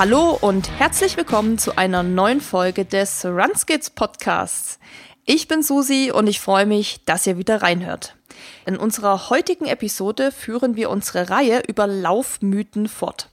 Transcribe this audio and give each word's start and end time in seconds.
Hallo 0.00 0.38
und 0.40 0.70
herzlich 0.78 1.18
willkommen 1.18 1.58
zu 1.58 1.76
einer 1.76 2.02
neuen 2.02 2.40
Folge 2.40 2.86
des 2.86 3.22
Runskids 3.26 3.90
Podcasts. 3.90 4.78
Ich 5.26 5.46
bin 5.46 5.62
Susi 5.62 6.10
und 6.10 6.26
ich 6.26 6.40
freue 6.40 6.64
mich, 6.64 7.04
dass 7.04 7.26
ihr 7.26 7.36
wieder 7.36 7.60
reinhört. 7.60 8.16
In 8.64 8.78
unserer 8.78 9.28
heutigen 9.28 9.66
Episode 9.66 10.32
führen 10.32 10.74
wir 10.74 10.88
unsere 10.88 11.28
Reihe 11.28 11.62
über 11.68 11.86
Laufmythen 11.86 12.88
fort. 12.88 13.28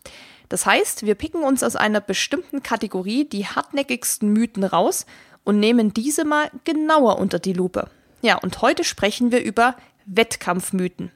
Das 0.49 0.65
heißt, 0.65 1.05
wir 1.05 1.15
picken 1.15 1.41
uns 1.41 1.63
aus 1.63 1.77
einer 1.77 2.01
bestimmten 2.01 2.61
Kategorie 2.63 3.23
die 3.23 3.45
hartnäckigsten 3.45 4.33
Mythen 4.33 4.65
raus 4.65 5.05
und 5.45 5.61
nehmen 5.61 5.93
diese 5.93 6.25
mal 6.25 6.51
genauer 6.65 7.17
unter 7.17 7.39
die 7.39 7.53
Lupe. 7.53 7.89
Ja, 8.21 8.35
und 8.39 8.61
heute 8.61 8.83
sprechen 8.83 9.31
wir 9.31 9.41
über 9.41 9.77
Wettkampfmythen. 10.05 11.13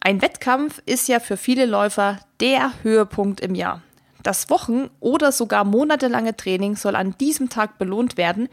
Ein 0.00 0.22
Wettkampf 0.22 0.80
ist 0.86 1.06
ja 1.06 1.20
für 1.20 1.36
viele 1.36 1.66
Läufer 1.66 2.18
der 2.40 2.72
Höhepunkt 2.82 3.42
im 3.42 3.54
Jahr. 3.54 3.82
Das 4.26 4.50
Wochen- 4.50 4.90
oder 4.98 5.30
sogar 5.30 5.62
monatelange 5.62 6.36
Training 6.36 6.74
soll 6.74 6.96
an 6.96 7.16
diesem 7.18 7.48
Tag 7.48 7.78
belohnt 7.78 8.16
werden, 8.16 8.48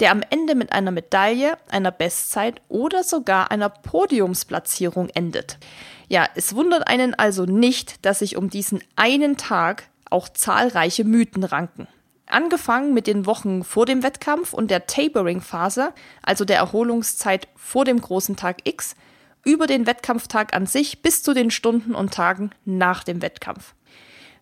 der 0.00 0.10
am 0.10 0.22
Ende 0.28 0.56
mit 0.56 0.72
einer 0.72 0.90
Medaille, 0.90 1.56
einer 1.68 1.92
Bestzeit 1.92 2.60
oder 2.68 3.04
sogar 3.04 3.52
einer 3.52 3.68
Podiumsplatzierung 3.68 5.08
endet. 5.10 5.58
Ja, 6.08 6.26
es 6.34 6.56
wundert 6.56 6.88
einen 6.88 7.14
also 7.14 7.44
nicht, 7.44 8.04
dass 8.04 8.18
sich 8.18 8.36
um 8.36 8.50
diesen 8.50 8.82
einen 8.96 9.36
Tag 9.36 9.84
auch 10.10 10.28
zahlreiche 10.28 11.04
Mythen 11.04 11.44
ranken. 11.44 11.86
Angefangen 12.26 12.92
mit 12.92 13.06
den 13.06 13.24
Wochen 13.24 13.62
vor 13.62 13.86
dem 13.86 14.02
Wettkampf 14.02 14.52
und 14.52 14.68
der 14.68 14.88
Tapering-Phase, 14.88 15.92
also 16.22 16.44
der 16.44 16.56
Erholungszeit 16.56 17.46
vor 17.54 17.84
dem 17.84 18.00
großen 18.00 18.34
Tag 18.34 18.62
X, 18.64 18.96
über 19.44 19.68
den 19.68 19.86
Wettkampftag 19.86 20.56
an 20.56 20.66
sich 20.66 21.02
bis 21.02 21.22
zu 21.22 21.34
den 21.34 21.52
Stunden 21.52 21.94
und 21.94 22.12
Tagen 22.12 22.50
nach 22.64 23.04
dem 23.04 23.22
Wettkampf. 23.22 23.74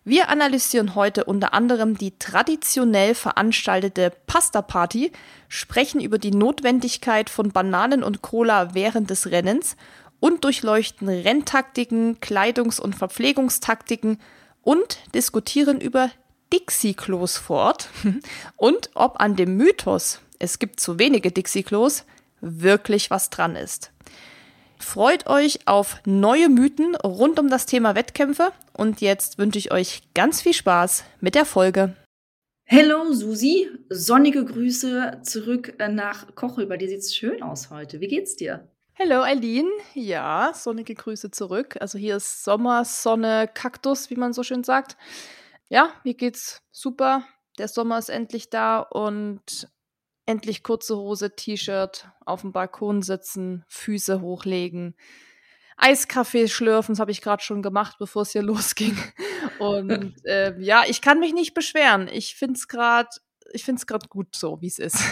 Wir 0.05 0.27
analysieren 0.27 0.95
heute 0.95 1.23
unter 1.23 1.53
anderem 1.53 1.97
die 1.97 2.17
traditionell 2.19 3.15
veranstaltete 3.15 4.11
Pasta-Party, 4.27 5.13
sprechen 5.47 6.01
über 6.01 6.17
die 6.17 6.31
Notwendigkeit 6.31 7.29
von 7.29 7.53
Bananen 7.53 8.03
und 8.03 8.21
Cola 8.21 8.73
während 8.73 9.09
des 9.09 9.31
Rennens 9.31 9.77
und 10.19 10.43
durchleuchten 10.43 11.07
Renntaktiken, 11.07 12.19
Kleidungs- 12.19 12.81
und 12.81 12.97
Verpflegungstaktiken 12.97 14.19
und 14.61 14.99
diskutieren 15.15 15.79
über 15.79 16.11
Dixie-Klos 16.51 17.37
fort 17.37 17.87
und 18.57 18.89
ob 18.95 19.21
an 19.21 19.37
dem 19.37 19.55
Mythos, 19.55 20.19
es 20.37 20.59
gibt 20.59 20.81
zu 20.81 20.99
wenige 20.99 21.31
Dixie-Klos, 21.31 22.03
wirklich 22.41 23.09
was 23.09 23.29
dran 23.29 23.55
ist. 23.55 23.93
Freut 24.83 25.25
euch 25.25 25.67
auf 25.67 26.01
neue 26.05 26.49
Mythen 26.49 26.95
rund 26.95 27.39
um 27.39 27.49
das 27.49 27.65
Thema 27.65 27.95
Wettkämpfe 27.95 28.51
und 28.73 29.01
jetzt 29.01 29.39
wünsche 29.39 29.57
ich 29.57 29.71
euch 29.71 30.03
ganz 30.13 30.41
viel 30.41 30.53
Spaß 30.53 31.03
mit 31.19 31.33
der 31.33 31.45
Folge. 31.45 31.95
Hallo 32.69 33.11
Susi, 33.11 33.69
sonnige 33.89 34.45
Grüße 34.45 35.21
zurück 35.23 35.73
äh, 35.79 35.87
nach 35.87 36.35
Kochel. 36.35 36.67
Bei 36.67 36.77
dir 36.77 36.89
sieht's 36.89 37.15
schön 37.15 37.41
aus 37.41 37.71
heute. 37.71 38.01
Wie 38.01 38.07
geht's 38.07 38.35
dir? 38.35 38.67
Hallo 38.99 39.23
Eileen, 39.23 39.67
ja, 39.95 40.51
sonnige 40.53 40.93
Grüße 40.93 41.31
zurück. 41.31 41.77
Also 41.79 41.97
hier 41.97 42.17
ist 42.17 42.43
Sommer, 42.43 42.85
Sonne, 42.85 43.49
Kaktus, 43.51 44.11
wie 44.11 44.15
man 44.15 44.33
so 44.33 44.43
schön 44.43 44.63
sagt. 44.63 44.95
Ja, 45.69 45.89
mir 46.03 46.13
geht's 46.13 46.61
super. 46.71 47.25
Der 47.57 47.67
Sommer 47.67 47.97
ist 47.97 48.09
endlich 48.09 48.51
da 48.51 48.79
und 48.79 49.67
endlich 50.25 50.63
kurze 50.63 50.95
Hose, 50.97 51.35
T-Shirt, 51.35 52.07
auf 52.25 52.41
dem 52.41 52.51
Balkon 52.51 53.01
sitzen, 53.01 53.63
Füße 53.67 54.21
hochlegen, 54.21 54.95
Eiskaffee 55.77 56.47
schlürfen, 56.47 56.93
das 56.93 56.99
habe 56.99 57.11
ich 57.11 57.21
gerade 57.21 57.43
schon 57.43 57.61
gemacht, 57.61 57.97
bevor 57.99 58.21
es 58.21 58.31
hier 58.31 58.41
losging. 58.43 58.97
Und 59.59 60.13
äh, 60.25 60.59
ja, 60.59 60.83
ich 60.87 61.01
kann 61.01 61.19
mich 61.19 61.33
nicht 61.33 61.53
beschweren. 61.53 62.07
Ich 62.07 62.35
finde 62.35 62.57
es 62.57 62.67
gerade, 62.67 63.09
ich 63.51 63.63
finde 63.63 63.79
es 63.79 63.87
gerade 63.87 64.07
gut 64.07 64.35
so, 64.35 64.61
wie 64.61 64.67
es 64.67 64.79
ist. 64.79 65.03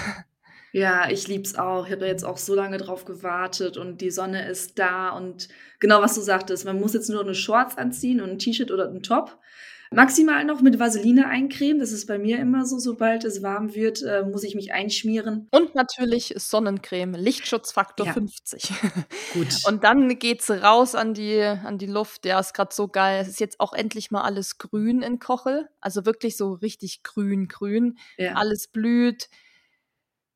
Ja, 0.73 1.09
ich 1.09 1.27
lieb's 1.27 1.55
auch. 1.55 1.85
Ich 1.85 1.91
habe 1.91 2.07
jetzt 2.07 2.23
auch 2.23 2.37
so 2.37 2.55
lange 2.55 2.77
drauf 2.77 3.03
gewartet 3.03 3.75
und 3.75 3.99
die 3.99 4.11
Sonne 4.11 4.47
ist 4.47 4.79
da 4.79 5.09
und 5.09 5.49
genau 5.81 6.01
was 6.01 6.15
du 6.15 6.21
sagtest, 6.21 6.63
man 6.63 6.79
muss 6.79 6.93
jetzt 6.93 7.09
nur 7.09 7.21
eine 7.21 7.35
Shorts 7.35 7.77
anziehen 7.77 8.21
und 8.21 8.29
ein 8.29 8.39
T-Shirt 8.39 8.71
oder 8.71 8.87
ein 8.87 9.03
Top. 9.03 9.37
Maximal 9.93 10.45
noch 10.45 10.61
mit 10.61 10.79
Vaseline 10.79 11.27
eincremen. 11.27 11.79
Das 11.79 11.91
ist 11.91 12.05
bei 12.05 12.17
mir 12.17 12.39
immer 12.39 12.65
so. 12.65 12.79
Sobald 12.79 13.25
es 13.25 13.43
warm 13.43 13.75
wird, 13.75 14.01
äh, 14.01 14.23
muss 14.23 14.43
ich 14.43 14.55
mich 14.55 14.71
einschmieren. 14.71 15.49
Und 15.51 15.75
natürlich 15.75 16.33
Sonnencreme, 16.37 17.15
Lichtschutzfaktor 17.15 18.05
ja. 18.05 18.13
50. 18.13 18.71
Gut. 19.33 19.47
Und 19.67 19.83
dann 19.83 20.17
geht's 20.17 20.49
raus 20.49 20.95
an 20.95 21.13
die, 21.13 21.41
an 21.41 21.77
die 21.77 21.87
Luft. 21.87 22.25
Ja, 22.25 22.39
ist 22.39 22.53
gerade 22.53 22.73
so 22.73 22.87
geil. 22.87 23.21
Es 23.21 23.27
ist 23.27 23.41
jetzt 23.41 23.59
auch 23.59 23.73
endlich 23.73 24.11
mal 24.11 24.21
alles 24.21 24.57
grün 24.57 25.01
in 25.01 25.19
Kochel. 25.19 25.67
Also 25.81 26.05
wirklich 26.05 26.37
so 26.37 26.53
richtig 26.53 27.03
grün, 27.03 27.49
grün. 27.49 27.97
Ja. 28.17 28.35
Alles 28.35 28.69
blüht 28.69 29.27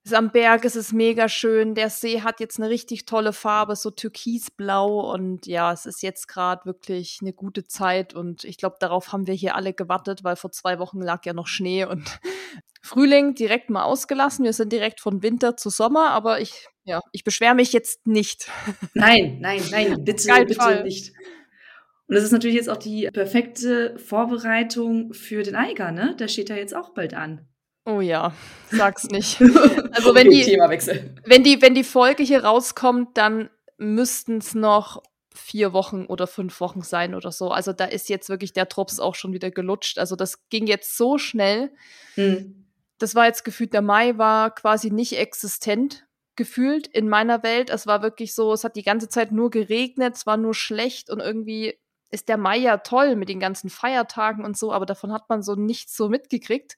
ist 0.06 0.14
am 0.14 0.32
Berg, 0.32 0.66
es 0.66 0.76
ist 0.76 0.94
mega 0.94 1.28
schön. 1.28 1.74
Der 1.74 1.90
See 1.90 2.22
hat 2.22 2.40
jetzt 2.40 2.60
eine 2.60 2.70
richtig 2.70 3.08
tolle 3.08 3.34
Farbe, 3.34 3.76
so 3.76 3.90
türkisblau. 3.90 5.12
Und 5.12 5.48
ja, 5.48 5.74
es 5.74 5.88
ist 5.88 6.04
jetzt 6.04 6.28
gerade 6.28 6.66
wirklich 6.66 7.18
eine 7.22 7.34
gute 7.34 7.66
Zeit. 7.66 8.14
Und 8.14 8.44
ich 8.44 8.58
glaube, 8.58 8.76
darauf 8.80 9.12
haben 9.12 9.26
wir 9.26 9.34
hier 9.34 9.56
alle 9.56 9.74
gewartet, 9.74 10.24
weil 10.24 10.36
vor 10.36 10.52
zwei 10.52 10.78
Wochen 10.78 11.02
lag 11.02 11.26
ja 11.26 11.34
noch 11.34 11.48
Schnee 11.48 11.86
und 11.86 12.20
Frühling 12.84 13.34
direkt 13.34 13.72
mal 13.72 13.84
ausgelassen. 13.84 14.46
Wir 14.46 14.54
sind 14.54 14.72
direkt 14.72 15.02
von 15.02 15.24
Winter 15.24 15.58
zu 15.58 15.72
Sommer, 15.72 16.12
aber 16.12 16.40
ich, 16.40 16.68
ja, 16.84 17.02
ich 17.12 17.24
beschwere 17.24 17.56
mich 17.56 17.74
jetzt 17.74 18.06
nicht. 18.06 18.52
Nein, 18.94 19.40
nein, 19.42 19.62
nein, 19.72 20.04
bitte, 20.04 20.32
bitte 20.32 20.54
Fall. 20.54 20.84
nicht. 20.84 21.14
Und 22.08 22.14
das 22.14 22.24
ist 22.24 22.32
natürlich 22.32 22.56
jetzt 22.56 22.70
auch 22.70 22.78
die 22.78 23.10
perfekte 23.12 23.98
Vorbereitung 23.98 25.14
für 25.14 25.42
den 25.42 25.56
Eiger, 25.56 25.92
ne? 25.92 26.16
Der 26.20 26.28
steht 26.28 26.50
ja 26.50 26.56
jetzt 26.56 26.76
auch 26.76 26.94
bald 26.94 27.16
an. 27.16 27.48
Oh 27.86 28.02
ja, 28.02 28.34
sag's 28.72 29.06
nicht. 29.06 29.40
Also 29.96 30.14
wenn 30.14 30.30
die, 30.30 30.46
wenn 31.26 31.44
die, 31.44 31.62
wenn 31.62 31.74
die 31.74 31.86
Folge 31.86 32.22
hier 32.22 32.44
rauskommt, 32.44 33.18
dann 33.18 33.50
müssten 33.78 34.40
es 34.40 34.54
noch 34.54 35.02
vier 35.34 35.72
Wochen 35.72 36.06
oder 36.06 36.28
fünf 36.28 36.60
Wochen 36.60 36.82
sein 36.82 37.16
oder 37.16 37.32
so. 37.32 37.50
Also 37.50 37.72
da 37.72 37.86
ist 37.86 38.10
jetzt 38.10 38.28
wirklich 38.28 38.52
der 38.52 38.66
Drops 38.66 39.00
auch 39.00 39.16
schon 39.16 39.32
wieder 39.32 39.52
gelutscht. 39.52 39.98
Also 39.98 40.18
das 40.18 40.50
ging 40.50 40.68
jetzt 40.68 40.98
so 40.98 41.18
schnell. 41.18 41.72
Mhm. 42.18 42.66
Das 42.98 43.16
war 43.16 43.26
jetzt 43.26 43.46
gefühlt, 43.46 43.74
der 43.74 43.82
Mai 43.82 44.18
war 44.18 44.54
quasi 44.54 44.92
nicht 44.92 45.18
existent 45.18 46.06
gefühlt 46.36 46.88
in 46.88 47.08
meiner 47.08 47.44
Welt. 47.44 47.70
Es 47.70 47.88
war 47.88 48.02
wirklich 48.02 48.36
so, 48.36 48.52
es 48.52 48.66
hat 48.66 48.76
die 48.76 48.84
ganze 48.84 49.08
Zeit 49.08 49.32
nur 49.32 49.50
geregnet, 49.50 50.16
es 50.16 50.26
war 50.26 50.36
nur 50.36 50.54
schlecht 50.54 51.10
und 51.10 51.22
irgendwie 51.22 51.80
ist 52.12 52.28
der 52.28 52.38
Mai 52.38 52.58
ja 52.58 52.78
toll 52.78 53.16
mit 53.16 53.30
den 53.30 53.40
ganzen 53.40 53.70
Feiertagen 53.70 54.44
und 54.44 54.58
so, 54.58 54.74
aber 54.74 54.86
davon 54.86 55.14
hat 55.14 55.30
man 55.30 55.42
so 55.42 55.56
nichts 55.56 55.96
so 55.96 56.10
mitgekriegt 56.10 56.76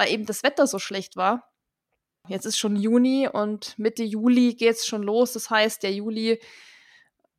weil 0.00 0.14
eben 0.14 0.24
das 0.24 0.42
Wetter 0.42 0.66
so 0.66 0.78
schlecht 0.78 1.16
war. 1.16 1.52
Jetzt 2.26 2.46
ist 2.46 2.56
schon 2.56 2.74
Juni 2.74 3.28
und 3.30 3.78
Mitte 3.78 4.02
Juli 4.02 4.54
geht 4.54 4.76
es 4.76 4.86
schon 4.86 5.02
los. 5.02 5.34
Das 5.34 5.50
heißt, 5.50 5.82
der 5.82 5.92
Juli, 5.92 6.40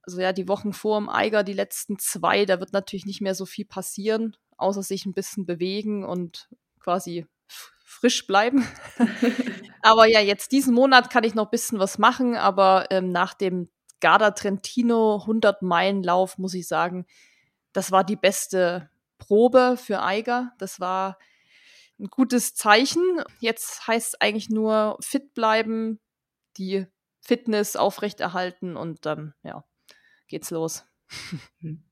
also 0.04 0.22
ja, 0.22 0.32
die 0.32 0.48
Wochen 0.48 0.72
vor 0.72 1.00
dem 1.00 1.10
Eiger, 1.10 1.42
die 1.44 1.54
letzten 1.54 1.98
zwei, 1.98 2.46
da 2.46 2.60
wird 2.60 2.72
natürlich 2.72 3.08
nicht 3.08 3.20
mehr 3.20 3.34
so 3.34 3.48
viel 3.48 3.66
passieren, 3.66 4.38
außer 4.58 4.84
sich 4.84 5.08
ein 5.08 5.16
bisschen 5.16 5.48
bewegen 5.48 6.04
und 6.04 6.50
quasi 6.80 7.26
frisch 7.84 8.28
bleiben. 8.28 8.64
aber 9.82 10.06
ja, 10.06 10.20
jetzt 10.20 10.52
diesen 10.52 10.76
Monat 10.76 11.10
kann 11.10 11.24
ich 11.24 11.34
noch 11.34 11.46
ein 11.46 11.52
bisschen 11.52 11.80
was 11.80 11.98
machen, 11.98 12.36
aber 12.36 12.92
ähm, 12.92 13.12
nach 13.12 13.34
dem 13.34 13.70
Garda 14.02 14.30
Trentino 14.32 15.22
100 15.22 15.64
Meilen 15.64 16.04
Lauf 16.04 16.38
muss 16.38 16.54
ich 16.54 16.68
sagen, 16.68 17.08
das 17.74 17.92
war 17.92 18.04
die 18.04 18.16
beste 18.16 18.92
Probe 19.18 19.78
für 19.84 20.04
Eiger. 20.04 20.54
Das 20.60 20.80
war 20.80 21.18
ein 22.02 22.08
gutes 22.08 22.56
Zeichen. 22.56 23.02
Jetzt 23.40 23.88
heißt 23.88 24.16
es 24.16 24.22
eigentlich 24.22 24.50
nur 24.50 24.98
fit 25.02 25.34
bleiben, 25.34 26.00
die 26.58 26.88
Fitness 27.22 27.76
aufrechterhalten 27.76 28.76
und 28.76 29.06
dann, 29.06 29.34
ja, 29.44 29.64
geht's 30.28 30.52
los. 30.52 30.86
Und 31.62 31.84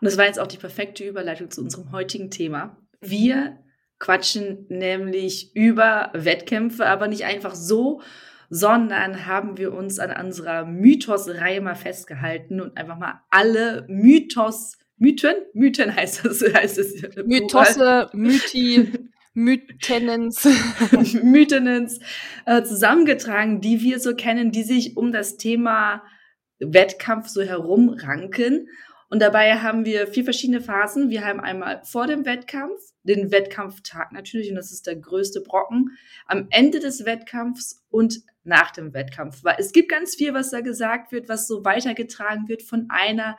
das 0.00 0.16
war 0.16 0.26
jetzt 0.26 0.38
auch 0.38 0.46
die 0.46 0.56
perfekte 0.56 1.06
Überleitung 1.06 1.50
zu 1.50 1.60
unserem 1.60 1.92
heutigen 1.92 2.30
Thema. 2.30 2.76
Wir 3.00 3.58
quatschen 3.98 4.66
nämlich 4.68 5.54
über 5.54 6.10
Wettkämpfe, 6.14 6.86
aber 6.86 7.08
nicht 7.08 7.24
einfach 7.24 7.54
so, 7.54 8.00
sondern 8.48 9.26
haben 9.26 9.58
wir 9.58 9.72
uns 9.72 9.98
an 9.98 10.26
unserer 10.26 10.64
Mythos-Reihe 10.64 11.60
mal 11.60 11.76
festgehalten 11.76 12.60
und 12.60 12.76
einfach 12.76 12.98
mal 12.98 13.22
alle 13.30 13.86
Mythos, 13.88 14.76
Mythen? 14.96 15.36
Mythen 15.54 15.94
heißt 15.94 16.24
das, 16.24 16.42
heißt 16.54 16.78
es. 16.78 17.02
Mythose, 17.24 18.10
Mythi, 18.12 18.99
Mythenens. 19.44 20.44
Mythenens 21.22 21.98
äh, 22.46 22.62
zusammengetragen, 22.62 23.60
die 23.60 23.80
wir 23.80 24.00
so 24.00 24.14
kennen, 24.14 24.52
die 24.52 24.62
sich 24.62 24.96
um 24.96 25.12
das 25.12 25.36
Thema 25.36 26.02
Wettkampf 26.58 27.28
so 27.28 27.42
herumranken. 27.42 28.68
Und 29.08 29.20
dabei 29.20 29.56
haben 29.56 29.84
wir 29.84 30.06
vier 30.06 30.24
verschiedene 30.24 30.60
Phasen. 30.60 31.10
Wir 31.10 31.24
haben 31.24 31.40
einmal 31.40 31.82
vor 31.84 32.06
dem 32.06 32.24
Wettkampf, 32.24 32.80
den 33.02 33.32
Wettkampftag 33.32 34.12
natürlich, 34.12 34.50
und 34.50 34.56
das 34.56 34.70
ist 34.70 34.86
der 34.86 34.96
größte 34.96 35.40
Brocken, 35.40 35.98
am 36.26 36.46
Ende 36.50 36.78
des 36.78 37.04
Wettkampfs 37.04 37.84
und 37.90 38.20
nach 38.44 38.70
dem 38.70 38.94
Wettkampf. 38.94 39.42
Weil 39.42 39.56
es 39.58 39.72
gibt 39.72 39.90
ganz 39.90 40.14
viel, 40.14 40.32
was 40.32 40.50
da 40.50 40.60
gesagt 40.60 41.10
wird, 41.10 41.28
was 41.28 41.48
so 41.48 41.64
weitergetragen 41.64 42.48
wird 42.48 42.62
von 42.62 42.86
einer 42.88 43.36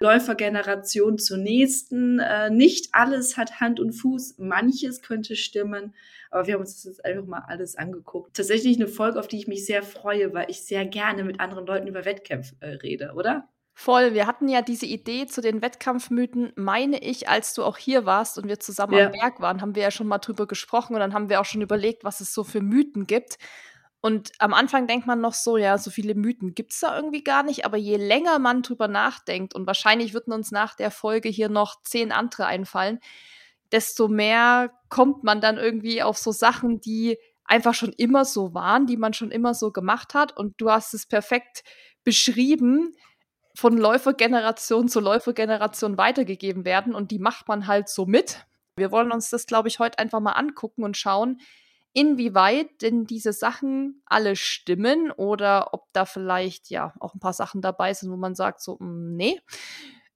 Läufergeneration 0.00 1.18
zur 1.18 1.36
nächsten. 1.36 2.18
Äh, 2.18 2.50
nicht 2.50 2.88
alles 2.92 3.36
hat 3.36 3.60
Hand 3.60 3.80
und 3.80 3.92
Fuß, 3.92 4.36
manches 4.38 5.02
könnte 5.02 5.36
stimmen, 5.36 5.94
aber 6.30 6.46
wir 6.46 6.54
haben 6.54 6.60
uns 6.60 6.74
das 6.76 6.84
jetzt 6.84 7.04
einfach 7.04 7.26
mal 7.26 7.44
alles 7.46 7.76
angeguckt. 7.76 8.34
Tatsächlich 8.34 8.76
eine 8.76 8.88
Folge, 8.88 9.20
auf 9.20 9.28
die 9.28 9.36
ich 9.36 9.46
mich 9.46 9.66
sehr 9.66 9.82
freue, 9.82 10.32
weil 10.32 10.50
ich 10.50 10.64
sehr 10.64 10.86
gerne 10.86 11.22
mit 11.22 11.38
anderen 11.38 11.66
Leuten 11.66 11.86
über 11.86 12.04
Wettkämpfe 12.04 12.54
äh, 12.60 12.70
rede, 12.76 13.12
oder? 13.14 13.48
Voll. 13.74 14.12
Wir 14.12 14.26
hatten 14.26 14.48
ja 14.48 14.62
diese 14.62 14.84
Idee 14.84 15.26
zu 15.26 15.40
den 15.40 15.62
Wettkampfmythen, 15.62 16.52
meine 16.54 16.98
ich, 16.98 17.28
als 17.28 17.54
du 17.54 17.62
auch 17.62 17.78
hier 17.78 18.04
warst 18.04 18.36
und 18.36 18.46
wir 18.46 18.60
zusammen 18.60 18.94
ja. 18.94 19.06
am 19.06 19.12
Berg 19.12 19.40
waren, 19.40 19.62
haben 19.62 19.74
wir 19.74 19.82
ja 19.82 19.90
schon 19.90 20.06
mal 20.06 20.18
drüber 20.18 20.46
gesprochen 20.46 20.94
und 20.94 21.00
dann 21.00 21.14
haben 21.14 21.30
wir 21.30 21.40
auch 21.40 21.46
schon 21.46 21.62
überlegt, 21.62 22.04
was 22.04 22.20
es 22.20 22.34
so 22.34 22.44
für 22.44 22.60
Mythen 22.60 23.06
gibt. 23.06 23.38
Und 24.00 24.32
am 24.38 24.54
Anfang 24.54 24.86
denkt 24.86 25.06
man 25.06 25.20
noch 25.20 25.34
so, 25.34 25.56
ja, 25.58 25.76
so 25.76 25.90
viele 25.90 26.14
Mythen 26.14 26.54
gibt 26.54 26.72
es 26.72 26.80
da 26.80 26.96
irgendwie 26.96 27.22
gar 27.22 27.42
nicht, 27.42 27.66
aber 27.66 27.76
je 27.76 27.96
länger 27.96 28.38
man 28.38 28.62
drüber 28.62 28.88
nachdenkt, 28.88 29.54
und 29.54 29.66
wahrscheinlich 29.66 30.14
würden 30.14 30.32
uns 30.32 30.50
nach 30.50 30.74
der 30.74 30.90
Folge 30.90 31.28
hier 31.28 31.50
noch 31.50 31.82
zehn 31.82 32.10
andere 32.10 32.46
einfallen, 32.46 33.00
desto 33.72 34.08
mehr 34.08 34.72
kommt 34.88 35.22
man 35.22 35.40
dann 35.40 35.58
irgendwie 35.58 36.02
auf 36.02 36.16
so 36.16 36.32
Sachen, 36.32 36.80
die 36.80 37.18
einfach 37.44 37.74
schon 37.74 37.92
immer 37.92 38.24
so 38.24 38.54
waren, 38.54 38.86
die 38.86 38.96
man 38.96 39.12
schon 39.12 39.30
immer 39.30 39.54
so 39.54 39.70
gemacht 39.70 40.14
hat. 40.14 40.36
Und 40.36 40.60
du 40.60 40.70
hast 40.70 40.94
es 40.94 41.06
perfekt 41.06 41.62
beschrieben, 42.04 42.94
von 43.54 43.76
Läufergeneration 43.76 44.88
zu 44.88 45.00
Läufergeneration 45.00 45.98
weitergegeben 45.98 46.64
werden 46.64 46.94
und 46.94 47.10
die 47.10 47.18
macht 47.18 47.48
man 47.48 47.66
halt 47.66 47.88
so 47.88 48.06
mit. 48.06 48.46
Wir 48.76 48.92
wollen 48.92 49.12
uns 49.12 49.28
das, 49.28 49.46
glaube 49.46 49.68
ich, 49.68 49.80
heute 49.80 49.98
einfach 49.98 50.20
mal 50.20 50.32
angucken 50.32 50.84
und 50.84 50.96
schauen, 50.96 51.40
inwieweit 51.92 52.82
denn 52.82 53.04
diese 53.04 53.32
Sachen 53.32 54.02
alle 54.06 54.36
stimmen 54.36 55.10
oder 55.10 55.74
ob 55.74 55.92
da 55.92 56.04
vielleicht 56.04 56.70
ja 56.70 56.94
auch 57.00 57.14
ein 57.14 57.20
paar 57.20 57.32
Sachen 57.32 57.62
dabei 57.62 57.94
sind, 57.94 58.10
wo 58.10 58.16
man 58.16 58.34
sagt 58.34 58.60
so, 58.62 58.78
hm, 58.78 59.16
nee, 59.16 59.40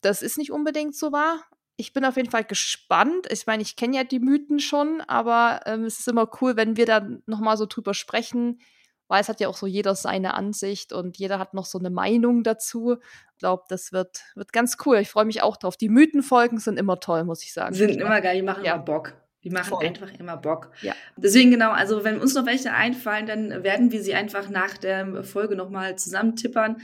das 0.01 0.23
ist 0.23 0.39
nicht 0.39 0.53
unbedingt 0.53 0.95
so 0.95 1.13
wahr. 1.13 1.43
Ich 1.77 1.93
bin 1.93 2.05
auf 2.05 2.17
jeden 2.17 2.31
Fall 2.31 2.45
gespannt. 2.45 3.27
Ich 3.31 3.47
meine, 3.47 3.63
ich 3.63 3.75
kenne 3.75 3.97
ja 3.97 4.05
die 4.05 4.21
Mythen 4.21 4.61
schon, 4.61 5.01
aber 5.09 5.61
ähm, 5.67 5.85
es 5.85 5.99
ist 5.99 6.07
immer 6.07 6.31
cool, 6.41 6.57
wenn 6.57 6.77
wir 6.77 6.87
dann 6.87 7.23
noch 7.27 7.41
mal 7.41 7.57
so 7.57 7.67
drüber 7.67 7.95
sprechen, 7.95 8.61
weil 9.09 9.21
es 9.21 9.29
hat 9.29 9.41
ja 9.41 9.49
auch 9.49 9.57
so 9.57 9.67
jeder 9.67 9.97
seine 9.97 10.35
Ansicht 10.35 10.93
und 10.93 11.19
jeder 11.19 11.41
hat 11.41 11.53
noch 11.53 11.67
so 11.67 11.79
eine 11.79 11.91
Meinung 11.91 12.45
dazu. 12.45 12.97
Ich 13.33 13.39
glaube, 13.39 13.65
das 13.69 13.93
wird, 13.93 14.23
wird 14.37 14.53
ganz 14.53 14.77
cool. 14.87 14.99
Ich 14.99 15.11
freue 15.11 15.25
mich 15.25 15.43
auch 15.43 15.57
drauf. 15.57 15.77
Die 15.77 15.89
Mythenfolgen 15.89 16.59
sind 16.59 16.79
immer 16.79 17.01
toll, 17.01 17.25
muss 17.25 17.43
ich 17.43 17.53
sagen. 17.53 17.75
Sind 17.75 17.97
immer 17.97 18.21
geil, 18.21 18.37
die 18.37 18.43
machen 18.43 18.65
ja. 18.65 18.75
immer 18.75 18.85
Bock. 18.85 19.15
Die 19.45 19.51
machen 19.51 19.69
Voll. 19.69 19.87
einfach 19.87 20.09
immer 20.19 20.37
Bock. 20.37 20.71
Ja. 20.81 20.95
Deswegen 21.17 21.51
genau, 21.51 21.71
also 21.71 22.03
wenn 22.03 22.19
uns 22.19 22.35
noch 22.35 22.47
welche 22.47 22.73
einfallen, 22.73 23.27
dann 23.27 23.63
werden 23.63 23.93
wir 23.93 24.03
sie 24.03 24.15
einfach 24.15 24.49
nach 24.49 24.79
der 24.79 25.23
Folge 25.23 25.55
nochmal 25.55 25.97
zusammentippern. 25.97 26.79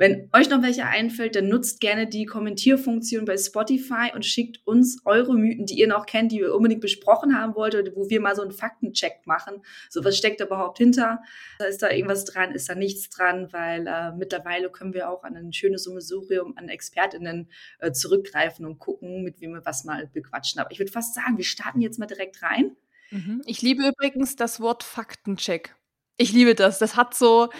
Wenn 0.00 0.30
euch 0.32 0.48
noch 0.48 0.62
welche 0.62 0.86
einfällt, 0.86 1.36
dann 1.36 1.48
nutzt 1.48 1.78
gerne 1.78 2.06
die 2.06 2.24
Kommentierfunktion 2.24 3.26
bei 3.26 3.36
Spotify 3.36 4.10
und 4.14 4.24
schickt 4.24 4.66
uns 4.66 5.02
eure 5.04 5.34
Mythen, 5.34 5.66
die 5.66 5.78
ihr 5.78 5.88
noch 5.88 6.06
kennt, 6.06 6.32
die 6.32 6.38
ihr 6.38 6.54
unbedingt 6.54 6.80
besprochen 6.80 7.38
haben 7.38 7.54
wollt, 7.54 7.74
oder 7.74 7.94
wo 7.94 8.08
wir 8.08 8.18
mal 8.18 8.34
so 8.34 8.40
einen 8.40 8.52
Faktencheck 8.52 9.26
machen. 9.26 9.62
So, 9.90 10.02
was 10.02 10.16
steckt 10.16 10.40
da 10.40 10.46
überhaupt 10.46 10.78
hinter? 10.78 11.20
Ist 11.68 11.82
da 11.82 11.90
irgendwas 11.90 12.24
dran? 12.24 12.52
Ist 12.52 12.70
da 12.70 12.74
nichts 12.74 13.10
dran? 13.10 13.52
Weil 13.52 13.86
äh, 13.86 14.12
mittlerweile 14.12 14.70
können 14.70 14.94
wir 14.94 15.10
auch 15.10 15.22
an 15.22 15.36
ein 15.36 15.52
schönes 15.52 15.84
Summesurium 15.84 16.56
an 16.56 16.70
ExpertInnen 16.70 17.50
äh, 17.80 17.92
zurückgreifen 17.92 18.64
und 18.64 18.78
gucken, 18.78 19.22
mit 19.22 19.42
wem 19.42 19.52
wir 19.52 19.66
was 19.66 19.84
mal 19.84 20.06
bequatschen. 20.06 20.62
Aber 20.62 20.72
ich 20.72 20.78
würde 20.78 20.92
fast 20.92 21.14
sagen, 21.14 21.36
wir 21.36 21.44
starten 21.44 21.82
jetzt 21.82 21.98
mal 21.98 22.06
direkt 22.06 22.42
rein. 22.42 22.74
Mhm. 23.10 23.42
Ich 23.44 23.60
liebe 23.60 23.86
übrigens 23.86 24.34
das 24.34 24.60
Wort 24.60 24.82
Faktencheck. 24.82 25.76
Ich 26.16 26.32
liebe 26.32 26.54
das. 26.54 26.78
Das 26.78 26.96
hat 26.96 27.12
so, 27.12 27.50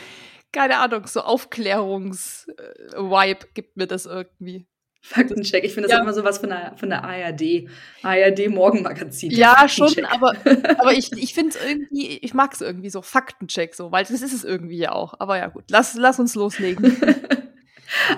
keine 0.52 0.78
Ahnung, 0.78 1.06
so 1.06 1.20
Aufklärungs-Vibe 1.20 3.46
gibt 3.54 3.76
mir 3.76 3.86
das 3.86 4.06
irgendwie. 4.06 4.66
Faktencheck. 5.02 5.64
Ich 5.64 5.72
finde 5.72 5.88
das 5.88 5.96
ja. 5.96 6.02
immer 6.02 6.12
so 6.12 6.24
was 6.24 6.36
von 6.38 6.50
der, 6.50 6.74
von 6.76 6.90
der 6.90 7.04
ARD. 7.04 7.70
ARD-Morgenmagazin. 8.02 9.30
Ja, 9.30 9.66
schon, 9.68 10.04
aber, 10.04 10.34
aber 10.78 10.92
ich, 10.92 11.10
ich 11.12 11.32
finde 11.32 11.56
es 11.56 11.64
irgendwie, 11.64 12.18
ich 12.18 12.34
mag 12.34 12.52
es 12.52 12.60
irgendwie 12.60 12.90
so, 12.90 13.00
Faktencheck 13.00 13.74
so, 13.74 13.90
weil 13.92 14.04
das 14.04 14.20
ist 14.20 14.34
es 14.34 14.44
irgendwie 14.44 14.76
ja 14.76 14.92
auch. 14.92 15.14
Aber 15.18 15.38
ja, 15.38 15.46
gut, 15.48 15.64
lass, 15.70 15.94
lass 15.94 16.18
uns 16.18 16.34
loslegen. 16.34 17.00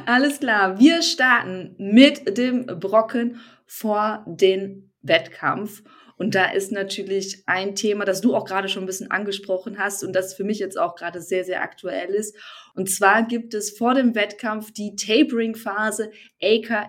Alles 0.06 0.40
klar, 0.40 0.78
wir 0.78 1.02
starten 1.02 1.75
mit 1.78 2.37
dem 2.37 2.67
Brocken 2.67 3.40
vor 3.67 4.25
den 4.26 4.93
Wettkampf. 5.02 5.82
Und 6.23 6.37
da 6.37 6.53
ist 6.53 6.71
natürlich 6.71 7.43
ein 7.47 7.75
Thema, 7.75 8.05
das 8.05 8.21
du 8.21 8.37
auch 8.37 8.45
gerade 8.45 8.69
schon 8.69 8.85
ein 8.85 8.87
bisschen 8.87 9.11
angesprochen 9.11 9.79
hast 9.79 10.05
und 10.05 10.13
das 10.13 10.35
für 10.35 10.45
mich 10.45 10.61
jetzt 10.61 10.79
auch 10.79 10.95
gerade 10.95 11.21
sehr, 11.21 11.43
sehr 11.43 11.65
aktuell 11.65 12.11
ist. 12.11 12.37
Und 12.77 12.89
zwar 12.89 13.27
gibt 13.27 13.55
es 13.55 13.77
vor 13.77 13.95
dem 13.95 14.15
Wettkampf 14.15 14.73
die 14.73 14.95
Tapering-Phase, 14.95 16.13
aka 16.41 16.89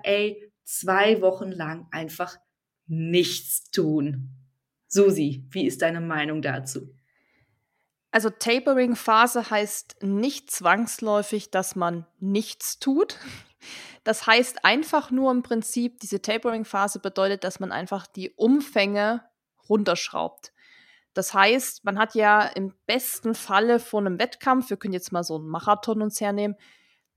zwei 0.66 1.20
Wochen 1.22 1.52
lang 1.52 1.88
einfach 1.90 2.38
nichts 2.86 3.72
tun. 3.72 4.30
Susi, 4.88 5.48
wie 5.50 5.66
ist 5.66 5.82
deine 5.82 6.00
Meinung 6.00 6.44
dazu? 6.44 6.94
Also 8.12 8.30
Tapering-Phase 8.30 9.50
heißt 9.50 10.04
nicht 10.04 10.52
zwangsläufig, 10.52 11.50
dass 11.50 11.76
man 11.76 12.06
nichts 12.20 12.78
tut. 12.78 13.18
Das 14.04 14.28
heißt 14.28 14.66
einfach 14.66 15.12
nur 15.12 15.32
im 15.32 15.44
Prinzip, 15.44 16.00
diese 16.00 16.22
Tapering-Phase 16.22 17.00
bedeutet, 17.00 17.44
dass 17.44 17.60
man 17.60 17.72
einfach 17.72 18.06
die 18.08 18.32
Umfänge 18.32 19.24
runterschraubt. 19.70 20.52
Das 21.14 21.34
heißt, 21.34 21.86
man 21.86 22.00
hat 22.00 22.16
ja 22.16 22.42
im 22.42 22.74
besten 22.86 23.36
Falle 23.36 23.80
vor 23.80 24.02
einem 24.02 24.20
Wettkampf, 24.20 24.70
wir 24.70 24.78
können 24.78 24.94
jetzt 24.94 25.12
mal 25.12 25.24
so 25.24 25.36
einen 25.36 25.48
Marathon 25.48 26.02
uns 26.02 26.20
hernehmen, 26.20 26.58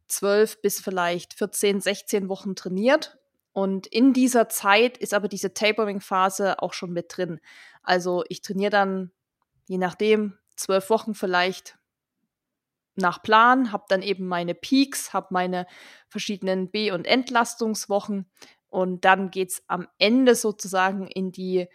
zwölf 0.06 0.61
bis 0.61 0.81
vielleicht 0.81 1.35
14, 1.35 1.81
16 1.81 2.29
Wochen 2.29 2.55
trainiert. 2.55 3.19
Und 3.53 3.87
in 3.87 4.12
dieser 4.12 4.49
Zeit 4.49 4.99
ist 4.99 5.15
aber 5.15 5.29
diese 5.29 5.55
Tapering-Phase 5.55 6.61
auch 6.61 6.75
schon 6.75 6.93
mit 6.93 7.17
drin. 7.17 7.41
Also 7.82 8.23
ich 8.29 8.43
trainiere 8.43 8.71
dann, 8.71 9.12
je 9.67 9.79
nachdem, 9.79 10.37
zwölf 10.56 10.91
Wochen 10.91 11.15
vielleicht 11.15 11.79
nach 12.96 13.22
Plan, 13.22 13.72
habe 13.72 13.84
dann 13.88 14.02
eben 14.02 14.26
meine 14.26 14.54
Peaks, 14.54 15.12
habe 15.12 15.28
meine 15.31 15.66
verschiedenen 16.08 16.70
B- 16.70 16.90
und 16.90 17.06
Entlastungswochen 17.06 18.31
und 18.69 19.04
dann 19.04 19.31
geht 19.31 19.50
es 19.50 19.62
am 19.69 19.87
Ende 19.98 20.34
sozusagen 20.34 21.06
in 21.06 21.32
die 21.32 21.69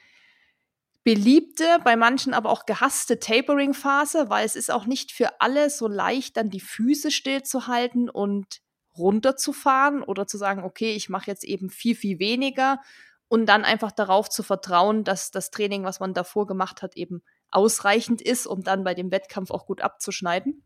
beliebte, 1.03 1.79
bei 1.83 1.95
manchen 1.95 2.33
aber 2.33 2.49
auch 2.49 2.66
gehasste 2.66 3.19
Tapering-Phase, 3.19 4.30
weil 4.30 4.45
es 4.45 4.56
ist 4.56 4.71
auch 4.71 4.85
nicht 4.85 5.11
für 5.11 5.42
alle 5.42 5.69
so 5.69 5.87
leicht, 5.87 6.37
dann 6.37 6.49
die 6.49 6.59
Füße 6.59 7.09
stillzuhalten 7.09 8.09
und 8.09 8.61
runterzufahren 8.97 10.04
oder 10.04 10.28
zu 10.28 10.37
sagen, 10.37 10.63
okay, 10.63 10.94
ich 10.94 11.09
mache 11.09 11.28
jetzt 11.28 11.44
eben 11.44 11.69
viel, 11.69 11.95
viel 11.95 12.19
weniger 12.19 12.80
und 13.28 13.45
dann 13.45 13.63
einfach 13.63 13.92
darauf 13.92 14.30
zu 14.30 14.44
vertrauen, 14.44 15.04
dass 15.04 15.31
das 15.31 15.49
Training, 15.51 15.83
was 15.83 15.99
man 15.99 16.13
davor 16.13 16.45
gemacht 16.45 16.81
hat, 16.81 16.95
eben 16.97 17.23
ausreichend 17.49 18.21
ist, 18.21 18.45
um 18.45 18.61
dann 18.63 18.83
bei 18.83 18.94
dem 18.94 19.11
Wettkampf 19.11 19.51
auch 19.51 19.66
gut 19.66 19.81
abzuschneiden. 19.81 20.63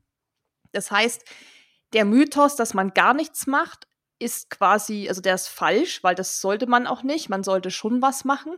Das 0.75 0.91
heißt, 0.91 1.24
der 1.94 2.05
Mythos, 2.05 2.55
dass 2.55 2.74
man 2.74 2.94
gar 2.94 3.13
nichts 3.13 3.48
macht, 3.48 3.88
ist 4.20 4.50
quasi, 4.50 5.08
also 5.10 5.22
der 5.22 5.36
ist 5.36 5.48
falsch, 5.48 6.03
weil 6.03 6.15
das 6.15 6.41
sollte 6.41 6.67
man 6.67 6.88
auch 6.88 7.03
nicht. 7.03 7.29
Man 7.29 7.44
sollte 7.44 7.72
schon 7.72 8.01
was 8.01 8.25
machen. 8.25 8.58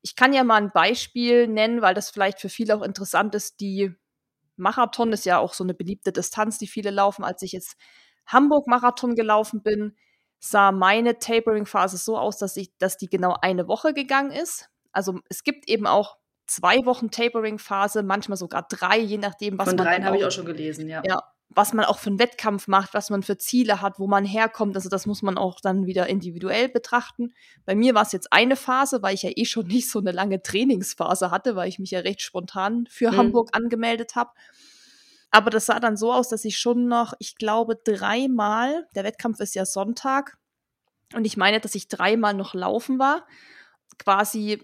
Ich 0.00 0.16
kann 0.16 0.32
ja 0.32 0.44
mal 0.44 0.56
ein 0.56 0.72
Beispiel 0.72 1.46
nennen, 1.48 1.82
weil 1.82 1.94
das 1.94 2.10
vielleicht 2.10 2.40
für 2.40 2.48
viele 2.48 2.76
auch 2.76 2.82
interessant 2.82 3.34
ist. 3.34 3.60
Die 3.60 3.94
Marathon 4.56 5.12
ist 5.12 5.24
ja 5.24 5.38
auch 5.38 5.54
so 5.54 5.64
eine 5.64 5.74
beliebte 5.74 6.12
Distanz, 6.12 6.58
die 6.58 6.66
viele 6.66 6.90
laufen. 6.90 7.24
Als 7.24 7.42
ich 7.42 7.52
jetzt 7.52 7.76
Hamburg-Marathon 8.26 9.14
gelaufen 9.14 9.62
bin, 9.62 9.96
sah 10.38 10.72
meine 10.72 11.18
Tapering-Phase 11.18 11.96
so 11.96 12.18
aus, 12.18 12.38
dass, 12.38 12.56
ich, 12.56 12.76
dass 12.78 12.96
die 12.96 13.08
genau 13.08 13.36
eine 13.40 13.68
Woche 13.68 13.94
gegangen 13.94 14.32
ist. 14.32 14.70
Also 14.92 15.20
es 15.28 15.44
gibt 15.44 15.68
eben 15.68 15.86
auch 15.86 16.16
zwei 16.46 16.84
Wochen 16.84 17.10
Tapering-Phase, 17.10 18.02
manchmal 18.02 18.36
sogar 18.36 18.66
drei, 18.68 18.98
je 18.98 19.18
nachdem, 19.18 19.58
was 19.58 19.68
Von 19.68 19.76
man. 19.76 19.86
Von 19.86 19.92
dreien 19.92 20.04
habe 20.04 20.18
ich 20.18 20.24
auch 20.24 20.30
schon 20.30 20.44
gelesen, 20.46 20.88
ja. 20.88 21.02
Ja, 21.06 21.22
was 21.54 21.72
man 21.72 21.84
auch 21.84 21.98
für 21.98 22.10
einen 22.10 22.18
Wettkampf 22.18 22.68
macht, 22.68 22.94
was 22.94 23.10
man 23.10 23.22
für 23.22 23.38
Ziele 23.38 23.80
hat, 23.80 23.98
wo 23.98 24.06
man 24.06 24.24
herkommt. 24.24 24.76
Also 24.76 24.88
das 24.88 25.06
muss 25.06 25.22
man 25.22 25.38
auch 25.38 25.60
dann 25.60 25.86
wieder 25.86 26.06
individuell 26.08 26.68
betrachten. 26.68 27.34
Bei 27.64 27.74
mir 27.74 27.94
war 27.94 28.02
es 28.02 28.12
jetzt 28.12 28.32
eine 28.32 28.56
Phase, 28.56 29.02
weil 29.02 29.14
ich 29.14 29.22
ja 29.22 29.30
eh 29.34 29.44
schon 29.44 29.66
nicht 29.68 29.90
so 29.90 29.98
eine 29.98 30.12
lange 30.12 30.42
Trainingsphase 30.42 31.30
hatte, 31.30 31.56
weil 31.56 31.68
ich 31.68 31.78
mich 31.78 31.90
ja 31.90 32.00
recht 32.00 32.22
spontan 32.22 32.86
für 32.88 33.12
mhm. 33.12 33.16
Hamburg 33.16 33.50
angemeldet 33.52 34.14
habe. 34.14 34.30
Aber 35.30 35.50
das 35.50 35.66
sah 35.66 35.80
dann 35.80 35.96
so 35.96 36.12
aus, 36.12 36.28
dass 36.28 36.44
ich 36.44 36.58
schon 36.58 36.88
noch, 36.88 37.14
ich 37.18 37.36
glaube, 37.36 37.76
dreimal, 37.76 38.86
der 38.94 39.04
Wettkampf 39.04 39.40
ist 39.40 39.54
ja 39.54 39.64
Sonntag, 39.64 40.36
und 41.14 41.24
ich 41.26 41.36
meine, 41.36 41.60
dass 41.60 41.74
ich 41.74 41.88
dreimal 41.88 42.34
noch 42.34 42.54
laufen 42.54 42.98
war, 42.98 43.26
quasi 43.98 44.62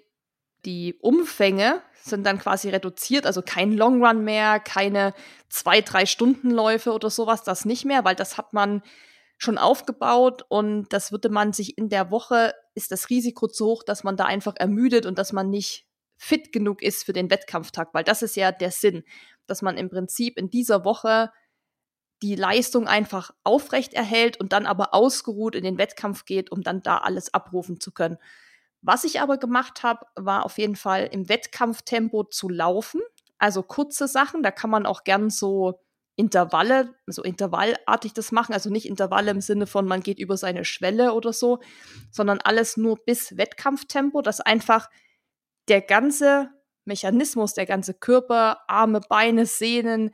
die 0.64 0.94
Umfänge 1.00 1.82
sind 2.02 2.24
dann 2.24 2.38
quasi 2.38 2.68
reduziert, 2.70 3.26
also 3.26 3.42
kein 3.42 3.72
Long 3.72 4.04
Run 4.04 4.24
mehr, 4.24 4.60
keine 4.60 5.14
zwei, 5.48 5.80
drei 5.80 6.06
Stundenläufe 6.06 6.92
oder 6.92 7.10
sowas, 7.10 7.42
das 7.42 7.64
nicht 7.64 7.84
mehr, 7.84 8.04
weil 8.04 8.14
das 8.14 8.38
hat 8.38 8.52
man 8.52 8.82
schon 9.36 9.58
aufgebaut 9.58 10.44
und 10.48 10.92
das 10.92 11.12
würde 11.12 11.28
man 11.28 11.52
sich 11.52 11.78
in 11.78 11.88
der 11.88 12.10
Woche, 12.10 12.54
ist 12.74 12.90
das 12.90 13.08
Risiko 13.08 13.46
zu 13.46 13.66
hoch, 13.66 13.82
dass 13.84 14.04
man 14.04 14.16
da 14.16 14.24
einfach 14.24 14.54
ermüdet 14.56 15.06
und 15.06 15.18
dass 15.18 15.32
man 15.32 15.48
nicht 15.48 15.86
fit 16.16 16.52
genug 16.52 16.82
ist 16.82 17.04
für 17.04 17.12
den 17.12 17.30
Wettkampftag, 17.30 17.90
weil 17.92 18.04
das 18.04 18.22
ist 18.22 18.34
ja 18.34 18.50
der 18.50 18.72
Sinn, 18.72 19.04
dass 19.46 19.62
man 19.62 19.76
im 19.76 19.88
Prinzip 19.88 20.36
in 20.36 20.50
dieser 20.50 20.84
Woche 20.84 21.30
die 22.22 22.34
Leistung 22.34 22.88
einfach 22.88 23.30
aufrecht 23.44 23.94
erhält 23.94 24.40
und 24.40 24.52
dann 24.52 24.66
aber 24.66 24.92
ausgeruht 24.92 25.54
in 25.54 25.62
den 25.62 25.78
Wettkampf 25.78 26.24
geht, 26.24 26.50
um 26.50 26.62
dann 26.62 26.82
da 26.82 26.98
alles 26.98 27.32
abrufen 27.32 27.80
zu 27.80 27.92
können. 27.92 28.18
Was 28.80 29.04
ich 29.04 29.20
aber 29.20 29.38
gemacht 29.38 29.82
habe, 29.82 30.06
war 30.14 30.44
auf 30.44 30.58
jeden 30.58 30.76
Fall 30.76 31.08
im 31.10 31.28
Wettkampftempo 31.28 32.24
zu 32.24 32.48
laufen. 32.48 33.00
Also 33.38 33.62
kurze 33.62 34.08
Sachen, 34.08 34.42
da 34.42 34.50
kann 34.50 34.70
man 34.70 34.86
auch 34.86 35.04
gern 35.04 35.30
so 35.30 35.80
Intervalle, 36.16 36.94
so 37.06 37.22
intervallartig 37.22 38.12
das 38.12 38.32
machen. 38.32 38.52
Also 38.52 38.70
nicht 38.70 38.86
Intervalle 38.86 39.30
im 39.30 39.40
Sinne 39.40 39.66
von, 39.66 39.86
man 39.86 40.02
geht 40.02 40.18
über 40.18 40.36
seine 40.36 40.64
Schwelle 40.64 41.12
oder 41.12 41.32
so, 41.32 41.60
sondern 42.10 42.40
alles 42.42 42.76
nur 42.76 42.96
bis 43.04 43.36
Wettkampftempo, 43.36 44.22
dass 44.22 44.40
einfach 44.40 44.90
der 45.68 45.80
ganze 45.80 46.50
Mechanismus, 46.84 47.54
der 47.54 47.66
ganze 47.66 47.94
Körper, 47.94 48.58
Arme, 48.66 49.00
Beine, 49.00 49.46
Sehnen, 49.46 50.10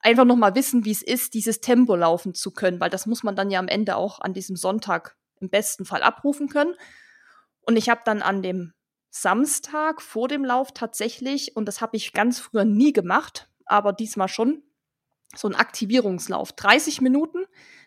einfach 0.00 0.24
nochmal 0.24 0.54
wissen, 0.54 0.84
wie 0.84 0.90
es 0.90 1.02
ist, 1.02 1.34
dieses 1.34 1.60
Tempo 1.60 1.94
laufen 1.94 2.34
zu 2.34 2.50
können, 2.50 2.80
weil 2.80 2.90
das 2.90 3.06
muss 3.06 3.22
man 3.22 3.36
dann 3.36 3.50
ja 3.50 3.58
am 3.58 3.68
Ende 3.68 3.96
auch 3.96 4.20
an 4.20 4.34
diesem 4.34 4.56
Sonntag 4.56 5.16
im 5.40 5.48
besten 5.48 5.84
Fall 5.84 6.02
abrufen 6.02 6.48
können. 6.48 6.74
Und 7.66 7.76
ich 7.76 7.88
habe 7.88 8.02
dann 8.04 8.22
an 8.22 8.42
dem 8.42 8.72
Samstag 9.10 10.02
vor 10.02 10.28
dem 10.28 10.44
Lauf 10.44 10.72
tatsächlich, 10.72 11.56
und 11.56 11.66
das 11.66 11.80
habe 11.80 11.96
ich 11.96 12.12
ganz 12.12 12.40
früher 12.40 12.64
nie 12.64 12.92
gemacht, 12.92 13.48
aber 13.64 13.92
diesmal 13.92 14.28
schon, 14.28 14.62
so 15.36 15.48
einen 15.48 15.56
Aktivierungslauf. 15.56 16.52
30 16.52 17.00
Minuten, 17.00 17.44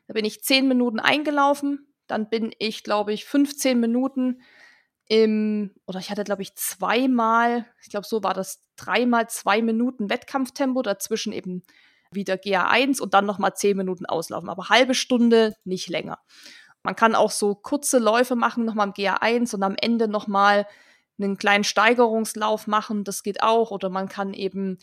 da 0.07 0.13
bin 0.13 0.25
ich 0.25 0.43
10 0.43 0.67
Minuten 0.67 1.00
eingelaufen, 1.00 1.93
dann 2.07 2.29
bin 2.29 2.53
ich, 2.60 2.84
glaube 2.84 3.13
ich, 3.13 3.25
15 3.25 3.79
Minuten 3.79 4.41
im, 5.10 5.74
oder 5.86 6.00
ich 6.00 6.10
hatte, 6.10 6.24
glaube 6.24 6.41
ich, 6.41 6.55
zweimal, 6.55 7.65
ich 7.81 7.89
glaube, 7.89 8.05
so 8.05 8.24
war 8.24 8.34
das, 8.34 8.63
dreimal 8.75 9.29
zwei 9.29 9.62
Minuten 9.62 10.10
Wettkampftempo, 10.10 10.81
dazwischen 10.81 11.34
eben 11.34 11.63
wieder 12.12 12.36
GA1 12.36 13.01
und 13.01 13.13
dann 13.13 13.25
nochmal 13.25 13.53
zehn 13.55 13.75
Minuten 13.75 14.05
auslaufen. 14.05 14.50
Aber 14.50 14.69
halbe 14.69 14.93
Stunde, 14.93 15.55
nicht 15.63 15.89
länger. 15.89 16.19
Man 16.88 16.96
kann 16.96 17.15
auch 17.15 17.32
so 17.32 17.53
kurze 17.53 18.00
Läufe 18.00 18.38
machen, 18.38 18.63
nochmal 18.63 18.88
im 18.88 18.94
GA1 18.94 19.53
und 19.53 19.62
am 19.62 19.75
Ende 19.75 20.08
nochmal 20.08 20.65
einen 21.20 21.38
kleinen 21.38 21.65
Steigerungslauf 21.65 22.65
machen, 22.65 23.03
das 23.03 23.24
geht 23.24 23.44
auch. 23.44 23.72
Oder 23.72 23.89
man 23.89 24.08
kann 24.08 24.34
eben 24.34 24.77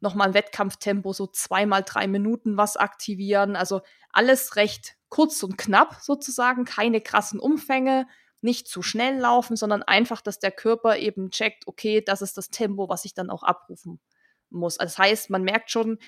nochmal 0.00 0.26
ein 0.26 0.34
Wettkampftempo, 0.34 1.12
so 1.12 1.28
zweimal 1.28 1.84
drei 1.84 2.08
Minuten 2.08 2.56
was 2.56 2.76
aktivieren. 2.76 3.54
Also 3.54 3.82
alles 4.10 4.56
recht 4.56 4.96
kurz 5.08 5.40
und 5.44 5.56
knapp 5.56 5.98
sozusagen, 6.00 6.64
keine 6.64 7.00
krassen 7.00 7.38
Umfänge, 7.38 8.08
nicht 8.40 8.66
zu 8.66 8.82
schnell 8.82 9.16
laufen, 9.16 9.54
sondern 9.54 9.84
einfach, 9.84 10.22
dass 10.22 10.40
der 10.40 10.50
Körper 10.50 10.96
eben 10.96 11.30
checkt, 11.30 11.68
okay, 11.68 12.02
das 12.04 12.22
ist 12.22 12.36
das 12.36 12.50
Tempo, 12.50 12.88
was 12.88 13.04
ich 13.04 13.14
dann 13.14 13.30
auch 13.30 13.44
abrufen 13.44 14.00
muss. 14.50 14.80
Also 14.80 14.96
das 14.96 14.98
heißt, 14.98 15.30
man 15.30 15.44
merkt 15.44 15.70
schon, 15.70 16.00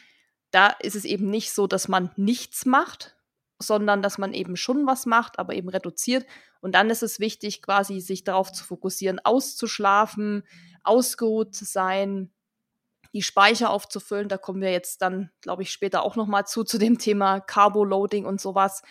da 0.51 0.67
ist 0.67 0.97
es 0.97 1.05
eben 1.05 1.31
nicht 1.31 1.53
so, 1.53 1.69
dass 1.69 1.87
man 1.87 2.11
nichts 2.17 2.67
macht, 2.67 3.18
sondern 3.59 4.03
dass 4.03 4.19
man 4.19 4.35
eben 4.35 4.57
schon 4.57 4.87
was 4.87 5.07
macht, 5.07 5.39
aber 5.39 5.55
eben 5.55 5.69
reduziert. 5.69 6.27
Und 6.61 6.75
dann 6.75 6.91
ist 6.91 7.03
es 7.03 7.21
wichtig, 7.21 7.63
quasi 7.63 8.01
sich 8.01 8.25
darauf 8.25 8.53
zu 8.53 8.65
fokussieren, 8.65 9.21
auszuschlafen, 9.25 10.45
ausgeruht 10.85 11.55
zu 11.55 11.65
sein, 11.65 12.31
die 13.13 13.23
Speicher 13.23 13.71
aufzufüllen. 13.71 14.29
Da 14.29 14.37
kommen 14.37 14.61
wir 14.61 14.71
jetzt 14.71 15.03
dann, 15.03 15.31
glaube 15.41 15.63
ich, 15.63 15.71
später 15.71 16.03
auch 16.03 16.17
noch 16.17 16.27
mal 16.27 16.45
zu, 16.45 16.65
zu 16.65 16.79
dem 16.79 16.99
Thema 16.99 17.41
Carbo-Loading 17.41 18.27
und 18.27 18.41
sowas. 18.41 18.83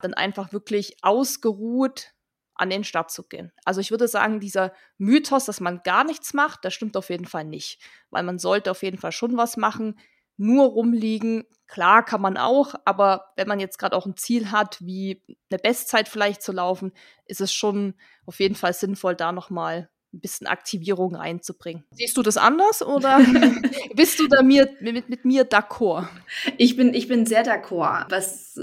Dann 0.00 0.14
einfach 0.14 0.52
wirklich 0.52 0.98
ausgeruht 1.02 2.12
an 2.56 2.70
den 2.70 2.84
Start 2.84 3.10
zu 3.10 3.24
gehen. 3.24 3.52
Also 3.64 3.80
ich 3.80 3.90
würde 3.90 4.06
sagen, 4.06 4.38
dieser 4.38 4.72
Mythos, 4.98 5.44
dass 5.44 5.60
man 5.60 5.82
gar 5.82 6.04
nichts 6.04 6.34
macht, 6.34 6.64
das 6.64 6.74
stimmt 6.74 6.96
auf 6.96 7.10
jeden 7.10 7.26
Fall 7.26 7.44
nicht. 7.44 7.80
Weil 8.10 8.22
man 8.22 8.38
sollte 8.38 8.70
auf 8.70 8.82
jeden 8.82 8.98
Fall 8.98 9.12
schon 9.12 9.36
was 9.36 9.56
machen. 9.56 9.98
Nur 10.36 10.66
rumliegen, 10.66 11.44
klar 11.66 12.04
kann 12.04 12.20
man 12.20 12.36
auch, 12.36 12.74
aber 12.84 13.32
wenn 13.36 13.48
man 13.48 13.60
jetzt 13.60 13.78
gerade 13.78 13.96
auch 13.96 14.06
ein 14.06 14.16
Ziel 14.16 14.50
hat, 14.50 14.84
wie 14.84 15.22
eine 15.50 15.58
Bestzeit 15.58 16.08
vielleicht 16.08 16.42
zu 16.42 16.52
laufen, 16.52 16.92
ist 17.26 17.40
es 17.40 17.52
schon 17.52 17.94
auf 18.26 18.40
jeden 18.40 18.54
Fall 18.54 18.74
sinnvoll, 18.74 19.14
da 19.14 19.32
nochmal 19.32 19.88
ein 20.12 20.20
bisschen 20.20 20.46
Aktivierung 20.46 21.14
reinzubringen. 21.14 21.84
Siehst 21.90 22.16
du 22.16 22.22
das 22.22 22.36
anders 22.36 22.82
oder 22.82 23.18
bist 23.94 24.18
du 24.18 24.28
da 24.28 24.42
mir, 24.42 24.68
mit, 24.80 25.08
mit 25.08 25.24
mir 25.24 25.44
d'accord? 25.44 26.08
Ich 26.56 26.76
bin, 26.76 26.94
ich 26.94 27.08
bin 27.08 27.26
sehr 27.26 27.44
d'accord. 27.44 28.06
Was 28.10 28.58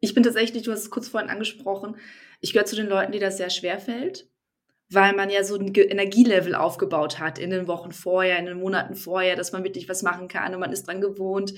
ich 0.00 0.14
bin 0.14 0.22
tatsächlich, 0.22 0.62
du 0.62 0.72
hast 0.72 0.80
es 0.80 0.90
kurz 0.90 1.08
vorhin 1.08 1.30
angesprochen, 1.30 1.96
ich 2.40 2.52
gehöre 2.52 2.66
zu 2.66 2.76
den 2.76 2.86
Leuten, 2.86 3.12
die 3.12 3.18
das 3.18 3.38
sehr 3.38 3.50
schwer 3.50 3.80
fällt, 3.80 4.28
weil 4.90 5.14
man 5.14 5.30
ja 5.30 5.42
so 5.42 5.56
ein 5.56 5.74
Energielevel 5.74 6.54
aufgebaut 6.54 7.18
hat 7.18 7.38
in 7.38 7.50
den 7.50 7.66
Wochen 7.66 7.90
vorher, 7.90 8.38
in 8.38 8.46
den 8.46 8.58
Monaten 8.58 8.94
vorher, 8.94 9.34
dass 9.34 9.52
man 9.52 9.64
wirklich 9.64 9.88
was 9.88 10.02
machen 10.02 10.28
kann 10.28 10.54
und 10.54 10.60
man 10.60 10.72
ist 10.72 10.86
dran 10.86 11.00
gewohnt, 11.00 11.54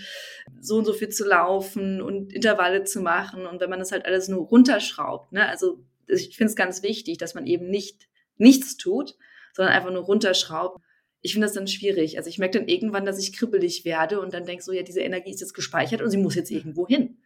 so 0.60 0.76
und 0.76 0.86
so 0.86 0.92
viel 0.94 1.10
zu 1.10 1.26
laufen 1.26 2.00
und 2.00 2.32
Intervalle 2.32 2.84
zu 2.84 3.00
machen 3.00 3.46
und 3.46 3.60
wenn 3.60 3.70
man 3.70 3.78
das 3.78 3.92
halt 3.92 4.06
alles 4.06 4.28
nur 4.28 4.46
runterschraubt, 4.46 5.32
ne, 5.32 5.46
also 5.48 5.84
ich 6.06 6.36
finde 6.36 6.50
es 6.50 6.56
ganz 6.56 6.82
wichtig, 6.82 7.18
dass 7.18 7.34
man 7.34 7.46
eben 7.46 7.68
nicht 7.68 8.08
nichts 8.38 8.76
tut, 8.76 9.16
sondern 9.52 9.74
einfach 9.74 9.90
nur 9.90 10.04
runterschraubt. 10.04 10.80
Ich 11.20 11.32
finde 11.32 11.46
das 11.46 11.54
dann 11.54 11.66
schwierig. 11.66 12.16
Also 12.16 12.30
ich 12.30 12.38
merke 12.38 12.58
dann 12.58 12.68
irgendwann, 12.68 13.04
dass 13.04 13.18
ich 13.18 13.36
kribbelig 13.36 13.84
werde 13.84 14.20
und 14.20 14.32
dann 14.32 14.46
denke 14.46 14.62
so, 14.62 14.72
ja, 14.72 14.82
diese 14.82 15.00
Energie 15.00 15.32
ist 15.32 15.40
jetzt 15.40 15.52
gespeichert 15.52 16.00
und 16.00 16.10
sie 16.10 16.16
muss 16.16 16.36
jetzt 16.36 16.50
irgendwo 16.50 16.86
hin. 16.86 17.18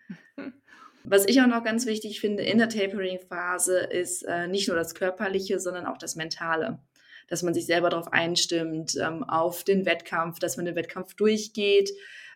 Was 1.04 1.26
ich 1.26 1.40
auch 1.40 1.46
noch 1.46 1.64
ganz 1.64 1.86
wichtig 1.86 2.20
finde 2.20 2.42
in 2.42 2.58
der 2.58 2.68
Tapering-Phase 2.68 3.78
ist 3.78 4.22
äh, 4.22 4.46
nicht 4.46 4.68
nur 4.68 4.76
das 4.76 4.94
Körperliche, 4.94 5.58
sondern 5.58 5.86
auch 5.86 5.98
das 5.98 6.16
Mentale. 6.16 6.78
Dass 7.28 7.42
man 7.42 7.54
sich 7.54 7.66
selber 7.66 7.90
darauf 7.90 8.12
einstimmt, 8.12 8.96
ähm, 8.96 9.24
auf 9.24 9.64
den 9.64 9.84
Wettkampf, 9.84 10.38
dass 10.38 10.56
man 10.56 10.66
den 10.66 10.76
Wettkampf 10.76 11.14
durchgeht, 11.14 11.90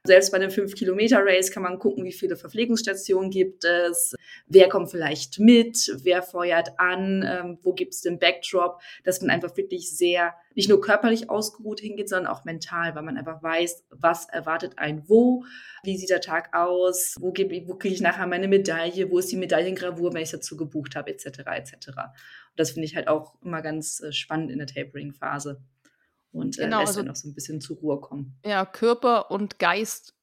selbst 0.06 0.30
bei 0.30 0.36
einem 0.36 0.50
5-Kilometer-Race 0.50 1.50
kann 1.50 1.62
man 1.62 1.78
gucken, 1.78 2.04
wie 2.04 2.12
viele 2.12 2.36
Verpflegungsstationen 2.36 3.30
gibt 3.30 3.64
es, 3.64 4.14
wer 4.46 4.68
kommt 4.68 4.90
vielleicht 4.90 5.38
mit, 5.38 5.92
wer 6.02 6.22
feuert 6.22 6.78
an, 6.78 7.24
ähm, 7.26 7.58
wo 7.62 7.72
gibt 7.72 7.94
es 7.94 8.02
den 8.02 8.18
Backdrop, 8.18 8.80
dass 9.04 9.20
man 9.20 9.30
einfach 9.30 9.56
wirklich 9.56 9.96
sehr, 9.96 10.34
nicht 10.54 10.68
nur 10.68 10.80
körperlich 10.80 11.30
ausgeruht 11.30 11.80
hingeht, 11.80 12.08
sondern 12.08 12.32
auch 12.32 12.44
mental, 12.44 12.94
weil 12.94 13.02
man 13.02 13.16
einfach 13.16 13.42
weiß, 13.42 13.84
was 13.90 14.28
erwartet 14.28 14.74
ein 14.76 15.02
wo, 15.08 15.44
wie 15.82 15.96
sieht 15.96 16.10
der 16.10 16.20
Tag 16.20 16.54
aus, 16.54 17.14
wo, 17.18 17.28
wo 17.28 17.74
kriege 17.74 17.94
ich 17.94 18.00
nachher 18.00 18.26
meine 18.26 18.48
Medaille, 18.48 19.10
wo 19.10 19.18
ist 19.18 19.30
die 19.30 19.36
Medaillengravur, 19.36 20.14
wenn 20.14 20.22
ich 20.22 20.30
dazu 20.30 20.56
gebucht 20.56 20.96
habe, 20.96 21.10
etc. 21.10 21.26
etc. 21.26 21.88
Und 21.88 21.96
das 22.56 22.72
finde 22.72 22.86
ich 22.86 22.96
halt 22.96 23.08
auch 23.08 23.34
immer 23.42 23.62
ganz 23.62 24.00
äh, 24.00 24.12
spannend 24.12 24.50
in 24.50 24.58
der 24.58 24.66
Tapering-Phase 24.66 25.60
und 26.32 26.58
äh, 26.58 26.64
genau, 26.64 26.80
lässt 26.80 26.88
also, 26.88 27.00
dann 27.00 27.08
noch 27.08 27.16
so 27.16 27.28
ein 27.28 27.34
bisschen 27.34 27.60
zur 27.60 27.76
Ruhe 27.78 28.00
kommen. 28.00 28.38
Ja, 28.44 28.64
Körper 28.64 29.30
und 29.30 29.58
Geist 29.58 30.14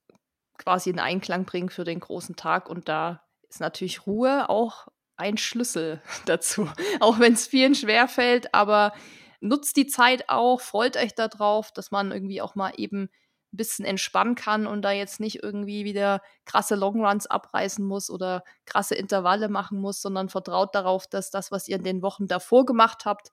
quasi 0.58 0.90
in 0.90 1.00
Einklang 1.00 1.46
bringen 1.46 1.70
für 1.70 1.84
den 1.84 2.00
großen 2.00 2.36
Tag 2.36 2.70
und 2.70 2.88
da 2.88 3.24
ist 3.50 3.60
natürlich 3.60 4.06
Ruhe 4.08 4.50
auch 4.50 4.88
ein 5.16 5.38
Schlüssel 5.38 6.02
dazu. 6.26 6.68
Auch 7.00 7.20
wenn 7.20 7.34
es 7.34 7.48
vielen 7.48 7.76
schwerfällt, 7.76 8.54
aber 8.54 8.94
nutzt 9.42 9.76
die 9.76 9.88
Zeit 9.88 10.30
auch, 10.30 10.62
freut 10.62 10.96
euch 10.96 11.16
darauf, 11.16 11.72
dass 11.72 11.92
man 11.92 12.12
irgendwie 12.12 12.42
auch 12.42 12.56
mal 12.56 12.72
eben 12.78 13.04
ein 13.04 13.58
bisschen 13.58 13.86
entspannen 13.86 14.36
kann 14.36 14.66
und 14.66 14.82
da 14.82 14.92
jetzt 14.92 15.20
nicht 15.20 15.44
irgendwie 15.44 15.84
wieder 15.84 16.22
krasse 16.46 16.76
Longruns 16.76 17.28
abreißen 17.28 17.86
muss 17.86 18.10
oder 18.10 18.44
krasse 18.66 18.96
Intervalle 18.96 19.50
machen 19.50 19.80
muss, 19.80 20.02
sondern 20.02 20.30
vertraut 20.30 20.74
darauf, 20.74 21.08
dass 21.08 21.30
das, 21.30 21.52
was 21.52 21.68
ihr 21.68 21.76
in 21.76 21.84
den 21.84 22.02
Wochen 22.02 22.28
davor 22.28 22.66
gemacht 22.66 23.06
habt, 23.06 23.32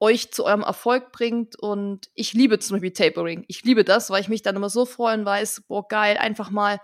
euch 0.00 0.32
zu 0.32 0.44
eurem 0.44 0.62
Erfolg 0.62 1.12
bringt. 1.12 1.56
Und 1.56 2.10
ich 2.14 2.32
liebe 2.32 2.58
zum 2.58 2.76
Beispiel 2.76 2.92
Tapering. 2.92 3.44
Ich 3.48 3.62
liebe 3.62 3.84
das, 3.84 4.10
weil 4.10 4.22
ich 4.22 4.28
mich 4.28 4.42
dann 4.42 4.56
immer 4.56 4.70
so 4.70 4.86
freuen 4.86 5.24
weiß, 5.24 5.64
boah, 5.68 5.86
geil, 5.86 6.16
einfach 6.16 6.50
mal 6.50 6.80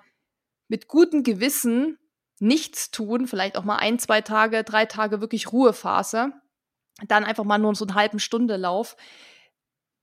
mit 0.69 0.87
gutem 0.87 1.23
Gewissen 1.23 1.99
nichts 2.39 2.91
tun, 2.91 3.27
vielleicht 3.27 3.57
auch 3.57 3.65
mal 3.65 3.77
ein, 3.77 3.99
zwei 3.99 4.21
Tage, 4.21 4.63
drei 4.63 4.85
Tage 4.85 5.21
wirklich 5.21 5.53
Ruhephase, 5.53 6.33
dann 7.09 7.25
einfach 7.25 7.45
mal 7.45 7.59
nur 7.59 7.75
so 7.75 7.87
eine 7.87 7.95
halben 7.95 8.19
Stunde 8.19 8.57
Lauf. 8.57 8.97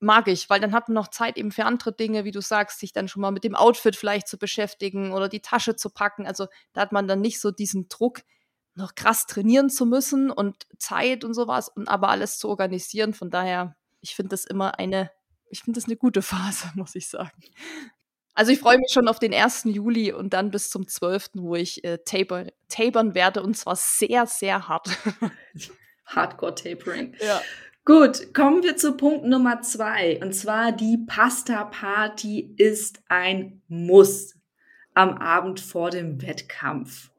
Mag 0.00 0.28
ich, 0.28 0.50
weil 0.50 0.60
dann 0.60 0.72
hat 0.72 0.88
man 0.88 0.94
noch 0.94 1.08
Zeit 1.08 1.36
eben 1.38 1.52
für 1.52 1.64
andere 1.64 1.94
Dinge, 1.94 2.24
wie 2.24 2.32
du 2.32 2.42
sagst, 2.42 2.80
sich 2.80 2.92
dann 2.92 3.08
schon 3.08 3.22
mal 3.22 3.30
mit 3.30 3.44
dem 3.44 3.54
Outfit 3.54 3.96
vielleicht 3.96 4.28
zu 4.28 4.36
beschäftigen 4.38 5.12
oder 5.12 5.28
die 5.28 5.40
Tasche 5.40 5.76
zu 5.76 5.88
packen. 5.88 6.26
Also 6.26 6.48
da 6.72 6.82
hat 6.82 6.92
man 6.92 7.06
dann 7.06 7.20
nicht 7.20 7.40
so 7.40 7.52
diesen 7.52 7.88
Druck, 7.88 8.22
noch 8.74 8.94
krass 8.94 9.26
trainieren 9.26 9.70
zu 9.70 9.86
müssen 9.86 10.30
und 10.30 10.66
Zeit 10.78 11.24
und 11.24 11.34
sowas 11.34 11.68
und 11.68 11.88
aber 11.88 12.08
alles 12.08 12.38
zu 12.38 12.48
organisieren. 12.48 13.14
Von 13.14 13.30
daher, 13.30 13.76
ich 14.00 14.14
finde 14.14 14.30
das 14.30 14.44
immer 14.44 14.78
eine, 14.78 15.10
ich 15.50 15.62
finde 15.62 15.78
das 15.78 15.86
eine 15.86 15.96
gute 15.96 16.22
Phase, 16.22 16.70
muss 16.74 16.94
ich 16.94 17.08
sagen. 17.08 17.42
Also 18.34 18.50
ich 18.50 18.58
freue 18.58 18.78
mich 18.78 18.90
schon 18.92 19.06
auf 19.06 19.20
den 19.20 19.32
1. 19.32 19.64
Juli 19.64 20.12
und 20.12 20.32
dann 20.32 20.50
bis 20.50 20.68
zum 20.68 20.88
12., 20.88 21.30
wo 21.34 21.54
ich 21.54 21.84
äh, 21.84 21.98
taper, 22.04 22.46
tapern 22.68 23.14
werde 23.14 23.42
und 23.42 23.56
zwar 23.56 23.76
sehr, 23.76 24.26
sehr 24.26 24.68
hart. 24.68 24.88
Hardcore 26.06 26.54
Tapering. 26.54 27.14
Ja. 27.24 27.40
Gut, 27.84 28.34
kommen 28.34 28.62
wir 28.62 28.76
zu 28.76 28.96
Punkt 28.96 29.24
Nummer 29.24 29.60
zwei. 29.60 30.18
Und 30.22 30.34
zwar 30.34 30.72
die 30.72 31.04
Pasta 31.06 31.64
Party 31.64 32.54
ist 32.56 33.02
ein 33.08 33.62
Muss 33.68 34.34
am 34.94 35.18
Abend 35.18 35.60
vor 35.60 35.90
dem 35.90 36.22
Wettkampf. 36.22 37.10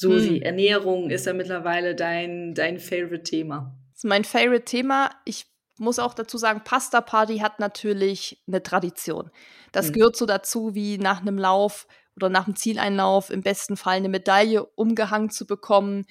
Susi, 0.00 0.36
hm. 0.36 0.42
Ernährung 0.42 1.10
ist 1.10 1.26
ja 1.26 1.32
mittlerweile 1.32 1.94
dein, 1.94 2.54
dein 2.54 2.78
Favorite-Thema. 2.78 3.76
Das 3.92 4.04
ist 4.04 4.08
mein 4.08 4.24
Favorite-Thema. 4.24 5.10
Ich 5.24 5.46
muss 5.78 5.98
auch 5.98 6.14
dazu 6.14 6.38
sagen, 6.38 6.62
Pasta 6.64 7.00
Party 7.00 7.38
hat 7.38 7.58
natürlich 7.58 8.42
eine 8.46 8.62
Tradition. 8.62 9.30
Das 9.72 9.88
Mhm. 9.88 9.92
gehört 9.92 10.16
so 10.16 10.26
dazu, 10.26 10.74
wie 10.74 10.98
nach 10.98 11.20
einem 11.20 11.38
Lauf 11.38 11.86
oder 12.16 12.28
nach 12.28 12.44
dem 12.44 12.56
Zieleinlauf 12.56 13.30
im 13.30 13.42
besten 13.42 13.76
Fall 13.76 13.96
eine 13.96 14.08
Medaille 14.08 14.64
umgehangen 14.64 15.30
zu 15.30 15.46
bekommen. 15.46 16.06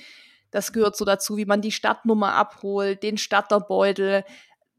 Das 0.52 0.74
gehört 0.74 0.96
so 0.96 1.06
dazu, 1.06 1.38
wie 1.38 1.46
man 1.46 1.62
die 1.62 1.72
Stadtnummer 1.72 2.34
abholt, 2.34 3.04
den 3.04 3.18
Starterbeutel. 3.18 4.24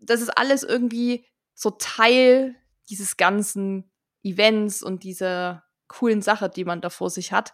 Das 0.01 0.21
ist 0.21 0.31
alles 0.31 0.63
irgendwie 0.65 1.27
so 1.55 1.71
Teil 1.71 2.57
dieses 2.89 3.17
ganzen 3.17 3.91
Events 4.25 4.83
und 4.83 5.05
dieser 5.05 5.63
coolen 5.87 6.23
Sache, 6.23 6.49
die 6.49 6.65
man 6.65 6.81
da 6.81 6.91
vor 6.91 7.11
sich 7.11 7.33
hat. 7.33 7.53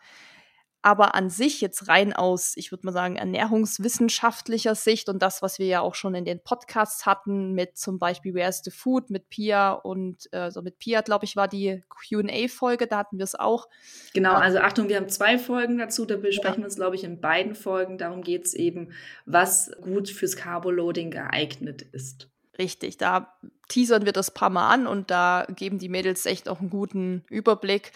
Aber 0.87 1.17
an 1.17 1.31
sich 1.31 1.61
jetzt 1.61 1.89
rein 1.89 2.13
aus, 2.13 2.53
ich 2.55 2.71
würde 2.71 2.87
mal 2.87 2.93
sagen, 2.93 3.17
ernährungswissenschaftlicher 3.17 4.77
Sicht 4.77 5.09
und 5.09 5.21
das, 5.21 5.43
was 5.43 5.59
wir 5.59 5.67
ja 5.67 5.81
auch 5.81 5.97
schon 5.97 6.15
in 6.15 6.25
den 6.25 6.39
Podcasts 6.39 7.07
hatten, 7.07 7.55
mit 7.55 7.77
zum 7.77 7.99
Beispiel 7.99 8.35
Where's 8.35 8.63
the 8.65 8.71
Food 8.71 9.11
mit 9.11 9.29
Pia 9.29 9.73
und 9.73 10.33
äh, 10.33 10.53
so 10.53 10.63
mit 10.63 10.79
Pia, 10.79 11.01
glaube 11.01 11.25
ich, 11.25 11.35
war 11.35 11.49
die 11.49 11.83
QA-Folge, 11.91 12.87
da 12.87 12.99
hatten 12.99 13.19
wir 13.19 13.25
es 13.25 13.35
auch. 13.35 13.67
Genau, 14.15 14.35
Ja. 14.35 14.39
also 14.39 14.59
Achtung, 14.59 14.89
wir 14.89 14.95
haben 14.95 15.09
zwei 15.09 15.39
Folgen 15.41 15.77
dazu, 15.79 16.05
da 16.05 16.17
besprechen 16.17 16.59
wir 16.59 16.67
uns, 16.67 16.77
glaube 16.77 16.95
ich, 16.95 17.03
in 17.03 17.21
beiden 17.21 17.57
Folgen. 17.57 17.99
Darum 17.99 18.23
geht 18.23 18.45
es 18.45 18.55
eben, 18.55 18.93
was 19.25 19.73
gut 19.81 20.09
fürs 20.09 20.37
Carboloading 20.37 21.11
geeignet 21.11 21.83
ist. 21.83 22.29
Richtig, 22.61 22.97
da 22.97 23.35
teasern 23.69 24.05
wir 24.05 24.13
das 24.13 24.31
paar 24.31 24.51
Mal 24.51 24.69
an 24.73 24.87
und 24.87 25.11
da 25.11 25.49
geben 25.57 25.81
die 25.81 25.89
Mädels 25.89 26.27
echt 26.27 26.49
auch 26.49 26.61
einen 26.61 26.71
guten 26.71 27.25
Überblick, 27.29 27.91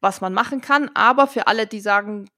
was 0.00 0.20
man 0.20 0.32
machen 0.32 0.60
kann. 0.60 0.90
Aber 0.94 1.26
für 1.26 1.46
alle, 1.46 1.66
die 1.66 1.80
sagen, 1.80 2.28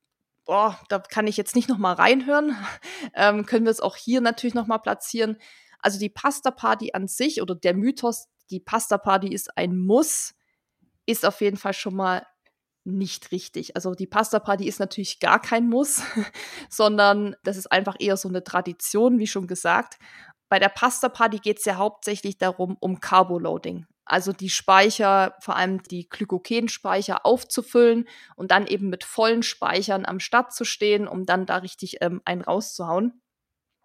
boah, 0.44 0.78
da 0.88 0.98
kann 0.98 1.26
ich 1.26 1.36
jetzt 1.36 1.54
nicht 1.54 1.68
noch 1.68 1.78
mal 1.78 1.94
reinhören, 1.94 2.56
ähm, 3.14 3.46
können 3.46 3.64
wir 3.64 3.72
es 3.72 3.80
auch 3.80 3.96
hier 3.96 4.20
natürlich 4.20 4.54
noch 4.54 4.66
mal 4.66 4.78
platzieren. 4.78 5.36
Also 5.78 5.98
die 5.98 6.10
Pasta 6.10 6.50
Party 6.50 6.90
an 6.92 7.08
sich 7.08 7.40
oder 7.40 7.54
der 7.54 7.74
Mythos, 7.74 8.28
die 8.50 8.60
Pasta 8.60 8.98
Party 8.98 9.32
ist 9.32 9.56
ein 9.56 9.76
Muss, 9.78 10.34
ist 11.06 11.24
auf 11.24 11.40
jeden 11.40 11.56
Fall 11.56 11.72
schon 11.72 11.94
mal 11.94 12.26
nicht 12.84 13.32
richtig. 13.32 13.76
Also 13.76 13.94
die 13.94 14.06
Pasta 14.06 14.40
Party 14.40 14.66
ist 14.66 14.80
natürlich 14.80 15.20
gar 15.20 15.40
kein 15.40 15.68
Muss, 15.68 16.02
sondern 16.68 17.36
das 17.44 17.56
ist 17.56 17.70
einfach 17.70 17.96
eher 17.98 18.16
so 18.16 18.28
eine 18.28 18.42
Tradition, 18.42 19.18
wie 19.18 19.26
schon 19.26 19.46
gesagt. 19.46 19.98
Bei 20.48 20.58
der 20.58 20.68
Pasta 20.68 21.08
Party 21.08 21.38
geht 21.38 21.58
es 21.58 21.64
ja 21.64 21.76
hauptsächlich 21.76 22.38
darum, 22.38 22.76
um 22.80 23.00
Carboloading. 23.00 23.86
Also 24.10 24.32
die 24.32 24.50
Speicher, 24.50 25.36
vor 25.40 25.54
allem 25.54 25.84
die 25.84 26.08
Glykogenspeicher 26.08 27.24
aufzufüllen 27.24 28.08
und 28.34 28.50
dann 28.50 28.66
eben 28.66 28.90
mit 28.90 29.04
vollen 29.04 29.44
Speichern 29.44 30.04
am 30.04 30.18
Start 30.18 30.52
zu 30.52 30.64
stehen, 30.64 31.06
um 31.06 31.26
dann 31.26 31.46
da 31.46 31.58
richtig 31.58 31.98
ähm, 32.00 32.20
einen 32.24 32.42
rauszuhauen. 32.42 33.22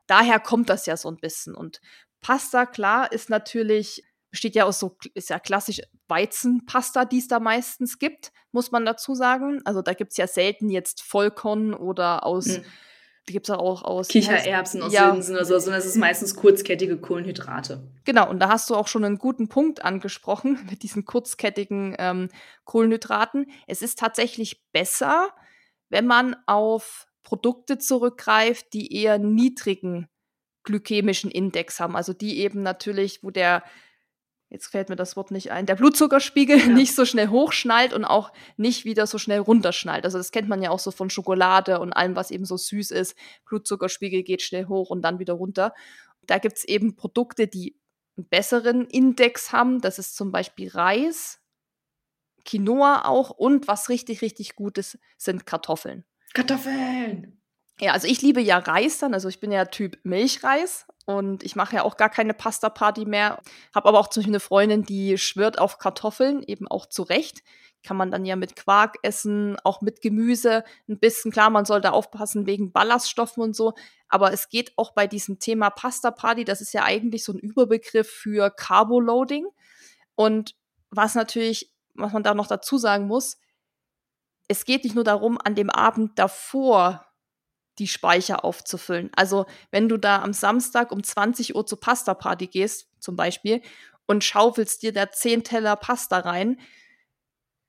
Daher 0.07 0.39
kommt 0.39 0.69
das 0.69 0.87
ja 0.87 0.97
so 0.97 1.09
ein 1.09 1.17
bisschen. 1.17 1.53
Und 1.53 1.79
Pasta, 2.21 2.65
klar, 2.65 3.11
ist 3.11 3.29
natürlich, 3.29 4.03
besteht 4.31 4.55
ja 4.55 4.65
aus 4.65 4.79
so, 4.79 4.97
ist 5.13 5.29
ja 5.29 5.37
klassisch 5.37 5.81
Weizenpasta, 6.07 7.05
die 7.05 7.19
es 7.19 7.27
da 7.27 7.39
meistens 7.39 7.99
gibt, 7.99 8.31
muss 8.51 8.71
man 8.71 8.83
dazu 8.83 9.13
sagen. 9.13 9.61
Also 9.63 9.83
da 9.83 9.93
gibt 9.93 10.09
es 10.13 10.17
ja 10.17 10.25
selten 10.25 10.71
jetzt 10.71 11.03
Vollkorn 11.03 11.75
oder 11.75 12.25
aus, 12.25 12.47
Mhm. 12.47 12.65
Die 13.27 13.33
gibt 13.33 13.49
es 13.49 13.55
auch 13.55 13.83
aus 13.83 14.07
Kichererbsen 14.07 14.81
aus 14.81 14.93
Ja. 14.93 15.11
Linsen 15.11 15.35
oder 15.35 15.45
so, 15.45 15.57
sondern 15.57 15.79
es 15.79 15.87
ist 15.87 15.97
meistens 15.97 16.35
kurzkettige 16.35 16.97
Kohlenhydrate. 16.97 17.81
Genau, 18.03 18.29
und 18.29 18.39
da 18.39 18.49
hast 18.49 18.69
du 18.69 18.75
auch 18.75 18.87
schon 18.87 19.03
einen 19.03 19.17
guten 19.17 19.47
Punkt 19.47 19.83
angesprochen 19.83 20.59
mit 20.69 20.83
diesen 20.83 21.05
kurzkettigen 21.05 21.95
ähm, 21.97 22.29
Kohlenhydraten. 22.65 23.47
Es 23.67 23.81
ist 23.81 23.99
tatsächlich 23.99 24.63
besser, 24.71 25.29
wenn 25.89 26.05
man 26.05 26.35
auf 26.45 27.07
Produkte 27.23 27.77
zurückgreift, 27.79 28.73
die 28.73 28.93
eher 28.93 29.17
niedrigen 29.17 30.07
glykämischen 30.63 31.31
Index 31.31 31.79
haben. 31.79 31.95
Also 31.95 32.13
die 32.13 32.39
eben 32.39 32.61
natürlich, 32.61 33.23
wo 33.23 33.31
der, 33.31 33.63
jetzt 34.55 34.67
fällt 34.67 34.89
mir 34.89 34.95
das 34.95 35.15
Wort 35.17 35.31
nicht 35.31 35.51
ein, 35.51 35.65
der 35.65 35.75
Blutzuckerspiegel 35.75 36.57
Ja. 36.57 36.67
nicht 36.67 36.95
so 36.95 37.05
schnell 37.05 37.27
hochschnallt 37.27 37.93
und 37.93 38.05
auch 38.05 38.31
nicht 38.57 38.85
wieder 38.85 39.05
so 39.05 39.17
schnell 39.17 39.39
runterschnallt. 39.39 40.05
Also 40.05 40.17
das 40.17 40.31
kennt 40.31 40.47
man 40.47 40.61
ja 40.61 40.69
auch 40.69 40.79
so 40.79 40.91
von 40.91 41.09
Schokolade 41.09 41.79
und 41.79 41.91
allem, 41.93 42.15
was 42.15 42.31
eben 42.31 42.45
so 42.45 42.55
süß 42.57 42.91
ist. 42.91 43.15
Blutzuckerspiegel 43.45 44.23
geht 44.23 44.41
schnell 44.41 44.65
hoch 44.67 44.89
und 44.89 45.01
dann 45.01 45.19
wieder 45.19 45.33
runter. 45.33 45.73
Da 46.25 46.37
gibt 46.37 46.57
es 46.57 46.63
eben 46.63 46.95
Produkte, 46.95 47.47
die 47.47 47.75
einen 48.17 48.27
besseren 48.29 48.87
Index 48.87 49.51
haben. 49.51 49.81
Das 49.81 49.99
ist 49.99 50.15
zum 50.15 50.31
Beispiel 50.31 50.69
Reis, 50.69 51.39
Quinoa 52.45 53.05
auch 53.05 53.31
und 53.31 53.67
was 53.67 53.89
richtig, 53.89 54.21
richtig 54.21 54.55
gut 54.55 54.77
ist, 54.77 54.97
sind 55.17 55.45
Kartoffeln. 55.45 56.05
Kartoffeln! 56.33 57.41
Ja, 57.81 57.91
also 57.91 58.07
ich 58.07 58.21
liebe 58.21 58.39
ja 58.39 58.57
Reis 58.57 58.99
dann, 58.99 59.13
also 59.13 59.27
ich 59.27 59.41
bin 59.41 59.51
ja 59.51 59.65
Typ 59.65 59.99
Milchreis 60.03 60.85
und 61.05 61.43
ich 61.43 61.55
mache 61.55 61.75
ja 61.75 61.83
auch 61.83 61.97
gar 61.97 62.09
keine 62.09 62.33
Pasta-Party 62.33 63.05
mehr. 63.05 63.41
Habe 63.73 63.89
aber 63.89 63.99
auch 63.99 64.07
zum 64.07 64.21
Beispiel 64.21 64.33
eine 64.33 64.39
Freundin, 64.39 64.83
die 64.83 65.17
schwört 65.17 65.59
auf 65.59 65.77
Kartoffeln, 65.77 66.41
eben 66.43 66.67
auch 66.67 66.87
zu 66.87 67.03
Recht. 67.03 67.43
Kann 67.83 67.97
man 67.97 68.09
dann 68.09 68.25
ja 68.25 68.35
mit 68.35 68.55
Quark 68.55 68.95
essen, 69.03 69.57
auch 69.63 69.81
mit 69.81 70.01
Gemüse 70.01 70.63
ein 70.89 70.99
bisschen. 70.99 71.31
Klar, 71.31 71.51
man 71.51 71.65
sollte 71.65 71.93
aufpassen 71.93 72.47
wegen 72.47 72.71
Ballaststoffen 72.71 73.43
und 73.43 73.55
so. 73.55 73.73
Aber 74.09 74.33
es 74.33 74.49
geht 74.49 74.73
auch 74.77 74.93
bei 74.93 75.05
diesem 75.05 75.37
Thema 75.37 75.69
Pasta-Party, 75.69 76.43
das 76.43 76.61
ist 76.61 76.73
ja 76.73 76.83
eigentlich 76.83 77.23
so 77.23 77.33
ein 77.33 77.39
Überbegriff 77.39 78.09
für 78.09 78.49
Carboloading. 78.49 79.45
Und 80.15 80.55
was 80.89 81.13
natürlich, 81.13 81.71
was 81.93 82.13
man 82.13 82.23
da 82.23 82.33
noch 82.33 82.47
dazu 82.47 82.79
sagen 82.79 83.05
muss, 83.05 83.37
es 84.47 84.65
geht 84.65 84.83
nicht 84.83 84.95
nur 84.95 85.03
darum, 85.03 85.37
an 85.43 85.55
dem 85.55 85.69
Abend 85.69 86.17
davor 86.17 87.05
die 87.79 87.87
Speicher 87.87 88.45
aufzufüllen. 88.45 89.11
Also 89.15 89.45
wenn 89.71 89.89
du 89.89 89.97
da 89.97 90.21
am 90.21 90.33
Samstag 90.33 90.91
um 90.91 91.03
20 91.03 91.55
Uhr 91.55 91.65
zur 91.65 91.79
Pasta-Party 91.79 92.47
gehst, 92.47 92.87
zum 92.99 93.15
Beispiel, 93.15 93.61
und 94.05 94.23
schaufelst 94.23 94.83
dir 94.83 94.93
da 94.93 95.11
10 95.11 95.43
Teller 95.43 95.75
Pasta 95.75 96.19
rein, 96.19 96.59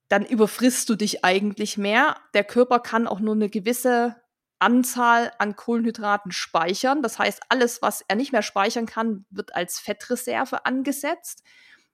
dann 0.08 0.24
überfrisst 0.24 0.88
du 0.88 0.94
dich 0.94 1.24
eigentlich 1.24 1.78
mehr. 1.78 2.16
Der 2.34 2.44
Körper 2.44 2.78
kann 2.80 3.06
auch 3.06 3.20
nur 3.20 3.34
eine 3.34 3.48
gewisse 3.48 4.16
Anzahl 4.58 5.32
an 5.38 5.56
Kohlenhydraten 5.56 6.32
speichern. 6.32 7.02
Das 7.02 7.18
heißt, 7.18 7.42
alles, 7.48 7.82
was 7.82 8.04
er 8.06 8.16
nicht 8.16 8.32
mehr 8.32 8.42
speichern 8.42 8.86
kann, 8.86 9.26
wird 9.30 9.54
als 9.54 9.78
Fettreserve 9.78 10.64
angesetzt. 10.64 11.42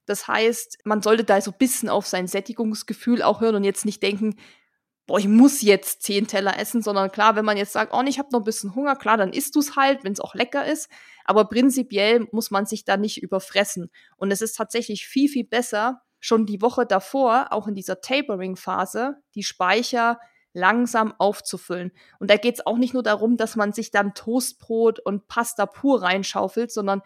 Das 0.06 0.28
heißt, 0.28 0.78
man 0.84 1.02
sollte 1.02 1.24
da 1.24 1.40
so 1.40 1.52
ein 1.52 1.58
bisschen 1.58 1.88
auf 1.88 2.06
sein 2.06 2.26
Sättigungsgefühl 2.26 3.22
auch 3.22 3.40
hören 3.40 3.56
und 3.56 3.64
jetzt 3.64 3.84
nicht 3.84 4.02
denken, 4.02 4.36
boah, 5.06 5.18
ich 5.18 5.28
muss 5.28 5.62
jetzt 5.62 6.02
zehn 6.02 6.26
Teller 6.26 6.58
essen, 6.58 6.82
sondern 6.82 7.10
klar, 7.10 7.36
wenn 7.36 7.44
man 7.44 7.56
jetzt 7.56 7.72
sagt, 7.72 7.92
oh, 7.92 8.02
ich 8.06 8.18
habe 8.18 8.28
noch 8.32 8.40
ein 8.40 8.44
bisschen 8.44 8.74
Hunger, 8.74 8.96
klar, 8.96 9.16
dann 9.16 9.32
isst 9.32 9.54
du 9.56 9.60
es 9.60 9.76
halt, 9.76 10.04
wenn 10.04 10.12
es 10.12 10.20
auch 10.20 10.34
lecker 10.34 10.64
ist. 10.64 10.88
Aber 11.24 11.48
prinzipiell 11.48 12.26
muss 12.32 12.50
man 12.50 12.66
sich 12.66 12.84
da 12.84 12.96
nicht 12.96 13.22
überfressen. 13.22 13.90
Und 14.16 14.30
es 14.30 14.40
ist 14.40 14.56
tatsächlich 14.56 15.06
viel, 15.06 15.28
viel 15.28 15.44
besser, 15.44 16.02
schon 16.20 16.46
die 16.46 16.62
Woche 16.62 16.86
davor, 16.86 17.48
auch 17.50 17.66
in 17.66 17.74
dieser 17.74 18.00
Tapering-Phase, 18.00 19.16
die 19.34 19.42
Speicher 19.42 20.20
langsam 20.52 21.14
aufzufüllen. 21.18 21.92
Und 22.20 22.30
da 22.30 22.36
geht 22.36 22.54
es 22.54 22.66
auch 22.66 22.78
nicht 22.78 22.94
nur 22.94 23.02
darum, 23.02 23.36
dass 23.36 23.56
man 23.56 23.72
sich 23.72 23.90
dann 23.90 24.14
Toastbrot 24.14 25.00
und 25.00 25.26
Pasta 25.26 25.66
pur 25.66 26.02
reinschaufelt, 26.02 26.70
sondern 26.70 27.02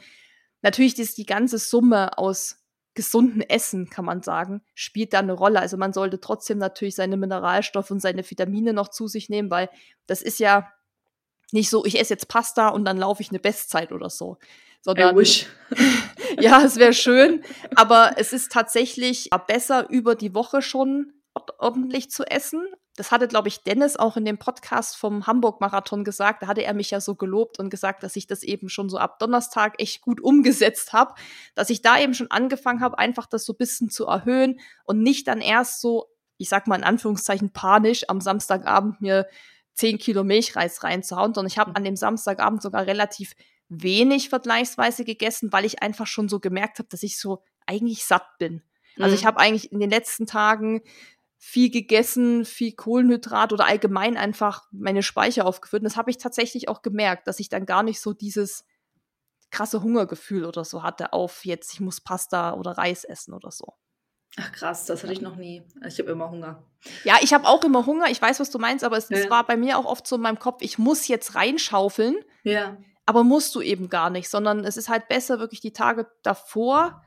natürlich 0.62 0.98
ist 0.98 1.16
die 1.16 1.26
ganze 1.26 1.58
Summe 1.58 2.18
aus 2.18 2.65
gesunden 2.96 3.42
Essen, 3.42 3.88
kann 3.88 4.04
man 4.04 4.22
sagen, 4.22 4.62
spielt 4.74 5.12
da 5.12 5.20
eine 5.20 5.34
Rolle. 5.34 5.60
Also 5.60 5.76
man 5.76 5.92
sollte 5.92 6.20
trotzdem 6.20 6.58
natürlich 6.58 6.96
seine 6.96 7.16
Mineralstoffe 7.16 7.92
und 7.92 8.00
seine 8.00 8.28
Vitamine 8.28 8.72
noch 8.72 8.88
zu 8.88 9.06
sich 9.06 9.28
nehmen, 9.28 9.50
weil 9.50 9.70
das 10.08 10.22
ist 10.22 10.40
ja 10.40 10.72
nicht 11.52 11.70
so, 11.70 11.84
ich 11.84 12.00
esse 12.00 12.14
jetzt 12.14 12.26
Pasta 12.26 12.68
und 12.70 12.84
dann 12.84 12.96
laufe 12.96 13.22
ich 13.22 13.30
eine 13.30 13.38
Bestzeit 13.38 13.92
oder 13.92 14.10
so. 14.10 14.38
Sondern, 14.80 15.14
I 15.14 15.18
wish. 15.18 15.46
ja, 16.40 16.62
es 16.62 16.76
wäre 16.76 16.92
schön, 16.92 17.44
aber 17.76 18.14
es 18.16 18.32
ist 18.32 18.50
tatsächlich 18.50 19.30
besser, 19.46 19.88
über 19.90 20.16
die 20.16 20.34
Woche 20.34 20.62
schon 20.62 21.12
ordentlich 21.58 22.10
zu 22.10 22.24
essen. 22.24 22.66
Das 22.96 23.10
hatte, 23.10 23.28
glaube 23.28 23.48
ich, 23.48 23.62
Dennis 23.62 23.96
auch 23.96 24.16
in 24.16 24.24
dem 24.24 24.38
Podcast 24.38 24.96
vom 24.96 25.26
Hamburg-Marathon 25.26 26.02
gesagt. 26.04 26.42
Da 26.42 26.46
hatte 26.46 26.64
er 26.64 26.74
mich 26.74 26.90
ja 26.90 27.00
so 27.00 27.14
gelobt 27.14 27.58
und 27.58 27.70
gesagt, 27.70 28.02
dass 28.02 28.16
ich 28.16 28.26
das 28.26 28.42
eben 28.42 28.68
schon 28.68 28.88
so 28.88 28.98
ab 28.98 29.18
Donnerstag 29.18 29.74
echt 29.80 30.00
gut 30.00 30.20
umgesetzt 30.20 30.92
habe, 30.92 31.14
dass 31.54 31.70
ich 31.70 31.82
da 31.82 31.98
eben 31.98 32.14
schon 32.14 32.30
angefangen 32.30 32.80
habe, 32.80 32.98
einfach 32.98 33.26
das 33.26 33.44
so 33.44 33.52
ein 33.52 33.58
bisschen 33.58 33.90
zu 33.90 34.06
erhöhen 34.06 34.60
und 34.84 35.02
nicht 35.02 35.28
dann 35.28 35.40
erst 35.40 35.80
so, 35.80 36.06
ich 36.38 36.48
sag 36.48 36.66
mal 36.66 36.76
in 36.76 36.84
Anführungszeichen 36.84 37.52
panisch, 37.52 38.04
am 38.08 38.20
Samstagabend 38.20 39.00
mir 39.00 39.26
10 39.74 39.98
Kilo 39.98 40.24
Milchreis 40.24 40.82
reinzuhauen, 40.82 41.34
sondern 41.34 41.50
ich 41.50 41.58
habe 41.58 41.76
an 41.76 41.84
dem 41.84 41.96
Samstagabend 41.96 42.62
sogar 42.62 42.86
relativ 42.86 43.34
wenig 43.68 44.28
vergleichsweise 44.28 45.04
gegessen, 45.04 45.52
weil 45.52 45.64
ich 45.64 45.82
einfach 45.82 46.06
schon 46.06 46.28
so 46.28 46.40
gemerkt 46.40 46.78
habe, 46.78 46.88
dass 46.88 47.02
ich 47.02 47.18
so 47.18 47.42
eigentlich 47.66 48.04
satt 48.04 48.26
bin. 48.38 48.62
Also 48.98 49.10
Mhm. 49.10 49.14
ich 49.14 49.26
habe 49.26 49.38
eigentlich 49.38 49.72
in 49.72 49.80
den 49.80 49.90
letzten 49.90 50.26
Tagen 50.26 50.82
viel 51.48 51.70
gegessen, 51.70 52.44
viel 52.44 52.72
Kohlenhydrat 52.74 53.52
oder 53.52 53.66
allgemein 53.66 54.16
einfach 54.16 54.64
meine 54.72 55.04
Speicher 55.04 55.46
aufgefüllt. 55.46 55.82
Und 55.82 55.84
das 55.84 55.96
habe 55.96 56.10
ich 56.10 56.18
tatsächlich 56.18 56.68
auch 56.68 56.82
gemerkt, 56.82 57.28
dass 57.28 57.38
ich 57.38 57.48
dann 57.48 57.66
gar 57.66 57.84
nicht 57.84 58.00
so 58.00 58.12
dieses 58.12 58.64
krasse 59.52 59.80
Hungergefühl 59.80 60.44
oder 60.44 60.64
so 60.64 60.82
hatte 60.82 61.12
auf 61.12 61.44
jetzt, 61.44 61.72
ich 61.72 61.80
muss 61.80 62.00
Pasta 62.00 62.54
oder 62.54 62.72
Reis 62.72 63.04
essen 63.04 63.32
oder 63.32 63.52
so. 63.52 63.74
Ach 64.36 64.50
krass, 64.50 64.86
das 64.86 65.04
hatte 65.04 65.12
ich 65.12 65.20
noch 65.20 65.36
nie. 65.36 65.62
Ich 65.86 66.00
habe 66.00 66.10
immer 66.10 66.28
Hunger. 66.32 66.64
Ja, 67.04 67.14
ich 67.22 67.32
habe 67.32 67.46
auch 67.46 67.62
immer 67.62 67.86
Hunger, 67.86 68.10
ich 68.10 68.20
weiß, 68.20 68.40
was 68.40 68.50
du 68.50 68.58
meinst, 68.58 68.84
aber 68.84 68.96
es, 68.96 69.08
es 69.12 69.24
Ja. 69.26 69.30
war 69.30 69.46
bei 69.46 69.56
mir 69.56 69.78
auch 69.78 69.84
oft 69.84 70.04
so 70.04 70.16
in 70.16 70.22
meinem 70.22 70.40
Kopf, 70.40 70.62
ich 70.62 70.78
muss 70.78 71.06
jetzt 71.06 71.36
reinschaufeln, 71.36 72.16
Ja. 72.42 72.76
aber 73.06 73.22
musst 73.22 73.54
du 73.54 73.60
eben 73.60 73.88
gar 73.88 74.10
nicht, 74.10 74.28
sondern 74.28 74.64
es 74.64 74.76
ist 74.76 74.88
halt 74.88 75.06
besser, 75.06 75.38
wirklich 75.38 75.60
die 75.60 75.72
Tage 75.72 76.10
davor 76.24 77.04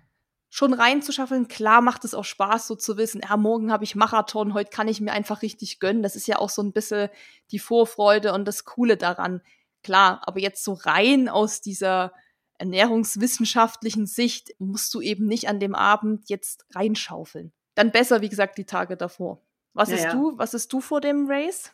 schon 0.49 0.73
reinzuschaffen. 0.73 1.47
Klar 1.47 1.81
macht 1.81 2.05
es 2.05 2.13
auch 2.13 2.25
Spaß, 2.25 2.67
so 2.67 2.75
zu 2.75 2.97
wissen, 2.97 3.21
ja, 3.27 3.37
morgen 3.37 3.71
habe 3.71 3.83
ich 3.83 3.95
Marathon, 3.95 4.53
heute 4.53 4.71
kann 4.71 4.87
ich 4.87 4.99
mir 4.99 5.11
einfach 5.11 5.41
richtig 5.41 5.79
gönnen. 5.79 6.03
Das 6.03 6.15
ist 6.15 6.27
ja 6.27 6.39
auch 6.39 6.49
so 6.49 6.61
ein 6.61 6.73
bisschen 6.73 7.09
die 7.51 7.59
Vorfreude 7.59 8.33
und 8.33 8.45
das 8.45 8.65
Coole 8.65 8.97
daran. 8.97 9.41
Klar, 9.83 10.21
aber 10.25 10.39
jetzt 10.39 10.63
so 10.63 10.73
rein 10.73 11.29
aus 11.29 11.61
dieser 11.61 12.13
ernährungswissenschaftlichen 12.57 14.05
Sicht 14.05 14.49
musst 14.59 14.93
du 14.93 15.01
eben 15.01 15.27
nicht 15.27 15.47
an 15.47 15.59
dem 15.59 15.75
Abend 15.75 16.29
jetzt 16.29 16.65
reinschaufeln. 16.75 17.53
Dann 17.75 17.91
besser, 17.91 18.21
wie 18.21 18.29
gesagt, 18.29 18.57
die 18.57 18.65
Tage 18.65 18.97
davor. 18.97 19.41
Was 19.73 19.89
ja, 19.89 19.95
ist 19.95 20.03
ja. 20.05 20.11
du? 20.11 20.37
Was 20.37 20.53
ist 20.53 20.73
du 20.73 20.81
vor 20.81 20.99
dem 20.99 21.27
Race? 21.29 21.71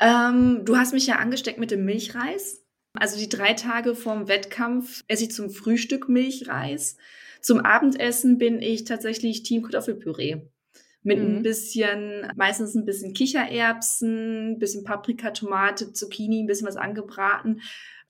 Ähm, 0.00 0.62
du 0.64 0.76
hast 0.76 0.92
mich 0.92 1.06
ja 1.06 1.16
angesteckt 1.16 1.58
mit 1.58 1.70
dem 1.70 1.84
Milchreis. 1.84 2.62
Also 2.92 3.18
die 3.18 3.28
drei 3.28 3.54
Tage 3.54 3.94
vorm 3.94 4.28
Wettkampf 4.28 5.04
esse 5.06 5.24
ich 5.24 5.30
zum 5.30 5.50
Frühstück 5.50 6.08
Milchreis. 6.08 6.96
Zum 7.40 7.60
Abendessen 7.60 8.38
bin 8.38 8.60
ich 8.60 8.84
tatsächlich 8.84 9.42
Team 9.42 9.62
Kartoffelpüree. 9.62 10.42
Mit 11.02 11.18
mhm. 11.18 11.36
ein 11.36 11.42
bisschen, 11.42 12.30
meistens 12.36 12.74
ein 12.74 12.84
bisschen 12.84 13.14
Kichererbsen, 13.14 14.52
ein 14.52 14.58
bisschen 14.58 14.84
Paprika, 14.84 15.30
Tomate, 15.30 15.92
Zucchini, 15.92 16.42
ein 16.42 16.46
bisschen 16.46 16.66
was 16.66 16.76
angebraten. 16.76 17.62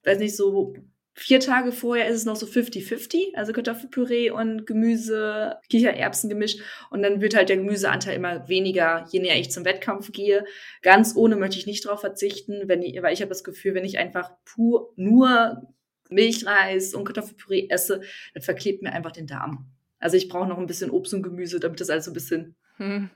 Weiß 0.02 0.18
nicht, 0.18 0.34
so 0.34 0.74
vier 1.14 1.40
Tage 1.40 1.73
vorher 1.73 2.09
ist 2.09 2.16
es 2.16 2.25
noch 2.25 2.37
so 2.37 2.46
50-50, 2.46 3.35
also 3.35 3.53
Kartoffelpüree 3.53 4.31
und 4.31 4.66
Gemüse, 4.66 5.57
Kichererbsen 5.68 6.31
gemischt. 6.31 6.61
Und 6.90 7.03
dann 7.03 7.20
wird 7.20 7.35
halt 7.35 7.49
der 7.49 7.57
Gemüseanteil 7.57 8.16
immer 8.16 8.49
weniger, 8.49 9.07
je 9.11 9.20
näher 9.20 9.38
ich 9.38 9.51
zum 9.51 9.64
Wettkampf 9.64 10.12
gehe. 10.12 10.44
Ganz 10.83 11.14
ohne 11.16 11.37
möchte 11.37 11.59
ich 11.59 11.66
nicht 11.66 11.87
drauf 11.87 12.01
verzichten, 12.01 12.62
wenn 12.66 12.83
ich, 12.83 13.03
weil 13.03 13.12
ich 13.12 13.20
habe 13.20 13.29
das 13.29 13.44
Gefühl, 13.44 13.75
wenn 13.75 13.85
ich 13.85 13.99
einfach 13.99 14.33
pur 14.44 14.92
nur 14.96 15.62
Milchreis 16.09 16.94
und 16.94 17.05
Kartoffelpüree 17.05 17.68
esse, 17.68 18.03
dann 18.35 18.42
verklebt 18.42 18.83
mir 18.83 18.92
einfach 18.92 19.12
den 19.12 19.27
Darm. 19.27 19.70
Also 19.99 20.16
ich 20.16 20.29
brauche 20.29 20.49
noch 20.49 20.59
ein 20.59 20.66
bisschen 20.66 20.90
Obst 20.90 21.14
und 21.14 21.23
Gemüse, 21.23 21.61
damit 21.61 21.81
das 21.81 21.90
alles 21.90 22.07
so 22.07 22.11
ein 22.11 22.14
bisschen 22.14 22.57
hm. 22.77 23.11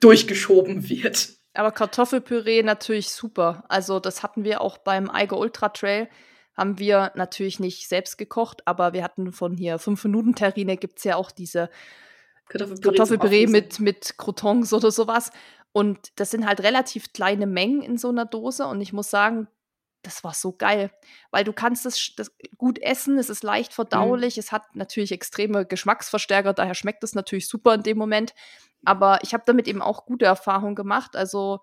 durchgeschoben 0.00 0.88
wird. 0.88 1.30
Aber 1.54 1.72
Kartoffelpüree 1.72 2.62
natürlich 2.62 3.08
super. 3.08 3.64
Also 3.68 3.98
das 4.00 4.22
hatten 4.22 4.44
wir 4.44 4.60
auch 4.60 4.78
beim 4.78 5.10
Eiger 5.10 5.38
Ultra 5.38 5.70
Trail. 5.70 6.08
Haben 6.58 6.78
wir 6.78 7.12
natürlich 7.14 7.60
nicht 7.60 7.88
selbst 7.88 8.18
gekocht, 8.18 8.66
aber 8.66 8.92
wir 8.92 9.04
hatten 9.04 9.32
von 9.32 9.56
hier 9.56 9.78
5 9.78 10.04
Minuten 10.04 10.34
Terrine 10.34 10.76
gibt 10.76 10.98
es 10.98 11.04
ja 11.04 11.16
auch 11.16 11.30
diese 11.30 11.70
Kartoffelpüree, 12.48 12.96
Kartoffelpüree 12.96 13.46
mit, 13.46 13.78
mit 13.78 14.18
Croutons 14.18 14.72
oder 14.72 14.90
sowas. 14.90 15.30
Und 15.72 16.10
das 16.16 16.30
sind 16.32 16.46
halt 16.46 16.60
relativ 16.60 17.12
kleine 17.12 17.46
Mengen 17.46 17.82
in 17.82 17.96
so 17.96 18.08
einer 18.08 18.24
Dose. 18.24 18.66
Und 18.66 18.80
ich 18.80 18.92
muss 18.92 19.08
sagen, 19.08 19.46
das 20.02 20.24
war 20.24 20.34
so 20.34 20.52
geil, 20.52 20.90
weil 21.30 21.44
du 21.44 21.52
kannst 21.52 21.84
das, 21.84 22.12
das 22.16 22.32
gut 22.56 22.78
essen, 22.78 23.18
es 23.18 23.30
ist 23.30 23.42
leicht 23.42 23.72
mhm. 23.72 23.74
verdaulich, 23.74 24.36
mhm. 24.36 24.40
es 24.40 24.52
hat 24.52 24.74
natürlich 24.74 25.12
extreme 25.12 25.66
Geschmacksverstärker, 25.66 26.54
daher 26.54 26.74
schmeckt 26.74 27.04
es 27.04 27.14
natürlich 27.14 27.48
super 27.48 27.74
in 27.74 27.82
dem 27.82 27.98
Moment. 27.98 28.34
Aber 28.84 29.18
ich 29.22 29.34
habe 29.34 29.42
damit 29.46 29.66
eben 29.66 29.82
auch 29.82 30.06
gute 30.06 30.24
Erfahrungen 30.24 30.76
gemacht. 30.76 31.16
Also 31.16 31.60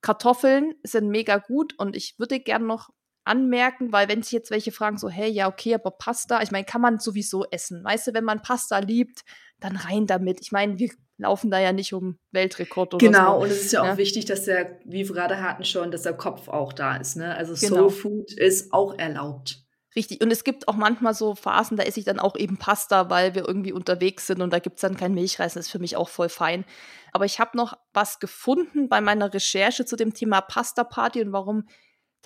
Kartoffeln 0.00 0.74
sind 0.82 1.08
mega 1.08 1.38
gut 1.38 1.78
und 1.78 1.96
ich 1.96 2.18
würde 2.18 2.40
gerne 2.40 2.66
noch 2.66 2.90
anmerken, 3.26 3.92
weil 3.92 4.08
wenn 4.08 4.22
sich 4.22 4.32
jetzt 4.32 4.50
welche 4.50 4.72
fragen, 4.72 4.98
so, 4.98 5.08
hey, 5.08 5.30
ja, 5.30 5.48
okay, 5.48 5.74
aber 5.74 5.90
Pasta, 5.90 6.42
ich 6.42 6.50
meine, 6.50 6.64
kann 6.64 6.80
man 6.80 6.98
sowieso 6.98 7.44
essen. 7.50 7.84
Weißt 7.84 8.06
du, 8.06 8.14
wenn 8.14 8.24
man 8.24 8.42
Pasta 8.42 8.78
liebt, 8.78 9.24
dann 9.60 9.76
rein 9.76 10.06
damit. 10.06 10.40
Ich 10.40 10.52
meine, 10.52 10.78
wir 10.78 10.90
laufen 11.18 11.50
da 11.50 11.58
ja 11.58 11.72
nicht 11.72 11.92
um 11.92 12.18
Weltrekord 12.32 12.94
oder 12.94 13.06
genau, 13.06 13.18
so. 13.18 13.24
Genau, 13.24 13.42
und 13.42 13.50
es 13.50 13.62
ist 13.66 13.72
ja, 13.72 13.84
ja, 13.84 13.92
auch 13.92 13.96
wichtig, 13.96 14.26
dass 14.26 14.44
der, 14.44 14.78
wie 14.84 15.08
wir 15.08 15.14
gerade 15.14 15.40
hatten 15.40 15.64
schon, 15.64 15.90
dass 15.90 16.02
der 16.02 16.14
Kopf 16.14 16.48
auch 16.48 16.72
da 16.72 16.96
ist. 16.96 17.16
Ne? 17.16 17.34
Also 17.34 17.54
genau. 17.54 17.88
Soul 17.88 17.90
Food 17.90 18.32
ist 18.32 18.72
auch 18.72 18.98
erlaubt. 18.98 19.62
Richtig, 19.96 20.20
und 20.20 20.30
es 20.30 20.44
gibt 20.44 20.68
auch 20.68 20.76
manchmal 20.76 21.14
so 21.14 21.34
Phasen, 21.34 21.78
da 21.78 21.82
esse 21.82 21.98
ich 21.98 22.04
dann 22.04 22.20
auch 22.20 22.36
eben 22.36 22.58
Pasta, 22.58 23.08
weil 23.08 23.34
wir 23.34 23.48
irgendwie 23.48 23.72
unterwegs 23.72 24.26
sind 24.26 24.42
und 24.42 24.52
da 24.52 24.58
gibt 24.58 24.76
es 24.76 24.82
dann 24.82 24.94
kein 24.94 25.14
Milchreis, 25.14 25.54
das 25.54 25.66
ist 25.66 25.72
für 25.72 25.78
mich 25.78 25.96
auch 25.96 26.10
voll 26.10 26.28
fein. 26.28 26.66
Aber 27.12 27.24
ich 27.24 27.40
habe 27.40 27.56
noch 27.56 27.78
was 27.94 28.18
gefunden 28.18 28.90
bei 28.90 29.00
meiner 29.00 29.32
Recherche 29.32 29.86
zu 29.86 29.96
dem 29.96 30.12
Thema 30.12 30.42
Pasta 30.42 30.84
Party 30.84 31.22
und 31.22 31.32
warum 31.32 31.64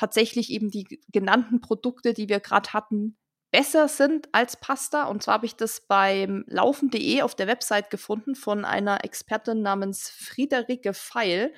tatsächlich 0.00 0.50
eben 0.50 0.70
die 0.70 1.00
genannten 1.12 1.60
Produkte, 1.60 2.14
die 2.14 2.30
wir 2.30 2.40
gerade 2.40 2.72
hatten, 2.72 3.18
besser 3.50 3.86
sind 3.86 4.30
als 4.32 4.56
Pasta. 4.58 5.04
Und 5.04 5.22
zwar 5.22 5.34
habe 5.34 5.46
ich 5.46 5.56
das 5.56 5.82
beim 5.82 6.44
Laufen.de 6.46 7.20
auf 7.20 7.34
der 7.34 7.46
Website 7.46 7.90
gefunden 7.90 8.34
von 8.34 8.64
einer 8.64 9.04
Expertin 9.04 9.60
namens 9.60 10.08
Friederike 10.08 10.94
Feil. 10.94 11.52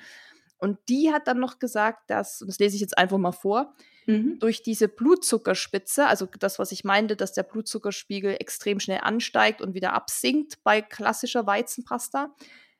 Und 0.57 0.77
die 0.89 1.13
hat 1.13 1.27
dann 1.27 1.39
noch 1.39 1.59
gesagt, 1.59 2.09
dass, 2.09 2.41
und 2.41 2.49
das 2.49 2.59
lese 2.59 2.75
ich 2.75 2.81
jetzt 2.81 2.97
einfach 2.97 3.17
mal 3.17 3.31
vor, 3.31 3.75
mhm. 4.07 4.39
durch 4.39 4.61
diese 4.61 4.89
Blutzuckerspitze, 4.89 6.05
also 6.05 6.27
das, 6.39 6.59
was 6.59 6.73
ich 6.73 6.83
meinte, 6.83 7.15
dass 7.15 7.31
der 7.31 7.43
Blutzuckerspiegel 7.43 8.35
extrem 8.39 8.81
schnell 8.81 8.99
ansteigt 9.03 9.61
und 9.61 9.73
wieder 9.73 9.93
absinkt 9.93 10.61
bei 10.63 10.81
klassischer 10.81 11.47
Weizenpasta, 11.47 12.35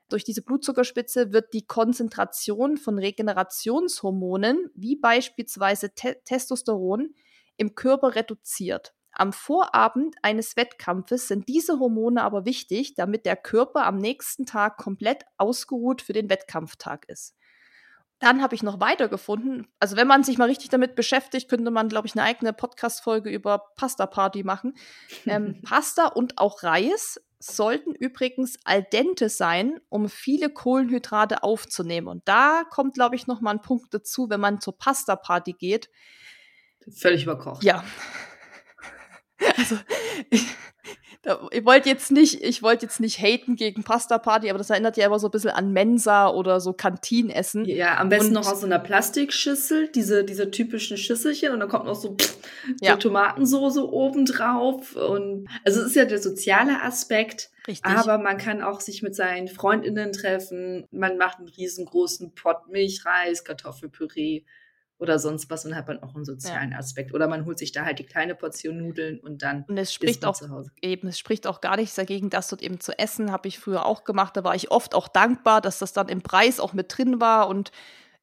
durch 0.10 0.24
diese 0.24 0.42
Blutzuckerspitze 0.42 1.34
wird 1.34 1.54
die 1.54 1.66
Konzentration 1.66 2.78
von 2.78 3.00
Regenerationshormonen, 3.00 4.70
wie 4.76 4.96
beispielsweise 4.96 5.94
Te 5.96 6.18
Testosteron, 6.26 7.13
im 7.58 7.76
Körper 7.76 8.16
reduziert. 8.16 8.94
Am 9.12 9.32
Vorabend 9.32 10.16
eines 10.24 10.58
Wettkampfes 10.58 11.28
sind 11.28 11.48
diese 11.48 11.80
Hormone 11.80 12.24
aber 12.24 12.46
wichtig, 12.46 12.96
damit 12.96 13.28
der 13.28 13.36
Körper 13.36 13.86
am 13.86 13.98
nächsten 13.98 14.46
Tag 14.46 14.78
komplett 14.78 15.24
ausgeruht 15.38 16.02
für 16.02 16.13
den 16.13 16.30
Wettkampftag 16.30 17.08
ist. 17.08 17.36
Dann 18.18 18.42
habe 18.42 18.56
ich 18.56 18.63
noch 18.63 18.80
weiter 18.80 19.10
gefunden, 19.10 19.68
also 19.80 19.98
wenn 19.98 20.08
man 20.08 20.24
sich 20.24 20.38
mal 20.38 20.48
richtig 20.48 20.70
damit 20.70 20.96
beschäftigt, 20.96 21.50
könnte 21.50 21.72
man, 21.72 21.89
glaube 21.89 22.08
ich, 22.08 22.16
eine 22.16 22.24
eigene 22.24 22.54
Podcast-Folge 22.54 23.30
über 23.30 23.74
Pasta-Party 23.76 24.44
machen. 24.44 24.76
Ähm, 25.26 25.62
Pasta 25.68 26.08
und 26.08 26.38
auch 26.38 26.63
Reis 26.63 27.20
sollten 27.43 27.93
übrigens 27.93 28.58
al 28.63 28.84
dente 28.84 29.29
sein, 29.29 29.79
um 29.89 30.10
viele 30.10 30.49
Kohlenhydrate 30.49 31.43
aufzunehmen. 31.43 32.08
Und 32.08 32.27
da 32.27 32.63
kommt, 32.69 32.93
glaube 32.93 33.15
ich, 33.15 33.27
noch 33.27 33.41
mal 33.41 33.51
ein 33.51 33.62
Punkt 33.62 33.93
dazu, 33.93 34.29
wenn 34.29 34.39
man 34.39 34.62
zur 34.62 34.77
Pasta-Party 34.77 35.53
geht. 35.53 35.89
Völlig 36.89 37.23
überkocht. 37.23 37.63
Ja. 37.63 37.84
Also, 39.58 39.77
ich, 40.29 40.45
da, 41.24 41.40
ich 41.52 41.64
wollte 41.64 41.88
jetzt 41.88 42.12
nicht, 42.12 42.44
ich 42.44 42.62
wollte 42.62 42.86
jetzt 42.86 43.00
nicht 43.00 43.18
haten 43.20 43.56
gegen 43.56 43.84
Pasta 43.84 44.18
Party, 44.18 44.50
aber 44.50 44.58
das 44.58 44.70
erinnert 44.70 44.98
ja 44.98 45.06
immer 45.06 45.20
so 45.20 45.30
ein 45.30 45.32
bisschen 45.32 45.52
an 45.52 45.72
Mensa 45.72 46.28
oder 46.28 46.60
so 46.60 46.74
Kantinenessen. 46.74 47.64
Ja, 47.64 47.98
am 47.98 48.10
besten 48.10 48.28
und, 48.28 48.44
noch 48.44 48.52
aus 48.52 48.60
so 48.60 48.66
einer 48.66 48.80
Plastikschüssel, 48.80 49.88
diese, 49.88 50.26
diese 50.26 50.52
typischen 50.52 50.98
Schüsselchen 50.98 51.54
und 51.54 51.62
dann 51.62 51.70
kommt 51.70 51.86
noch 51.86 51.96
so, 51.96 52.16
pff, 52.16 52.38
so 52.66 52.86
ja. 52.86 52.98
Tomatensoße 52.98 53.90
obendrauf 53.90 54.98
und 54.98 55.48
also 55.64 55.80
es 55.80 55.88
ist 55.88 55.96
ja 55.96 56.04
der 56.04 56.22
soziale 56.22 56.82
Aspekt. 56.82 57.52
Richtig. 57.66 57.86
Aber 57.86 58.18
man 58.18 58.38
kann 58.38 58.62
auch 58.62 58.82
sich 58.82 59.02
mit 59.02 59.16
seinen 59.16 59.48
Freundinnen 59.48 60.12
treffen. 60.12 60.86
Man 60.92 61.18
macht 61.18 61.38
einen 61.38 61.48
riesengroßen 61.48 62.36
Pott 62.36 62.68
Milchreis, 62.68 63.46
Kartoffelpüree 63.46 64.44
oder 64.97 65.19
sonst 65.19 65.49
was 65.49 65.65
und 65.65 65.75
hat 65.75 65.88
man 65.88 66.01
auch 66.01 66.15
einen 66.15 66.25
sozialen 66.25 66.71
ja. 66.71 66.77
Aspekt. 66.77 67.13
Oder 67.13 67.27
man 67.27 67.45
holt 67.45 67.60
sich 67.60 67.71
da 67.71 67.86
halt 67.86 67.99
die 67.99 68.06
kleine 68.06 68.36
Portion 68.36 68.77
Nudeln 68.77 69.19
und 69.19 69.41
dann 69.41 69.65
und 69.67 69.77
es 69.77 69.93
spricht 69.93 70.25
auch 70.25 70.39
eben, 70.82 71.08
es 71.08 71.19
spricht 71.19 71.47
auch 71.47 71.62
gar 71.62 71.75
nichts 71.75 71.95
dagegen, 71.95 72.29
das 72.29 72.47
dort 72.47 72.62
eben 72.62 72.79
zu 72.79 72.97
essen. 72.97 73.32
Habe 73.32 73.47
ich 73.47 73.60
früher 73.60 73.86
auch 73.86 74.03
gemacht. 74.03 74.38
Da 74.38 74.43
war 74.43 74.56
ich 74.56 74.71
oft 74.71 74.95
auch 74.95 75.08
dankbar, 75.08 75.62
dass 75.62 75.79
das 75.79 75.93
dann 75.93 76.10
im 76.10 76.21
Preis 76.21 76.60
auch 76.60 76.73
mit 76.73 76.97
drin 76.97 77.19
war 77.19 77.49
und 77.49 77.71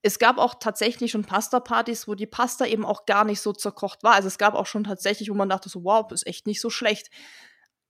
es 0.02 0.18
gab 0.18 0.38
auch 0.38 0.54
tatsächlich 0.54 1.11
schon 1.11 1.24
Pasta-Partys, 1.24 2.09
wo 2.09 2.14
die 2.14 2.26
Pasta 2.26 2.64
eben 2.64 2.87
auch 2.87 3.04
gar 3.04 3.24
nicht 3.24 3.40
so 3.40 3.52
zerkocht 3.52 4.02
war. 4.02 4.14
Also 4.14 4.28
es 4.28 4.38
gab 4.38 4.54
auch 4.54 4.66
schon 4.66 4.85
tatsächlich, 4.85 5.30
wo 5.30 5.35
man 5.35 5.50
dachte 5.50 5.68
so, 5.68 5.85
wow, 5.85 6.11
ist 6.11 6.26
echt 6.26 6.46
nicht 6.46 6.61
so 6.61 6.70
schlecht. 6.70 7.11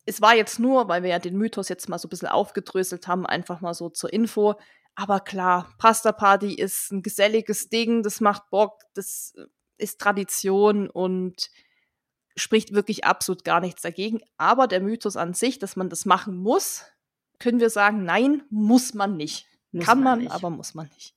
Es 0.06 0.20
war 0.20 0.34
jetzt 0.34 0.58
nur, 0.58 0.88
weil 0.88 1.02
wir 1.04 1.10
ja 1.10 1.18
den 1.20 1.36
Mythos 1.36 1.68
jetzt 1.68 1.88
mal 1.88 1.98
so 1.98 2.08
ein 2.08 2.10
bisschen 2.10 2.28
aufgedröselt 2.28 3.06
haben, 3.06 3.26
einfach 3.26 3.60
mal 3.60 3.74
so 3.74 3.90
zur 3.90 4.12
Info. 4.12 4.56
Aber 4.94 5.20
klar, 5.20 5.72
Pasta 5.78 6.12
Party 6.12 6.54
ist 6.54 6.90
ein 6.92 7.02
geselliges 7.02 7.68
Ding, 7.68 8.02
das 8.02 8.20
macht 8.20 8.50
Bock, 8.50 8.82
das 8.94 9.32
äh, 9.36 9.46
ist 9.78 10.00
Tradition 10.00 10.90
und 10.90 11.50
spricht 12.36 12.72
wirklich 12.72 13.04
absolut 13.04 13.44
gar 13.44 13.60
nichts 13.60 13.82
dagegen. 13.82 14.20
Aber 14.36 14.66
der 14.66 14.80
Mythos 14.80 15.16
an 15.16 15.34
sich, 15.34 15.58
dass 15.58 15.76
man 15.76 15.88
das 15.88 16.04
machen 16.04 16.36
muss, 16.36 16.84
können 17.38 17.60
wir 17.60 17.70
sagen, 17.70 18.04
nein, 18.04 18.42
muss 18.50 18.94
man 18.94 19.16
nicht. 19.16 19.46
Muss 19.72 19.84
Kann 19.86 19.98
man, 19.98 20.04
man 20.04 20.18
nicht. 20.20 20.32
aber 20.32 20.50
muss 20.50 20.74
man 20.74 20.88
nicht. 20.94 21.14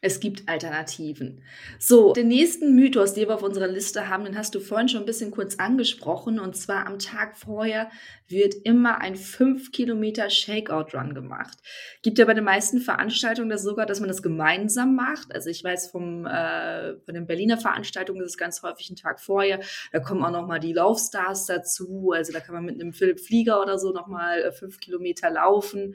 Es 0.00 0.20
gibt 0.20 0.48
Alternativen. 0.48 1.42
So, 1.78 2.12
den 2.12 2.28
nächsten 2.28 2.74
Mythos, 2.74 3.14
den 3.14 3.28
wir 3.28 3.34
auf 3.34 3.42
unserer 3.42 3.66
Liste 3.66 4.08
haben, 4.08 4.24
den 4.24 4.36
hast 4.36 4.54
du 4.54 4.60
vorhin 4.60 4.88
schon 4.88 5.00
ein 5.00 5.06
bisschen 5.06 5.30
kurz 5.30 5.56
angesprochen. 5.56 6.38
Und 6.38 6.56
zwar 6.56 6.86
am 6.86 6.98
Tag 6.98 7.36
vorher 7.36 7.90
wird 8.28 8.54
immer 8.64 9.00
ein 9.00 9.16
5 9.16 9.72
Kilometer 9.72 10.28
Shakeout-Run 10.28 11.14
gemacht. 11.14 11.58
Gibt 12.02 12.18
ja 12.18 12.24
bei 12.24 12.34
den 12.34 12.44
meisten 12.44 12.80
Veranstaltungen 12.80 13.48
das 13.48 13.62
sogar, 13.62 13.86
dass 13.86 14.00
man 14.00 14.08
das 14.08 14.22
gemeinsam 14.22 14.94
macht. 14.94 15.34
Also 15.34 15.48
ich 15.48 15.64
weiß 15.64 15.90
vom, 15.90 16.26
äh, 16.26 16.98
von 17.00 17.14
den 17.14 17.26
Berliner 17.26 17.58
Veranstaltungen 17.58 18.20
ist 18.20 18.30
es 18.30 18.36
ganz 18.38 18.62
häufig 18.62 18.90
ein 18.90 18.96
Tag 18.96 19.20
vorher. 19.20 19.60
Da 19.92 20.00
kommen 20.00 20.22
auch 20.22 20.30
nochmal 20.30 20.60
die 20.60 20.72
Laufstars 20.72 21.46
dazu. 21.46 22.12
Also 22.14 22.32
da 22.32 22.40
kann 22.40 22.54
man 22.54 22.64
mit 22.64 22.80
einem 22.80 22.92
Philipp 22.92 23.20
Flieger 23.20 23.62
oder 23.62 23.78
so 23.78 23.92
nochmal 23.92 24.42
äh, 24.42 24.52
fünf 24.52 24.78
Kilometer 24.78 25.30
laufen. 25.30 25.94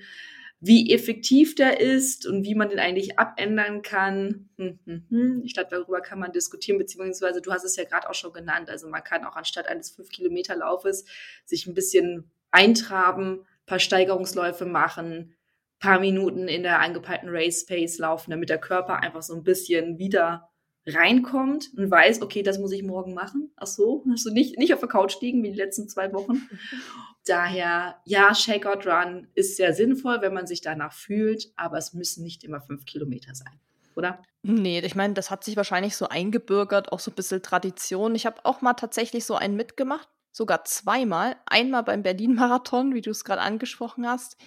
Wie 0.64 0.94
effektiv 0.94 1.56
der 1.56 1.80
ist 1.80 2.28
und 2.28 2.46
wie 2.46 2.54
man 2.54 2.70
den 2.70 2.78
eigentlich 2.78 3.18
abändern 3.18 3.82
kann. 3.82 4.50
Hm, 4.58 4.80
hm, 4.86 5.06
hm. 5.10 5.42
Ich 5.44 5.56
glaube, 5.56 5.70
darüber 5.72 6.02
kann 6.02 6.20
man 6.20 6.32
diskutieren, 6.32 6.78
beziehungsweise 6.78 7.42
du 7.42 7.52
hast 7.52 7.64
es 7.64 7.76
ja 7.76 7.84
gerade 7.84 8.08
auch 8.08 8.14
schon 8.14 8.32
genannt. 8.32 8.70
Also 8.70 8.88
man 8.88 9.04
kann 9.04 9.26
auch 9.26 9.36
anstatt 9.36 9.68
eines 9.68 9.98
5-Kilometer-Laufes 9.98 11.06
sich 11.46 11.66
ein 11.66 11.74
bisschen 11.74 12.32
eintraben, 12.52 13.48
paar 13.66 13.80
Steigerungsläufe 13.80 14.66
machen, 14.66 15.36
paar 15.80 16.00
Minuten 16.00 16.48
in 16.48 16.62
der 16.62 16.80
angepeilten 16.80 17.30
Race 17.30 17.66
Pace 17.66 17.98
laufen, 17.98 18.30
damit 18.30 18.50
der 18.50 18.60
Körper 18.60 19.02
einfach 19.02 19.24
so 19.24 19.34
ein 19.34 19.44
bisschen 19.44 19.98
wieder 19.98 20.51
reinkommt 20.86 21.70
und 21.78 21.92
weiß, 21.92 22.22
okay, 22.22 22.44
das 22.44 22.58
muss 22.58 22.72
ich 22.72 22.84
morgen 22.84 23.14
machen. 23.14 23.52
Ach 23.56 23.68
so, 23.68 24.04
also 24.10 24.32
nicht, 24.32 24.58
nicht 24.58 24.74
auf 24.74 24.80
der 24.80 24.90
Couch 24.90 25.20
liegen 25.22 25.44
wie 25.44 25.52
die 25.52 25.58
letzten 25.58 25.88
zwei 25.88 26.12
Wochen. 26.14 26.50
Daher, 27.26 27.98
ja, 28.06 28.34
Shakeout 28.34 28.90
Run 28.90 29.28
ist 29.36 29.58
sehr 29.58 29.74
sinnvoll, 29.74 30.22
wenn 30.22 30.34
man 30.34 30.48
sich 30.48 30.62
danach 30.62 30.94
fühlt, 30.94 31.54
aber 31.56 31.78
es 31.78 31.94
müssen 31.94 32.24
nicht 32.24 32.44
immer 32.44 32.62
fünf 32.62 32.86
Kilometer 32.86 33.36
sein, 33.36 33.60
oder? 33.96 34.24
Nee, 34.42 34.80
ich 34.80 34.96
meine, 34.96 35.14
das 35.14 35.30
hat 35.30 35.44
sich 35.44 35.56
wahrscheinlich 35.56 35.96
so 35.96 36.08
eingebürgert, 36.08 36.92
auch 36.92 37.00
so 37.00 37.12
ein 37.12 37.16
bisschen 37.16 37.44
Tradition. 37.44 38.16
Ich 38.16 38.26
habe 38.26 38.44
auch 38.44 38.62
mal 38.62 38.74
tatsächlich 38.74 39.24
so 39.24 39.36
einen 39.36 39.56
mitgemacht, 39.56 40.10
sogar 40.32 40.66
zweimal. 40.66 41.36
Einmal 41.46 41.84
beim 41.84 42.02
Berlin-Marathon, 42.02 42.96
wie 42.96 43.02
du 43.02 43.12
es 43.12 43.24
gerade 43.24 43.42
angesprochen 43.42 44.08
hast, 44.08 44.38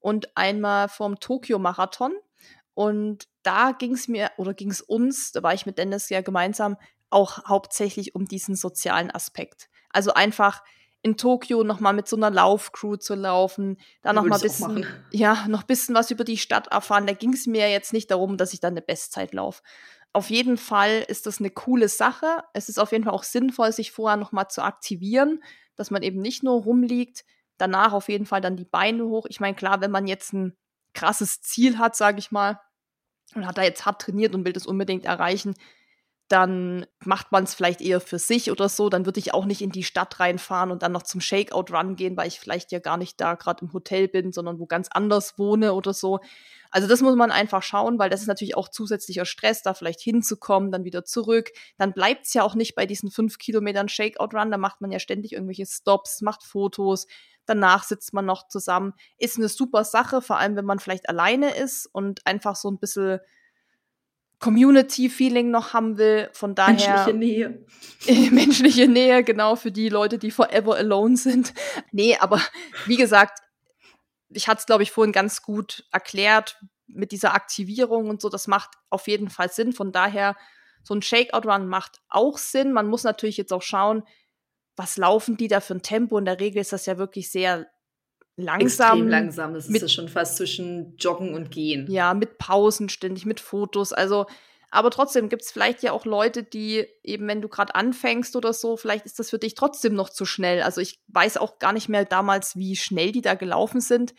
und 0.00 0.36
einmal 0.36 0.88
vom 0.88 1.20
Tokio-Marathon. 1.20 2.14
Und 2.74 3.28
da 3.42 3.72
ging 3.72 3.94
es 3.94 4.08
mir 4.08 4.30
oder 4.36 4.52
ging 4.52 4.70
es 4.70 4.80
uns, 4.80 5.32
da 5.32 5.42
war 5.42 5.54
ich 5.54 5.66
mit 5.66 5.78
Dennis 5.78 6.08
ja 6.08 6.20
gemeinsam, 6.20 6.76
auch 7.10 7.44
hauptsächlich 7.46 8.14
um 8.14 8.26
diesen 8.26 8.56
sozialen 8.56 9.10
Aspekt. 9.10 9.68
Also 9.90 10.12
einfach 10.12 10.62
in 11.02 11.16
Tokio 11.16 11.62
nochmal 11.64 11.92
mit 11.92 12.08
so 12.08 12.16
einer 12.16 12.30
Laufcrew 12.30 12.96
zu 12.96 13.14
laufen, 13.14 13.76
da 14.02 14.12
nochmal 14.12 14.40
bisschen, 14.40 14.86
ja, 15.12 15.46
noch 15.48 15.62
bisschen 15.62 15.94
was 15.94 16.10
über 16.10 16.24
die 16.24 16.38
Stadt 16.38 16.68
erfahren. 16.68 17.06
Da 17.06 17.12
ging 17.12 17.34
es 17.34 17.46
mir 17.46 17.70
jetzt 17.70 17.92
nicht 17.92 18.10
darum, 18.10 18.38
dass 18.38 18.54
ich 18.54 18.60
dann 18.60 18.72
eine 18.72 18.82
Bestzeit 18.82 19.34
laufe. 19.34 19.62
Auf 20.14 20.30
jeden 20.30 20.56
Fall 20.56 21.04
ist 21.06 21.26
das 21.26 21.40
eine 21.40 21.50
coole 21.50 21.88
Sache. 21.88 22.42
Es 22.54 22.68
ist 22.68 22.78
auf 22.78 22.92
jeden 22.92 23.04
Fall 23.04 23.12
auch 23.12 23.22
sinnvoll, 23.22 23.70
sich 23.72 23.92
vorher 23.92 24.16
nochmal 24.16 24.48
zu 24.48 24.62
aktivieren, 24.62 25.42
dass 25.76 25.90
man 25.90 26.02
eben 26.02 26.20
nicht 26.20 26.42
nur 26.42 26.62
rumliegt, 26.62 27.24
danach 27.58 27.92
auf 27.92 28.08
jeden 28.08 28.24
Fall 28.24 28.40
dann 28.40 28.56
die 28.56 28.64
Beine 28.64 29.04
hoch. 29.04 29.26
Ich 29.28 29.40
meine, 29.40 29.56
klar, 29.56 29.80
wenn 29.82 29.90
man 29.90 30.06
jetzt 30.06 30.32
ein 30.32 30.56
krasses 30.94 31.40
Ziel 31.42 31.78
hat, 31.78 31.96
sage 31.96 32.18
ich 32.18 32.30
mal, 32.30 32.60
und 33.34 33.46
hat 33.46 33.58
da 33.58 33.62
jetzt 33.62 33.84
hart 33.84 34.00
trainiert 34.00 34.34
und 34.34 34.44
will 34.44 34.52
das 34.52 34.66
unbedingt 34.66 35.04
erreichen, 35.04 35.54
dann 36.28 36.86
macht 37.04 37.32
man 37.32 37.44
es 37.44 37.54
vielleicht 37.54 37.82
eher 37.82 38.00
für 38.00 38.18
sich 38.18 38.50
oder 38.50 38.70
so. 38.70 38.88
Dann 38.88 39.04
würde 39.04 39.20
ich 39.20 39.34
auch 39.34 39.44
nicht 39.44 39.60
in 39.60 39.70
die 39.70 39.84
Stadt 39.84 40.20
reinfahren 40.20 40.70
und 40.70 40.82
dann 40.82 40.92
noch 40.92 41.02
zum 41.02 41.20
Shakeout-Run 41.20 41.96
gehen, 41.96 42.16
weil 42.16 42.28
ich 42.28 42.40
vielleicht 42.40 42.72
ja 42.72 42.78
gar 42.78 42.96
nicht 42.96 43.20
da 43.20 43.34
gerade 43.34 43.64
im 43.64 43.72
Hotel 43.72 44.08
bin, 44.08 44.32
sondern 44.32 44.58
wo 44.58 44.66
ganz 44.66 44.88
anders 44.90 45.38
wohne 45.38 45.74
oder 45.74 45.92
so. 45.92 46.20
Also 46.70 46.88
das 46.88 47.02
muss 47.02 47.14
man 47.14 47.30
einfach 47.30 47.62
schauen, 47.62 47.98
weil 47.98 48.10
das 48.10 48.22
ist 48.22 48.26
natürlich 48.26 48.56
auch 48.56 48.68
zusätzlicher 48.68 49.26
Stress, 49.26 49.62
da 49.62 49.74
vielleicht 49.74 50.00
hinzukommen, 50.00 50.72
dann 50.72 50.84
wieder 50.84 51.04
zurück. 51.04 51.50
Dann 51.76 51.92
bleibt 51.92 52.26
es 52.26 52.34
ja 52.34 52.42
auch 52.42 52.54
nicht 52.54 52.74
bei 52.74 52.86
diesen 52.86 53.10
fünf 53.10 53.38
Kilometern 53.38 53.88
Shakeout-Run, 53.88 54.50
da 54.50 54.58
macht 54.58 54.80
man 54.80 54.90
ja 54.90 54.98
ständig 54.98 55.34
irgendwelche 55.34 55.66
Stops, 55.66 56.22
macht 56.22 56.42
Fotos, 56.42 57.06
danach 57.46 57.84
sitzt 57.84 58.14
man 58.14 58.24
noch 58.24 58.48
zusammen. 58.48 58.94
Ist 59.18 59.36
eine 59.36 59.48
super 59.48 59.84
Sache, 59.84 60.22
vor 60.22 60.38
allem 60.38 60.56
wenn 60.56 60.64
man 60.64 60.78
vielleicht 60.78 61.08
alleine 61.08 61.54
ist 61.54 61.86
und 61.86 62.26
einfach 62.26 62.56
so 62.56 62.70
ein 62.70 62.78
bisschen 62.78 63.20
Community-Feeling 64.44 65.50
noch 65.50 65.72
haben 65.72 65.96
will. 65.96 66.28
Von 66.34 66.54
daher. 66.54 66.74
Menschliche 66.74 67.14
Nähe. 67.16 67.66
menschliche 68.30 68.88
Nähe, 68.88 69.24
genau, 69.24 69.56
für 69.56 69.72
die 69.72 69.88
Leute, 69.88 70.18
die 70.18 70.30
forever 70.30 70.76
alone 70.76 71.16
sind. 71.16 71.54
Nee, 71.92 72.18
aber 72.20 72.42
wie 72.84 72.98
gesagt, 72.98 73.40
ich 74.28 74.46
hatte 74.46 74.58
es, 74.58 74.66
glaube 74.66 74.82
ich, 74.82 74.92
vorhin 74.92 75.12
ganz 75.12 75.40
gut 75.40 75.86
erklärt 75.92 76.60
mit 76.86 77.10
dieser 77.10 77.32
Aktivierung 77.32 78.10
und 78.10 78.20
so. 78.20 78.28
Das 78.28 78.46
macht 78.46 78.72
auf 78.90 79.08
jeden 79.08 79.30
Fall 79.30 79.50
Sinn. 79.50 79.72
Von 79.72 79.92
daher, 79.92 80.36
so 80.82 80.94
ein 80.94 81.00
Shakeout-Run 81.00 81.66
macht 81.66 82.02
auch 82.10 82.36
Sinn. 82.36 82.74
Man 82.74 82.86
muss 82.86 83.02
natürlich 83.02 83.38
jetzt 83.38 83.52
auch 83.52 83.62
schauen, 83.62 84.02
was 84.76 84.98
laufen 84.98 85.38
die 85.38 85.48
da 85.48 85.60
für 85.60 85.76
ein 85.76 85.82
Tempo? 85.82 86.18
In 86.18 86.26
der 86.26 86.38
Regel 86.38 86.60
ist 86.60 86.74
das 86.74 86.84
ja 86.84 86.98
wirklich 86.98 87.30
sehr 87.30 87.66
langsam. 88.36 88.66
Extrem 88.66 89.08
langsam. 89.08 89.54
Das 89.54 89.68
ist 89.68 89.80
ja 89.80 89.88
schon 89.88 90.08
fast 90.08 90.36
zwischen 90.36 90.96
Joggen 90.96 91.34
und 91.34 91.50
Gehen. 91.50 91.90
Ja, 91.90 92.14
mit 92.14 92.38
Pausen 92.38 92.88
ständig, 92.88 93.26
mit 93.26 93.40
Fotos. 93.40 93.92
Also, 93.92 94.26
aber 94.70 94.90
trotzdem 94.90 95.28
gibt 95.28 95.42
es 95.42 95.52
vielleicht 95.52 95.82
ja 95.82 95.92
auch 95.92 96.04
Leute, 96.04 96.42
die 96.42 96.86
eben, 97.02 97.28
wenn 97.28 97.40
du 97.40 97.48
gerade 97.48 97.74
anfängst 97.74 98.34
oder 98.34 98.52
so, 98.52 98.76
vielleicht 98.76 99.06
ist 99.06 99.18
das 99.18 99.30
für 99.30 99.38
dich 99.38 99.54
trotzdem 99.54 99.94
noch 99.94 100.10
zu 100.10 100.26
schnell. 100.26 100.62
Also 100.62 100.80
ich 100.80 101.00
weiß 101.08 101.36
auch 101.36 101.58
gar 101.58 101.72
nicht 101.72 101.88
mehr 101.88 102.04
damals, 102.04 102.56
wie 102.56 102.74
schnell 102.76 103.12
die 103.12 103.22
da 103.22 103.34
gelaufen 103.34 103.80
sind. 103.80 104.14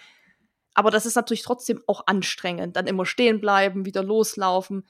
Aber 0.73 0.91
das 0.91 1.05
ist 1.05 1.15
natürlich 1.15 1.43
trotzdem 1.43 1.81
auch 1.87 2.07
anstrengend. 2.07 2.75
Dann 2.75 2.87
immer 2.87 3.05
stehen 3.05 3.41
bleiben, 3.41 3.85
wieder 3.85 4.03
loslaufen. 4.03 4.85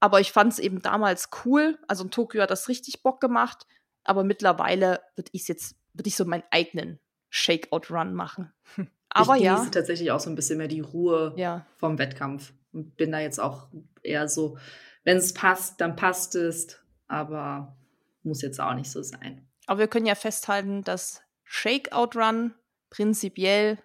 Aber 0.00 0.20
ich 0.20 0.30
fand 0.30 0.52
es 0.52 0.58
eben 0.58 0.82
damals 0.82 1.30
cool. 1.44 1.78
Also 1.88 2.04
in 2.04 2.10
Tokio 2.10 2.42
hat 2.42 2.50
das 2.50 2.68
richtig 2.68 3.02
Bock 3.02 3.20
gemacht. 3.20 3.66
Aber 4.04 4.24
mittlerweile 4.24 5.00
würde 5.16 5.30
ich 5.32 5.48
jetzt, 5.48 5.76
würde 5.92 6.08
ich 6.08 6.16
so 6.16 6.24
meinen 6.24 6.44
eigenen 6.50 7.00
Shakeout-Run 7.30 8.14
machen. 8.14 8.52
Aber 9.10 9.36
ich 9.36 9.42
ja. 9.42 9.64
tatsächlich 9.70 10.10
auch 10.10 10.20
so 10.20 10.30
ein 10.30 10.36
bisschen 10.36 10.58
mehr 10.58 10.68
die 10.68 10.80
Ruhe 10.80 11.32
ja. 11.36 11.66
vom 11.76 11.98
Wettkampf. 11.98 12.52
Und 12.72 12.96
bin 12.96 13.12
da 13.12 13.20
jetzt 13.20 13.40
auch 13.40 13.68
eher 14.02 14.28
so, 14.28 14.58
wenn 15.04 15.16
es 15.16 15.32
passt, 15.32 15.80
dann 15.80 15.96
passt 15.96 16.34
es. 16.34 16.78
Aber 17.06 17.76
muss 18.22 18.42
jetzt 18.42 18.60
auch 18.60 18.74
nicht 18.74 18.90
so 18.90 19.02
sein. 19.02 19.46
Aber 19.66 19.80
wir 19.80 19.88
können 19.88 20.06
ja 20.06 20.14
festhalten, 20.14 20.82
dass 20.84 21.22
Shakeout-Run 21.44 22.54
prinzipiell 22.90 23.78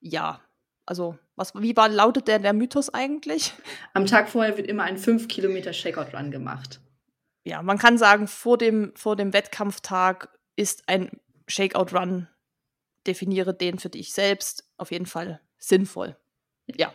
ja. 0.00 0.40
Also, 0.84 1.18
was, 1.34 1.52
wie 1.54 1.76
war, 1.76 1.88
lautet 1.88 2.28
der, 2.28 2.38
der 2.38 2.52
Mythos 2.52 2.94
eigentlich? 2.94 3.52
Am 3.92 4.06
Tag 4.06 4.28
vorher 4.28 4.56
wird 4.56 4.68
immer 4.68 4.84
ein 4.84 4.96
5 4.96 5.26
Kilometer 5.26 5.72
Shakeout-Run 5.72 6.30
gemacht. 6.30 6.80
Ja, 7.44 7.62
man 7.62 7.78
kann 7.78 7.98
sagen, 7.98 8.28
vor 8.28 8.58
dem, 8.58 8.92
vor 8.96 9.16
dem 9.16 9.32
Wettkampftag 9.32 10.28
ist 10.56 10.88
ein 10.88 11.10
Shakeout-Run 11.48 12.28
definiere 13.06 13.54
den 13.54 13.78
für 13.78 13.90
dich 13.90 14.12
selbst 14.12 14.68
auf 14.76 14.90
jeden 14.90 15.06
Fall 15.06 15.40
sinnvoll. 15.58 16.16
Ja. 16.76 16.92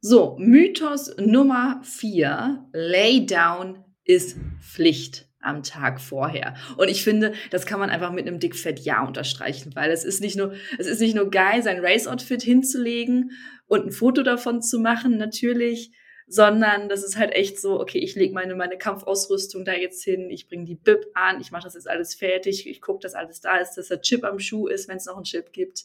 So, 0.00 0.36
Mythos 0.38 1.16
Nummer 1.18 1.80
vier: 1.82 2.68
Laydown 2.72 3.84
ist 4.04 4.36
Pflicht 4.60 5.26
am 5.40 5.62
Tag 5.62 6.00
vorher. 6.00 6.54
Und 6.76 6.88
ich 6.88 7.04
finde, 7.04 7.32
das 7.50 7.66
kann 7.66 7.78
man 7.78 7.90
einfach 7.90 8.12
mit 8.12 8.26
einem 8.26 8.40
dickfett 8.40 8.80
Ja 8.80 9.06
unterstreichen, 9.06 9.74
weil 9.74 9.90
es 9.90 10.04
ist 10.04 10.20
nicht 10.20 10.36
nur, 10.36 10.54
es 10.78 10.86
ist 10.86 11.00
nicht 11.00 11.14
nur 11.14 11.30
geil, 11.30 11.62
sein 11.62 11.78
Race-Outfit 11.80 12.42
hinzulegen 12.42 13.30
und 13.66 13.86
ein 13.86 13.92
Foto 13.92 14.22
davon 14.22 14.60
zu 14.60 14.80
machen, 14.80 15.16
natürlich, 15.16 15.92
sondern 16.26 16.88
das 16.88 17.04
ist 17.04 17.16
halt 17.16 17.32
echt 17.32 17.60
so, 17.60 17.80
okay, 17.80 17.98
ich 17.98 18.16
lege 18.16 18.34
meine, 18.34 18.56
meine 18.56 18.76
Kampfausrüstung 18.76 19.64
da 19.64 19.72
jetzt 19.72 20.02
hin, 20.02 20.28
ich 20.28 20.48
bringe 20.48 20.64
die 20.64 20.74
Bib 20.74 21.06
an, 21.14 21.40
ich 21.40 21.52
mache 21.52 21.64
das 21.64 21.74
jetzt 21.74 21.88
alles 21.88 22.14
fertig, 22.14 22.66
ich 22.66 22.80
gucke, 22.80 23.00
dass 23.00 23.14
alles 23.14 23.40
da 23.40 23.58
ist, 23.58 23.74
dass 23.74 23.88
der 23.88 24.00
Chip 24.00 24.24
am 24.24 24.40
Schuh 24.40 24.66
ist, 24.66 24.88
wenn 24.88 24.96
es 24.96 25.06
noch 25.06 25.16
einen 25.16 25.24
Chip 25.24 25.52
gibt. 25.52 25.84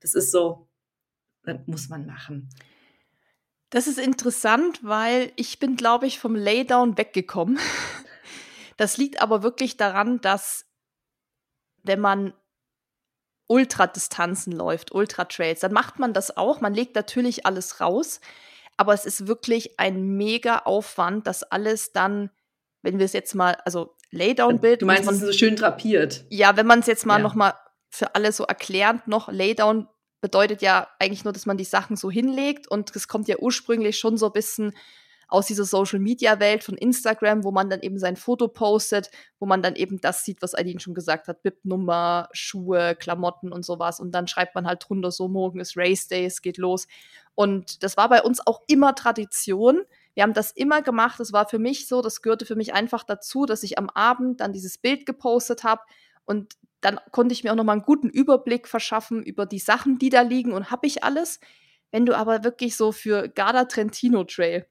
Das 0.00 0.14
ist 0.14 0.30
so, 0.30 0.66
das 1.44 1.58
muss 1.66 1.88
man 1.90 2.06
machen. 2.06 2.48
Das 3.68 3.86
ist 3.86 3.98
interessant, 3.98 4.80
weil 4.82 5.32
ich 5.36 5.58
bin, 5.58 5.76
glaube 5.76 6.06
ich, 6.06 6.18
vom 6.18 6.34
Laydown 6.34 6.98
weggekommen. 6.98 7.58
Das 8.78 8.96
liegt 8.96 9.20
aber 9.20 9.42
wirklich 9.42 9.76
daran, 9.76 10.20
dass 10.22 10.64
wenn 11.84 12.00
man 12.00 12.32
Ultradistanzen 13.46 14.52
läuft, 14.52 14.92
Ultratrails, 14.92 15.60
dann 15.60 15.72
macht 15.74 15.98
man 15.98 16.14
das 16.14 16.36
auch. 16.36 16.62
Man 16.62 16.74
legt 16.74 16.96
natürlich 16.96 17.44
alles 17.44 17.80
raus, 17.80 18.20
aber 18.76 18.94
es 18.94 19.04
ist 19.04 19.26
wirklich 19.26 19.78
ein 19.78 20.16
mega 20.16 20.58
Aufwand, 20.58 21.26
das 21.26 21.42
alles 21.42 21.92
dann, 21.92 22.30
wenn 22.82 22.98
wir 22.98 23.04
es 23.04 23.12
jetzt 23.12 23.34
mal, 23.34 23.56
also 23.64 23.96
Laydown-Bild. 24.10 24.82
Du 24.82 24.86
meinst, 24.86 25.10
es 25.10 25.22
ist 25.22 25.26
so 25.26 25.32
schön 25.32 25.56
drapiert. 25.56 26.24
Ja, 26.28 26.56
wenn 26.56 26.66
man 26.66 26.80
es 26.80 26.86
jetzt 26.86 27.06
mal 27.06 27.16
ja. 27.16 27.22
noch 27.22 27.34
mal 27.34 27.54
für 27.90 28.14
alle 28.14 28.32
so 28.32 28.44
erklärend 28.44 29.08
noch, 29.08 29.30
Laydown 29.30 29.88
bedeutet 30.20 30.62
ja 30.62 30.88
eigentlich 30.98 31.24
nur, 31.24 31.32
dass 31.32 31.46
man 31.46 31.56
die 31.56 31.64
Sachen 31.64 31.96
so 31.96 32.10
hinlegt 32.10 32.68
und 32.68 32.94
es 32.94 33.08
kommt 33.08 33.28
ja 33.28 33.38
ursprünglich 33.38 33.98
schon 33.98 34.16
so 34.16 34.26
ein 34.26 34.32
bisschen 34.32 34.74
aus 35.32 35.46
dieser 35.46 35.64
Social 35.64 35.98
Media 35.98 36.38
Welt 36.40 36.62
von 36.62 36.76
Instagram, 36.76 37.42
wo 37.42 37.50
man 37.50 37.70
dann 37.70 37.80
eben 37.80 37.98
sein 37.98 38.16
Foto 38.16 38.48
postet, 38.48 39.10
wo 39.38 39.46
man 39.46 39.62
dann 39.62 39.76
eben 39.76 40.00
das 40.00 40.24
sieht, 40.24 40.42
was 40.42 40.54
Aline 40.54 40.78
schon 40.78 40.94
gesagt 40.94 41.26
hat, 41.26 41.42
BIP-Nummer, 41.42 42.28
Schuhe, 42.32 42.94
Klamotten 42.94 43.50
und 43.50 43.64
sowas 43.64 43.98
und 43.98 44.12
dann 44.12 44.28
schreibt 44.28 44.54
man 44.54 44.66
halt 44.66 44.84
drunter 44.86 45.10
so, 45.10 45.28
morgen 45.28 45.60
ist 45.60 45.76
Race 45.76 46.06
Day, 46.06 46.26
es 46.26 46.42
geht 46.42 46.58
los. 46.58 46.86
Und 47.34 47.82
das 47.82 47.96
war 47.96 48.10
bei 48.10 48.22
uns 48.22 48.46
auch 48.46 48.60
immer 48.66 48.94
Tradition. 48.94 49.82
Wir 50.12 50.24
haben 50.24 50.34
das 50.34 50.50
immer 50.50 50.82
gemacht. 50.82 51.18
Das 51.18 51.32
war 51.32 51.48
für 51.48 51.58
mich 51.58 51.88
so, 51.88 52.02
das 52.02 52.20
gehörte 52.20 52.44
für 52.44 52.56
mich 52.56 52.74
einfach 52.74 53.02
dazu, 53.02 53.46
dass 53.46 53.62
ich 53.62 53.78
am 53.78 53.88
Abend 53.88 54.42
dann 54.42 54.52
dieses 54.52 54.76
Bild 54.76 55.06
gepostet 55.06 55.64
habe 55.64 55.80
und 56.26 56.56
dann 56.82 57.00
konnte 57.10 57.32
ich 57.32 57.42
mir 57.42 57.52
auch 57.52 57.56
noch 57.56 57.64
mal 57.64 57.72
einen 57.72 57.82
guten 57.82 58.10
Überblick 58.10 58.68
verschaffen 58.68 59.22
über 59.22 59.46
die 59.46 59.60
Sachen, 59.60 59.98
die 59.98 60.10
da 60.10 60.20
liegen 60.20 60.52
und 60.52 60.70
habe 60.70 60.86
ich 60.86 61.04
alles. 61.04 61.40
Wenn 61.90 62.04
du 62.04 62.16
aber 62.16 62.44
wirklich 62.44 62.76
so 62.76 62.92
für 62.92 63.28
Garda 63.28 63.64
Trentino 63.64 64.24
Trail 64.24 64.66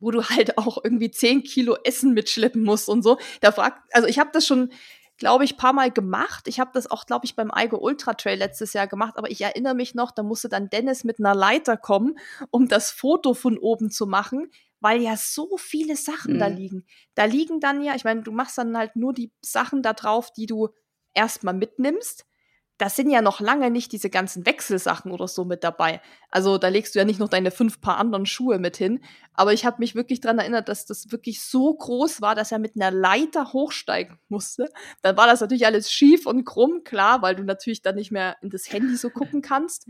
wo 0.00 0.10
du 0.10 0.22
halt 0.22 0.58
auch 0.58 0.78
irgendwie 0.82 1.10
10 1.10 1.42
Kilo 1.42 1.76
Essen 1.84 2.14
mitschleppen 2.14 2.62
musst 2.62 2.88
und 2.88 3.02
so. 3.02 3.18
Da 3.40 3.52
fragt, 3.52 3.82
also 3.92 4.08
ich 4.08 4.18
habe 4.18 4.30
das 4.32 4.46
schon 4.46 4.70
glaube 5.18 5.44
ich, 5.44 5.56
paar 5.56 5.72
Mal 5.72 5.90
gemacht. 5.90 6.46
Ich 6.48 6.60
habe 6.60 6.70
das 6.72 6.90
auch, 6.90 7.04
glaube 7.04 7.26
ich, 7.26 7.34
beim 7.36 7.50
Eiger 7.50 7.82
Ultra 7.82 8.14
Trail 8.14 8.38
letztes 8.38 8.72
Jahr 8.72 8.86
gemacht, 8.86 9.14
aber 9.16 9.30
ich 9.30 9.40
erinnere 9.40 9.74
mich 9.74 9.94
noch, 9.94 10.12
da 10.12 10.22
musste 10.22 10.48
dann 10.48 10.70
Dennis 10.70 11.04
mit 11.04 11.18
einer 11.18 11.34
Leiter 11.34 11.76
kommen, 11.76 12.18
um 12.50 12.68
das 12.68 12.90
Foto 12.90 13.34
von 13.34 13.58
oben 13.58 13.90
zu 13.90 14.06
machen, 14.06 14.50
weil 14.80 15.02
ja 15.02 15.16
so 15.16 15.56
viele 15.56 15.96
Sachen 15.96 16.34
mhm. 16.34 16.38
da 16.38 16.46
liegen. 16.46 16.86
Da 17.16 17.24
liegen 17.24 17.58
dann 17.58 17.82
ja, 17.82 17.96
ich 17.96 18.04
meine, 18.04 18.22
du 18.22 18.30
machst 18.30 18.56
dann 18.58 18.78
halt 18.78 18.94
nur 18.94 19.12
die 19.12 19.32
Sachen 19.42 19.82
da 19.82 19.92
drauf, 19.92 20.32
die 20.32 20.46
du 20.46 20.68
erstmal 21.14 21.54
mitnimmst 21.54 22.27
das 22.78 22.94
sind 22.94 23.10
ja 23.10 23.22
noch 23.22 23.40
lange 23.40 23.70
nicht 23.70 23.90
diese 23.90 24.08
ganzen 24.08 24.46
Wechselsachen 24.46 25.10
oder 25.10 25.26
so 25.26 25.44
mit 25.44 25.64
dabei. 25.64 26.00
Also 26.30 26.58
da 26.58 26.68
legst 26.68 26.94
du 26.94 27.00
ja 27.00 27.04
nicht 27.04 27.18
noch 27.18 27.28
deine 27.28 27.50
fünf 27.50 27.80
Paar 27.80 27.98
anderen 27.98 28.24
Schuhe 28.24 28.60
mit 28.60 28.76
hin. 28.76 29.00
Aber 29.34 29.52
ich 29.52 29.66
habe 29.66 29.78
mich 29.80 29.96
wirklich 29.96 30.20
daran 30.20 30.38
erinnert, 30.38 30.68
dass 30.68 30.86
das 30.86 31.10
wirklich 31.10 31.42
so 31.42 31.74
groß 31.74 32.22
war, 32.22 32.36
dass 32.36 32.52
er 32.52 32.60
mit 32.60 32.76
einer 32.76 32.92
Leiter 32.92 33.52
hochsteigen 33.52 34.20
musste. 34.28 34.70
Dann 35.02 35.16
war 35.16 35.26
das 35.26 35.40
natürlich 35.40 35.66
alles 35.66 35.90
schief 35.90 36.24
und 36.26 36.44
krumm, 36.44 36.84
klar, 36.84 37.20
weil 37.20 37.34
du 37.34 37.42
natürlich 37.42 37.82
dann 37.82 37.96
nicht 37.96 38.12
mehr 38.12 38.36
in 38.42 38.50
das 38.50 38.72
Handy 38.72 38.96
so 38.96 39.10
gucken 39.10 39.42
kannst. 39.42 39.88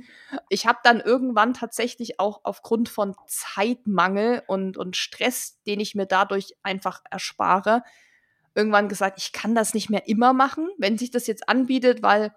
Ich 0.49 0.67
habe 0.67 0.79
dann 0.83 1.01
irgendwann 1.01 1.53
tatsächlich 1.53 2.19
auch 2.19 2.41
aufgrund 2.45 2.89
von 2.89 3.15
Zeitmangel 3.27 4.43
und, 4.47 4.79
und 4.79 4.97
Stress, 4.97 5.61
den 5.67 5.81
ich 5.81 5.95
mir 5.95 6.07
dadurch 6.07 6.55
einfach 6.63 7.03
erspare, 7.11 7.83
irgendwann 8.55 8.89
gesagt, 8.89 9.19
ich 9.21 9.33
kann 9.33 9.55
das 9.55 9.75
nicht 9.75 9.91
mehr 9.91 10.09
immer 10.09 10.33
machen, 10.33 10.69
wenn 10.79 10.97
sich 10.97 11.11
das 11.11 11.27
jetzt 11.27 11.49
anbietet, 11.49 12.03
weil 12.03 12.33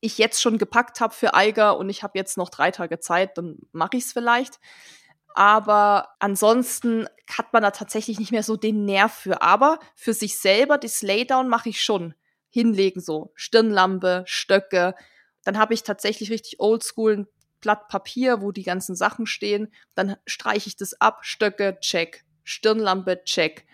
ich 0.00 0.18
jetzt 0.18 0.40
schon 0.40 0.58
gepackt 0.58 1.00
habe 1.00 1.14
für 1.14 1.34
Eiger 1.34 1.78
und 1.78 1.90
ich 1.90 2.02
habe 2.02 2.18
jetzt 2.18 2.36
noch 2.38 2.48
drei 2.48 2.70
Tage 2.70 3.00
Zeit, 3.00 3.36
dann 3.36 3.58
mache 3.72 3.96
ich 3.96 4.04
es 4.04 4.12
vielleicht. 4.12 4.58
Aber 5.34 6.08
ansonsten 6.18 7.06
hat 7.30 7.52
man 7.52 7.62
da 7.62 7.70
tatsächlich 7.70 8.18
nicht 8.18 8.32
mehr 8.32 8.42
so 8.42 8.56
den 8.56 8.84
Nerv 8.84 9.12
für. 9.12 9.42
Aber 9.42 9.78
für 9.94 10.12
sich 10.12 10.38
selber, 10.38 10.78
das 10.78 11.02
Laydown 11.02 11.48
mache 11.48 11.68
ich 11.68 11.82
schon. 11.82 12.14
Hinlegen 12.48 13.00
so. 13.00 13.32
Stirnlampe, 13.34 14.24
Stöcke. 14.26 14.94
Dann 15.44 15.56
habe 15.56 15.74
ich 15.74 15.84
tatsächlich 15.84 16.30
richtig 16.30 16.58
oldschool 16.58 17.18
ein 17.18 17.26
Blatt 17.60 17.88
Papier, 17.88 18.40
wo 18.42 18.52
die 18.52 18.64
ganzen 18.64 18.96
Sachen 18.96 19.26
stehen. 19.26 19.72
Dann 19.94 20.16
streiche 20.26 20.68
ich 20.68 20.76
das 20.76 21.00
ab. 21.00 21.20
Stöcke, 21.22 21.78
check. 21.80 22.24
Stirnlampe, 22.42 23.22
check. 23.24 23.66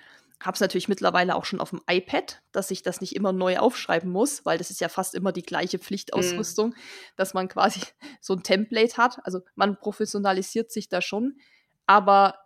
Habe 0.42 0.54
es 0.54 0.60
natürlich 0.60 0.88
mittlerweile 0.88 1.34
auch 1.34 1.44
schon 1.44 1.60
auf 1.60 1.70
dem 1.70 1.80
iPad, 1.88 2.42
dass 2.52 2.70
ich 2.70 2.82
das 2.82 3.00
nicht 3.00 3.16
immer 3.16 3.32
neu 3.32 3.58
aufschreiben 3.58 4.10
muss, 4.10 4.44
weil 4.44 4.58
das 4.58 4.70
ist 4.70 4.80
ja 4.80 4.88
fast 4.88 5.14
immer 5.14 5.32
die 5.32 5.42
gleiche 5.42 5.78
Pflichtausrüstung, 5.78 6.70
mhm. 6.70 6.74
dass 7.16 7.34
man 7.34 7.48
quasi 7.48 7.80
so 8.20 8.34
ein 8.34 8.42
Template 8.42 8.96
hat. 8.96 9.18
Also 9.24 9.40
man 9.54 9.78
professionalisiert 9.78 10.70
sich 10.70 10.88
da 10.88 11.00
schon, 11.00 11.38
aber 11.86 12.38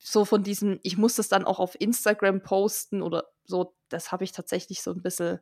so 0.00 0.24
von 0.24 0.42
diesem, 0.42 0.78
ich 0.82 0.96
muss 0.96 1.16
das 1.16 1.28
dann 1.28 1.44
auch 1.44 1.58
auf 1.58 1.78
Instagram 1.78 2.42
posten 2.42 3.02
oder 3.02 3.24
so, 3.44 3.74
das 3.88 4.12
habe 4.12 4.24
ich 4.24 4.32
tatsächlich 4.32 4.82
so 4.82 4.92
ein 4.92 5.02
bisschen 5.02 5.40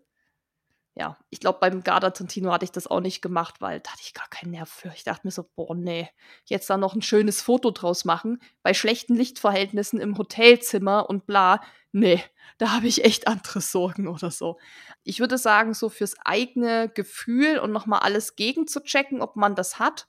ja, 0.95 1.17
ich 1.31 1.41
glaube, 1.41 1.59
beim 1.59 1.83
Garda 1.83 2.11
Trentino 2.11 2.53
hatte 2.53 2.65
ich 2.65 2.73
das 2.73 2.87
auch 2.87 3.01
nicht 3.01 3.23
gemacht, 3.23 3.61
weil 3.61 3.81
da 3.81 3.93
hatte 3.93 4.03
ich 4.05 4.13
gar 4.13 4.29
keinen 4.29 4.51
Nerv 4.51 4.69
für. 4.69 4.93
Ich 4.95 5.05
dachte 5.05 5.27
mir 5.27 5.31
so, 5.31 5.49
boah, 5.57 5.75
nee, 5.75 6.09
jetzt 6.45 6.69
da 6.69 6.77
noch 6.77 6.95
ein 6.95 7.01
schönes 7.01 7.41
Foto 7.41 7.71
draus 7.71 8.05
machen, 8.05 8.43
bei 8.63 8.75
schlechten 8.75 9.15
Lichtverhältnissen 9.15 10.01
im 10.01 10.19
Hotelzimmer 10.19 11.09
und 11.09 11.27
bla, 11.27 11.63
nee, 11.93 12.23
da 12.59 12.73
habe 12.73 12.87
ich 12.87 13.05
echt 13.05 13.29
andere 13.29 13.61
Sorgen 13.61 14.09
oder 14.09 14.31
so. 14.31 14.59
Ich 15.05 15.21
würde 15.21 15.39
sagen, 15.39 15.75
so 15.75 15.89
fürs 15.89 16.17
eigene 16.25 16.89
Gefühl 16.89 17.59
und 17.59 17.73
nochmal 17.73 18.01
alles 18.01 18.37
gegen 18.37 18.67
zu 18.67 18.81
checken, 18.81 19.21
ob 19.21 19.37
man 19.37 19.55
das 19.55 19.79
hat, 19.79 20.07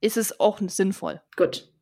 ist 0.00 0.16
es 0.16 0.40
auch 0.40 0.60
sinnvoll. 0.66 1.20
Gut. 1.36 1.72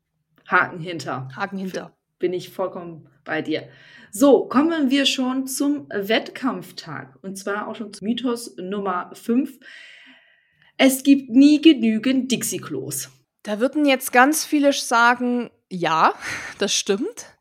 Haken 0.47 0.79
hinter. 0.79 1.29
Haken 1.35 1.57
hinter. 1.57 1.97
Bin 2.19 2.33
ich 2.33 2.49
vollkommen 2.49 3.09
bei 3.23 3.41
dir. 3.41 3.67
So, 4.11 4.45
kommen 4.47 4.89
wir 4.89 5.05
schon 5.05 5.45
zum 5.45 5.87
Wettkampftag. 5.89 7.17
Und 7.21 7.37
zwar 7.37 7.67
auch 7.67 7.75
schon 7.75 7.93
zum 7.93 8.07
Mythos 8.07 8.55
Nummer 8.57 9.11
5. 9.13 9.59
Es 10.77 11.03
gibt 11.03 11.29
nie 11.29 11.61
genügend 11.61 12.31
Dixie-Klos. 12.31 13.09
Da 13.43 13.59
würden 13.59 13.85
jetzt 13.85 14.11
ganz 14.11 14.45
viele 14.45 14.73
sagen, 14.73 15.51
ja, 15.69 16.13
das 16.57 16.73
stimmt. 16.73 17.36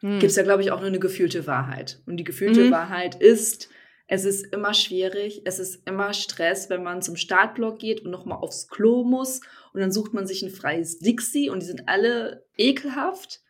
Hm. 0.00 0.18
Gibt 0.18 0.30
es 0.30 0.36
ja, 0.36 0.42
glaube 0.42 0.62
ich, 0.62 0.70
auch 0.70 0.80
nur 0.80 0.88
eine 0.88 0.98
gefühlte 0.98 1.46
Wahrheit. 1.46 2.00
Und 2.06 2.16
die 2.16 2.24
gefühlte 2.24 2.64
mhm. 2.64 2.70
Wahrheit 2.70 3.14
ist, 3.20 3.68
es 4.06 4.24
ist 4.24 4.52
immer 4.52 4.74
schwierig, 4.74 5.42
es 5.44 5.58
ist 5.58 5.86
immer 5.86 6.12
Stress, 6.12 6.68
wenn 6.68 6.82
man 6.82 7.00
zum 7.00 7.16
Startblock 7.16 7.78
geht 7.78 8.04
und 8.04 8.10
nochmal 8.10 8.38
aufs 8.38 8.68
Klo 8.68 9.04
muss 9.04 9.40
und 9.72 9.80
dann 9.80 9.92
sucht 9.92 10.12
man 10.14 10.26
sich 10.26 10.42
ein 10.42 10.50
freies 10.50 10.98
Dixie 10.98 11.48
und 11.48 11.62
die 11.62 11.66
sind 11.66 11.88
alle 11.88 12.44
ekelhaft 12.56 13.40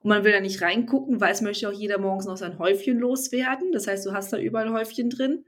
und 0.00 0.08
man 0.08 0.24
will 0.24 0.32
da 0.32 0.40
nicht 0.40 0.60
reingucken, 0.60 1.20
weil 1.20 1.32
es 1.32 1.40
möchte 1.40 1.68
auch 1.68 1.72
jeder 1.72 1.98
morgens 1.98 2.26
noch 2.26 2.36
sein 2.36 2.58
Häufchen 2.58 2.98
loswerden. 2.98 3.70
Das 3.70 3.86
heißt, 3.86 4.04
du 4.06 4.12
hast 4.12 4.32
da 4.32 4.38
überall 4.38 4.72
Häufchen 4.72 5.10
drin. 5.10 5.44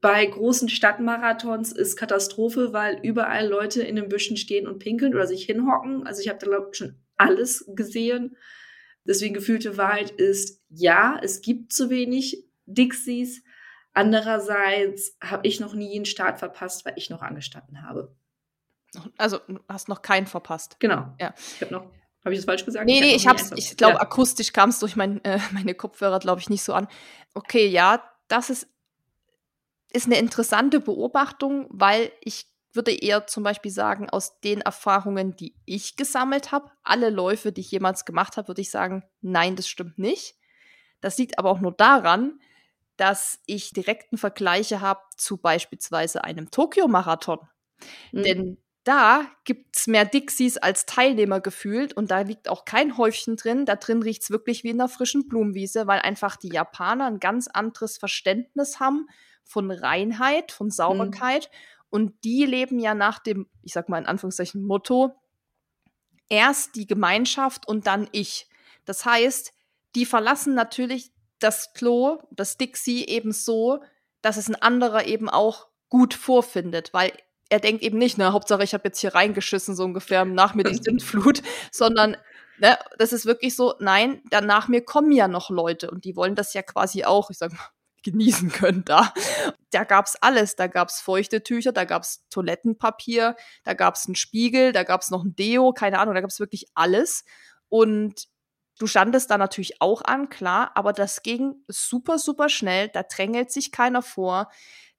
Bei 0.00 0.24
großen 0.24 0.70
Stadtmarathons 0.70 1.72
ist 1.72 1.96
Katastrophe, 1.96 2.72
weil 2.72 3.00
überall 3.02 3.46
Leute 3.46 3.82
in 3.82 3.96
den 3.96 4.08
Büschen 4.08 4.38
stehen 4.38 4.66
und 4.66 4.78
pinkeln 4.78 5.14
oder 5.14 5.26
sich 5.26 5.44
hinhocken. 5.44 6.06
Also 6.06 6.22
ich 6.22 6.28
habe 6.30 6.38
da 6.38 6.46
glaube 6.46 6.68
ich 6.72 6.78
schon 6.78 6.94
alles 7.18 7.70
gesehen. 7.74 8.36
Deswegen 9.10 9.34
gefühlte 9.34 9.76
Wahrheit 9.76 10.10
ist, 10.10 10.62
ja, 10.70 11.20
es 11.22 11.42
gibt 11.42 11.74
zu 11.74 11.90
wenig 11.90 12.46
Dixies, 12.64 13.42
Andererseits 13.92 15.16
habe 15.22 15.46
ich 15.46 15.58
noch 15.60 15.74
nie 15.74 15.96
einen 15.96 16.04
Start 16.04 16.38
verpasst, 16.38 16.84
weil 16.84 16.92
ich 16.96 17.10
noch 17.10 17.22
angestanden 17.22 17.82
habe. 17.82 18.14
Also 19.16 19.38
du 19.48 19.58
hast 19.68 19.88
noch 19.88 20.02
keinen 20.02 20.26
verpasst. 20.26 20.76
Genau. 20.78 21.14
Ja. 21.20 21.34
Ich 21.56 21.60
habe 21.60 21.72
noch. 21.72 21.86
Habe 22.22 22.34
ich 22.34 22.40
das 22.40 22.44
falsch 22.44 22.66
gesagt? 22.66 22.84
Nee, 22.84 22.96
ich 22.96 23.00
nee, 23.00 23.14
ich 23.14 23.26
hab's, 23.26 23.50
ich 23.56 23.78
glaube, 23.78 23.94
ja. 23.94 24.00
akustisch 24.00 24.52
kam 24.52 24.68
es 24.68 24.78
durch 24.78 24.94
mein, 24.94 25.24
äh, 25.24 25.40
meine 25.52 25.74
Kopfhörer, 25.74 26.18
glaube 26.18 26.40
ich, 26.40 26.50
nicht 26.50 26.62
so 26.62 26.74
an. 26.74 26.86
Okay, 27.32 27.66
ja, 27.66 28.02
das 28.28 28.50
ist, 28.50 28.68
ist 29.90 30.04
eine 30.04 30.18
interessante 30.18 30.80
Beobachtung, 30.80 31.66
weil 31.70 32.12
ich 32.20 32.46
würde 32.72 32.92
eher 32.92 33.26
zum 33.26 33.42
Beispiel 33.42 33.70
sagen, 33.70 34.08
aus 34.08 34.40
den 34.40 34.60
Erfahrungen, 34.60 35.36
die 35.36 35.54
ich 35.64 35.96
gesammelt 35.96 36.52
habe, 36.52 36.70
alle 36.82 37.10
Läufe, 37.10 37.52
die 37.52 37.62
ich 37.62 37.70
jemals 37.70 38.04
gemacht 38.04 38.36
habe, 38.36 38.48
würde 38.48 38.60
ich 38.60 38.70
sagen, 38.70 39.04
nein, 39.20 39.56
das 39.56 39.68
stimmt 39.68 39.98
nicht. 39.98 40.36
Das 41.00 41.18
liegt 41.18 41.38
aber 41.38 41.50
auch 41.50 41.60
nur 41.60 41.72
daran, 41.72 42.40
dass 42.96 43.40
ich 43.46 43.72
direkten 43.72 44.18
Vergleiche 44.18 44.80
habe 44.80 45.00
zu 45.16 45.38
beispielsweise 45.38 46.22
einem 46.22 46.50
Tokio-Marathon. 46.50 47.38
Mhm. 48.12 48.22
Denn 48.22 48.58
da 48.84 49.26
gibt 49.44 49.76
es 49.76 49.86
mehr 49.86 50.04
Dixies 50.04 50.56
als 50.56 50.86
Teilnehmer 50.86 51.40
gefühlt 51.40 51.92
und 51.92 52.10
da 52.10 52.20
liegt 52.20 52.48
auch 52.48 52.64
kein 52.64 52.96
Häufchen 52.96 53.36
drin. 53.36 53.66
Da 53.66 53.76
drin 53.76 54.02
riecht 54.02 54.22
es 54.22 54.30
wirklich 54.30 54.64
wie 54.64 54.70
in 54.70 54.80
einer 54.80 54.88
frischen 54.88 55.28
Blumenwiese, 55.28 55.86
weil 55.86 56.00
einfach 56.00 56.36
die 56.36 56.52
Japaner 56.52 57.06
ein 57.06 57.20
ganz 57.20 57.48
anderes 57.48 57.98
Verständnis 57.98 58.80
haben 58.80 59.06
von 59.44 59.70
Reinheit, 59.70 60.52
von 60.52 60.70
Sauberkeit. 60.70 61.50
Mhm. 61.50 61.79
Und 61.90 62.24
die 62.24 62.46
leben 62.46 62.78
ja 62.78 62.94
nach 62.94 63.18
dem, 63.18 63.48
ich 63.62 63.72
sag 63.72 63.88
mal 63.88 63.98
in 63.98 64.06
Anführungszeichen, 64.06 64.62
Motto, 64.64 65.14
erst 66.28 66.76
die 66.76 66.86
Gemeinschaft 66.86 67.68
und 67.68 67.86
dann 67.86 68.08
ich. 68.12 68.48
Das 68.84 69.04
heißt, 69.04 69.52
die 69.94 70.06
verlassen 70.06 70.54
natürlich 70.54 71.10
das 71.40 71.72
Klo, 71.74 72.18
das 72.30 72.56
Dixie 72.56 73.06
eben 73.06 73.32
so, 73.32 73.82
dass 74.22 74.36
es 74.36 74.48
ein 74.48 74.54
anderer 74.54 75.06
eben 75.06 75.28
auch 75.28 75.68
gut 75.88 76.14
vorfindet, 76.14 76.92
weil 76.92 77.12
er 77.48 77.58
denkt 77.58 77.82
eben 77.82 77.98
nicht, 77.98 78.16
ne, 78.16 78.32
Hauptsache 78.32 78.62
ich 78.62 78.74
habe 78.74 78.84
jetzt 78.88 79.00
hier 79.00 79.14
reingeschissen, 79.14 79.74
so 79.74 79.84
ungefähr, 79.84 80.24
nach 80.24 80.54
mir 80.54 80.62
die 80.70 80.76
Sintflut, 80.76 81.42
sondern 81.72 82.16
ne, 82.58 82.78
das 82.98 83.12
ist 83.12 83.26
wirklich 83.26 83.56
so, 83.56 83.74
nein, 83.80 84.22
dann 84.30 84.46
nach 84.46 84.68
mir 84.68 84.84
kommen 84.84 85.10
ja 85.12 85.26
noch 85.26 85.50
Leute 85.50 85.90
und 85.90 86.04
die 86.04 86.14
wollen 86.14 86.36
das 86.36 86.54
ja 86.54 86.62
quasi 86.62 87.04
auch, 87.04 87.30
ich 87.30 87.38
sag 87.38 87.52
mal, 87.52 87.68
genießen 88.02 88.48
können 88.52 88.84
da. 88.84 89.12
Da 89.70 89.84
gab's 89.84 90.16
alles, 90.16 90.56
da 90.56 90.66
gab's 90.66 91.00
feuchte 91.00 91.42
Tücher, 91.42 91.72
da 91.72 91.84
gab's 91.84 92.26
Toilettenpapier, 92.30 93.36
da 93.64 93.74
gab's 93.74 94.06
einen 94.06 94.16
Spiegel, 94.16 94.72
da 94.72 94.82
gab's 94.82 95.10
noch 95.10 95.24
ein 95.24 95.36
Deo, 95.36 95.72
keine 95.72 95.98
Ahnung, 95.98 96.14
da 96.14 96.20
gab's 96.20 96.40
wirklich 96.40 96.66
alles 96.74 97.24
und 97.68 98.28
Du 98.80 98.86
standest 98.86 99.30
da 99.30 99.36
natürlich 99.36 99.82
auch 99.82 100.00
an, 100.00 100.30
klar, 100.30 100.70
aber 100.74 100.94
das 100.94 101.22
ging 101.22 101.56
super, 101.68 102.18
super 102.18 102.48
schnell. 102.48 102.88
Da 102.88 103.02
drängelt 103.02 103.52
sich 103.52 103.72
keiner 103.72 104.00
vor. 104.00 104.50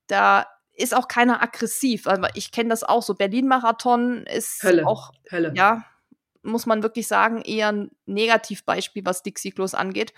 Da 0.05 0.45
ist 0.73 0.93
auch 0.93 1.07
keiner 1.07 1.41
aggressiv. 1.41 2.05
Also 2.05 2.21
ich 2.35 2.51
kenne 2.51 2.69
das 2.69 2.83
auch 2.83 3.01
so. 3.01 3.15
Berlin-Marathon 3.15 4.27
ist 4.27 4.61
Hölle. 4.61 4.85
auch, 4.85 5.11
Hölle. 5.31 5.51
ja, 5.55 5.83
muss 6.43 6.67
man 6.67 6.83
wirklich 6.83 7.07
sagen, 7.07 7.41
eher 7.41 7.71
ein 7.71 7.89
Negativbeispiel, 8.05 9.03
was 9.03 9.23
Dixie-Klos 9.23 9.73
angeht. 9.73 10.13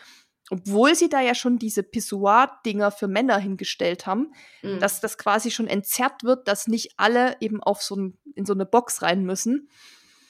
Obwohl 0.54 0.94
sie 0.94 1.10
da 1.10 1.20
ja 1.20 1.34
schon 1.34 1.58
diese 1.58 1.82
Pissoir-Dinger 1.82 2.92
für 2.92 3.08
Männer 3.08 3.40
hingestellt 3.40 4.06
haben, 4.06 4.34
mhm. 4.62 4.80
dass 4.80 5.02
das 5.02 5.18
quasi 5.18 5.50
schon 5.50 5.66
entzerrt 5.66 6.24
wird, 6.24 6.48
dass 6.48 6.68
nicht 6.68 6.94
alle 6.98 7.36
eben 7.40 7.64
auf 7.64 7.82
so 7.82 7.96
ein, 7.96 8.20
in 8.36 8.46
so 8.46 8.54
eine 8.54 8.68
Box 8.68 9.02
rein 9.02 9.24
müssen. 9.24 9.68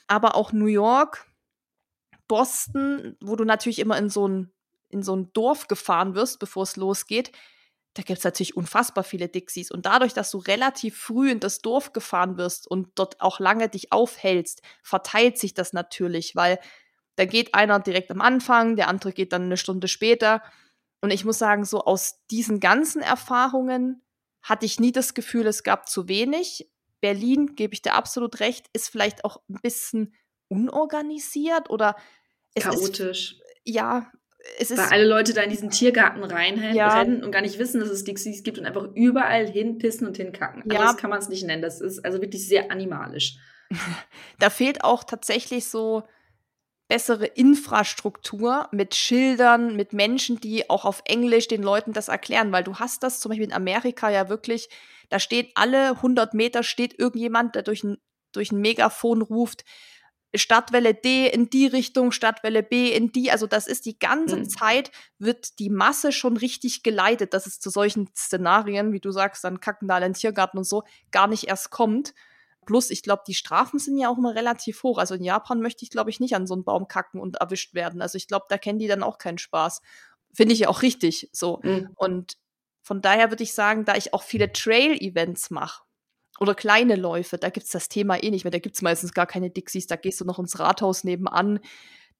Aber 0.07 0.35
auch 0.35 0.53
New 0.53 0.67
York, 0.67 1.25
Boston, 2.29 3.17
wo 3.19 3.35
du 3.35 3.43
natürlich 3.43 3.79
immer 3.79 3.97
in 3.97 4.09
so 4.09 4.25
ein, 4.25 4.53
in 4.87 5.03
so 5.03 5.13
ein 5.13 5.33
Dorf 5.33 5.67
gefahren 5.67 6.15
wirst, 6.15 6.39
bevor 6.39 6.63
es 6.63 6.77
losgeht, 6.77 7.33
da 7.95 8.01
gibt 8.01 8.19
es 8.19 8.23
natürlich 8.23 8.55
unfassbar 8.55 9.03
viele 9.03 9.27
Dixies. 9.27 9.71
Und 9.71 9.85
dadurch, 9.85 10.13
dass 10.13 10.31
du 10.31 10.37
relativ 10.37 10.97
früh 10.97 11.31
in 11.31 11.41
das 11.41 11.59
Dorf 11.59 11.91
gefahren 11.91 12.37
wirst 12.37 12.65
und 12.65 12.91
dort 12.95 13.19
auch 13.19 13.41
lange 13.41 13.67
dich 13.67 13.91
aufhältst, 13.91 14.61
verteilt 14.81 15.37
sich 15.37 15.53
das 15.53 15.73
natürlich, 15.73 16.33
weil 16.33 16.59
Da 17.15 17.25
geht 17.25 17.53
einer 17.53 17.79
direkt 17.79 18.11
am 18.11 18.21
Anfang, 18.21 18.75
der 18.75 18.87
andere 18.87 19.13
geht 19.13 19.33
dann 19.33 19.43
eine 19.43 19.57
Stunde 19.57 19.87
später. 19.87 20.41
Und 21.01 21.11
ich 21.11 21.25
muss 21.25 21.37
sagen, 21.37 21.65
so 21.65 21.81
aus 21.81 22.25
diesen 22.31 22.59
ganzen 22.59 23.01
Erfahrungen 23.01 24.01
hatte 24.41 24.65
ich 24.65 24.79
nie 24.79 24.91
das 24.91 25.13
Gefühl, 25.13 25.47
es 25.47 25.63
gab 25.63 25.87
zu 25.87 26.07
wenig. 26.07 26.69
Berlin, 27.01 27.55
gebe 27.55 27.73
ich 27.73 27.81
dir 27.81 27.93
absolut 27.93 28.39
recht, 28.39 28.67
ist 28.73 28.89
vielleicht 28.89 29.25
auch 29.25 29.41
ein 29.49 29.59
bisschen 29.61 30.13
unorganisiert 30.47 31.69
oder 31.69 31.95
chaotisch. 32.55 33.33
Ist, 33.33 33.41
ja, 33.65 34.11
es 34.59 34.71
ist. 34.71 34.77
Weil 34.77 34.87
alle 34.87 35.07
Leute 35.07 35.33
da 35.33 35.41
in 35.41 35.49
diesen 35.49 35.69
Tiergarten 35.69 36.23
reinrennen 36.23 36.75
ja. 36.75 37.01
und 37.01 37.31
gar 37.31 37.41
nicht 37.41 37.59
wissen, 37.59 37.79
dass 37.79 37.89
es 37.89 38.03
Dixies 38.03 38.43
gibt 38.43 38.57
und 38.57 38.65
einfach 38.65 38.87
überall 38.93 39.47
hinpissen 39.47 40.07
und 40.07 40.17
hinkacken. 40.17 40.63
Ja. 40.71 40.81
das 40.81 40.97
kann 40.97 41.09
man 41.09 41.19
es 41.19 41.29
nicht 41.29 41.45
nennen. 41.45 41.61
Das 41.61 41.81
ist 41.81 42.03
also 42.03 42.21
wirklich 42.21 42.47
sehr 42.47 42.71
animalisch. 42.71 43.37
da 44.39 44.49
fehlt 44.49 44.83
auch 44.83 45.03
tatsächlich 45.03 45.65
so 45.65 46.03
bessere 46.93 47.25
Infrastruktur 47.25 48.69
mit 48.71 48.93
Schildern, 48.93 49.75
mit 49.75 49.93
Menschen, 49.93 50.39
die 50.39 50.69
auch 50.69 50.85
auf 50.85 51.01
Englisch 51.05 51.47
den 51.47 51.63
Leuten 51.63 51.91
das 51.91 52.07
erklären, 52.07 52.51
weil 52.51 52.63
du 52.63 52.75
hast 52.75 53.01
das 53.01 53.19
zum 53.19 53.29
Beispiel 53.29 53.47
in 53.47 53.51
Amerika 53.51 54.11
ja 54.11 54.29
wirklich, 54.29 54.69
da 55.09 55.17
steht 55.17 55.53
alle 55.55 55.95
100 55.95 56.35
Meter 56.35 56.61
steht 56.61 56.99
irgendjemand, 56.99 57.55
der 57.55 57.63
durch 57.63 57.83
ein, 57.83 57.97
durch 58.31 58.51
ein 58.51 58.61
Megafon 58.61 59.23
ruft, 59.23 59.65
Stadtwelle 60.35 60.93
D 60.93 61.27
in 61.27 61.49
die 61.49 61.65
Richtung, 61.65 62.11
Stadtwelle 62.11 62.61
B 62.61 62.91
in 62.91 63.11
die. 63.11 63.31
Also 63.31 63.47
das 63.47 63.65
ist 63.65 63.87
die 63.87 63.97
ganze 63.97 64.35
mhm. 64.35 64.49
Zeit, 64.49 64.91
wird 65.17 65.57
die 65.57 65.71
Masse 65.71 66.11
schon 66.11 66.37
richtig 66.37 66.83
geleitet, 66.83 67.33
dass 67.33 67.47
es 67.47 67.59
zu 67.59 67.71
solchen 67.71 68.11
Szenarien, 68.15 68.93
wie 68.93 68.99
du 68.99 69.09
sagst, 69.09 69.43
dann 69.43 69.59
kacken 69.59 69.87
da 69.87 69.97
in 69.97 70.03
den 70.03 70.13
Tiergarten 70.13 70.59
und 70.59 70.67
so, 70.67 70.83
gar 71.09 71.25
nicht 71.25 71.45
erst 71.45 71.71
kommt. 71.71 72.13
Plus, 72.65 72.89
ich 72.89 73.03
glaube, 73.03 73.23
die 73.27 73.33
Strafen 73.33 73.79
sind 73.79 73.97
ja 73.97 74.09
auch 74.09 74.17
immer 74.17 74.35
relativ 74.35 74.83
hoch. 74.83 74.97
Also 74.97 75.15
in 75.15 75.23
Japan 75.23 75.61
möchte 75.61 75.83
ich, 75.83 75.91
glaube 75.91 76.09
ich, 76.09 76.19
nicht 76.19 76.35
an 76.35 76.47
so 76.47 76.53
einen 76.53 76.63
Baum 76.63 76.87
kacken 76.87 77.19
und 77.19 77.37
erwischt 77.37 77.73
werden. 77.73 78.01
Also 78.01 78.17
ich 78.17 78.27
glaube, 78.27 78.45
da 78.49 78.57
kennen 78.57 78.79
die 78.79 78.87
dann 78.87 79.03
auch 79.03 79.17
keinen 79.17 79.37
Spaß. 79.37 79.81
Finde 80.33 80.53
ich 80.53 80.59
ja 80.61 80.69
auch 80.69 80.81
richtig 80.81 81.29
so. 81.31 81.59
Mhm. 81.63 81.89
Und 81.95 82.37
von 82.81 83.01
daher 83.01 83.31
würde 83.31 83.43
ich 83.43 83.53
sagen, 83.53 83.85
da 83.85 83.95
ich 83.95 84.13
auch 84.13 84.23
viele 84.23 84.51
Trail-Events 84.51 85.51
mache, 85.51 85.83
oder 86.39 86.55
kleine 86.55 86.95
Läufe, 86.95 87.37
da 87.37 87.49
gibt 87.49 87.65
es 87.65 87.71
das 87.71 87.89
Thema 87.89 88.21
eh 88.21 88.29
nicht 88.29 88.43
mehr. 88.43 88.51
Da 88.51 88.59
gibt 88.59 88.75
es 88.75 88.81
meistens 88.81 89.13
gar 89.13 89.27
keine 89.27 89.49
Dixies. 89.49 89.87
Da 89.87 89.95
gehst 89.95 90.19
du 90.19 90.25
noch 90.25 90.39
ins 90.39 90.59
Rathaus 90.59 91.03
nebenan. 91.03 91.59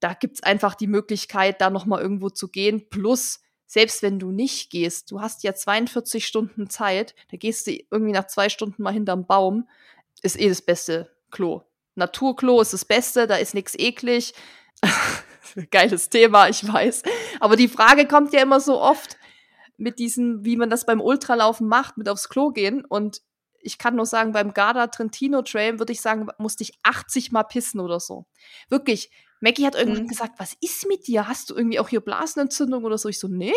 Da 0.00 0.14
gibt 0.14 0.36
es 0.36 0.42
einfach 0.42 0.74
die 0.74 0.86
Möglichkeit, 0.86 1.60
da 1.60 1.70
noch 1.70 1.86
mal 1.86 2.00
irgendwo 2.00 2.30
zu 2.30 2.48
gehen. 2.48 2.88
Plus, 2.88 3.40
selbst 3.66 4.02
wenn 4.02 4.18
du 4.18 4.30
nicht 4.30 4.70
gehst, 4.70 5.10
du 5.10 5.20
hast 5.20 5.42
ja 5.42 5.54
42 5.54 6.26
Stunden 6.26 6.70
Zeit, 6.70 7.14
da 7.30 7.36
gehst 7.36 7.66
du 7.66 7.72
irgendwie 7.90 8.12
nach 8.12 8.26
zwei 8.26 8.48
Stunden 8.48 8.82
mal 8.82 8.92
hinterm 8.92 9.26
Baum, 9.26 9.68
ist 10.24 10.40
eh 10.40 10.48
das 10.48 10.62
beste 10.62 11.10
Klo. 11.30 11.62
Naturklo 11.94 12.60
ist 12.60 12.72
das 12.72 12.84
Beste, 12.84 13.26
da 13.26 13.36
ist 13.36 13.54
nichts 13.54 13.74
eklig. 13.78 14.34
Geiles 15.70 16.08
Thema, 16.08 16.48
ich 16.48 16.66
weiß. 16.66 17.02
Aber 17.40 17.56
die 17.56 17.68
Frage 17.68 18.06
kommt 18.08 18.32
ja 18.32 18.42
immer 18.42 18.60
so 18.60 18.80
oft 18.80 19.16
mit 19.76 19.98
diesem, 19.98 20.44
wie 20.44 20.56
man 20.56 20.70
das 20.70 20.86
beim 20.86 21.00
Ultralaufen 21.00 21.68
macht, 21.68 21.96
mit 21.96 22.08
aufs 22.08 22.28
Klo 22.28 22.50
gehen. 22.50 22.84
Und 22.84 23.20
ich 23.60 23.78
kann 23.78 23.96
nur 23.96 24.06
sagen, 24.06 24.32
beim 24.32 24.54
Garda 24.54 24.88
Trentino 24.88 25.42
Trail 25.42 25.78
würde 25.78 25.92
ich 25.92 26.00
sagen, 26.00 26.28
musste 26.38 26.64
ich 26.64 26.72
80 26.82 27.32
Mal 27.32 27.44
pissen 27.44 27.80
oder 27.80 28.00
so. 28.00 28.26
Wirklich. 28.68 29.10
Maggie 29.40 29.66
hat 29.66 29.74
irgendwann 29.74 30.04
mhm. 30.04 30.08
gesagt, 30.08 30.38
was 30.38 30.56
ist 30.60 30.88
mit 30.88 31.06
dir? 31.06 31.28
Hast 31.28 31.50
du 31.50 31.54
irgendwie 31.54 31.78
auch 31.78 31.88
hier 31.88 32.00
Blasenentzündung 32.00 32.84
oder 32.84 32.96
so? 32.96 33.08
Ich 33.08 33.20
so, 33.20 33.28
nee, 33.28 33.52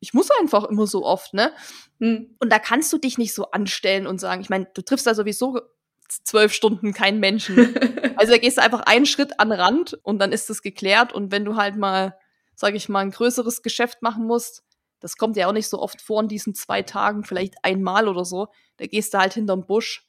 ich 0.00 0.14
muss 0.14 0.30
einfach 0.30 0.64
immer 0.64 0.86
so 0.86 1.04
oft, 1.04 1.34
ne? 1.34 1.52
Mhm. 1.98 2.36
Und 2.38 2.52
da 2.52 2.58
kannst 2.58 2.92
du 2.92 2.98
dich 2.98 3.18
nicht 3.18 3.34
so 3.34 3.50
anstellen 3.50 4.06
und 4.06 4.20
sagen, 4.20 4.42
ich 4.42 4.50
meine, 4.50 4.68
du 4.74 4.82
triffst 4.82 5.06
da 5.06 5.14
sowieso 5.14 5.60
zwölf 6.08 6.52
Stunden 6.52 6.92
keinen 6.92 7.20
Menschen. 7.20 7.56
also 8.16 8.32
da 8.32 8.38
gehst 8.38 8.58
du 8.58 8.62
einfach 8.62 8.80
einen 8.80 9.06
Schritt 9.06 9.40
an 9.40 9.50
den 9.50 9.60
Rand 9.60 9.94
und 10.02 10.18
dann 10.18 10.32
ist 10.32 10.50
das 10.50 10.62
geklärt. 10.62 11.12
Und 11.12 11.32
wenn 11.32 11.44
du 11.44 11.56
halt 11.56 11.76
mal, 11.76 12.18
sag 12.54 12.74
ich 12.74 12.88
mal, 12.88 13.00
ein 13.00 13.10
größeres 13.10 13.62
Geschäft 13.62 14.02
machen 14.02 14.26
musst, 14.26 14.62
das 15.00 15.16
kommt 15.16 15.36
ja 15.36 15.48
auch 15.48 15.52
nicht 15.52 15.68
so 15.68 15.80
oft 15.80 16.00
vor 16.00 16.22
in 16.22 16.28
diesen 16.28 16.54
zwei 16.54 16.82
Tagen, 16.82 17.24
vielleicht 17.24 17.56
einmal 17.62 18.08
oder 18.08 18.24
so. 18.24 18.48
Da 18.78 18.86
gehst 18.86 19.12
du 19.12 19.18
halt 19.18 19.34
hinterm 19.34 19.66
Busch, 19.66 20.08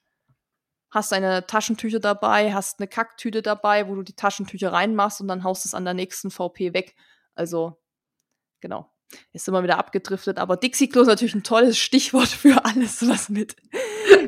hast 0.89 1.11
deine 1.11 1.45
Taschentücher 1.45 1.99
dabei, 1.99 2.53
hast 2.53 2.79
eine 2.79 2.87
Kacktüte 2.87 3.41
dabei, 3.41 3.89
wo 3.89 3.95
du 3.95 4.03
die 4.03 4.15
Taschentücher 4.15 4.71
reinmachst 4.71 5.19
und 5.19 5.27
dann 5.27 5.43
haust 5.43 5.65
es 5.65 5.73
an 5.73 5.83
der 5.83 5.93
nächsten 5.93 6.31
VP 6.31 6.73
weg. 6.73 6.95
Also, 7.33 7.77
genau. 8.61 8.89
Ist 9.33 9.47
immer 9.47 9.63
wieder 9.63 9.77
abgedriftet, 9.77 10.39
aber 10.39 10.57
Dixie-Klo 10.57 11.01
ist 11.01 11.07
natürlich 11.07 11.35
ein 11.35 11.43
tolles 11.43 11.77
Stichwort 11.77 12.27
für 12.27 12.65
alles, 12.65 13.07
was 13.07 13.29
mit 13.29 13.55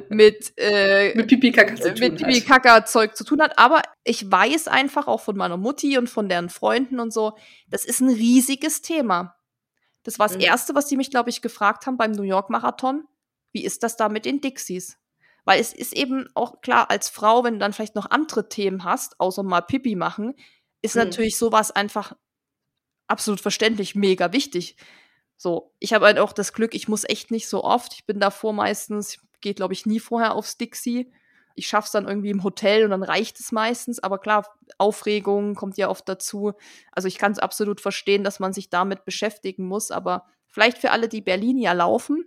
mit 0.10 0.54
äh, 0.58 1.14
mit 1.16 1.28
Pipi 1.28 1.52
Kaka 1.52 1.76
zu 1.76 1.94
tun 1.94 2.00
mit 2.00 2.18
Pipi 2.18 2.42
Kaka 2.42 2.86
Zeug 2.86 3.16
zu 3.16 3.24
tun 3.24 3.42
hat. 3.42 3.58
Aber 3.58 3.82
ich 4.04 4.30
weiß 4.30 4.68
einfach 4.68 5.08
auch 5.08 5.22
von 5.22 5.38
meiner 5.38 5.58
Mutti 5.58 5.98
und 5.98 6.10
von 6.10 6.30
deren 6.30 6.50
Freunden 6.50 7.00
und 7.00 7.12
so, 7.12 7.38
das 7.68 7.86
ist 7.86 8.02
ein 8.02 8.10
riesiges 8.10 8.82
Thema. 8.82 9.36
Das 10.04 10.20
war 10.20 10.28
das 10.28 10.38
mhm. 10.38 10.44
Erste, 10.44 10.76
was 10.76 10.88
die 10.88 10.98
mich, 10.98 11.12
glaube 11.12 11.30
ich, 11.30 11.42
gefragt 11.42 11.86
haben 11.86 11.98
beim 11.98 12.12
New 12.12 12.24
York 12.24 12.50
Marathon. 12.50 13.04
Wie 13.52 13.66
ist 13.66 13.84
das 13.84 13.98
da 13.98 14.10
mit 14.10 14.26
den 14.26 14.42
Dixies? 14.42 14.98
Weil 15.44 15.60
es 15.60 15.74
ist 15.74 15.94
eben 15.94 16.30
auch 16.34 16.62
klar, 16.62 16.90
als 16.90 17.10
Frau, 17.10 17.44
wenn 17.44 17.56
du 17.56 17.60
dann 17.60 17.74
vielleicht 17.74 17.96
noch 17.96 18.10
andere 18.10 18.50
Themen 18.50 18.84
hast, 18.84 19.20
außer 19.20 19.44
mal 19.44 19.62
Pipi 19.62 19.96
machen, 19.96 20.36
ist 20.82 20.96
mhm. 20.96 21.04
natürlich 21.04 21.38
sowas 21.38 21.72
einfach 21.72 22.14
absolut 23.08 23.42
verständlich 23.42 23.96
mega 23.96 24.34
wichtig. 24.34 24.78
So, 25.38 25.74
ich 25.80 25.94
habe 25.94 26.06
halt 26.06 26.20
auch 26.20 26.34
das 26.34 26.54
Glück, 26.54 26.74
ich 26.74 26.88
muss 26.88 27.04
echt 27.04 27.32
nicht 27.32 27.48
so 27.48 27.64
oft. 27.64 27.94
Ich 27.94 28.06
bin 28.06 28.20
davor 28.20 28.54
meistens, 28.54 29.20
geht 29.42 29.58
glaube 29.58 29.74
ich 29.74 29.86
nie 29.86 30.00
vorher 30.00 30.36
aufs 30.36 30.58
Dixie 30.58 31.12
ich 31.58 31.68
schaff's 31.68 31.92
dann 31.92 32.08
irgendwie 32.08 32.30
im 32.30 32.44
Hotel 32.44 32.84
und 32.84 32.92
dann 32.92 33.02
reicht 33.02 33.40
es 33.40 33.52
meistens. 33.52 34.00
Aber 34.00 34.20
klar, 34.20 34.48
Aufregung 34.78 35.56
kommt 35.56 35.76
ja 35.78 35.90
oft 35.90 36.08
dazu. 36.08 36.54
Also 36.92 37.08
ich 37.08 37.18
kann 37.18 37.32
es 37.32 37.40
absolut 37.40 37.82
verstehen, 37.82 38.24
dass 38.24 38.40
man 38.40 38.54
sich 38.54 38.70
damit 38.70 39.06
beschäftigen 39.06 39.66
muss. 39.66 39.90
Aber 39.90 40.28
vielleicht 40.48 40.78
für 40.78 40.92
alle, 40.92 41.10
die 41.10 41.22
Berlin 41.22 41.58
ja 41.58 41.74
laufen, 41.74 42.26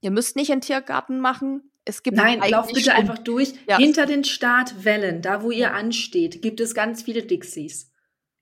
ihr 0.00 0.10
müsst 0.10 0.36
nicht 0.36 0.50
einen 0.50 0.62
Tiergarten 0.62 1.20
machen. 1.20 1.70
Es 1.84 2.02
gibt 2.02 2.16
Nein, 2.16 2.40
lauft 2.50 2.72
bitte 2.72 2.90
schon. 2.90 2.94
einfach 2.94 3.18
durch. 3.18 3.52
Ja. 3.68 3.76
Hinter 3.76 4.06
den 4.06 4.24
Startwellen, 4.24 5.20
da 5.20 5.42
wo 5.42 5.50
ihr 5.50 5.74
ansteht, 5.74 6.40
gibt 6.40 6.60
es 6.60 6.74
ganz 6.74 7.02
viele 7.02 7.22
Dixies. 7.24 7.92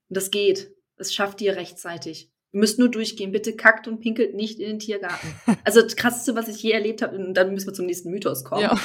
Und 0.08 0.16
das 0.16 0.30
geht. 0.30 0.70
Das 0.96 1.12
schafft 1.12 1.40
ihr 1.40 1.56
rechtzeitig. 1.56 2.30
Ihr 2.54 2.60
müsst 2.60 2.78
nur 2.78 2.88
durchgehen. 2.88 3.32
Bitte 3.32 3.54
kackt 3.54 3.88
und 3.88 4.00
pinkelt 4.00 4.34
nicht 4.34 4.60
in 4.60 4.68
den 4.68 4.78
Tiergarten. 4.78 5.34
Also 5.64 5.82
das 5.82 5.96
krasseste, 5.96 6.36
was 6.36 6.46
ich 6.46 6.62
je 6.62 6.70
erlebt 6.70 7.02
habe, 7.02 7.18
und 7.18 7.34
dann 7.34 7.52
müssen 7.52 7.66
wir 7.66 7.74
zum 7.74 7.86
nächsten 7.86 8.10
Mythos 8.10 8.44
kommen. 8.44 8.62
Ja. 8.62 8.78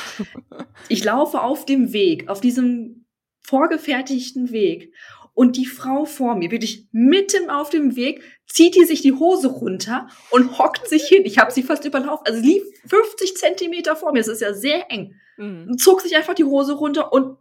Ich 0.87 1.03
laufe 1.03 1.41
auf 1.41 1.65
dem 1.65 1.93
Weg, 1.93 2.29
auf 2.29 2.41
diesem 2.41 3.05
vorgefertigten 3.41 4.51
Weg. 4.51 4.93
Und 5.35 5.55
die 5.55 5.67
Frau 5.67 6.05
vor 6.05 6.35
mir, 6.35 6.49
wirklich 6.49 6.87
mitten 6.91 7.51
auf 7.51 7.69
dem 7.69 7.95
Weg, 7.95 8.23
zieht 8.47 8.75
die 8.75 8.85
sich 8.85 9.01
die 9.01 9.13
Hose 9.13 9.47
runter 9.47 10.07
und 10.31 10.57
hockt 10.57 10.87
sich 10.87 11.03
hin. 11.03 11.21
Ich 11.25 11.37
habe 11.37 11.51
sie 11.51 11.61
fast 11.61 11.85
überlaufen. 11.85 12.25
Also 12.25 12.41
sie 12.41 12.47
lief 12.47 12.63
50 12.87 13.37
Zentimeter 13.37 13.95
vor 13.95 14.13
mir. 14.13 14.19
Es 14.19 14.27
ist 14.27 14.41
ja 14.41 14.53
sehr 14.53 14.91
eng. 14.91 15.13
Mhm. 15.37 15.77
Zog 15.77 16.01
sich 16.01 16.15
einfach 16.15 16.33
die 16.33 16.43
Hose 16.43 16.73
runter 16.73 17.13
und 17.13 17.37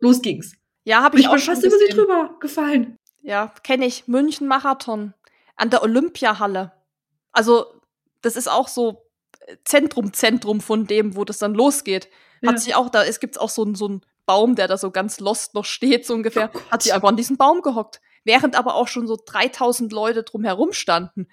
los 0.00 0.22
ging's. 0.22 0.54
Ja, 0.84 1.02
habe 1.02 1.18
ich, 1.18 1.24
ich 1.24 1.28
auch 1.28 1.34
bin 1.34 1.42
fast 1.42 1.64
über 1.64 1.76
sie 1.76 1.92
drüber 1.92 2.36
gefallen. 2.40 2.96
Ja, 3.22 3.52
kenne 3.62 3.86
ich. 3.86 4.08
München 4.08 4.46
Marathon 4.46 5.12
an 5.56 5.70
der 5.70 5.82
Olympiahalle. 5.82 6.72
Also, 7.32 7.66
das 8.22 8.36
ist 8.36 8.48
auch 8.48 8.68
so 8.68 9.10
äh, 9.40 9.56
Zentrum, 9.64 10.12
Zentrum 10.12 10.60
von 10.60 10.86
dem, 10.86 11.16
wo 11.16 11.24
das 11.24 11.38
dann 11.38 11.54
losgeht. 11.54 12.08
Ja. 12.40 12.52
Hat 12.52 12.60
sich 12.60 12.74
auch 12.74 12.88
da, 12.88 13.04
es 13.04 13.20
gibt 13.20 13.40
auch 13.40 13.50
so, 13.50 13.74
so 13.74 13.86
einen 13.86 14.06
Baum, 14.26 14.54
der 14.56 14.68
da 14.68 14.76
so 14.76 14.90
ganz 14.90 15.20
lost 15.20 15.54
noch 15.54 15.64
steht, 15.64 16.06
so 16.06 16.14
ungefähr, 16.14 16.50
oh 16.52 16.60
hat 16.70 16.82
sich 16.82 16.92
einfach 16.92 17.08
an 17.08 17.16
diesen 17.16 17.36
Baum 17.36 17.62
gehockt. 17.62 18.00
Während 18.24 18.56
aber 18.56 18.74
auch 18.74 18.88
schon 18.88 19.06
so 19.06 19.16
3000 19.24 19.92
Leute 19.92 20.24
drumherum 20.24 20.72
standen. 20.72 21.28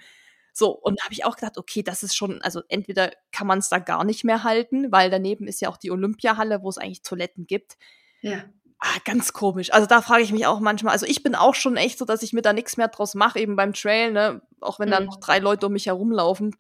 So, 0.53 0.69
und 0.69 0.99
da 0.99 1.05
habe 1.05 1.13
ich 1.13 1.26
auch 1.26 1.36
gedacht, 1.36 1.57
okay, 1.57 1.82
das 1.82 2.03
ist 2.03 2.15
schon, 2.15 2.39
also 2.43 2.61
entweder 2.69 3.11
kann 3.32 3.47
man 3.47 3.57
es 3.57 3.69
da 3.69 3.80
gar 3.80 4.03
nicht 4.03 4.24
mehr 4.24 4.43
halten, 4.43 4.91
weil 4.91 5.09
daneben 5.09 5.47
ist 5.47 5.61
ja 5.61 5.69
auch 5.69 5.78
die 5.78 5.89
Olympiahalle, 5.89 6.61
wo 6.61 6.69
es 6.69 6.78
eigentlich 6.78 7.01
Toiletten 7.01 7.47
gibt. 7.47 7.78
Ja. 8.21 8.43
Ah, 8.86 8.99
ganz 9.05 9.31
komisch. 9.31 9.71
Also 9.71 9.88
da 9.88 10.01
frage 10.01 10.23
ich 10.23 10.34
mich 10.34 10.45
auch 10.45 10.59
manchmal. 10.59 10.91
Also 10.91 11.05
ich 11.05 11.23
bin 11.23 11.36
auch 11.36 11.55
schon 11.55 11.77
echt 11.77 11.97
so, 11.97 12.03
dass 12.03 12.21
ich 12.21 12.34
mir 12.34 12.41
da 12.41 12.51
nichts 12.51 12.75
mehr 12.75 12.89
draus 12.89 13.15
mache, 13.15 13.39
eben 13.39 13.55
beim 13.55 13.71
Trail, 13.71 14.11
ne? 14.11 14.41
Auch 14.59 14.77
wenn 14.77 14.89
mhm. 14.89 14.91
da 14.91 14.99
noch 14.99 15.21
drei 15.21 15.39
Leute 15.39 15.67
um 15.67 15.71
mich 15.73 15.86
herumlaufen, 15.86 16.53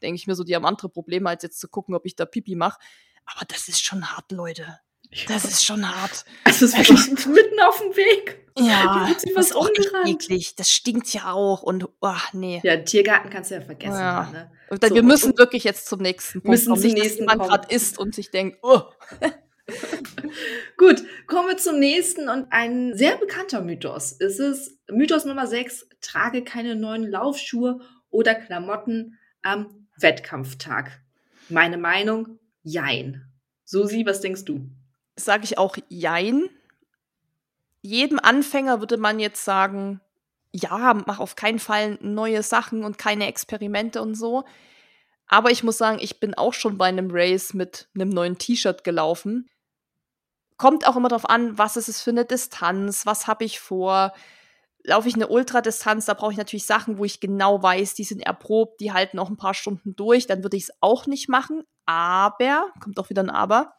denke 0.00 0.16
ich 0.16 0.26
mir 0.26 0.34
so, 0.34 0.42
die 0.42 0.56
haben 0.56 0.64
andere 0.64 0.88
Probleme, 0.88 1.28
als 1.28 1.42
jetzt 1.42 1.60
zu 1.60 1.68
gucken, 1.68 1.94
ob 1.94 2.06
ich 2.06 2.16
da 2.16 2.24
Pipi 2.24 2.54
mache. 2.54 2.80
Aber 3.26 3.44
das 3.46 3.68
ist 3.68 3.84
schon 3.84 4.10
hart, 4.10 4.32
Leute. 4.32 4.78
Das 5.28 5.44
ist 5.44 5.66
schon 5.66 5.86
hart. 5.86 6.24
Das 6.44 6.62
ist 6.62 6.78
wirklich 6.78 7.26
mitten 7.26 7.60
auf 7.60 7.78
dem 7.78 7.94
Weg. 7.94 8.48
Ja, 8.58 9.10
das 9.34 9.48
ist 9.48 9.54
auch 9.54 9.68
eklig. 10.06 10.56
Das 10.56 10.72
stinkt 10.72 11.12
ja 11.12 11.32
auch 11.32 11.62
und 11.62 11.86
oh, 12.00 12.14
nee. 12.32 12.58
Ja, 12.64 12.78
Tiergarten 12.78 13.28
kannst 13.28 13.50
du 13.50 13.56
ja 13.56 13.60
vergessen. 13.60 13.98
Ja. 13.98 14.30
Ne? 14.32 14.50
Und 14.70 14.82
dann, 14.82 14.88
so, 14.88 14.94
wir 14.94 15.02
müssen 15.02 15.36
wirklich 15.36 15.64
jetzt 15.64 15.88
zum 15.88 16.00
nächsten 16.00 16.40
Punkt 16.40 16.48
müssen 16.48 16.70
kommen. 16.70 16.82
Nicht, 16.82 16.94
nächsten 16.94 17.26
dass 17.26 17.36
man 17.36 17.46
gerade 17.46 17.68
isst 17.72 17.98
und 17.98 18.14
sich 18.14 18.30
denkt, 18.30 18.60
oh. 18.62 18.80
Gut, 20.76 21.02
kommen 21.26 21.48
wir 21.48 21.56
zum 21.56 21.78
nächsten 21.78 22.28
und 22.28 22.46
ein 22.50 22.96
sehr 22.96 23.16
bekannter 23.16 23.60
Mythos. 23.60 24.16
Es 24.18 24.38
ist 24.38 24.78
Mythos 24.90 25.24
Nummer 25.24 25.46
6, 25.46 25.88
trage 26.00 26.44
keine 26.44 26.76
neuen 26.76 27.10
Laufschuhe 27.10 27.80
oder 28.10 28.34
Klamotten 28.34 29.18
am 29.42 29.88
Wettkampftag. 29.96 31.00
Meine 31.48 31.78
Meinung, 31.78 32.38
jein. 32.62 33.26
Susi, 33.64 34.04
was 34.06 34.20
denkst 34.20 34.44
du? 34.44 34.68
Sage 35.16 35.44
ich 35.44 35.58
auch 35.58 35.76
jein. 35.88 36.48
jedem 37.82 38.18
Anfänger 38.18 38.80
würde 38.80 38.96
man 38.96 39.18
jetzt 39.18 39.44
sagen, 39.44 40.00
ja, 40.52 40.94
mach 41.06 41.18
auf 41.18 41.36
keinen 41.36 41.58
Fall 41.58 41.98
neue 42.00 42.42
Sachen 42.42 42.84
und 42.84 42.98
keine 42.98 43.26
Experimente 43.26 44.00
und 44.02 44.14
so. 44.14 44.44
Aber 45.28 45.50
ich 45.50 45.62
muss 45.62 45.78
sagen, 45.78 45.98
ich 46.00 46.20
bin 46.20 46.34
auch 46.34 46.54
schon 46.54 46.78
bei 46.78 46.86
einem 46.86 47.08
Race 47.10 47.54
mit 47.54 47.88
einem 47.94 48.08
neuen 48.10 48.38
T-Shirt 48.38 48.84
gelaufen. 48.84 49.48
Kommt 50.56 50.86
auch 50.86 50.96
immer 50.96 51.08
darauf 51.08 51.28
an, 51.28 51.58
was 51.58 51.76
ist 51.76 51.88
es 51.88 52.00
für 52.00 52.10
eine 52.10 52.24
Distanz, 52.24 53.06
was 53.06 53.26
habe 53.26 53.44
ich 53.44 53.60
vor. 53.60 54.12
Laufe 54.82 55.08
ich 55.08 55.14
eine 55.14 55.28
Ultradistanz, 55.28 56.06
da 56.06 56.14
brauche 56.14 56.32
ich 56.32 56.38
natürlich 56.38 56.66
Sachen, 56.66 56.98
wo 56.98 57.04
ich 57.04 57.20
genau 57.20 57.62
weiß, 57.62 57.94
die 57.94 58.04
sind 58.04 58.20
erprobt, 58.20 58.80
die 58.80 58.92
halten 58.92 59.18
auch 59.18 59.28
ein 59.28 59.36
paar 59.36 59.54
Stunden 59.54 59.96
durch, 59.96 60.26
dann 60.26 60.42
würde 60.42 60.56
ich 60.56 60.64
es 60.64 60.72
auch 60.80 61.06
nicht 61.06 61.28
machen. 61.28 61.64
Aber, 61.86 62.72
kommt 62.80 62.98
auch 62.98 63.10
wieder 63.10 63.22
ein 63.22 63.30
Aber, 63.30 63.74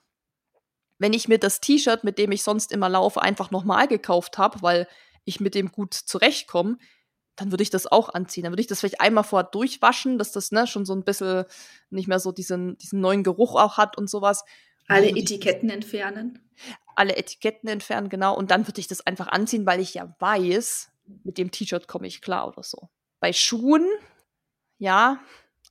wenn 1.00 1.14
ich 1.14 1.28
mir 1.28 1.40
das 1.40 1.62
T-Shirt, 1.62 2.04
mit 2.04 2.18
dem 2.18 2.32
ich 2.32 2.44
sonst 2.44 2.72
immer 2.72 2.90
laufe, 2.90 3.22
einfach 3.22 3.52
nochmal 3.52 3.88
gekauft 3.88 4.38
habe, 4.38 4.62
weil 4.62 4.88
ich 5.26 5.40
mit 5.40 5.56
dem 5.56 5.72
gut 5.72 5.94
zurechtkomme, 5.94 6.78
dann 7.36 7.52
würde 7.52 7.62
ich 7.62 7.70
das 7.70 7.86
auch 7.86 8.10
anziehen. 8.10 8.44
Dann 8.44 8.52
würde 8.52 8.62
ich 8.62 8.68
das 8.68 8.80
vielleicht 8.80 9.00
einmal 9.00 9.24
vorher 9.24 9.50
durchwaschen, 9.50 10.18
dass 10.18 10.32
das 10.32 10.52
ne, 10.52 10.66
schon 10.66 10.86
so 10.86 10.94
ein 10.94 11.04
bisschen 11.04 11.46
nicht 11.90 12.08
mehr 12.08 12.20
so 12.20 12.32
diesen, 12.32 12.78
diesen 12.80 13.00
neuen 13.00 13.24
Geruch 13.24 13.56
auch 13.56 13.78
hat 13.78 13.98
und 13.98 14.10
sowas. 14.10 14.44
Alle 14.88 15.10
Etiketten 15.10 15.70
entfernen? 15.70 16.40
Alle 16.96 17.16
Etiketten 17.16 17.70
entfernen, 17.70 18.10
genau. 18.10 18.36
Und 18.36 18.52
dann 18.52 18.68
würde 18.68 18.80
ich 18.80 18.88
das 18.88 19.06
einfach 19.06 19.28
anziehen, 19.28 19.66
weil 19.66 19.80
ich 19.80 19.94
ja 19.94 20.16
weiß, 20.20 20.92
mit 21.24 21.38
dem 21.38 21.52
T-Shirt 21.52 21.88
komme 21.88 22.08
ich 22.08 22.22
klar 22.22 22.48
oder 22.48 22.64
so. 22.64 22.90
Bei 23.20 23.34
Schuhen, 23.34 23.86
ja, 24.78 25.20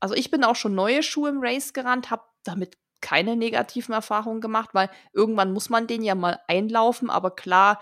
also 0.00 0.14
ich 0.14 0.30
bin 0.30 0.44
auch 0.44 0.56
schon 0.56 0.74
neue 0.74 1.02
Schuhe 1.02 1.30
im 1.30 1.40
Race 1.40 1.72
gerannt, 1.72 2.10
habe 2.10 2.22
damit 2.44 2.76
keine 3.00 3.36
negativen 3.36 3.94
Erfahrungen 3.94 4.40
gemacht, 4.40 4.70
weil 4.72 4.90
irgendwann 5.12 5.52
muss 5.52 5.70
man 5.70 5.86
den 5.86 6.02
ja 6.02 6.14
mal 6.14 6.40
einlaufen, 6.48 7.10
aber 7.10 7.30
klar, 7.34 7.80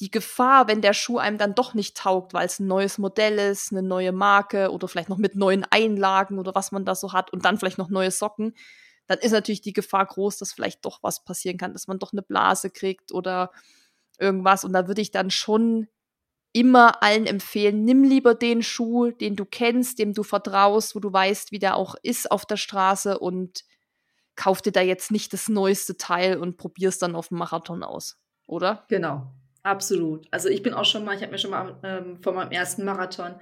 die 0.00 0.10
Gefahr, 0.10 0.68
wenn 0.68 0.82
der 0.82 0.92
Schuh 0.92 1.18
einem 1.18 1.38
dann 1.38 1.54
doch 1.54 1.74
nicht 1.74 1.96
taugt, 1.96 2.34
weil 2.34 2.46
es 2.46 2.60
ein 2.60 2.66
neues 2.66 2.98
Modell 2.98 3.38
ist, 3.38 3.72
eine 3.72 3.82
neue 3.82 4.12
Marke 4.12 4.70
oder 4.70 4.88
vielleicht 4.88 5.08
noch 5.08 5.16
mit 5.16 5.36
neuen 5.36 5.64
Einlagen 5.70 6.38
oder 6.38 6.54
was 6.54 6.70
man 6.70 6.84
da 6.84 6.94
so 6.94 7.12
hat 7.12 7.32
und 7.32 7.44
dann 7.44 7.58
vielleicht 7.58 7.78
noch 7.78 7.88
neue 7.88 8.10
Socken, 8.10 8.54
dann 9.06 9.18
ist 9.18 9.32
natürlich 9.32 9.60
die 9.60 9.72
Gefahr 9.72 10.06
groß, 10.06 10.38
dass 10.38 10.52
vielleicht 10.52 10.84
doch 10.84 11.02
was 11.02 11.24
passieren 11.24 11.58
kann, 11.58 11.72
dass 11.72 11.86
man 11.86 11.98
doch 11.98 12.12
eine 12.12 12.22
Blase 12.22 12.70
kriegt 12.70 13.12
oder 13.12 13.50
irgendwas. 14.18 14.64
Und 14.64 14.72
da 14.72 14.88
würde 14.88 15.00
ich 15.00 15.10
dann 15.10 15.30
schon 15.30 15.88
immer 16.52 17.02
allen 17.02 17.26
empfehlen, 17.26 17.84
nimm 17.84 18.02
lieber 18.02 18.34
den 18.34 18.62
Schuh, 18.62 19.10
den 19.10 19.36
du 19.36 19.44
kennst, 19.44 19.98
dem 19.98 20.14
du 20.14 20.22
vertraust, 20.22 20.94
wo 20.94 21.00
du 21.00 21.12
weißt, 21.12 21.52
wie 21.52 21.58
der 21.58 21.76
auch 21.76 21.96
ist 22.02 22.30
auf 22.30 22.46
der 22.46 22.56
Straße 22.56 23.18
und 23.18 23.64
kauf 24.36 24.62
dir 24.62 24.72
da 24.72 24.80
jetzt 24.80 25.10
nicht 25.10 25.34
das 25.34 25.48
neueste 25.48 25.98
Teil 25.98 26.38
und 26.38 26.56
probier's 26.56 26.98
dann 26.98 27.14
auf 27.14 27.28
dem 27.28 27.38
Marathon 27.38 27.82
aus, 27.82 28.18
oder? 28.46 28.86
Genau, 28.88 29.26
absolut. 29.62 30.26
Also 30.30 30.48
ich 30.48 30.62
bin 30.62 30.72
auch 30.72 30.86
schon 30.86 31.04
mal, 31.04 31.14
ich 31.14 31.20
habe 31.20 31.32
mir 31.32 31.38
schon 31.38 31.50
mal 31.50 31.78
ähm, 31.82 32.22
vor 32.22 32.32
meinem 32.32 32.52
ersten 32.52 32.84
Marathon 32.84 33.34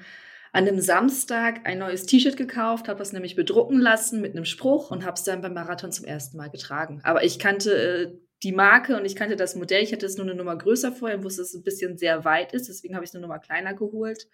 an 0.54 0.68
einem 0.68 0.80
Samstag 0.80 1.62
ein 1.64 1.80
neues 1.80 2.06
T-Shirt 2.06 2.36
gekauft, 2.36 2.86
habe 2.86 3.02
es 3.02 3.12
nämlich 3.12 3.34
bedrucken 3.34 3.80
lassen 3.80 4.20
mit 4.20 4.36
einem 4.36 4.44
Spruch 4.44 4.92
und 4.92 5.04
habe 5.04 5.14
es 5.14 5.24
dann 5.24 5.40
beim 5.40 5.52
Marathon 5.52 5.90
zum 5.90 6.04
ersten 6.04 6.36
Mal 6.36 6.48
getragen. 6.48 7.00
Aber 7.02 7.24
ich 7.24 7.40
kannte 7.40 7.72
äh, 7.76 8.12
die 8.44 8.52
Marke 8.52 8.96
und 8.96 9.04
ich 9.04 9.16
kannte 9.16 9.34
das 9.34 9.56
Modell. 9.56 9.82
Ich 9.82 9.92
hatte 9.92 10.06
es 10.06 10.16
nur 10.16 10.24
eine 10.24 10.36
Nummer 10.36 10.56
größer 10.56 10.92
vorher 10.92 11.18
und 11.18 11.24
wusste, 11.24 11.42
dass 11.42 11.48
es 11.48 11.56
ein 11.56 11.64
bisschen 11.64 11.98
sehr 11.98 12.24
weit 12.24 12.52
ist. 12.52 12.68
Deswegen 12.68 12.94
habe 12.94 13.04
ich 13.04 13.10
es 13.10 13.16
eine 13.16 13.22
Nummer 13.22 13.40
kleiner 13.40 13.74
geholt. 13.74 14.28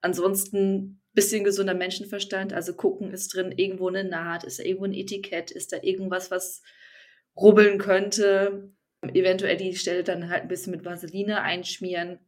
Ansonsten 0.00 1.02
bisschen 1.12 1.44
gesunder 1.44 1.74
Menschenverstand, 1.74 2.54
also 2.54 2.72
gucken, 2.72 3.12
ist 3.12 3.34
drin 3.34 3.52
irgendwo 3.54 3.88
eine 3.88 4.04
Naht, 4.04 4.44
ist 4.44 4.60
da 4.60 4.62
irgendwo 4.62 4.86
ein 4.86 4.94
Etikett, 4.94 5.50
ist 5.50 5.74
da 5.74 5.76
irgendwas, 5.82 6.30
was 6.30 6.62
rubbeln 7.36 7.76
könnte. 7.76 8.72
Eventuell 9.02 9.58
die 9.58 9.76
Stelle 9.76 10.02
dann 10.02 10.30
halt 10.30 10.42
ein 10.42 10.48
bisschen 10.48 10.70
mit 10.70 10.86
Vaseline 10.86 11.42
einschmieren. 11.42 12.20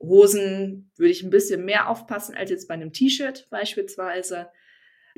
Hosen 0.00 0.90
würde 0.96 1.10
ich 1.10 1.22
ein 1.22 1.30
bisschen 1.30 1.64
mehr 1.64 1.88
aufpassen 1.88 2.34
als 2.34 2.50
jetzt 2.50 2.68
bei 2.68 2.74
einem 2.74 2.92
T-Shirt 2.92 3.48
beispielsweise. 3.50 4.48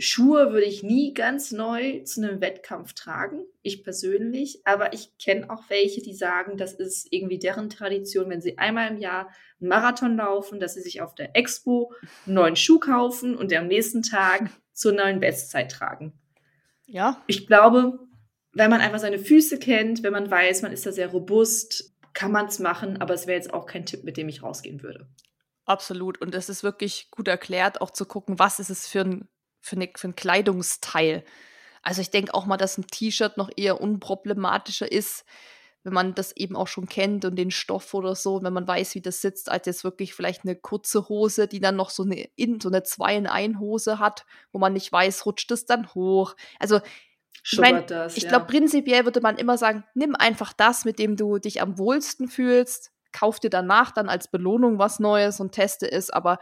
Schuhe 0.00 0.52
würde 0.52 0.66
ich 0.66 0.84
nie 0.84 1.12
ganz 1.12 1.50
neu 1.50 2.00
zu 2.04 2.22
einem 2.22 2.40
Wettkampf 2.40 2.92
tragen, 2.92 3.44
ich 3.62 3.82
persönlich. 3.82 4.60
Aber 4.64 4.92
ich 4.92 5.18
kenne 5.18 5.50
auch 5.50 5.64
welche, 5.68 6.00
die 6.00 6.14
sagen, 6.14 6.56
das 6.56 6.74
ist 6.74 7.08
irgendwie 7.10 7.38
deren 7.38 7.68
Tradition, 7.68 8.30
wenn 8.30 8.40
sie 8.40 8.58
einmal 8.58 8.92
im 8.92 8.98
Jahr 8.98 9.28
einen 9.60 9.68
Marathon 9.68 10.16
laufen, 10.16 10.60
dass 10.60 10.74
sie 10.74 10.82
sich 10.82 11.00
auf 11.00 11.16
der 11.16 11.34
Expo 11.34 11.92
einen 12.26 12.36
neuen 12.36 12.56
Schuh 12.56 12.78
kaufen 12.78 13.36
und 13.36 13.52
am 13.52 13.66
nächsten 13.66 14.02
Tag 14.02 14.50
zur 14.72 14.92
neuen 14.92 15.18
Bestzeit 15.18 15.72
tragen. 15.72 16.12
Ja. 16.86 17.22
Ich 17.26 17.48
glaube, 17.48 17.98
wenn 18.52 18.70
man 18.70 18.80
einfach 18.80 19.00
seine 19.00 19.18
Füße 19.18 19.58
kennt, 19.58 20.04
wenn 20.04 20.12
man 20.12 20.30
weiß, 20.30 20.62
man 20.62 20.72
ist 20.72 20.86
da 20.86 20.92
sehr 20.92 21.08
robust, 21.08 21.92
kann 22.18 22.32
man 22.32 22.46
es 22.46 22.58
machen, 22.58 23.00
aber 23.00 23.14
es 23.14 23.28
wäre 23.28 23.36
jetzt 23.36 23.54
auch 23.54 23.64
kein 23.64 23.86
Tipp, 23.86 24.02
mit 24.02 24.16
dem 24.16 24.28
ich 24.28 24.42
rausgehen 24.42 24.82
würde. 24.82 25.08
Absolut. 25.66 26.20
Und 26.20 26.34
es 26.34 26.48
ist 26.48 26.64
wirklich 26.64 27.12
gut 27.12 27.28
erklärt, 27.28 27.80
auch 27.80 27.92
zu 27.92 28.06
gucken, 28.06 28.40
was 28.40 28.58
ist 28.58 28.70
es 28.70 28.88
für 28.88 29.02
ein 29.02 29.28
für, 29.60 29.76
eine, 29.76 29.88
für 29.94 30.08
ein 30.08 30.16
Kleidungsteil. 30.16 31.24
Also 31.82 32.00
ich 32.00 32.10
denke 32.10 32.34
auch 32.34 32.44
mal, 32.44 32.56
dass 32.56 32.76
ein 32.76 32.88
T-Shirt 32.88 33.36
noch 33.36 33.50
eher 33.56 33.80
unproblematischer 33.80 34.90
ist, 34.90 35.24
wenn 35.84 35.92
man 35.92 36.14
das 36.14 36.36
eben 36.36 36.56
auch 36.56 36.66
schon 36.66 36.88
kennt 36.88 37.24
und 37.24 37.36
den 37.36 37.52
Stoff 37.52 37.94
oder 37.94 38.16
so, 38.16 38.42
wenn 38.42 38.52
man 38.52 38.66
weiß, 38.66 38.96
wie 38.96 39.00
das 39.00 39.20
sitzt, 39.20 39.48
als 39.48 39.66
jetzt 39.66 39.84
wirklich 39.84 40.12
vielleicht 40.12 40.42
eine 40.42 40.56
kurze 40.56 41.08
Hose, 41.08 41.46
die 41.46 41.60
dann 41.60 41.76
noch 41.76 41.90
so 41.90 42.02
eine 42.02 42.28
in 42.34 42.60
so 42.60 42.68
eine 42.68 42.82
zwei 42.82 43.16
in 43.16 43.28
ein 43.28 43.60
Hose 43.60 44.00
hat, 44.00 44.26
wo 44.50 44.58
man 44.58 44.72
nicht 44.72 44.90
weiß, 44.90 45.24
rutscht 45.24 45.52
es 45.52 45.66
dann 45.66 45.94
hoch. 45.94 46.34
Also 46.58 46.80
ich, 47.50 47.58
mein, 47.58 47.84
ich 48.14 48.28
glaube, 48.28 48.44
ja. 48.44 48.44
prinzipiell 48.44 49.04
würde 49.04 49.20
man 49.20 49.36
immer 49.36 49.56
sagen, 49.56 49.84
nimm 49.94 50.14
einfach 50.14 50.52
das, 50.52 50.84
mit 50.84 50.98
dem 50.98 51.16
du 51.16 51.38
dich 51.38 51.62
am 51.62 51.78
wohlsten 51.78 52.28
fühlst, 52.28 52.92
kauf 53.12 53.40
dir 53.40 53.50
danach 53.50 53.90
dann 53.90 54.08
als 54.08 54.28
Belohnung 54.28 54.78
was 54.78 54.98
Neues 54.98 55.40
und 55.40 55.52
teste 55.52 55.90
es, 55.90 56.10
aber 56.10 56.38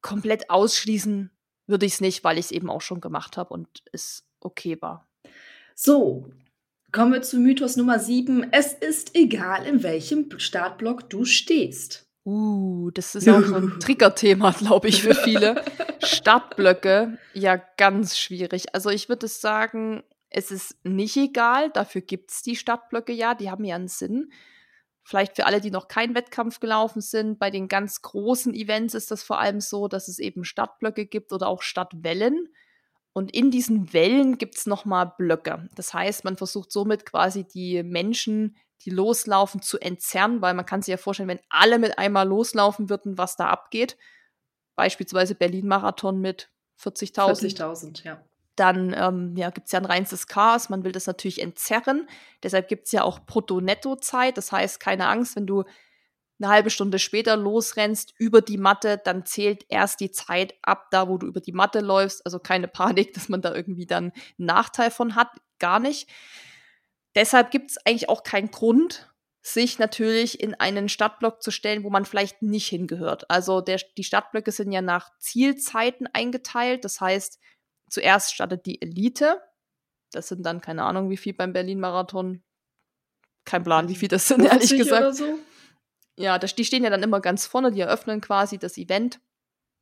komplett 0.00 0.50
ausschließen 0.50 1.30
würde 1.66 1.86
ich 1.86 1.94
es 1.94 2.00
nicht, 2.00 2.24
weil 2.24 2.38
ich 2.38 2.46
es 2.46 2.52
eben 2.52 2.70
auch 2.70 2.80
schon 2.80 3.00
gemacht 3.00 3.36
habe 3.36 3.52
und 3.52 3.68
es 3.92 4.26
okay 4.40 4.80
war. 4.80 5.08
So, 5.74 6.30
kommen 6.92 7.12
wir 7.12 7.22
zu 7.22 7.38
Mythos 7.38 7.76
Nummer 7.76 7.98
7. 7.98 8.52
Es 8.52 8.72
ist 8.72 9.14
egal, 9.14 9.66
in 9.66 9.82
welchem 9.82 10.28
Startblock 10.38 11.10
du 11.10 11.24
stehst. 11.24 12.06
Uh, 12.24 12.90
das 12.90 13.14
ist 13.14 13.28
auch 13.28 13.42
so 13.42 13.54
ein 13.54 13.76
Triggerthema, 13.80 14.52
glaube 14.52 14.88
ich, 14.88 15.02
für 15.02 15.14
viele. 15.14 15.62
Startblöcke, 16.02 17.18
ja, 17.34 17.56
ganz 17.76 18.18
schwierig. 18.18 18.74
Also 18.74 18.90
ich 18.90 19.08
würde 19.08 19.28
sagen, 19.28 20.02
es 20.30 20.50
ist 20.50 20.76
nicht 20.84 21.16
egal, 21.16 21.70
dafür 21.70 22.00
gibt 22.00 22.30
es 22.30 22.42
die 22.42 22.56
Startblöcke 22.56 23.12
ja, 23.12 23.34
die 23.34 23.50
haben 23.50 23.64
ja 23.64 23.76
einen 23.76 23.88
Sinn. 23.88 24.32
Vielleicht 25.02 25.36
für 25.36 25.44
alle, 25.44 25.60
die 25.60 25.70
noch 25.70 25.86
keinen 25.86 26.14
Wettkampf 26.14 26.60
gelaufen 26.60 27.02
sind, 27.02 27.38
bei 27.38 27.50
den 27.50 27.68
ganz 27.68 28.00
großen 28.00 28.54
Events 28.54 28.94
ist 28.94 29.10
das 29.10 29.22
vor 29.22 29.38
allem 29.38 29.60
so, 29.60 29.86
dass 29.86 30.08
es 30.08 30.18
eben 30.18 30.44
Stadtblöcke 30.44 31.04
gibt 31.04 31.30
oder 31.32 31.46
auch 31.46 31.60
Stadtwellen. 31.60 32.48
Und 33.12 33.32
in 33.32 33.50
diesen 33.50 33.92
Wellen 33.92 34.38
gibt 34.38 34.56
es 34.56 34.66
nochmal 34.66 35.12
Blöcke. 35.18 35.68
Das 35.76 35.92
heißt, 35.92 36.24
man 36.24 36.36
versucht 36.36 36.72
somit 36.72 37.04
quasi 37.04 37.44
die 37.44 37.82
Menschen, 37.82 38.56
die 38.84 38.90
loslaufen, 38.90 39.62
zu 39.62 39.78
entzerren, 39.78 40.42
weil 40.42 40.54
man 40.54 40.66
kann 40.66 40.82
sich 40.82 40.92
ja 40.92 40.96
vorstellen, 40.96 41.28
wenn 41.28 41.40
alle 41.48 41.78
mit 41.78 41.98
einmal 41.98 42.26
loslaufen 42.28 42.90
würden, 42.90 43.18
was 43.18 43.36
da 43.36 43.48
abgeht. 43.48 43.96
Beispielsweise 44.76 45.34
Berlin-Marathon 45.34 46.20
mit 46.20 46.50
40.000. 46.80 47.56
40.000, 47.56 48.04
ja 48.04 48.20
dann 48.56 48.94
ähm, 48.96 49.34
ja, 49.36 49.50
gibt 49.50 49.66
es 49.66 49.72
ja 49.72 49.80
ein 49.80 49.84
reinstes 49.84 50.26
Chaos. 50.26 50.68
Man 50.68 50.84
will 50.84 50.92
das 50.92 51.06
natürlich 51.06 51.40
entzerren. 51.40 52.08
Deshalb 52.42 52.68
gibt 52.68 52.86
es 52.86 52.92
ja 52.92 53.02
auch 53.02 53.20
Brutto-Netto-Zeit. 53.20 54.36
Das 54.36 54.52
heißt, 54.52 54.80
keine 54.80 55.08
Angst, 55.08 55.36
wenn 55.36 55.46
du 55.46 55.64
eine 56.40 56.48
halbe 56.48 56.70
Stunde 56.70 56.98
später 56.98 57.36
losrennst 57.36 58.14
über 58.18 58.40
die 58.40 58.58
Matte, 58.58 59.00
dann 59.02 59.24
zählt 59.24 59.64
erst 59.68 60.00
die 60.00 60.10
Zeit 60.10 60.54
ab, 60.62 60.88
da 60.90 61.08
wo 61.08 61.18
du 61.18 61.26
über 61.26 61.40
die 61.40 61.52
Matte 61.52 61.80
läufst. 61.80 62.24
Also 62.24 62.38
keine 62.38 62.68
Panik, 62.68 63.12
dass 63.14 63.28
man 63.28 63.42
da 63.42 63.54
irgendwie 63.54 63.86
dann 63.86 64.12
einen 64.38 64.46
Nachteil 64.46 64.90
von 64.90 65.14
hat. 65.14 65.30
Gar 65.58 65.80
nicht. 65.80 66.08
Deshalb 67.14 67.50
gibt 67.50 67.70
es 67.70 67.78
eigentlich 67.86 68.08
auch 68.08 68.22
keinen 68.22 68.50
Grund, 68.50 69.10
sich 69.42 69.78
natürlich 69.78 70.40
in 70.40 70.54
einen 70.54 70.88
Stadtblock 70.88 71.42
zu 71.42 71.50
stellen, 71.50 71.84
wo 71.84 71.90
man 71.90 72.06
vielleicht 72.06 72.42
nicht 72.42 72.66
hingehört. 72.68 73.30
Also 73.30 73.60
der, 73.60 73.80
die 73.96 74.04
Stadtblöcke 74.04 74.52
sind 74.52 74.72
ja 74.72 74.80
nach 74.80 75.10
Zielzeiten 75.18 76.08
eingeteilt. 76.12 76.84
Das 76.84 77.00
heißt, 77.00 77.38
Zuerst 77.94 78.34
startet 78.34 78.66
die 78.66 78.82
Elite. 78.82 79.40
Das 80.10 80.28
sind 80.28 80.44
dann 80.44 80.60
keine 80.60 80.82
Ahnung, 80.82 81.10
wie 81.10 81.16
viel 81.16 81.32
beim 81.32 81.52
Berlin-Marathon. 81.52 82.42
Kein 83.44 83.62
Plan, 83.62 83.88
wie 83.88 83.94
viel 83.94 84.08
das 84.08 84.26
sind, 84.26 84.44
ehrlich 84.44 84.76
gesagt. 84.76 85.14
So? 85.14 85.38
Ja, 86.16 86.38
das, 86.38 86.56
die 86.56 86.64
stehen 86.64 86.82
ja 86.82 86.90
dann 86.90 87.04
immer 87.04 87.20
ganz 87.20 87.46
vorne, 87.46 87.70
die 87.70 87.80
eröffnen 87.80 88.20
quasi 88.20 88.58
das 88.58 88.78
Event. 88.78 89.20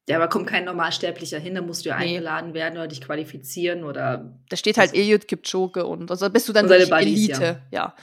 Ja, 0.09 0.17
aber 0.17 0.29
kommt 0.29 0.49
kein 0.49 0.65
Normalsterblicher 0.65 1.39
hin, 1.39 1.55
da 1.55 1.63
musst 1.63 1.85
du 1.85 1.91
ja 1.91 1.99
nee. 1.99 2.07
eingeladen 2.07 2.55
werden 2.55 2.77
oder 2.77 2.89
dich 2.89 3.01
qualifizieren 3.01 3.85
oder. 3.85 4.37
Da 4.49 4.57
steht 4.57 4.77
halt 4.77 4.95
Eliud 4.95 5.29
Kipchoge 5.29 5.87
und 5.87 6.11
also 6.11 6.29
bist 6.29 6.49
du 6.49 6.53
dann 6.53 6.67
die 6.67 6.75
Elite, 6.75 7.63
ja. 7.71 7.79
ja. 7.79 7.97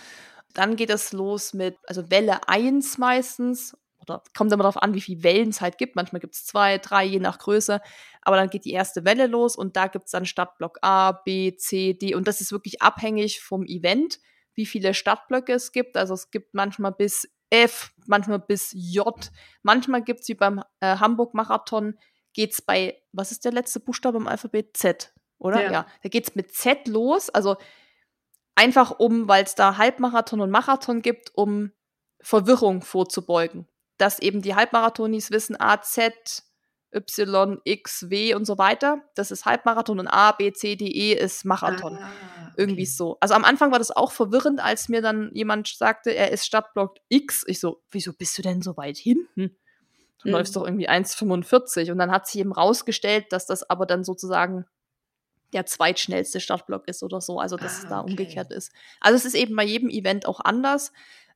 Dann 0.53 0.75
geht 0.75 0.89
es 0.89 1.11
los 1.13 1.53
mit, 1.53 1.77
also 1.87 2.09
Welle 2.09 2.47
1 2.47 2.97
meistens 2.97 3.75
oder 4.09 4.23
kommt 4.35 4.51
immer 4.51 4.63
darauf 4.63 4.81
an, 4.81 4.93
wie 4.93 5.01
viele 5.01 5.23
Wellen 5.23 5.49
es 5.49 5.61
halt 5.61 5.77
gibt. 5.77 5.95
Manchmal 5.95 6.19
gibt 6.19 6.35
es 6.35 6.45
zwei, 6.45 6.77
drei, 6.77 7.05
je 7.05 7.19
nach 7.19 7.39
Größe. 7.39 7.81
Aber 8.21 8.37
dann 8.37 8.49
geht 8.49 8.65
die 8.65 8.71
erste 8.71 9.05
Welle 9.05 9.27
los 9.27 9.55
und 9.55 9.75
da 9.75 9.87
gibt 9.87 10.05
es 10.05 10.11
dann 10.11 10.25
Stadtblock 10.25 10.79
A, 10.81 11.11
B, 11.11 11.55
C, 11.55 11.93
D. 11.93 12.15
Und 12.15 12.27
das 12.27 12.41
ist 12.41 12.51
wirklich 12.51 12.81
abhängig 12.81 13.41
vom 13.41 13.65
Event, 13.65 14.19
wie 14.55 14.65
viele 14.65 14.93
Stadtblöcke 14.93 15.53
es 15.53 15.71
gibt. 15.71 15.95
Also 15.95 16.13
es 16.13 16.31
gibt 16.31 16.53
manchmal 16.53 16.91
bis 16.91 17.29
F, 17.49 17.91
manchmal 18.05 18.39
bis 18.39 18.71
J. 18.73 19.31
Manchmal 19.63 20.03
gibt 20.03 20.21
es 20.21 20.27
wie 20.29 20.35
beim 20.35 20.63
äh, 20.79 20.97
Hamburg-Marathon, 20.97 21.97
geht 22.33 22.53
es 22.53 22.61
bei, 22.61 23.01
was 23.11 23.31
ist 23.31 23.45
der 23.45 23.51
letzte 23.51 23.79
Buchstabe 23.79 24.17
im 24.17 24.27
Alphabet? 24.27 24.77
Z, 24.77 25.13
oder? 25.39 25.63
Ja. 25.63 25.71
ja. 25.71 25.87
Da 26.03 26.09
geht 26.09 26.27
es 26.27 26.35
mit 26.35 26.53
Z 26.53 26.87
los. 26.87 27.29
Also 27.29 27.57
einfach 28.55 28.99
um, 28.99 29.27
weil 29.27 29.43
es 29.43 29.55
da 29.55 29.77
Halbmarathon 29.77 30.41
und 30.41 30.51
Marathon 30.51 31.01
gibt, 31.01 31.31
um 31.33 31.71
Verwirrung 32.21 32.81
vorzubeugen. 32.81 33.67
Dass 33.97 34.19
eben 34.19 34.41
die 34.41 34.55
Halbmarathonis 34.55 35.31
wissen, 35.31 35.59
A, 35.59 35.81
Z, 35.81 36.43
Y, 36.93 37.59
X, 37.63 38.09
W 38.09 38.33
und 38.33 38.45
so 38.45 38.57
weiter. 38.57 39.01
Das 39.15 39.31
ist 39.31 39.45
Halbmarathon 39.45 39.99
und 39.99 40.07
A, 40.07 40.31
B, 40.31 40.51
C, 40.53 40.75
D, 40.75 40.85
E 40.85 41.13
ist 41.13 41.45
Marathon. 41.45 41.97
Ah. 41.97 42.11
Irgendwie 42.59 42.85
so. 42.85 43.15
Also 43.21 43.35
am 43.35 43.45
Anfang 43.45 43.71
war 43.71 43.79
das 43.79 43.89
auch 43.89 44.11
verwirrend, 44.11 44.61
als 44.61 44.89
mir 44.89 45.01
dann 45.01 45.31
jemand 45.33 45.69
sagte, 45.69 46.13
er 46.13 46.31
ist 46.31 46.45
Stadtblock 46.45 46.97
X. 47.07 47.45
Ich 47.47 47.61
so, 47.61 47.81
wieso 47.89 48.11
bist 48.11 48.37
du 48.37 48.41
denn 48.41 48.61
so 48.61 48.75
weit 48.75 48.97
hinten? 48.97 49.55
Du 50.21 50.27
mhm. 50.27 50.33
läufst 50.33 50.57
doch 50.57 50.65
irgendwie 50.65 50.89
1,45. 50.89 51.89
Und 51.89 51.99
dann 51.99 52.11
hat 52.11 52.27
sich 52.27 52.41
eben 52.41 52.51
rausgestellt, 52.51 53.27
dass 53.31 53.45
das 53.45 53.69
aber 53.69 53.85
dann 53.85 54.03
sozusagen 54.03 54.65
der 55.53 55.65
zweitschnellste 55.65 56.41
Stadtblock 56.41 56.85
ist 56.89 57.01
oder 57.01 57.21
so. 57.21 57.39
Also 57.39 57.55
dass 57.55 57.77
ah, 57.77 57.83
es 57.83 57.89
da 57.89 58.01
okay. 58.01 58.09
umgekehrt 58.09 58.51
ist. 58.51 58.73
Also 58.99 59.15
es 59.15 59.23
ist 59.23 59.35
eben 59.35 59.55
bei 59.55 59.63
jedem 59.63 59.89
Event 59.89 60.25
auch 60.25 60.41
anders. 60.41 60.91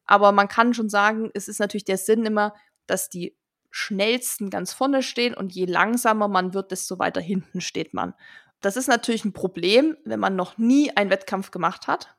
Aber 0.05 0.33
man 0.33 0.49
kann 0.49 0.73
schon 0.73 0.89
sagen, 0.89 1.31
es 1.33 1.47
ist 1.47 1.61
natürlich 1.61 1.85
der 1.85 1.97
Sinn 1.97 2.25
immer, 2.25 2.53
dass 2.85 3.07
die 3.07 3.37
schnellsten 3.71 4.49
ganz 4.49 4.73
vorne 4.73 5.01
stehen 5.01 5.33
und 5.33 5.53
je 5.53 5.65
langsamer 5.65 6.27
man 6.27 6.53
wird, 6.53 6.71
desto 6.71 6.99
weiter 6.99 7.21
hinten 7.21 7.61
steht 7.61 7.93
man. 7.93 8.13
Das 8.63 8.77
ist 8.77 8.87
natürlich 8.87 9.25
ein 9.25 9.33
Problem, 9.33 9.97
wenn 10.05 10.19
man 10.19 10.35
noch 10.35 10.57
nie 10.57 10.95
einen 10.95 11.09
Wettkampf 11.09 11.51
gemacht 11.51 11.87
hat 11.87 12.15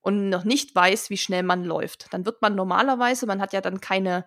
und 0.00 0.30
noch 0.30 0.44
nicht 0.44 0.74
weiß, 0.74 1.10
wie 1.10 1.18
schnell 1.18 1.42
man 1.42 1.64
läuft. 1.64 2.12
Dann 2.12 2.24
wird 2.24 2.40
man 2.42 2.54
normalerweise, 2.54 3.26
man 3.26 3.40
hat 3.40 3.52
ja 3.52 3.60
dann 3.60 3.80
keine, 3.80 4.24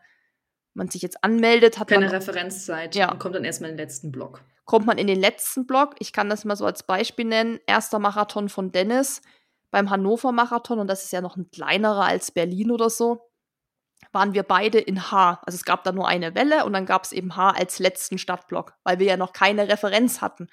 man 0.74 0.90
sich 0.90 1.02
jetzt 1.02 1.24
anmeldet, 1.24 1.80
hat 1.80 1.88
keine 1.88 2.06
man, 2.06 2.16
Referenzzeit 2.16 2.96
ja. 2.96 3.12
und 3.12 3.20
kommt 3.20 3.36
dann 3.36 3.44
erstmal 3.44 3.72
in 3.72 3.78
den 3.78 3.84
letzten 3.84 4.12
Block. 4.12 4.42
Kommt 4.66 4.86
man 4.86 4.98
in 4.98 5.08
den 5.08 5.20
letzten 5.20 5.66
Block, 5.66 5.96
ich 6.00 6.14
kann 6.14 6.30
das 6.30 6.46
mal 6.46 6.56
so 6.56 6.66
als 6.66 6.84
Beispiel 6.84 7.26
nennen, 7.26 7.60
erster 7.66 8.00
Marathon 8.00 8.48
von 8.48 8.72
Dennis 8.72 9.22
beim 9.72 9.90
Hannover 9.90 10.32
Marathon 10.32 10.80
und 10.80 10.88
das 10.88 11.04
ist 11.04 11.14
ja 11.14 11.22
noch 11.22 11.36
ein 11.36 11.50
kleinerer 11.50 12.06
als 12.06 12.32
Berlin 12.32 12.72
oder 12.72 12.90
so 12.90 13.30
waren 14.12 14.34
wir 14.34 14.44
beide 14.44 14.80
in 14.80 15.12
H. 15.12 15.42
Also 15.46 15.56
es 15.56 15.66
gab 15.66 15.84
da 15.84 15.92
nur 15.92 16.08
eine 16.08 16.36
Welle 16.36 16.66
und 16.66 16.74
dann 16.74 16.86
gab 16.86 17.04
es 17.04 17.12
eben 17.12 17.36
H 17.36 17.52
als 17.52 17.80
letzten 17.80 18.18
Stadtblock, 18.18 18.74
weil 18.84 19.00
wir 19.00 19.08
ja 19.08 19.18
noch 19.18 19.34
keine 19.34 19.68
Referenz 19.68 20.22
hatten. 20.22 20.48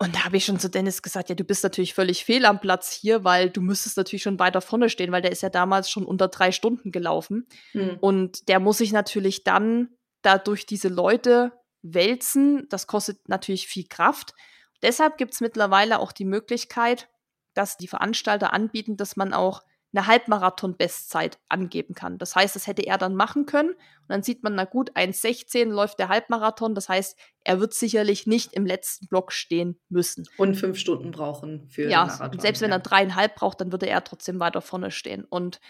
Und 0.00 0.14
da 0.14 0.24
habe 0.24 0.36
ich 0.36 0.44
schon 0.44 0.60
zu 0.60 0.70
Dennis 0.70 1.02
gesagt, 1.02 1.28
ja, 1.28 1.34
du 1.34 1.42
bist 1.42 1.64
natürlich 1.64 1.92
völlig 1.92 2.24
fehl 2.24 2.44
am 2.44 2.60
Platz 2.60 2.92
hier, 2.92 3.24
weil 3.24 3.50
du 3.50 3.60
müsstest 3.60 3.96
natürlich 3.96 4.22
schon 4.22 4.38
weiter 4.38 4.60
vorne 4.60 4.90
stehen, 4.90 5.10
weil 5.10 5.22
der 5.22 5.32
ist 5.32 5.42
ja 5.42 5.50
damals 5.50 5.90
schon 5.90 6.06
unter 6.06 6.28
drei 6.28 6.52
Stunden 6.52 6.92
gelaufen. 6.92 7.48
Hm. 7.72 7.98
Und 8.00 8.48
der 8.48 8.60
muss 8.60 8.78
sich 8.78 8.92
natürlich 8.92 9.42
dann 9.42 9.88
da 10.22 10.38
durch 10.38 10.66
diese 10.66 10.88
Leute 10.88 11.52
wälzen. 11.82 12.68
Das 12.68 12.86
kostet 12.86 13.28
natürlich 13.28 13.66
viel 13.66 13.88
Kraft. 13.88 14.34
Deshalb 14.82 15.16
gibt 15.18 15.34
es 15.34 15.40
mittlerweile 15.40 15.98
auch 15.98 16.12
die 16.12 16.24
Möglichkeit, 16.24 17.08
dass 17.54 17.76
die 17.76 17.88
Veranstalter 17.88 18.52
anbieten, 18.52 18.96
dass 18.96 19.16
man 19.16 19.32
auch 19.32 19.62
eine 19.92 20.06
Halbmarathon-Bestzeit 20.06 21.38
angeben 21.48 21.94
kann. 21.94 22.18
Das 22.18 22.36
heißt, 22.36 22.54
das 22.54 22.66
hätte 22.66 22.86
er 22.86 22.98
dann 22.98 23.14
machen 23.14 23.46
können. 23.46 23.70
Und 23.70 24.08
dann 24.08 24.22
sieht 24.22 24.42
man, 24.42 24.54
na 24.54 24.64
gut, 24.64 24.92
1,16 24.92 25.66
läuft 25.70 25.98
der 25.98 26.08
Halbmarathon. 26.08 26.74
Das 26.74 26.88
heißt, 26.88 27.18
er 27.44 27.60
wird 27.60 27.72
sicherlich 27.72 28.26
nicht 28.26 28.52
im 28.52 28.66
letzten 28.66 29.06
Block 29.06 29.32
stehen 29.32 29.80
müssen. 29.88 30.26
Und 30.36 30.56
fünf 30.56 30.78
Stunden 30.78 31.10
brauchen 31.10 31.68
für 31.68 31.88
ja, 31.88 32.04
den 32.04 32.18
Marathon. 32.18 32.40
Selbst 32.40 32.60
wenn 32.60 32.70
er 32.70 32.80
dreieinhalb 32.80 33.34
braucht, 33.34 33.60
dann 33.60 33.72
würde 33.72 33.86
er 33.86 34.04
trotzdem 34.04 34.40
weiter 34.40 34.60
vorne 34.60 34.90
stehen. 34.90 35.24
Und 35.24 35.60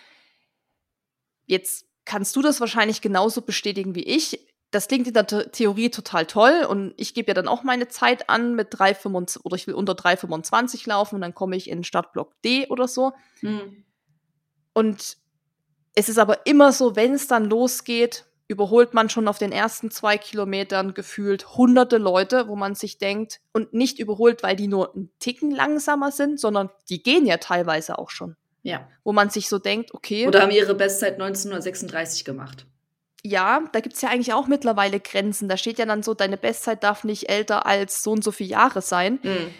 jetzt 1.46 1.86
kannst 2.04 2.34
du 2.34 2.42
das 2.42 2.60
wahrscheinlich 2.60 3.00
genauso 3.00 3.42
bestätigen 3.42 3.94
wie 3.94 4.04
ich. 4.04 4.46
Das 4.70 4.88
klingt 4.88 5.06
in 5.06 5.14
der 5.14 5.26
Theorie 5.26 5.90
total 5.90 6.26
toll 6.26 6.66
und 6.68 6.92
ich 6.98 7.14
gebe 7.14 7.28
ja 7.28 7.34
dann 7.34 7.48
auch 7.48 7.62
meine 7.62 7.88
Zeit 7.88 8.28
an 8.28 8.54
mit 8.54 8.74
3,25 8.74 9.40
oder 9.44 9.56
ich 9.56 9.66
will 9.66 9.74
unter 9.74 9.94
3,25 9.94 10.86
laufen 10.86 11.14
und 11.14 11.20
dann 11.22 11.34
komme 11.34 11.56
ich 11.56 11.70
in 11.70 11.84
Startblock 11.84 12.34
D 12.42 12.66
oder 12.66 12.86
so. 12.86 13.12
Hm. 13.40 13.84
Und 14.78 15.16
es 15.96 16.08
ist 16.08 16.20
aber 16.20 16.46
immer 16.46 16.70
so, 16.70 16.94
wenn 16.94 17.12
es 17.12 17.26
dann 17.26 17.46
losgeht, 17.46 18.26
überholt 18.46 18.94
man 18.94 19.10
schon 19.10 19.26
auf 19.26 19.36
den 19.36 19.50
ersten 19.50 19.90
zwei 19.90 20.18
Kilometern 20.18 20.94
gefühlt 20.94 21.56
hunderte 21.56 21.98
Leute, 21.98 22.46
wo 22.46 22.54
man 22.54 22.76
sich 22.76 22.96
denkt, 22.98 23.40
und 23.52 23.74
nicht 23.74 23.98
überholt, 23.98 24.44
weil 24.44 24.54
die 24.54 24.68
nur 24.68 24.94
einen 24.94 25.10
Ticken 25.18 25.50
langsamer 25.50 26.12
sind, 26.12 26.38
sondern 26.38 26.70
die 26.88 27.02
gehen 27.02 27.26
ja 27.26 27.38
teilweise 27.38 27.98
auch 27.98 28.10
schon. 28.10 28.36
Ja. 28.62 28.88
Wo 29.02 29.12
man 29.12 29.30
sich 29.30 29.48
so 29.48 29.58
denkt, 29.58 29.92
okay. 29.94 30.28
Oder 30.28 30.42
haben 30.42 30.52
ihre 30.52 30.76
Bestzeit 30.76 31.14
1936 31.14 32.24
gemacht. 32.24 32.64
Ja, 33.24 33.64
da 33.72 33.80
gibt 33.80 33.96
es 33.96 34.02
ja 34.02 34.10
eigentlich 34.10 34.32
auch 34.32 34.46
mittlerweile 34.46 35.00
Grenzen. 35.00 35.48
Da 35.48 35.56
steht 35.56 35.80
ja 35.80 35.86
dann 35.86 36.04
so, 36.04 36.14
deine 36.14 36.36
Bestzeit 36.36 36.84
darf 36.84 37.02
nicht 37.02 37.28
älter 37.28 37.66
als 37.66 38.04
so 38.04 38.12
und 38.12 38.22
so 38.22 38.30
viele 38.30 38.50
Jahre 38.50 38.80
sein. 38.80 39.18
Mhm. 39.24 39.50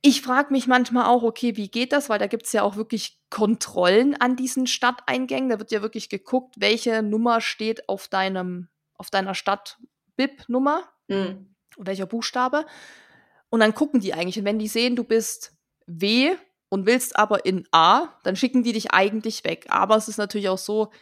Ich 0.00 0.22
frage 0.22 0.52
mich 0.52 0.66
manchmal 0.66 1.06
auch, 1.06 1.22
okay, 1.24 1.56
wie 1.56 1.68
geht 1.68 1.92
das? 1.92 2.08
Weil 2.08 2.20
da 2.20 2.28
gibt 2.28 2.46
es 2.46 2.52
ja 2.52 2.62
auch 2.62 2.76
wirklich 2.76 3.20
Kontrollen 3.30 4.14
an 4.20 4.36
diesen 4.36 4.66
Stadteingängen. 4.66 5.48
Da 5.48 5.58
wird 5.58 5.72
ja 5.72 5.82
wirklich 5.82 6.08
geguckt, 6.08 6.54
welche 6.58 7.02
Nummer 7.02 7.40
steht 7.40 7.88
auf 7.88 8.06
deinem, 8.06 8.68
auf 8.94 9.10
deiner 9.10 9.34
Stadt-BIP-Nummer, 9.34 10.84
mhm. 11.08 11.54
welcher 11.76 12.06
Buchstabe. 12.06 12.64
Und 13.50 13.60
dann 13.60 13.74
gucken 13.74 14.00
die 14.00 14.14
eigentlich. 14.14 14.38
Und 14.38 14.44
wenn 14.44 14.60
die 14.60 14.68
sehen, 14.68 14.94
du 14.94 15.02
bist 15.02 15.56
W 15.86 16.36
und 16.68 16.86
willst 16.86 17.16
aber 17.16 17.44
in 17.44 17.66
A, 17.72 18.08
dann 18.22 18.36
schicken 18.36 18.62
die 18.62 18.72
dich 18.72 18.92
eigentlich 18.92 19.42
weg. 19.44 19.66
Aber 19.68 19.96
es 19.96 20.06
ist 20.06 20.18
natürlich 20.18 20.48
auch 20.48 20.58
so, 20.58 20.92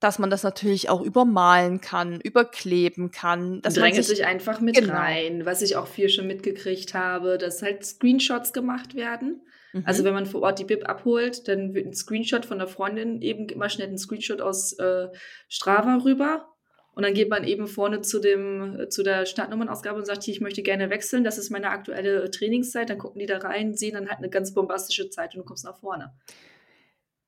dass 0.00 0.18
man 0.18 0.28
das 0.28 0.42
natürlich 0.42 0.90
auch 0.90 1.00
übermalen 1.00 1.80
kann, 1.80 2.20
überkleben 2.20 3.10
kann. 3.10 3.62
Dass 3.62 3.74
Drängt 3.74 3.96
sich, 3.96 4.06
sich, 4.06 4.26
einfach 4.26 4.60
mit 4.60 4.76
genau. 4.76 4.92
rein, 4.92 5.46
was 5.46 5.62
ich 5.62 5.76
auch 5.76 5.86
viel 5.86 6.08
schon 6.10 6.26
mitgekriegt 6.26 6.92
habe, 6.92 7.38
dass 7.38 7.62
halt 7.62 7.84
Screenshots 7.84 8.52
gemacht 8.52 8.94
werden. 8.94 9.42
Mhm. 9.72 9.82
Also 9.86 10.04
wenn 10.04 10.12
man 10.12 10.26
vor 10.26 10.42
Ort 10.42 10.58
die 10.58 10.64
Bib 10.64 10.86
abholt, 10.88 11.48
dann 11.48 11.74
wird 11.74 11.86
ein 11.86 11.94
Screenshot 11.94 12.44
von 12.44 12.58
der 12.58 12.68
Freundin 12.68 13.22
eben 13.22 13.48
immer 13.48 13.70
schnell 13.70 13.88
ein 13.88 13.98
Screenshot 13.98 14.42
aus 14.42 14.74
äh, 14.74 15.08
Strava 15.48 16.02
rüber. 16.04 16.52
Und 16.92 17.02
dann 17.02 17.12
geht 17.12 17.28
man 17.28 17.44
eben 17.44 17.66
vorne 17.66 18.00
zu 18.00 18.20
dem, 18.20 18.86
zu 18.88 19.02
der 19.02 19.26
Startnummernausgabe 19.26 19.98
und 19.98 20.06
sagt, 20.06 20.24
hier, 20.24 20.32
ich 20.32 20.40
möchte 20.40 20.62
gerne 20.62 20.88
wechseln, 20.88 21.24
das 21.24 21.36
ist 21.36 21.50
meine 21.50 21.68
aktuelle 21.68 22.30
Trainingszeit. 22.30 22.88
Dann 22.88 22.96
gucken 22.96 23.18
die 23.18 23.26
da 23.26 23.36
rein, 23.36 23.74
sehen 23.74 23.94
dann 23.94 24.08
halt 24.08 24.18
eine 24.18 24.30
ganz 24.30 24.54
bombastische 24.54 25.10
Zeit 25.10 25.34
und 25.34 25.40
du 25.40 25.44
kommst 25.44 25.66
nach 25.66 25.78
vorne. 25.78 26.14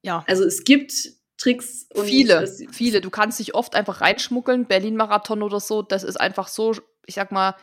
Ja. 0.02 0.24
Also 0.26 0.44
es 0.44 0.64
gibt 0.64 1.18
Tricks 1.38 1.86
und 1.94 2.04
viele, 2.04 2.46
viele. 2.72 3.00
Du 3.00 3.10
kannst 3.10 3.38
dich 3.38 3.54
oft 3.54 3.74
einfach 3.74 4.00
reinschmuggeln. 4.00 4.66
Berlin-Marathon 4.66 5.42
oder 5.42 5.60
so, 5.60 5.82
das 5.82 6.02
ist 6.02 6.20
einfach 6.20 6.48
so, 6.48 6.74
ich 7.06 7.14
sag 7.14 7.32
mal, 7.32 7.54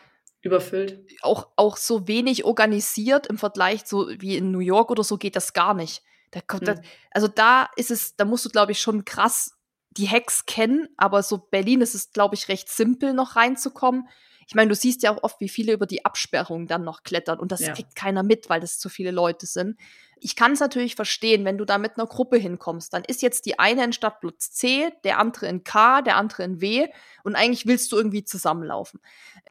überfüllt. 0.41 1.05
Auch, 1.21 1.49
auch 1.57 1.75
so 1.75 2.07
wenig 2.07 2.45
organisiert 2.45 3.27
im 3.27 3.37
Vergleich 3.37 3.81
so 3.85 4.09
wie 4.19 4.37
in 4.37 4.51
New 4.51 4.59
York 4.59 4.91
oder 4.91 5.03
so 5.03 5.17
geht 5.17 5.35
das 5.35 5.53
gar 5.53 5.73
nicht. 5.73 6.03
Da 6.31 6.39
kommt 6.41 6.67
hm. 6.67 6.75
das, 6.75 6.79
also 7.11 7.27
da 7.27 7.69
ist 7.75 7.91
es, 7.91 8.15
da 8.15 8.25
musst 8.25 8.45
du, 8.45 8.49
glaube 8.49 8.71
ich, 8.71 8.79
schon 8.79 9.05
krass 9.05 9.51
die 9.91 10.09
Hacks 10.09 10.45
kennen, 10.45 10.89
aber 10.97 11.23
so 11.23 11.37
Berlin 11.37 11.81
ist 11.81 11.95
es, 11.95 12.11
glaube 12.11 12.35
ich, 12.35 12.47
recht 12.49 12.69
simpel 12.69 13.13
noch 13.13 13.35
reinzukommen. 13.35 14.07
Ich 14.47 14.55
meine, 14.55 14.69
du 14.69 14.75
siehst 14.75 15.01
ja 15.03 15.11
auch 15.11 15.23
oft, 15.23 15.39
wie 15.39 15.49
viele 15.49 15.73
über 15.73 15.85
die 15.85 16.05
Absperrung 16.05 16.67
dann 16.67 16.83
noch 16.83 17.03
klettern 17.03 17.39
und 17.39 17.51
das 17.51 17.61
ja. 17.61 17.73
kriegt 17.73 17.95
keiner 17.95 18.23
mit, 18.23 18.49
weil 18.49 18.59
das 18.59 18.77
zu 18.77 18.89
viele 18.89 19.11
Leute 19.11 19.45
sind. 19.45 19.79
Ich 20.17 20.35
kann 20.35 20.53
es 20.53 20.59
natürlich 20.59 20.95
verstehen, 20.95 21.45
wenn 21.45 21.57
du 21.57 21.65
da 21.65 21.77
mit 21.77 21.97
einer 21.97 22.07
Gruppe 22.07 22.37
hinkommst, 22.37 22.93
dann 22.93 23.03
ist 23.03 23.21
jetzt 23.21 23.45
die 23.45 23.59
eine 23.59 23.83
in 23.83 23.93
Stadtplatz 23.93 24.51
C, 24.51 24.91
der 25.03 25.19
andere 25.19 25.47
in 25.47 25.63
K, 25.63 26.01
der 26.01 26.17
andere 26.17 26.43
in 26.43 26.61
W 26.61 26.87
und 27.23 27.35
eigentlich 27.35 27.65
willst 27.65 27.91
du 27.91 27.97
irgendwie 27.97 28.23
zusammenlaufen. 28.23 29.01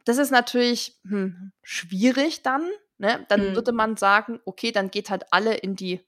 Das 0.05 0.17
ist 0.17 0.31
natürlich 0.31 0.97
hm, 1.03 1.51
schwierig 1.61 2.41
dann. 2.41 2.69
Ne? 2.97 3.25
Dann 3.27 3.49
mhm. 3.49 3.55
würde 3.55 3.73
man 3.73 3.97
sagen, 3.97 4.39
okay, 4.45 4.71
dann 4.71 4.91
geht 4.91 5.09
halt 5.09 5.25
alle 5.31 5.55
in 5.55 5.75
die 5.75 6.01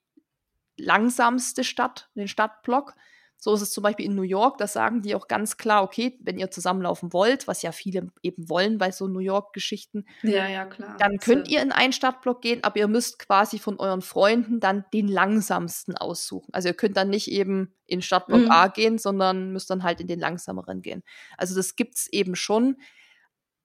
langsamste 0.78 1.64
Stadt, 1.64 2.10
den 2.16 2.28
Stadtblock. 2.28 2.94
So 3.40 3.54
ist 3.54 3.62
es 3.62 3.72
zum 3.72 3.84
Beispiel 3.84 4.06
in 4.08 4.16
New 4.16 4.24
York, 4.24 4.58
da 4.58 4.66
sagen 4.66 5.04
die 5.04 5.14
auch 5.14 5.28
ganz 5.28 5.58
klar, 5.58 5.84
okay, 5.84 6.18
wenn 6.22 6.40
ihr 6.40 6.50
zusammenlaufen 6.50 7.14
wollt, 7.14 7.48
was 7.48 7.62
ja 7.62 7.72
viele 7.72 8.08
eben 8.24 8.50
wollen 8.50 8.80
bei 8.80 8.92
so 8.92 9.08
New 9.08 9.20
York-Geschichten, 9.20 10.06
ja, 10.24 10.48
ja, 10.48 10.66
klar. 10.66 10.98
dann 10.98 11.20
könnt 11.20 11.48
ihr 11.48 11.62
in 11.62 11.72
einen 11.72 11.94
Stadtblock 11.94 12.42
gehen, 12.42 12.64
aber 12.64 12.78
ihr 12.78 12.88
müsst 12.88 13.20
quasi 13.20 13.60
von 13.60 13.80
euren 13.80 14.02
Freunden 14.02 14.60
dann 14.60 14.86
den 14.92 15.08
langsamsten 15.08 15.96
aussuchen. 15.96 16.52
Also 16.52 16.70
ihr 16.70 16.74
könnt 16.74 16.98
dann 16.98 17.10
nicht 17.10 17.30
eben 17.30 17.76
in 17.86 18.02
Stadtblock 18.02 18.42
mhm. 18.42 18.52
A 18.52 18.68
gehen, 18.70 18.98
sondern 18.98 19.54
müsst 19.54 19.70
dann 19.70 19.84
halt 19.84 20.02
in 20.02 20.08
den 20.08 20.20
langsameren 20.20 20.82
gehen. 20.82 21.04
Also 21.38 21.56
das 21.56 21.76
gibt's 21.76 22.08
eben 22.12 22.36
schon. 22.36 22.78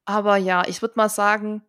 Aber 0.04 0.36
ja, 0.36 0.64
ich 0.66 0.82
würde 0.82 0.94
mal 0.96 1.08
sagen, 1.08 1.62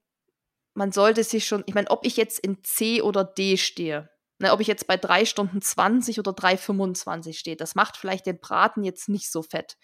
man 0.73 0.91
sollte 0.91 1.23
sich 1.23 1.45
schon, 1.45 1.63
ich 1.67 1.75
meine, 1.75 1.89
ob 1.89 2.05
ich 2.05 2.17
jetzt 2.17 2.39
in 2.39 2.63
C 2.63 3.01
oder 3.01 3.23
D 3.23 3.57
stehe, 3.57 4.09
Ne, 4.39 4.51
ob 4.51 4.59
ich 4.59 4.67
jetzt 4.67 4.87
bei 4.87 4.97
3 4.97 5.25
Stunden 5.25 5.61
20 5.61 6.19
oder 6.19 6.31
3,25 6.33 7.37
stehe, 7.37 7.55
das 7.55 7.75
macht 7.75 7.97
vielleicht 7.97 8.25
den 8.25 8.39
Braten 8.39 8.83
jetzt 8.83 9.07
nicht 9.09 9.31
so 9.31 9.41
fett. 9.43 9.77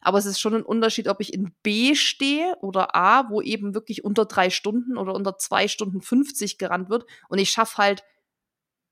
Aber 0.00 0.18
es 0.18 0.26
ist 0.26 0.40
schon 0.40 0.54
ein 0.54 0.62
Unterschied, 0.62 1.08
ob 1.08 1.20
ich 1.20 1.34
in 1.34 1.54
B 1.62 1.94
stehe 1.94 2.56
oder 2.60 2.94
A, 2.94 3.28
wo 3.30 3.40
eben 3.42 3.74
wirklich 3.74 4.04
unter 4.04 4.24
drei 4.26 4.50
Stunden 4.50 4.96
oder 4.96 5.14
unter 5.14 5.38
zwei 5.38 5.68
Stunden 5.68 6.00
50 6.00 6.58
gerannt 6.58 6.88
wird 6.90 7.04
und 7.28 7.38
ich 7.38 7.50
schaffe 7.50 7.78
halt 7.78 8.04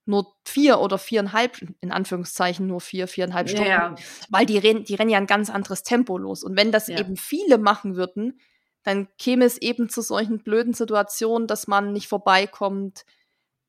nur 0.06 0.34
vier 0.44 0.80
oder 0.80 0.98
viereinhalb, 0.98 1.60
in 1.80 1.90
Anführungszeichen 1.90 2.66
nur 2.66 2.80
vier, 2.80 3.08
viereinhalb 3.08 3.48
Stunden, 3.48 3.70
Ja, 3.70 3.96
weil 4.28 4.44
die, 4.46 4.58
rennen, 4.58 4.84
die 4.84 4.94
rennen 4.94 5.10
ja 5.10 5.18
ein 5.18 5.26
ganz 5.26 5.48
anderes 5.48 5.82
Tempo 5.82 6.18
los. 6.18 6.42
Und 6.42 6.56
wenn 6.58 6.72
das 6.72 6.88
Ja. 6.88 6.98
eben 6.98 7.16
viele 7.16 7.56
machen 7.58 7.96
würden, 7.96 8.38
dann 8.82 9.08
käme 9.18 9.46
es 9.46 9.56
eben 9.58 9.88
zu 9.88 10.02
solchen 10.02 10.42
blöden 10.42 10.74
Situationen, 10.74 11.48
dass 11.48 11.66
man 11.68 11.92
nicht 11.92 12.08
vorbeikommt, 12.08 13.06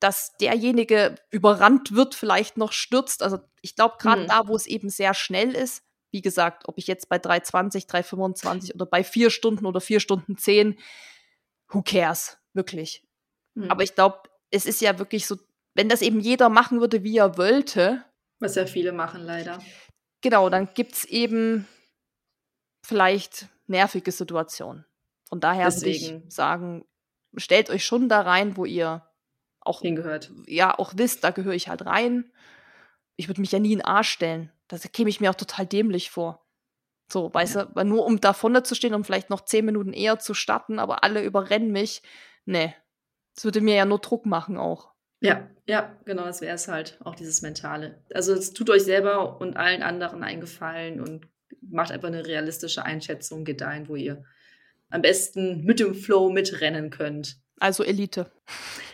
dass 0.05 0.37
derjenige 0.37 1.15
überrannt 1.31 1.95
wird, 1.95 2.13
vielleicht 2.13 2.57
noch 2.57 2.71
stürzt. 2.73 3.23
Also 3.23 3.39
ich 3.61 3.75
glaube, 3.75 3.95
gerade 3.97 4.21
Mhm. 4.23 4.27
da, 4.27 4.47
wo 4.47 4.55
es 4.55 4.67
eben 4.67 4.89
sehr 4.89 5.15
schnell 5.15 5.55
ist, 5.55 5.83
wie 6.11 6.21
gesagt, 6.21 6.67
ob 6.67 6.77
ich 6.77 6.85
jetzt 6.85 7.09
bei 7.09 7.17
3,20, 7.17 7.87
3,25 7.89 8.75
oder 8.75 8.85
bei 8.85 9.03
vier 9.03 9.31
Stunden 9.31 9.65
oder 9.65 9.81
vier 9.81 9.99
Stunden 9.99 10.37
zehn, 10.37 10.77
who 11.69 11.81
cares, 11.81 12.37
wirklich. 12.53 13.03
Mhm. 13.55 13.71
Aber 13.71 13.81
ich 13.81 13.95
glaube, 13.95 14.21
es 14.51 14.67
ist 14.67 14.79
ja 14.79 14.99
wirklich 14.99 15.25
so, 15.25 15.37
wenn 15.73 15.89
das 15.89 16.03
eben 16.03 16.19
jeder 16.19 16.49
machen 16.49 16.79
würde, 16.81 17.03
wie 17.03 17.17
er 17.17 17.35
wollte, 17.37 18.05
was 18.39 18.53
ja 18.55 18.67
viele 18.67 18.91
machen, 18.91 19.23
leider. 19.23 19.59
genau, 20.21 20.49
dann 20.49 20.69
gibt 20.75 20.93
es 20.93 21.05
eben 21.05 21.67
vielleicht 22.85 23.47
nervige 23.67 24.11
Situationen. 24.11 24.85
Von 25.27 25.39
daher 25.39 25.73
würde 25.73 25.89
ich 25.89 26.01
Deswegen. 26.01 26.29
sagen, 26.29 26.85
stellt 27.37 27.69
euch 27.71 27.83
schon 27.83 28.07
da 28.07 28.21
rein, 28.21 28.55
wo 28.55 28.65
ihr 28.65 29.01
auch, 29.65 29.81
Hingehört. 29.81 30.31
ja, 30.47 30.77
auch 30.77 30.93
wisst, 30.95 31.23
da 31.23 31.31
gehöre 31.31 31.53
ich 31.53 31.67
halt 31.67 31.85
rein. 31.85 32.31
Ich 33.15 33.27
würde 33.27 33.41
mich 33.41 33.51
ja 33.51 33.59
nie 33.59 33.73
in 33.73 33.79
den 33.79 33.85
Arsch 33.85 34.09
stellen. 34.09 34.51
Das 34.67 34.81
käme 34.91 35.09
ich 35.09 35.19
mir 35.21 35.29
auch 35.29 35.35
total 35.35 35.65
dämlich 35.65 36.09
vor. 36.11 36.45
So, 37.11 37.33
weißt 37.33 37.55
Ja. 37.55 37.65
du, 37.65 37.83
nur 37.83 38.05
um 38.05 38.19
da 38.19 38.33
vorne 38.33 38.63
zu 38.63 38.73
stehen, 38.75 38.93
um 38.95 39.03
vielleicht 39.03 39.29
noch 39.29 39.41
zehn 39.45 39.63
Minuten 39.65 39.93
eher 39.93 40.17
zu 40.19 40.33
starten, 40.33 40.79
aber 40.79 41.03
alle 41.03 41.23
überrennen 41.23 41.71
mich. 41.71 42.01
Nee. 42.45 42.73
Das 43.35 43.43
würde 43.45 43.61
mir 43.61 43.75
ja 43.75 43.85
nur 43.85 43.99
Druck 43.99 44.25
machen 44.25 44.57
auch. 44.57 44.91
Ja, 45.21 45.49
ja, 45.65 45.95
genau, 46.05 46.23
das 46.25 46.41
wäre 46.41 46.55
es 46.55 46.67
halt, 46.67 46.99
auch 47.03 47.15
dieses 47.15 47.41
Mentale. 47.41 48.03
Also 48.13 48.33
es 48.33 48.53
tut 48.53 48.69
euch 48.69 48.83
selber 48.83 49.39
und 49.39 49.55
allen 49.57 49.81
anderen 49.83 50.23
einen 50.23 50.41
Gefallen 50.41 50.99
und 51.01 51.27
macht 51.61 51.91
einfach 51.91 52.07
eine 52.09 52.25
realistische 52.25 52.83
Einschätzung, 52.83 53.43
geht 53.45 53.61
dahin, 53.61 53.87
wo 53.87 53.95
ihr 53.95 54.23
am 54.89 55.01
besten 55.01 55.63
mit 55.63 55.79
dem 55.79 55.95
Flow 55.95 56.29
mitrennen 56.29 56.89
könnt. 56.89 57.37
Also 57.59 57.83
Elite. 57.83 58.31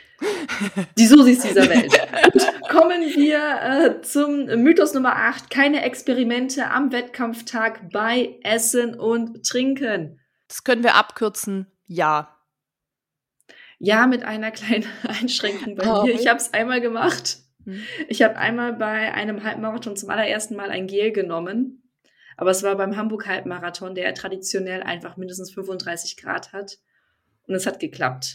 Die 0.98 1.08
Susis 1.08 1.42
dieser 1.42 1.68
Welt. 1.70 1.92
Gut, 2.32 2.44
kommen 2.70 3.02
wir 3.02 3.62
äh, 3.62 4.02
zum 4.02 4.46
Mythos 4.46 4.94
Nummer 4.94 5.16
8. 5.16 5.50
Keine 5.50 5.84
Experimente 5.84 6.70
am 6.70 6.92
Wettkampftag 6.92 7.90
bei 7.92 8.38
Essen 8.44 8.94
und 9.00 9.46
Trinken. 9.46 10.20
Das 10.48 10.64
können 10.64 10.84
wir 10.84 10.96
abkürzen. 10.96 11.68
Ja. 11.88 12.38
Ja, 13.80 14.06
mit 14.08 14.24
einer 14.24 14.52
kleinen 14.52 14.86
Einschränkung 15.08 15.76
bei 15.76 15.88
Oh. 15.92 16.04
mir. 16.04 16.14
Ich 16.14 16.28
habe 16.28 16.38
es 16.38 16.54
einmal 16.54 16.82
gemacht. 16.82 17.38
Hm. 17.66 17.82
Ich 18.08 18.22
habe 18.22 18.38
einmal 18.38 18.74
bei 18.74 19.14
einem 19.14 19.44
Halbmarathon 19.44 19.96
zum 19.96 20.10
allerersten 20.10 20.56
Mal 20.56 20.70
ein 20.70 20.88
Gel 20.88 21.12
genommen. 21.12 21.78
Aber 22.38 22.50
es 22.52 22.64
war 22.64 22.76
beim 22.76 22.96
Hamburg-Halbmarathon, 22.98 23.94
der 23.96 24.14
traditionell 24.16 24.82
einfach 24.84 25.18
mindestens 25.18 25.52
35 25.54 26.18
Grad 26.18 26.54
hat. 26.54 26.78
Und 27.48 27.56
es 27.56 27.66
hat 27.68 27.80
geklappt. 27.80 28.34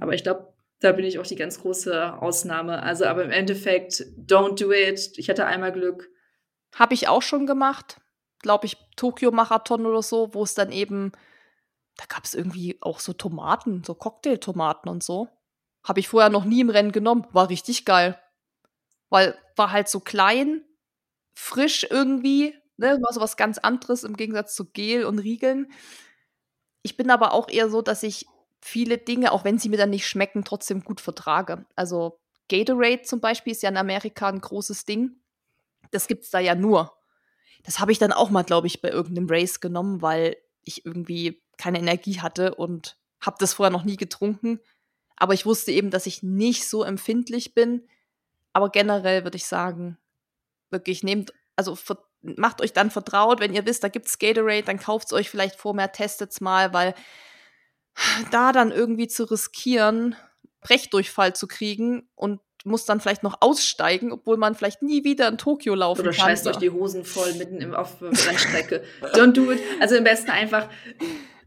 Aber 0.00 0.14
ich 0.14 0.22
glaube, 0.22 0.51
da 0.82 0.92
bin 0.92 1.04
ich 1.04 1.18
auch 1.18 1.26
die 1.26 1.36
ganz 1.36 1.60
große 1.60 2.20
Ausnahme. 2.20 2.82
Also, 2.82 3.04
aber 3.06 3.24
im 3.24 3.30
Endeffekt, 3.30 4.04
don't 4.18 4.60
do 4.60 4.72
it. 4.72 5.12
Ich 5.16 5.30
hatte 5.30 5.46
einmal 5.46 5.72
Glück. 5.72 6.10
Habe 6.74 6.94
ich 6.94 7.08
auch 7.08 7.22
schon 7.22 7.46
gemacht. 7.46 8.00
Glaube 8.40 8.66
ich, 8.66 8.76
Tokio-Marathon 8.96 9.86
oder 9.86 10.02
so, 10.02 10.34
wo 10.34 10.42
es 10.42 10.54
dann 10.54 10.72
eben, 10.72 11.12
da 11.96 12.04
gab 12.06 12.24
es 12.24 12.34
irgendwie 12.34 12.78
auch 12.80 12.98
so 12.98 13.12
Tomaten, 13.12 13.84
so 13.84 13.94
Cocktailtomaten 13.94 14.90
und 14.90 15.04
so. 15.04 15.28
Habe 15.84 16.00
ich 16.00 16.08
vorher 16.08 16.30
noch 16.30 16.44
nie 16.44 16.60
im 16.60 16.70
Rennen 16.70 16.92
genommen. 16.92 17.26
War 17.30 17.48
richtig 17.48 17.84
geil. 17.84 18.20
Weil 19.08 19.38
war 19.56 19.70
halt 19.70 19.88
so 19.88 20.00
klein, 20.00 20.64
frisch 21.34 21.86
irgendwie, 21.88 22.54
ne? 22.76 22.98
War 23.00 23.12
so 23.12 23.20
was 23.20 23.36
ganz 23.36 23.58
anderes 23.58 24.02
im 24.02 24.16
Gegensatz 24.16 24.54
zu 24.54 24.70
Gel 24.72 25.04
und 25.04 25.20
Riegeln. 25.20 25.70
Ich 26.82 26.96
bin 26.96 27.10
aber 27.10 27.32
auch 27.32 27.48
eher 27.48 27.70
so, 27.70 27.82
dass 27.82 28.02
ich 28.02 28.26
viele 28.62 28.96
Dinge, 28.96 29.32
auch 29.32 29.44
wenn 29.44 29.58
sie 29.58 29.68
mir 29.68 29.76
dann 29.76 29.90
nicht 29.90 30.06
schmecken, 30.06 30.44
trotzdem 30.44 30.82
gut 30.82 31.00
vertrage. 31.00 31.66
Also 31.76 32.18
Gatorade 32.48 33.02
zum 33.02 33.20
Beispiel 33.20 33.52
ist 33.52 33.62
ja 33.62 33.68
in 33.68 33.76
Amerika 33.76 34.28
ein 34.28 34.40
großes 34.40 34.84
Ding. 34.84 35.16
Das 35.90 36.06
gibt's 36.06 36.30
da 36.30 36.38
ja 36.38 36.54
nur. 36.54 36.96
Das 37.64 37.80
habe 37.80 37.92
ich 37.92 37.98
dann 37.98 38.12
auch 38.12 38.30
mal, 38.30 38.44
glaube 38.44 38.68
ich, 38.68 38.80
bei 38.80 38.88
irgendeinem 38.88 39.28
Race 39.28 39.60
genommen, 39.60 40.00
weil 40.00 40.36
ich 40.62 40.86
irgendwie 40.86 41.42
keine 41.58 41.80
Energie 41.80 42.20
hatte 42.20 42.54
und 42.54 42.96
habe 43.20 43.36
das 43.40 43.54
vorher 43.54 43.72
noch 43.72 43.84
nie 43.84 43.96
getrunken. 43.96 44.60
Aber 45.16 45.34
ich 45.34 45.44
wusste 45.44 45.72
eben, 45.72 45.90
dass 45.90 46.06
ich 46.06 46.22
nicht 46.22 46.68
so 46.68 46.84
empfindlich 46.84 47.54
bin. 47.54 47.88
Aber 48.52 48.70
generell 48.70 49.24
würde 49.24 49.36
ich 49.36 49.46
sagen, 49.46 49.98
wirklich 50.70 51.02
nehmt, 51.02 51.32
also 51.56 51.76
macht 52.22 52.60
euch 52.60 52.72
dann 52.72 52.90
vertraut, 52.90 53.40
wenn 53.40 53.54
ihr 53.54 53.66
wisst, 53.66 53.82
da 53.82 53.88
gibt's 53.88 54.18
Gatorade, 54.18 54.62
dann 54.62 54.78
kauft's 54.78 55.12
euch 55.12 55.28
vielleicht 55.28 55.56
vorher, 55.56 55.90
testet's 55.90 56.40
mal, 56.40 56.72
weil 56.72 56.94
da 58.30 58.52
dann 58.52 58.72
irgendwie 58.72 59.08
zu 59.08 59.24
riskieren, 59.30 60.14
Brechdurchfall 60.60 61.34
zu 61.34 61.46
kriegen 61.46 62.08
und 62.14 62.40
muss 62.64 62.84
dann 62.84 63.00
vielleicht 63.00 63.24
noch 63.24 63.38
aussteigen, 63.40 64.12
obwohl 64.12 64.36
man 64.36 64.54
vielleicht 64.54 64.82
nie 64.82 65.02
wieder 65.02 65.26
in 65.26 65.36
Tokio 65.36 65.74
laufen 65.74 66.02
Oder 66.02 66.10
kann. 66.12 66.20
scheißt 66.28 66.46
euch 66.46 66.56
die 66.58 66.70
Hosen 66.70 67.04
voll 67.04 67.32
mitten 67.34 67.60
im, 67.60 67.74
auf 67.74 67.98
der 67.98 68.10
Rennstrecke. 68.10 68.84
Don't 69.14 69.32
do 69.32 69.50
it. 69.50 69.60
Also 69.80 69.96
am 69.96 70.04
besten 70.04 70.30
einfach, 70.30 70.68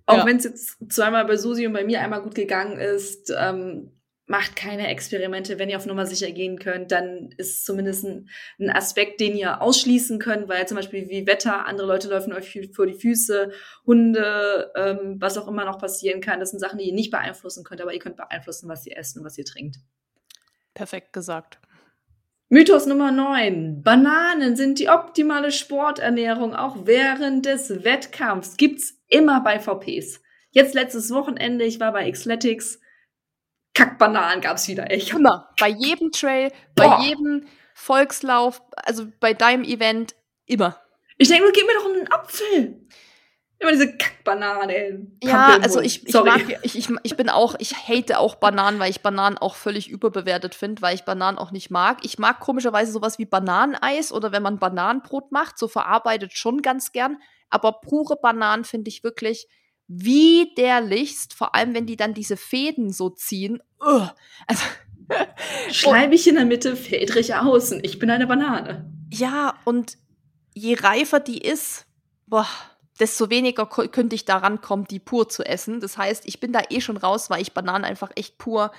auch 0.08 0.18
Ja. 0.18 0.26
wenn 0.26 0.38
es 0.38 0.44
jetzt 0.44 0.78
zweimal 0.90 1.24
bei 1.26 1.38
Susi 1.38 1.66
und 1.66 1.74
bei 1.74 1.86
mir 1.86 2.02
einmal 2.02 2.22
gut 2.22 2.36
gegangen 2.36 2.78
ist, 2.80 3.34
ähm, 3.38 3.92
macht 4.28 4.56
keine 4.56 4.88
Experimente. 4.88 5.60
Wenn 5.60 5.70
ihr 5.70 5.78
auf 5.78 5.86
Nummer 5.86 6.06
sicher 6.06 6.32
gehen 6.32 6.58
könnt, 6.58 6.92
dann 6.92 7.30
ist 7.38 7.66
zumindest 7.66 8.06
ein, 8.06 8.30
ein 8.60 8.70
Aspekt, 8.72 9.20
den 9.20 9.36
ihr 9.36 9.62
ausschließen 9.62 10.20
könnt, 10.20 10.48
weil 10.48 10.68
zum 10.68 10.78
Beispiel 10.78 11.10
wie 11.10 11.28
Wetter, 11.28 11.66
andere 11.68 11.88
Leute 11.88 12.10
laufen 12.10 12.34
euch 12.34 12.60
vor 12.74 12.88
die 12.88 12.94
Füße, 12.94 13.52
Hunde, 13.86 14.72
ähm, 14.76 15.18
was 15.20 15.38
auch 15.38 15.48
immer 15.48 15.66
noch 15.66 15.78
passieren 15.78 16.22
kann. 16.22 16.40
Das 16.40 16.52
sind 16.52 16.60
Sachen, 16.60 16.80
die 16.80 16.86
ihr 16.86 16.94
nicht 16.94 17.12
beeinflussen 17.12 17.64
könnt, 17.64 17.82
aber 17.82 17.94
ihr 17.94 18.00
könnt 18.00 18.18
beeinflussen, 18.18 18.68
was 18.68 18.86
ihr 18.86 18.98
esst 18.98 19.18
und 19.18 19.24
was 19.24 19.38
ihr 19.38 19.46
trinkt. 19.46 19.78
Perfekt 20.74 21.14
gesagt. 21.14 21.60
Mythos 22.50 22.86
Nummer 22.86 23.12
9. 23.12 23.82
Bananen 23.84 24.56
sind 24.56 24.80
die 24.80 24.90
optimale 24.90 25.52
Sporternährung, 25.52 26.56
auch 26.56 26.86
während 26.86 27.46
des 27.46 27.84
Wettkampfs. 27.84 28.58
Gibt's 28.58 29.02
immer 29.08 29.42
bei 29.42 29.60
VPs. 29.60 30.22
Jetzt 30.52 30.74
letztes 30.74 31.12
Wochenende, 31.12 31.66
ich 31.66 31.80
war 31.80 31.92
bei 31.92 32.10
Xletics. 32.10 32.80
Kackbananen 33.76 34.42
gab's 34.42 34.68
wieder, 34.68 34.90
echt. 34.90 35.12
Immer. 35.12 35.50
Bei 35.60 35.68
jedem 35.68 36.12
Trail, 36.12 36.52
bei 36.76 36.88
Boah. 36.88 37.02
jedem 37.02 37.46
Volkslauf, 37.76 38.62
also 38.76 39.06
bei 39.20 39.34
deinem 39.34 39.64
Event, 39.64 40.16
immer. 40.46 40.80
Ich 41.18 41.28
denke 41.28 41.52
gib 41.54 41.68
mir 41.68 41.74
doch 41.74 41.86
einen 41.86 42.12
Apfel. 42.12 42.88
Immer 43.60 43.72
diese 43.72 43.96
Kackbananen. 43.98 45.18
Ja, 45.24 45.58
also 45.62 45.80
ich, 45.80 46.06
ich 46.08 46.14
mag, 46.14 46.42
ich, 46.64 46.78
ich, 46.78 46.90
ich 47.04 47.18
bin 47.18 47.30
auch, 47.30 47.56
ich 47.60 47.74
hate 47.88 48.20
auch 48.20 48.36
Bananen, 48.36 48.80
weil 48.80 48.90
ich 48.90 49.02
Bananen 49.02 49.38
auch 49.38 49.56
völlig 49.56 49.90
überbewertet 49.90 50.56
finde, 50.56 50.82
weil 50.82 50.96
ich 50.96 51.04
Bananen 51.04 51.38
auch 51.38 51.52
nicht 51.52 51.70
mag. 51.70 52.00
Ich 52.04 52.20
mag 52.20 52.42
komischerweise 52.42 52.92
sowas 52.92 53.18
wie 53.18 53.26
Bananeneis 53.26 54.12
oder 54.12 54.34
wenn 54.34 54.44
man 54.44 54.60
Bananenbrot 54.60 55.32
macht, 55.32 55.58
so 55.58 55.70
verarbeitet 55.70 56.34
schon 56.34 56.62
ganz 56.62 56.92
gern. 56.92 57.18
Aber 57.50 57.80
pure 57.80 58.18
Bananen 58.22 58.66
finde 58.66 58.90
ich 58.90 59.04
wirklich 59.04 59.48
widerlichst, 59.88 61.34
vor 61.34 61.56
allem 61.56 61.74
wenn 61.74 61.86
die 61.86 61.98
dann 61.98 62.14
diese 62.14 62.38
Fäden 62.38 62.92
so 62.92 63.10
ziehen. 63.10 63.62
Ugh. 63.80 64.10
Also, 64.48 64.64
Schleimig 65.72 66.26
in 66.28 66.36
der 66.36 66.46
Mitte, 66.46 66.76
fädrig 66.76 67.36
außen. 67.36 67.80
Ich 67.84 68.00
bin 68.00 68.10
eine 68.10 68.28
Banane. 68.28 68.92
ja, 69.12 69.56
und 69.66 69.98
je 70.54 70.76
reifer 70.80 71.20
die 71.20 71.40
ist, 71.40 71.86
boah, 72.28 72.48
desto 73.00 73.30
weniger 73.30 73.66
könnte 73.68 74.16
ich 74.16 74.26
daran 74.26 74.62
kommen, 74.62 74.86
die 74.86 75.00
pur 75.00 75.28
zu 75.30 75.44
essen. 75.44 75.80
Das 75.82 75.98
heißt, 75.98 76.24
ich 76.26 76.40
bin 76.40 76.54
da 76.54 76.62
eh 76.70 76.82
schon 76.82 76.98
raus, 76.98 77.30
weil 77.30 77.42
ich 77.42 77.54
Bananen 77.54 77.84
einfach 77.86 78.10
echt 78.16 78.38
pur. 78.38 78.72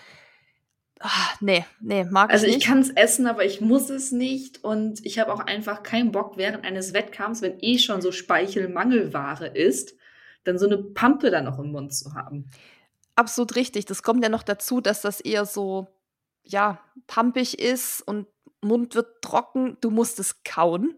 Ah, 1.00 1.10
nee, 1.40 1.66
nee, 1.80 2.04
mag 2.04 2.30
Also 2.30 2.46
ich 2.46 2.52
ich 2.52 2.56
nicht. 2.58 2.66
kann 2.66 2.78
es 2.78 2.88
essen, 2.90 3.26
aber 3.26 3.44
ich 3.44 3.60
muss 3.60 3.90
es 3.90 4.12
nicht. 4.12 4.64
Und 4.64 5.04
ich 5.04 5.18
habe 5.18 5.32
auch 5.34 5.40
einfach 5.40 5.82
keinen 5.82 6.10
Bock 6.12 6.38
während 6.38 6.64
eines 6.64 6.94
Wettkampfs, 6.94 7.42
wenn 7.42 7.58
eh 7.60 7.78
schon 7.78 8.00
so 8.00 8.10
Speichelmangelware 8.10 9.48
ist, 9.48 9.94
dann 10.46 10.58
so 10.58 10.66
eine 10.66 10.78
Pampe 10.78 11.30
da 11.30 11.40
noch 11.42 11.58
im 11.58 11.72
Mund 11.72 11.94
zu 11.94 12.14
haben. 12.14 12.50
Absolut 13.14 13.56
richtig. 13.56 13.86
Das 13.86 14.02
kommt 14.02 14.22
ja 14.22 14.28
noch 14.28 14.42
dazu, 14.42 14.80
dass 14.80 15.00
das 15.00 15.20
eher 15.20 15.46
so, 15.46 15.86
ja, 16.44 16.80
pampig 17.06 17.58
ist 17.58 18.02
und 18.02 18.26
Mund 18.60 18.94
wird 18.94 19.22
trocken. 19.22 19.78
Du 19.80 19.90
musst 19.90 20.18
es 20.18 20.42
kauen. 20.44 20.96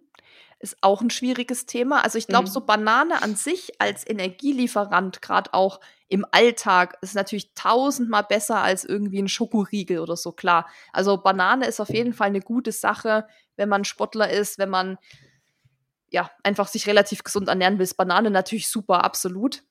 Ist 0.61 0.77
auch 0.81 1.01
ein 1.01 1.11
schwieriges 1.11 1.67
Thema. 1.67 2.03
Also 2.03 2.19
ich 2.19 2.27
glaube, 2.27 2.49
Mhm. 2.49 2.53
so 2.53 2.61
Banane 2.63 3.23
an 3.23 3.37
sich 3.37 3.81
als 3.81 4.05
Energielieferant, 4.09 5.23
gerade 5.23 5.55
auch 5.55 5.79
im 6.09 6.27
Alltag, 6.33 6.99
ist 7.01 7.15
natürlich 7.15 7.55
tausendmal 7.55 8.25
besser 8.25 8.57
als 8.63 8.85
irgendwie 8.85 9.23
ein 9.23 9.29
Schokoriegel 9.29 10.01
oder 10.01 10.17
so, 10.17 10.33
klar. 10.33 10.67
Also 10.93 11.17
Banane 11.19 11.67
ist 11.67 11.79
auf 11.81 11.91
jeden 11.91 12.13
Fall 12.13 12.29
eine 12.29 12.41
gute 12.41 12.73
Sache, 12.73 13.29
wenn 13.57 13.69
man 13.69 13.85
Sportler 13.85 14.31
ist, 14.31 14.59
wenn 14.59 14.71
man 14.71 14.99
ja 16.11 16.31
einfach 16.43 16.69
sich 16.69 16.87
relativ 16.87 17.25
gesund 17.25 17.49
ernähren 17.49 17.79
will. 17.79 17.85
Ist 17.85 17.97
Banane 17.97 18.31
natürlich 18.31 18.69
super, 18.69 19.05
absolut. 19.05 19.63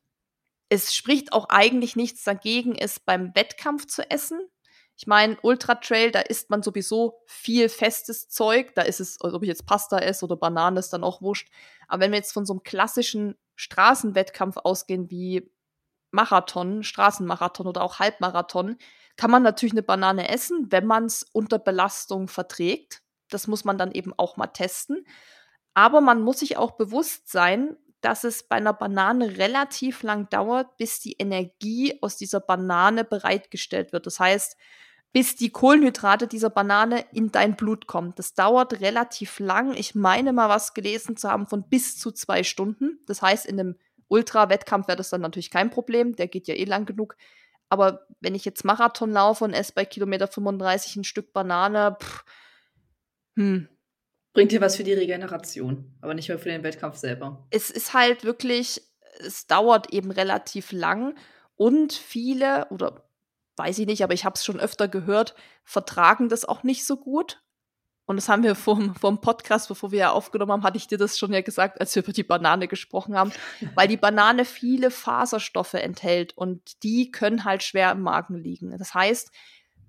Es 0.70 0.94
spricht 0.94 1.34
auch 1.34 1.50
eigentlich 1.50 1.96
nichts 1.96 2.24
dagegen, 2.24 2.76
es 2.76 3.00
beim 3.00 3.34
Wettkampf 3.36 3.88
zu 3.88 4.10
essen. 4.10 4.40
Ich 4.98 5.06
meine, 5.06 5.38
Ultra 5.44 5.76
Trail, 5.76 6.12
da 6.12 6.22
isst 6.22 6.50
man 6.50 6.64
sowieso 6.64 7.22
viel 7.28 7.70
festes 7.70 8.30
Zeug. 8.30 8.74
Da 8.74 8.82
ist 8.82 9.00
es, 9.00 9.22
also 9.22 9.38
ob 9.38 9.44
ich 9.44 9.48
jetzt 9.48 9.68
Pasta 9.68 10.00
esse 10.00 10.26
oder 10.26 10.36
Banane, 10.36 10.80
ist 10.80 10.92
dann 10.92 11.04
auch 11.04 11.22
wurscht. 11.22 11.50
Aber 11.88 12.02
wenn 12.02 12.12
wir 12.12 12.18
jetzt 12.18 12.34
von 12.34 12.46
so 12.46 12.54
einem 12.54 12.64
klassischen 12.64 13.36
Straßenwettkampf 13.56 14.58
ausgehen 14.58 15.12
wie 15.12 15.52
Marathon, 16.12 16.84
Straßenmarathon 16.84 17.68
oder 17.68 17.84
auch 17.84 18.00
Halbmarathon, 18.00 18.78
kann 19.18 19.32
man 19.32 19.44
natürlich 19.44 19.74
eine 19.74 19.84
Banane 19.84 20.30
essen, 20.30 20.72
wenn 20.72 20.86
man 20.86 21.06
es 21.06 21.24
unter 21.32 21.60
Belastung 21.60 22.28
verträgt. 22.28 23.04
Das 23.30 23.46
muss 23.48 23.66
man 23.66 23.78
dann 23.78 23.92
eben 23.92 24.14
auch 24.18 24.36
mal 24.36 24.48
testen. 24.48 25.06
Aber 25.78 26.02
man 26.02 26.24
muss 26.24 26.40
sich 26.40 26.58
auch 26.58 26.72
bewusst 26.72 27.30
sein, 27.30 27.78
dass 28.02 28.24
es 28.24 28.42
bei 28.42 28.56
einer 28.56 28.74
Banane 28.74 29.38
relativ 29.38 30.02
lang 30.02 30.28
dauert, 30.28 30.76
bis 30.78 31.00
die 31.02 31.18
Energie 31.20 32.00
aus 32.02 32.18
dieser 32.18 32.40
Banane 32.40 33.04
bereitgestellt 33.04 33.94
wird. 33.94 34.08
Das 34.08 34.20
heißt, 34.20 34.58
bis 35.14 35.36
die 35.36 35.52
Kohlenhydrate 35.52 36.28
dieser 36.28 36.50
Banane 36.50 37.06
in 37.14 37.32
dein 37.32 37.56
Blut 37.56 37.86
kommen. 37.86 38.14
Das 38.16 38.34
dauert 38.34 38.82
relativ 38.82 39.38
lang. 39.38 39.76
Ich 39.76 39.94
meine 39.94 40.34
mal 40.34 40.50
was 40.50 40.74
gelesen 40.74 41.16
zu 41.16 41.30
haben 41.30 41.46
von 41.46 41.70
bis 41.70 42.00
zu 42.00 42.12
zwei 42.12 42.42
Stunden. 42.42 43.00
Das 43.06 43.22
heißt, 43.22 43.46
in 43.46 43.60
einem 43.60 43.76
Ultra-Wettkampf 44.08 44.88
wäre 44.88 44.98
das 44.98 45.12
dann 45.12 45.22
natürlich 45.22 45.52
kein 45.52 45.70
Problem. 45.70 46.16
Der 46.16 46.28
geht 46.28 46.48
ja 46.48 46.56
eh 46.56 46.66
lang 46.66 46.88
genug. 46.88 47.18
Aber 47.70 48.08
wenn 48.20 48.34
ich 48.34 48.46
jetzt 48.46 48.66
Marathon 48.66 49.12
laufe 49.12 49.44
und 49.44 49.54
esse 49.54 49.74
bei 49.76 49.86
Kilometer 49.86 50.28
35 50.28 50.96
ein 50.96 51.04
Stück 51.04 51.34
Banane, 51.34 51.98
pff, 52.02 52.26
hm, 53.36 53.70
Bringt 54.38 54.52
dir 54.52 54.62
was 54.62 54.76
für 54.76 54.84
die 54.84 54.94
Regeneration, 54.94 55.92
aber 56.00 56.14
nicht 56.14 56.30
mehr 56.30 56.38
für 56.38 56.50
den 56.50 56.62
Wettkampf 56.62 56.98
selber. 56.98 57.48
Es 57.50 57.72
ist 57.72 57.96
halt 57.96 58.24
wirklich, 58.24 58.84
es 59.18 59.48
dauert 59.48 59.92
eben 59.92 60.12
relativ 60.12 60.72
lang 60.72 61.16
und 61.56 61.92
viele, 61.92 62.68
oder 62.70 63.10
weiß 63.56 63.80
ich 63.80 63.88
nicht, 63.88 64.04
aber 64.04 64.14
ich 64.14 64.26
habe 64.26 64.36
es 64.36 64.46
schon 64.46 64.60
öfter 64.60 64.88
gehört, 64.88 65.34
vertragen 65.64 66.30
das 66.30 66.46
auch 66.46 66.62
nicht 66.62 66.86
so 66.86 66.98
gut. 66.98 67.42
Und 68.06 68.18
das 68.18 68.30
haben 68.30 68.44
wir 68.44 68.54
vom, 68.54 68.94
vom 68.94 69.22
Podcast, 69.22 69.70
bevor 69.70 69.92
wir 69.92 70.00
ja 70.00 70.12
aufgenommen 70.12 70.52
haben, 70.52 70.64
hatte 70.64 70.78
ich 70.78 70.86
dir 70.86 71.00
das 71.00 71.18
schon 71.18 71.34
ja 71.34 71.42
gesagt, 71.42 71.82
als 71.82 71.96
wir 71.96 72.04
über 72.04 72.14
die 72.14 72.22
Banane 72.22 72.68
gesprochen 72.68 73.18
haben, 73.18 73.32
weil 73.74 73.88
die 73.88 73.98
Banane 73.98 74.46
viele 74.46 74.92
Faserstoffe 74.92 75.74
enthält 75.74 76.38
und 76.38 76.84
die 76.84 77.10
können 77.10 77.44
halt 77.44 77.64
schwer 77.64 77.92
im 77.92 78.02
Magen 78.02 78.36
liegen. 78.36 78.78
Das 78.78 78.94
heißt, 78.94 79.32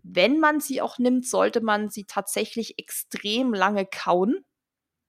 wenn 0.02 0.38
man 0.40 0.60
sie 0.60 0.80
auch 0.80 0.98
nimmt, 0.98 1.26
sollte 1.26 1.60
man 1.60 1.90
sie 1.90 2.04
tatsächlich 2.04 2.78
extrem 2.78 3.54
lange 3.54 3.86
kauen. 3.86 4.44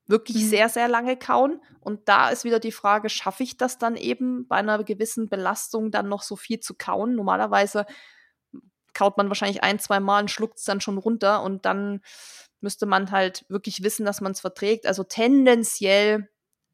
Wirklich 0.07 0.37
mhm. 0.37 0.49
sehr, 0.49 0.69
sehr 0.69 0.87
lange 0.87 1.17
kauen. 1.17 1.61
Und 1.79 2.09
da 2.09 2.29
ist 2.29 2.43
wieder 2.43 2.59
die 2.59 2.71
Frage, 2.71 3.09
schaffe 3.09 3.43
ich 3.43 3.57
das 3.57 3.77
dann 3.77 3.95
eben 3.95 4.47
bei 4.47 4.57
einer 4.57 4.83
gewissen 4.83 5.29
Belastung 5.29 5.91
dann 5.91 6.09
noch 6.09 6.23
so 6.23 6.35
viel 6.35 6.59
zu 6.59 6.73
kauen? 6.73 7.15
Normalerweise 7.15 7.85
kaut 8.93 9.17
man 9.17 9.29
wahrscheinlich 9.29 9.63
ein, 9.63 9.79
zwei 9.79 9.99
Mal 9.99 10.21
und 10.21 10.31
schluckt 10.31 10.57
es 10.57 10.65
dann 10.65 10.81
schon 10.81 10.97
runter 10.97 11.43
und 11.43 11.65
dann 11.65 12.01
müsste 12.59 12.85
man 12.85 13.11
halt 13.11 13.45
wirklich 13.47 13.83
wissen, 13.83 14.05
dass 14.05 14.19
man 14.19 14.33
es 14.33 14.41
verträgt. 14.41 14.85
Also 14.85 15.03
tendenziell 15.03 16.27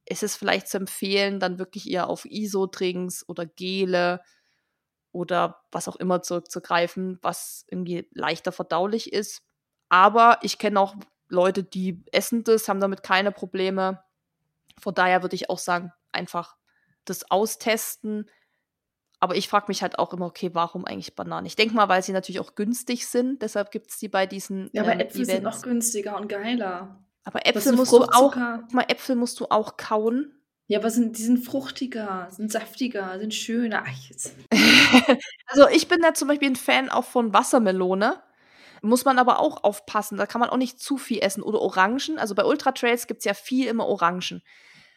ist 0.05 0.23
es 0.23 0.35
vielleicht 0.35 0.67
zu 0.67 0.77
empfehlen, 0.77 1.39
dann 1.39 1.59
wirklich 1.59 1.89
eher 1.89 2.09
auf 2.09 2.25
Isodrinks 2.25 3.27
oder 3.27 3.45
Gele 3.45 4.21
oder 5.15 5.61
was 5.71 5.87
auch 5.87 5.95
immer 5.95 6.21
zurückzugreifen, 6.21 7.19
was 7.21 7.65
irgendwie 7.69 8.07
leichter 8.11 8.51
verdaulich 8.51 9.13
ist. 9.13 9.43
Aber 9.87 10.39
ich 10.41 10.57
kenne 10.57 10.79
auch 10.79 10.95
Leute, 11.29 11.63
die 11.63 12.03
essen 12.11 12.43
das, 12.43 12.67
haben 12.67 12.81
damit 12.81 13.01
keine 13.01 13.31
Probleme. 13.31 14.03
Von 14.77 14.93
daher 14.93 15.21
würde 15.21 15.35
ich 15.35 15.49
auch 15.49 15.57
sagen, 15.57 15.93
einfach 16.11 16.57
das 17.05 17.31
austesten. 17.31 18.29
Aber 19.21 19.37
ich 19.37 19.47
frage 19.47 19.67
mich 19.69 19.81
halt 19.81 19.97
auch 19.99 20.11
immer, 20.11 20.25
okay, 20.25 20.49
warum 20.53 20.83
eigentlich 20.83 21.15
Bananen? 21.15 21.45
Ich 21.45 21.55
denke 21.55 21.73
mal, 21.73 21.87
weil 21.87 22.03
sie 22.03 22.11
natürlich 22.11 22.41
auch 22.41 22.55
günstig 22.55 23.07
sind. 23.07 23.41
Deshalb 23.41 23.71
gibt 23.71 23.91
es 23.91 23.97
die 23.97 24.09
bei 24.09 24.25
diesen. 24.25 24.69
Ja, 24.73 24.81
aber 24.81 24.93
ähm, 24.93 24.99
Äpfel 24.99 25.21
Events. 25.21 25.31
sind 25.31 25.43
noch 25.43 25.61
günstiger 25.61 26.17
und 26.17 26.27
geiler. 26.27 26.99
Aber 27.23 27.47
Äpfel 27.47 27.71
musst 27.71 27.93
du 27.93 28.03
auch, 28.03 28.35
mal, 28.35 28.85
Äpfel 28.89 29.15
musst 29.15 29.39
du 29.39 29.45
auch 29.45 29.77
kauen. 29.77 30.35
Ja, 30.67 30.79
aber 30.79 30.89
sind, 30.89 31.17
die 31.17 31.21
sind 31.21 31.37
fruchtiger, 31.37 32.27
sind 32.31 32.51
saftiger, 32.51 33.19
sind 33.19 33.33
schöner. 33.33 33.83
Ach, 33.85 34.11
also 35.47 35.67
ich 35.69 35.87
bin 35.87 36.01
da 36.01 36.13
zum 36.13 36.27
Beispiel 36.27 36.49
ein 36.49 36.55
Fan 36.55 36.89
auch 36.89 37.05
von 37.05 37.33
Wassermelone. 37.33 38.21
Muss 38.81 39.05
man 39.05 39.17
aber 39.17 39.39
auch 39.39 39.63
aufpassen. 39.63 40.17
Da 40.17 40.25
kann 40.25 40.41
man 40.41 40.49
auch 40.49 40.57
nicht 40.57 40.79
zu 40.79 40.97
viel 40.97 41.19
essen. 41.19 41.41
Oder 41.41 41.61
Orangen. 41.61 42.19
Also 42.19 42.35
bei 42.35 42.45
Ultra 42.45 42.71
Trails 42.71 43.07
gibt 43.07 43.19
es 43.19 43.25
ja 43.25 43.33
viel 43.33 43.67
immer 43.67 43.87
Orangen. 43.87 44.43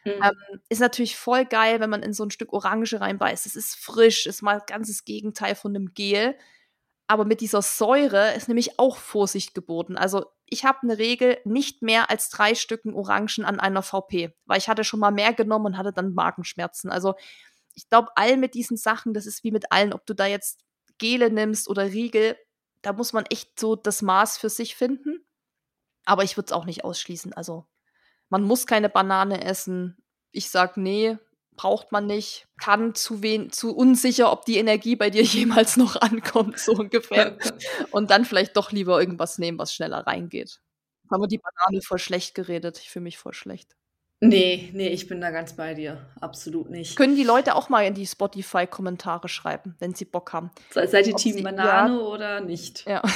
Mhm. 0.04 0.22
Ähm, 0.22 0.60
ist 0.68 0.80
natürlich 0.80 1.16
voll 1.16 1.44
geil, 1.44 1.80
wenn 1.80 1.90
man 1.90 2.02
in 2.02 2.12
so 2.12 2.24
ein 2.24 2.30
Stück 2.30 2.52
Orange 2.52 3.00
reinbeißt. 3.00 3.46
Es 3.46 3.56
ist 3.56 3.76
frisch, 3.76 4.26
ist 4.26 4.42
mal 4.42 4.62
ganzes 4.66 5.04
Gegenteil 5.04 5.54
von 5.54 5.74
einem 5.74 5.94
Gel. 5.94 6.36
Aber 7.06 7.24
mit 7.24 7.40
dieser 7.40 7.62
Säure 7.62 8.34
ist 8.34 8.48
nämlich 8.48 8.78
auch 8.78 8.98
Vorsicht 8.98 9.54
geboten. 9.54 9.96
Also 9.96 10.26
ich 10.44 10.64
habe 10.64 10.78
eine 10.82 10.98
Regel, 10.98 11.38
nicht 11.44 11.82
mehr 11.82 12.10
als 12.10 12.28
drei 12.28 12.54
Stücken 12.54 12.94
Orangen 12.94 13.44
an 13.44 13.60
einer 13.60 13.82
VP, 13.82 14.34
weil 14.44 14.58
ich 14.58 14.68
hatte 14.68 14.84
schon 14.84 15.00
mal 15.00 15.10
mehr 15.10 15.32
genommen 15.32 15.66
und 15.66 15.78
hatte 15.78 15.92
dann 15.92 16.12
Magenschmerzen. 16.12 16.90
Also 16.90 17.14
ich 17.78 17.88
glaube, 17.88 18.08
all 18.16 18.36
mit 18.36 18.54
diesen 18.54 18.76
Sachen, 18.76 19.14
das 19.14 19.24
ist 19.24 19.44
wie 19.44 19.52
mit 19.52 19.70
allen, 19.70 19.92
ob 19.92 20.04
du 20.04 20.12
da 20.12 20.26
jetzt 20.26 20.64
Gele 20.98 21.30
nimmst 21.30 21.68
oder 21.68 21.84
Riegel, 21.84 22.36
da 22.82 22.92
muss 22.92 23.12
man 23.12 23.24
echt 23.26 23.58
so 23.58 23.76
das 23.76 24.02
Maß 24.02 24.36
für 24.36 24.50
sich 24.50 24.74
finden. 24.74 25.24
Aber 26.04 26.24
ich 26.24 26.36
würde 26.36 26.46
es 26.46 26.52
auch 26.52 26.64
nicht 26.64 26.82
ausschließen. 26.82 27.32
Also 27.34 27.68
man 28.30 28.42
muss 28.42 28.66
keine 28.66 28.88
Banane 28.88 29.44
essen. 29.44 29.96
Ich 30.32 30.50
sag 30.50 30.76
nee, 30.76 31.18
braucht 31.54 31.92
man 31.92 32.06
nicht, 32.06 32.48
kann 32.60 32.96
zu 32.96 33.22
wen, 33.22 33.52
zu 33.52 33.76
unsicher, 33.76 34.32
ob 34.32 34.44
die 34.44 34.58
Energie 34.58 34.96
bei 34.96 35.10
dir 35.10 35.22
jemals 35.22 35.76
noch 35.76 35.94
ankommt, 35.94 36.58
so 36.58 36.72
ungefähr. 36.72 37.38
Und 37.92 38.10
dann 38.10 38.24
vielleicht 38.24 38.56
doch 38.56 38.72
lieber 38.72 38.98
irgendwas 38.98 39.38
nehmen, 39.38 39.58
was 39.58 39.72
schneller 39.72 40.04
reingeht. 40.04 40.60
Haben 41.12 41.22
wir 41.22 41.28
die 41.28 41.38
Banane 41.38 41.80
voll 41.80 42.00
schlecht 42.00 42.34
geredet. 42.34 42.80
Ich 42.80 42.90
fühle 42.90 43.04
mich 43.04 43.18
voll 43.18 43.34
schlecht. 43.34 43.76
Nee, 44.20 44.70
nee, 44.72 44.88
ich 44.88 45.06
bin 45.06 45.20
da 45.20 45.30
ganz 45.30 45.54
bei 45.54 45.74
dir. 45.74 46.08
Absolut 46.20 46.70
nicht. 46.70 46.96
Können 46.96 47.14
die 47.14 47.22
Leute 47.22 47.54
auch 47.54 47.68
mal 47.68 47.82
in 47.82 47.94
die 47.94 48.06
Spotify-Kommentare 48.06 49.28
schreiben, 49.28 49.76
wenn 49.78 49.94
sie 49.94 50.04
Bock 50.04 50.32
haben. 50.32 50.50
Seid 50.70 51.06
ihr 51.06 51.14
Team 51.14 51.36
sie, 51.36 51.42
Banane 51.42 51.94
ja, 51.94 52.00
oder 52.00 52.40
nicht? 52.40 52.84
Ja. 52.86 53.02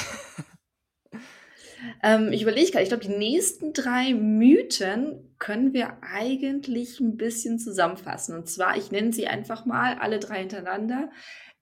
Ähm, 2.02 2.32
ich 2.32 2.42
überlege 2.42 2.70
gerade, 2.70 2.84
ich 2.84 2.90
glaube, 2.90 3.04
die 3.04 3.16
nächsten 3.16 3.72
drei 3.72 4.14
Mythen 4.14 5.34
können 5.38 5.72
wir 5.72 5.98
eigentlich 6.02 7.00
ein 7.00 7.16
bisschen 7.16 7.58
zusammenfassen. 7.58 8.36
Und 8.36 8.48
zwar, 8.48 8.76
ich 8.76 8.92
nenne 8.92 9.12
sie 9.12 9.26
einfach 9.26 9.66
mal 9.66 9.96
alle 9.98 10.20
drei 10.20 10.40
hintereinander. 10.40 11.10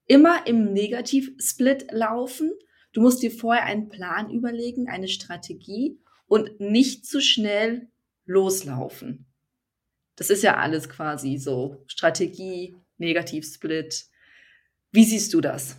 Immer 0.07 0.47
im 0.47 0.73
Negativ-Split 0.73 1.93
laufen. 1.93 2.53
Du 2.93 3.01
musst 3.01 3.23
dir 3.23 3.31
vorher 3.31 3.65
einen 3.65 3.89
Plan 3.89 4.31
überlegen, 4.31 4.89
eine 4.89 5.09
Strategie 5.09 5.99
und 6.27 6.61
nicht 6.61 7.07
zu 7.07 7.21
schnell 7.21 7.89
loslaufen. 8.27 9.30
Das 10.21 10.29
ist 10.29 10.43
ja 10.43 10.59
alles 10.59 10.91
quasi 10.91 11.39
so. 11.39 11.83
Strategie, 11.87 12.77
Negativ-Split. 12.99 14.05
Wie 14.93 15.05
siehst 15.05 15.33
du 15.33 15.41
das? 15.41 15.79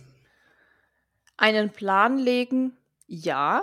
Einen 1.36 1.70
Plan 1.70 2.18
legen, 2.18 2.76
ja. 3.06 3.62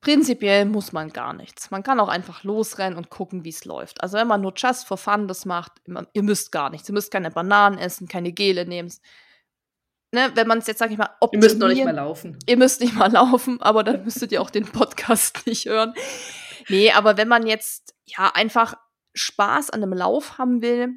Prinzipiell 0.00 0.64
muss 0.64 0.94
man 0.94 1.10
gar 1.10 1.34
nichts. 1.34 1.70
Man 1.70 1.82
kann 1.82 2.00
auch 2.00 2.08
einfach 2.08 2.42
losrennen 2.42 2.96
und 2.96 3.10
gucken, 3.10 3.44
wie 3.44 3.50
es 3.50 3.66
läuft. 3.66 4.02
Also 4.02 4.16
wenn 4.16 4.28
man 4.28 4.40
nur 4.40 4.54
just 4.56 4.86
for 4.86 4.96
fun 4.96 5.28
das 5.28 5.44
macht, 5.44 5.72
ihr 6.14 6.22
müsst 6.22 6.52
gar 6.52 6.70
nichts. 6.70 6.88
Ihr 6.88 6.94
müsst 6.94 7.10
keine 7.10 7.30
Bananen 7.30 7.76
essen, 7.76 8.08
keine 8.08 8.32
Gele 8.32 8.64
nehmen. 8.64 8.90
Ne, 10.10 10.30
wenn 10.36 10.48
man 10.48 10.60
es 10.60 10.68
jetzt, 10.68 10.78
sag 10.78 10.90
ich 10.90 10.96
mal, 10.96 11.10
optimieren. 11.20 11.42
Ihr 11.42 11.48
müsst 11.50 11.60
noch 11.60 11.68
nicht 11.68 11.84
mal 11.84 11.94
laufen. 11.94 12.38
Ihr 12.46 12.56
müsst 12.56 12.80
nicht 12.80 12.94
mal 12.94 13.12
laufen, 13.12 13.60
aber 13.60 13.84
dann 13.84 14.04
müsstet 14.04 14.32
ihr 14.32 14.40
auch 14.40 14.48
den 14.48 14.64
Podcast 14.64 15.42
nicht 15.46 15.66
hören. 15.66 15.92
Nee, 16.70 16.92
aber 16.92 17.18
wenn 17.18 17.28
man 17.28 17.46
jetzt 17.46 17.94
ja 18.06 18.32
einfach 18.34 18.74
Spaß 19.14 19.70
an 19.70 19.82
einem 19.82 19.92
Lauf 19.92 20.38
haben 20.38 20.62
will, 20.62 20.92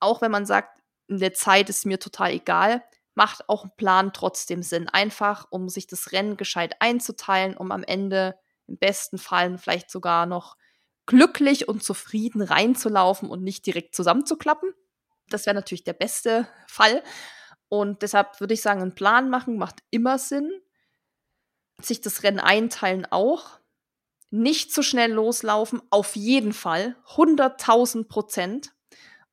auch 0.00 0.20
wenn 0.20 0.30
man 0.30 0.46
sagt, 0.46 0.80
in 1.08 1.18
der 1.18 1.34
Zeit 1.34 1.68
ist 1.68 1.86
mir 1.86 1.98
total 1.98 2.32
egal, 2.32 2.82
macht 3.14 3.48
auch 3.48 3.64
ein 3.64 3.76
Plan 3.76 4.12
trotzdem 4.12 4.62
Sinn. 4.62 4.88
Einfach, 4.88 5.46
um 5.50 5.68
sich 5.68 5.86
das 5.86 6.12
Rennen 6.12 6.36
gescheit 6.36 6.76
einzuteilen, 6.80 7.56
um 7.56 7.70
am 7.70 7.84
Ende 7.84 8.36
im 8.66 8.78
besten 8.78 9.18
Fall 9.18 9.58
vielleicht 9.58 9.90
sogar 9.90 10.26
noch 10.26 10.56
glücklich 11.06 11.68
und 11.68 11.82
zufrieden 11.82 12.42
reinzulaufen 12.42 13.28
und 13.28 13.42
nicht 13.42 13.66
direkt 13.66 13.94
zusammenzuklappen. 13.94 14.72
Das 15.28 15.46
wäre 15.46 15.54
natürlich 15.54 15.84
der 15.84 15.92
beste 15.94 16.48
Fall. 16.66 17.02
Und 17.68 18.02
deshalb 18.02 18.40
würde 18.40 18.54
ich 18.54 18.62
sagen, 18.62 18.82
einen 18.82 18.94
Plan 18.94 19.30
machen 19.30 19.56
macht 19.56 19.80
immer 19.90 20.18
Sinn. 20.18 20.50
Sich 21.80 22.00
das 22.00 22.22
Rennen 22.22 22.40
einteilen 22.40 23.06
auch. 23.10 23.58
Nicht 24.34 24.72
zu 24.72 24.82
schnell 24.82 25.12
loslaufen, 25.12 25.82
auf 25.90 26.16
jeden 26.16 26.54
Fall. 26.54 26.96
100.000 27.16 28.08
Prozent. 28.08 28.72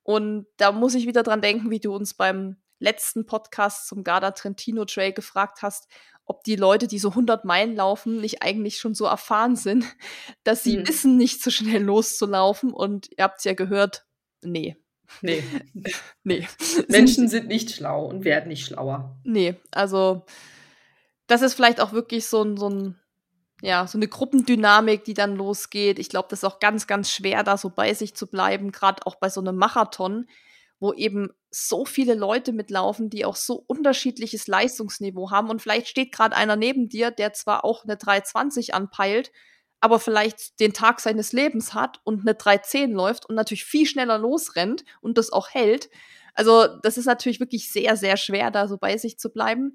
Und 0.02 0.46
da 0.58 0.72
muss 0.72 0.94
ich 0.94 1.06
wieder 1.06 1.22
dran 1.22 1.40
denken, 1.40 1.70
wie 1.70 1.80
du 1.80 1.94
uns 1.94 2.12
beim 2.12 2.58
letzten 2.80 3.24
Podcast 3.24 3.88
zum 3.88 4.04
Garda 4.04 4.32
Trentino 4.32 4.84
Trail 4.84 5.14
gefragt 5.14 5.62
hast, 5.62 5.88
ob 6.26 6.44
die 6.44 6.56
Leute, 6.56 6.86
die 6.86 6.98
so 6.98 7.08
100 7.08 7.46
Meilen 7.46 7.74
laufen, 7.74 8.20
nicht 8.20 8.42
eigentlich 8.42 8.76
schon 8.76 8.94
so 8.94 9.06
erfahren 9.06 9.56
sind, 9.56 9.86
dass 10.44 10.64
sie 10.64 10.76
mhm. 10.76 10.88
wissen, 10.88 11.16
nicht 11.16 11.42
so 11.42 11.50
schnell 11.50 11.82
loszulaufen. 11.82 12.70
Und 12.70 13.08
ihr 13.16 13.24
habt 13.24 13.38
es 13.38 13.44
ja 13.44 13.54
gehört, 13.54 14.04
nee. 14.42 14.76
Nee. 15.22 15.42
nee. 16.24 16.46
Menschen 16.88 17.26
sind 17.28 17.48
nicht 17.48 17.70
schlau 17.70 18.04
und 18.04 18.24
werden 18.24 18.48
nicht 18.48 18.66
schlauer. 18.66 19.18
Nee, 19.24 19.54
also 19.70 20.26
das 21.26 21.40
ist 21.40 21.54
vielleicht 21.54 21.80
auch 21.80 21.94
wirklich 21.94 22.26
so 22.26 22.42
ein, 22.42 22.58
so 22.58 22.68
ein, 22.68 22.99
ja, 23.62 23.86
so 23.86 23.98
eine 23.98 24.08
Gruppendynamik, 24.08 25.04
die 25.04 25.14
dann 25.14 25.36
losgeht. 25.36 25.98
Ich 25.98 26.08
glaube, 26.08 26.28
das 26.30 26.40
ist 26.40 26.44
auch 26.44 26.60
ganz, 26.60 26.86
ganz 26.86 27.10
schwer, 27.10 27.42
da 27.42 27.56
so 27.56 27.70
bei 27.70 27.92
sich 27.94 28.14
zu 28.14 28.26
bleiben, 28.26 28.72
gerade 28.72 29.06
auch 29.06 29.16
bei 29.16 29.28
so 29.28 29.40
einem 29.40 29.56
Marathon, 29.56 30.26
wo 30.78 30.92
eben 30.94 31.28
so 31.50 31.84
viele 31.84 32.14
Leute 32.14 32.52
mitlaufen, 32.52 33.10
die 33.10 33.24
auch 33.24 33.36
so 33.36 33.62
unterschiedliches 33.66 34.46
Leistungsniveau 34.46 35.30
haben. 35.30 35.50
Und 35.50 35.60
vielleicht 35.60 35.88
steht 35.88 36.12
gerade 36.12 36.36
einer 36.36 36.56
neben 36.56 36.88
dir, 36.88 37.10
der 37.10 37.32
zwar 37.34 37.64
auch 37.64 37.84
eine 37.84 37.96
320 37.96 38.72
anpeilt, 38.72 39.30
aber 39.80 39.98
vielleicht 39.98 40.60
den 40.60 40.72
Tag 40.72 41.00
seines 41.00 41.32
Lebens 41.32 41.74
hat 41.74 42.00
und 42.04 42.20
eine 42.20 42.34
310 42.34 42.92
läuft 42.92 43.28
und 43.28 43.34
natürlich 43.34 43.64
viel 43.64 43.86
schneller 43.86 44.18
losrennt 44.18 44.84
und 45.00 45.18
das 45.18 45.32
auch 45.32 45.50
hält. 45.50 45.90
Also 46.34 46.66
das 46.82 46.96
ist 46.96 47.06
natürlich 47.06 47.40
wirklich 47.40 47.70
sehr, 47.70 47.96
sehr 47.96 48.16
schwer, 48.16 48.50
da 48.50 48.68
so 48.68 48.78
bei 48.78 48.96
sich 48.96 49.18
zu 49.18 49.30
bleiben. 49.30 49.74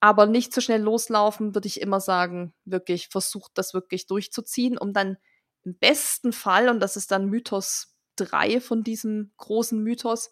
Aber 0.00 0.26
nicht 0.26 0.52
zu 0.52 0.60
schnell 0.60 0.82
loslaufen, 0.82 1.54
würde 1.54 1.68
ich 1.68 1.80
immer 1.80 2.00
sagen, 2.00 2.54
wirklich 2.64 3.08
versucht 3.08 3.52
das 3.54 3.74
wirklich 3.74 4.06
durchzuziehen, 4.06 4.76
um 4.78 4.92
dann 4.92 5.16
im 5.64 5.76
besten 5.78 6.32
Fall, 6.32 6.68
und 6.68 6.80
das 6.80 6.96
ist 6.96 7.10
dann 7.10 7.26
Mythos 7.26 7.96
3 8.16 8.60
von 8.60 8.84
diesem 8.84 9.32
großen 9.36 9.82
Mythos, 9.82 10.30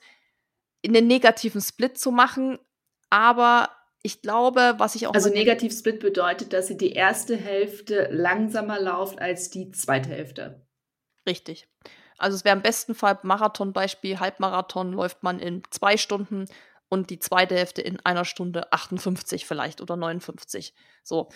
in 0.83 0.93
den 0.93 1.07
negativen 1.07 1.61
Split 1.61 1.99
zu 1.99 2.11
machen. 2.11 2.59
Aber 3.11 3.71
ich 4.03 4.21
glaube, 4.21 4.75
was 4.77 4.95
ich 4.95 5.07
auch. 5.07 5.15
Also 5.15 5.31
negativ 5.31 5.73
Split 5.73 6.01
bedeutet, 6.01 6.53
dass 6.53 6.67
sie 6.67 6.77
die 6.77 6.93
erste 6.93 7.37
Hälfte 7.37 8.09
langsamer 8.11 8.79
lauft 8.79 9.19
als 9.21 9.51
die 9.51 9.71
zweite 9.71 10.11
Hälfte. 10.11 10.67
Richtig. 11.27 11.67
Also 12.19 12.37
es 12.37 12.45
wäre 12.45 12.55
im 12.57 12.63
besten 12.63 12.95
Fall 12.95 13.19
Marathon-Beispiel, 13.23 14.21
Halbmarathon 14.21 14.93
läuft 14.93 15.23
man 15.23 15.41
in 15.41 15.63
zwei 15.71 15.97
Stunden 15.97 16.47
und 16.89 17.11
die 17.11 17.19
zweite 17.19 17.55
Hälfte 17.55 17.83
in 17.83 18.01
einer 18.01 18.25
Stunde 18.25 18.73
58 18.73 19.47
vielleicht 19.47 19.81
oder 19.81 19.97
59. 19.97 20.75
So. 21.03 21.29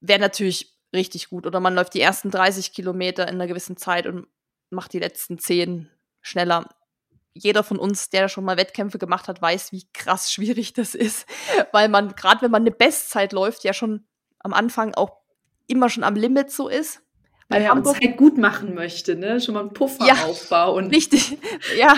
Wäre 0.00 0.20
natürlich 0.20 0.76
richtig 0.92 1.30
gut. 1.30 1.46
Oder 1.46 1.60
man 1.60 1.74
läuft 1.74 1.94
die 1.94 2.00
ersten 2.00 2.30
30 2.30 2.72
Kilometer 2.72 3.28
in 3.28 3.34
einer 3.36 3.46
gewissen 3.46 3.76
Zeit 3.76 4.06
und 4.06 4.26
macht 4.70 4.92
die 4.92 4.98
letzten 4.98 5.38
10 5.38 5.90
schneller 6.20 6.68
jeder 7.38 7.62
von 7.62 7.78
uns, 7.78 8.08
der 8.08 8.28
schon 8.28 8.44
mal 8.44 8.56
Wettkämpfe 8.56 8.98
gemacht 8.98 9.28
hat, 9.28 9.42
weiß, 9.42 9.72
wie 9.72 9.86
krass 9.92 10.32
schwierig 10.32 10.72
das 10.72 10.94
ist, 10.94 11.26
weil 11.72 11.88
man 11.88 12.14
gerade 12.14 12.42
wenn 12.42 12.50
man 12.50 12.62
eine 12.62 12.70
Bestzeit 12.70 13.32
läuft, 13.32 13.64
ja 13.64 13.72
schon 13.72 14.06
am 14.38 14.52
Anfang 14.52 14.94
auch 14.94 15.18
immer 15.66 15.90
schon 15.90 16.04
am 16.04 16.14
Limit 16.14 16.50
so 16.50 16.68
ist. 16.68 17.02
Weil 17.48 17.62
ja, 17.62 17.70
Hamburg 17.70 18.02
Zeit 18.02 18.16
gut 18.16 18.38
machen 18.38 18.74
möchte, 18.74 19.14
ne? 19.14 19.40
Schon 19.40 19.54
mal 19.54 19.60
einen 19.60 19.72
Puffer 19.72 20.04
ja, 20.04 20.14
aufbauen. 20.24 20.88
Richtig, 20.88 21.38
ja. 21.78 21.96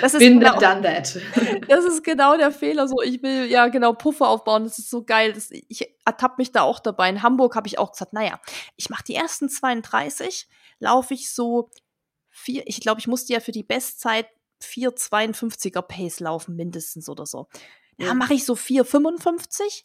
Das 0.00 0.14
ist 0.14 0.20
Bin 0.20 0.40
genau, 0.40 0.58
done 0.58 0.82
that. 0.82 1.18
Das 1.68 1.84
ist 1.84 2.02
genau 2.02 2.36
der 2.36 2.50
Fehler. 2.50 2.88
So, 2.88 3.02
ich 3.02 3.22
will 3.22 3.46
ja 3.46 3.68
genau 3.68 3.92
Puffer 3.92 4.28
aufbauen. 4.28 4.64
Das 4.64 4.78
ist 4.78 4.90
so 4.90 5.04
geil. 5.04 5.32
Das, 5.32 5.50
ich 5.50 5.94
ertappe 6.04 6.36
mich 6.38 6.52
da 6.52 6.62
auch 6.62 6.80
dabei. 6.80 7.08
In 7.10 7.22
Hamburg 7.22 7.56
habe 7.56 7.68
ich 7.68 7.78
auch 7.78 7.92
gesagt, 7.92 8.12
naja, 8.12 8.40
ich 8.76 8.90
mache 8.90 9.04
die 9.04 9.14
ersten 9.14 9.48
32, 9.48 10.48
laufe 10.78 11.14
ich 11.14 11.30
so 11.32 11.70
vier. 12.30 12.62
Ich 12.66 12.80
glaube, 12.80 13.00
ich 13.00 13.06
musste 13.06 13.32
ja 13.32 13.40
für 13.40 13.52
die 13.52 13.62
Bestzeit 13.62 14.26
4,52er 14.62 15.82
Pace 15.82 16.20
laufen, 16.20 16.56
mindestens 16.56 17.08
oder 17.08 17.26
so. 17.26 17.48
Da 17.98 18.06
ja. 18.06 18.14
mache 18.14 18.34
ich 18.34 18.44
so 18.44 18.54
4,55 18.54 19.84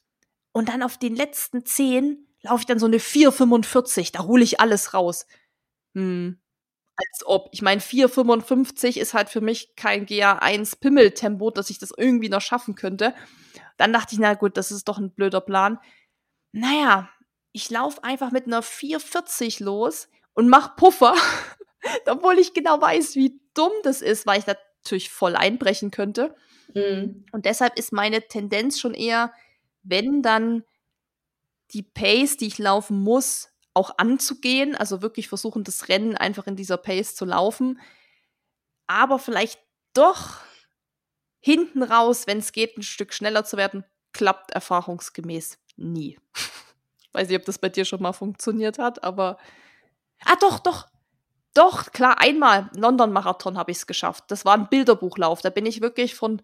und 0.53 0.69
dann 0.69 0.83
auf 0.83 0.97
den 0.97 1.15
letzten 1.15 1.65
10 1.65 2.25
laufe 2.41 2.61
ich 2.61 2.65
dann 2.65 2.79
so 2.79 2.85
eine 2.85 2.97
4,45. 2.97 4.13
Da 4.13 4.23
hole 4.23 4.43
ich 4.43 4.59
alles 4.59 4.93
raus. 4.93 5.25
Hm. 5.93 6.39
Als 6.97 7.25
ob. 7.25 7.49
Ich 7.51 7.61
meine, 7.61 7.81
4,55 7.81 8.97
ist 8.97 9.13
halt 9.13 9.29
für 9.29 9.41
mich 9.41 9.75
kein 9.75 10.05
GA1 10.05 10.79
Pimmeltempo, 10.79 11.51
dass 11.51 11.69
ich 11.69 11.79
das 11.79 11.91
irgendwie 11.95 12.29
noch 12.29 12.41
schaffen 12.41 12.75
könnte. 12.75 13.13
Dann 13.77 13.91
dachte 13.91 14.13
ich, 14.13 14.19
na 14.19 14.33
gut, 14.33 14.55
das 14.57 14.71
ist 14.71 14.87
doch 14.87 14.97
ein 14.97 15.11
blöder 15.11 15.41
Plan. 15.41 15.79
Naja, 16.53 17.09
ich 17.51 17.69
laufe 17.69 18.03
einfach 18.03 18.31
mit 18.31 18.47
einer 18.47 18.61
4,40 18.61 19.63
los 19.63 20.09
und 20.33 20.47
mach 20.47 20.75
Puffer, 20.75 21.15
obwohl 22.05 22.39
ich 22.39 22.53
genau 22.53 22.79
weiß, 22.79 23.15
wie 23.15 23.41
dumm 23.53 23.71
das 23.83 24.01
ist, 24.01 24.25
weil 24.25 24.39
ich 24.39 24.47
natürlich 24.47 25.09
voll 25.09 25.35
einbrechen 25.35 25.91
könnte. 25.91 26.35
Mhm. 26.73 27.25
Und 27.31 27.45
deshalb 27.45 27.77
ist 27.77 27.91
meine 27.91 28.27
Tendenz 28.27 28.79
schon 28.79 28.93
eher, 28.93 29.33
wenn 29.83 30.21
dann 30.21 30.63
die 31.71 31.83
Pace, 31.83 32.37
die 32.37 32.47
ich 32.47 32.57
laufen 32.57 32.99
muss, 32.99 33.49
auch 33.75 33.97
anzugehen, 33.97 34.75
also 34.75 35.01
wirklich 35.01 35.27
versuchen, 35.27 35.63
das 35.63 35.89
Rennen 35.89 36.17
einfach 36.17 36.47
in 36.47 36.55
dieser 36.55 36.77
Pace 36.77 37.15
zu 37.15 37.25
laufen, 37.25 37.79
aber 38.87 39.19
vielleicht 39.19 39.59
doch 39.93 40.37
hinten 41.39 41.83
raus, 41.83 42.25
wenn 42.25 42.39
es 42.39 42.51
geht, 42.51 42.77
ein 42.77 42.83
Stück 42.83 43.13
schneller 43.13 43.45
zu 43.45 43.57
werden, 43.57 43.83
klappt 44.13 44.51
erfahrungsgemäß 44.51 45.59
nie. 45.75 46.17
Weiß 47.11 47.27
nicht, 47.27 47.37
ob 47.37 47.45
das 47.45 47.59
bei 47.59 47.69
dir 47.69 47.85
schon 47.85 48.01
mal 48.01 48.13
funktioniert 48.13 48.79
hat, 48.79 49.03
aber 49.03 49.37
ah 50.25 50.35
doch, 50.39 50.59
doch, 50.59 50.87
doch, 51.53 51.91
klar, 51.91 52.19
einmal 52.19 52.69
London-Marathon 52.75 53.57
habe 53.57 53.71
ich 53.71 53.77
es 53.77 53.87
geschafft. 53.87 54.25
Das 54.27 54.43
war 54.43 54.55
ein 54.55 54.67
Bilderbuchlauf. 54.67 55.41
Da 55.41 55.49
bin 55.49 55.65
ich 55.65 55.79
wirklich 55.79 56.13
von 56.13 56.41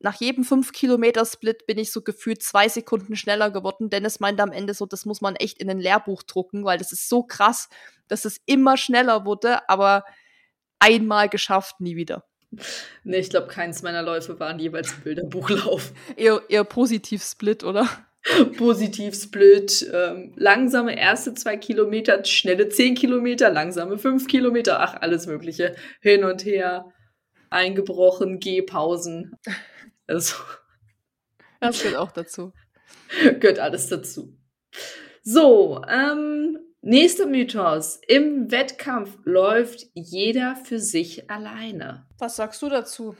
nach 0.00 0.20
jedem 0.20 0.44
5-Kilometer-Split 0.44 1.66
bin 1.66 1.78
ich 1.78 1.92
so 1.92 2.02
gefühlt 2.02 2.42
zwei 2.42 2.68
Sekunden 2.68 3.16
schneller 3.16 3.50
geworden. 3.50 3.90
Dennis 3.90 4.20
meinte 4.20 4.42
am 4.42 4.52
Ende 4.52 4.74
so, 4.74 4.86
das 4.86 5.04
muss 5.04 5.20
man 5.20 5.36
echt 5.36 5.58
in 5.58 5.68
ein 5.70 5.80
Lehrbuch 5.80 6.22
drucken, 6.22 6.64
weil 6.64 6.78
das 6.78 6.92
ist 6.92 7.08
so 7.08 7.22
krass, 7.22 7.68
dass 8.06 8.24
es 8.24 8.40
immer 8.46 8.76
schneller 8.76 9.24
wurde, 9.24 9.68
aber 9.68 10.04
einmal 10.78 11.28
geschafft, 11.28 11.80
nie 11.80 11.96
wieder. 11.96 12.24
Nee, 13.04 13.18
ich 13.18 13.30
glaube, 13.30 13.48
keins 13.48 13.82
meiner 13.82 14.02
Läufe 14.02 14.40
waren 14.40 14.58
jeweils 14.58 14.94
ein 14.94 15.02
Bilderbuchlauf. 15.02 15.92
eher, 16.16 16.40
eher 16.48 16.64
positiv 16.64 17.22
Split, 17.22 17.64
oder? 17.64 17.88
positiv 18.56 19.14
Split, 19.14 19.88
ähm, 19.92 20.32
langsame 20.36 20.98
erste 20.98 21.34
zwei 21.34 21.56
Kilometer, 21.56 22.24
schnelle 22.24 22.68
zehn 22.68 22.94
Kilometer, 22.94 23.50
langsame 23.50 23.98
fünf 23.98 24.26
Kilometer, 24.28 24.80
ach, 24.80 24.94
alles 25.00 25.26
Mögliche. 25.26 25.76
Hin 26.00 26.24
und 26.24 26.44
her, 26.44 26.92
eingebrochen, 27.50 28.40
Gehpausen. 28.40 29.36
Also. 30.10 30.36
Das 31.60 31.82
gehört 31.82 31.98
auch 31.98 32.12
dazu. 32.12 32.54
gehört 33.40 33.58
alles 33.58 33.88
dazu. 33.88 34.34
So, 35.22 35.82
ähm, 35.86 36.58
nächster 36.80 37.26
Mythos. 37.26 38.00
Im 38.08 38.50
Wettkampf 38.50 39.18
läuft 39.24 39.86
jeder 39.92 40.56
für 40.56 40.78
sich 40.78 41.30
alleine. 41.30 42.06
Was 42.18 42.36
sagst 42.36 42.62
du 42.62 42.70
dazu? 42.70 43.16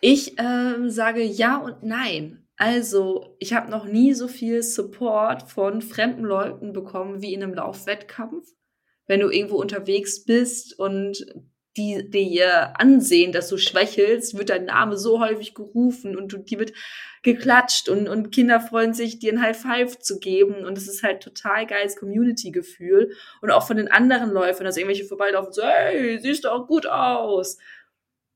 Ich 0.00 0.36
ähm, 0.38 0.88
sage 0.88 1.22
ja 1.22 1.58
und 1.58 1.82
nein. 1.82 2.46
Also, 2.56 3.36
ich 3.38 3.52
habe 3.52 3.70
noch 3.70 3.84
nie 3.84 4.14
so 4.14 4.28
viel 4.28 4.62
Support 4.62 5.50
von 5.50 5.82
fremden 5.82 6.24
Leuten 6.24 6.72
bekommen 6.72 7.20
wie 7.20 7.34
in 7.34 7.42
einem 7.42 7.52
Laufwettkampf. 7.52 8.46
Wenn 9.06 9.20
du 9.20 9.28
irgendwo 9.28 9.56
unterwegs 9.56 10.24
bist 10.24 10.78
und 10.78 11.26
die 11.76 12.08
dir 12.10 12.78
ansehen, 12.80 13.32
dass 13.32 13.48
du 13.48 13.58
schwächelst, 13.58 14.36
wird 14.36 14.50
dein 14.50 14.64
Name 14.64 14.96
so 14.96 15.20
häufig 15.20 15.54
gerufen 15.54 16.16
und 16.16 16.32
du, 16.32 16.38
die 16.38 16.58
wird 16.58 16.72
geklatscht 17.22 17.88
und, 17.88 18.08
und 18.08 18.30
Kinder 18.30 18.60
freuen 18.60 18.94
sich, 18.94 19.18
dir 19.18 19.32
ein 19.32 19.42
High 19.42 19.60
Five 19.60 19.98
zu 19.98 20.18
geben 20.20 20.64
und 20.64 20.78
es 20.78 20.88
ist 20.88 21.02
halt 21.02 21.22
total 21.22 21.66
geiles 21.66 21.96
Community-Gefühl 21.96 23.12
und 23.40 23.50
auch 23.50 23.66
von 23.66 23.76
den 23.76 23.90
anderen 23.90 24.30
Läufern, 24.30 24.64
dass 24.64 24.76
irgendwelche 24.76 25.04
vorbeilaufen 25.04 25.52
so, 25.52 25.62
hey, 25.62 26.18
siehst 26.20 26.44
du 26.44 26.52
auch 26.52 26.66
gut 26.66 26.86
aus. 26.86 27.58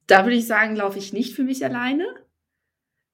Da 0.06 0.24
würde 0.24 0.36
ich 0.36 0.46
sagen, 0.46 0.74
laufe 0.76 0.98
ich 0.98 1.12
nicht 1.12 1.34
für 1.34 1.44
mich 1.44 1.64
alleine. 1.64 2.04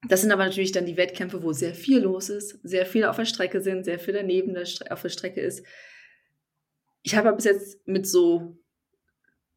Das 0.09 0.23
sind 0.23 0.33
aber 0.33 0.45
natürlich 0.45 0.73
dann 0.73 0.87
die 0.87 0.97
Wettkämpfe, 0.97 1.43
wo 1.43 1.53
sehr 1.53 1.75
viel 1.75 2.01
los 2.01 2.29
ist, 2.31 2.59
sehr 2.63 2.87
viel 2.87 3.05
auf 3.05 3.17
der 3.17 3.25
Strecke 3.25 3.61
sind, 3.61 3.85
sehr 3.85 3.99
viel 3.99 4.15
daneben 4.15 4.57
auf 4.57 5.03
der 5.03 5.09
Strecke 5.09 5.41
ist. 5.41 5.65
Ich 7.03 7.17
habe 7.17 7.33
bis 7.33 7.45
jetzt 7.45 7.87
mit 7.87 8.07
so, 8.07 8.59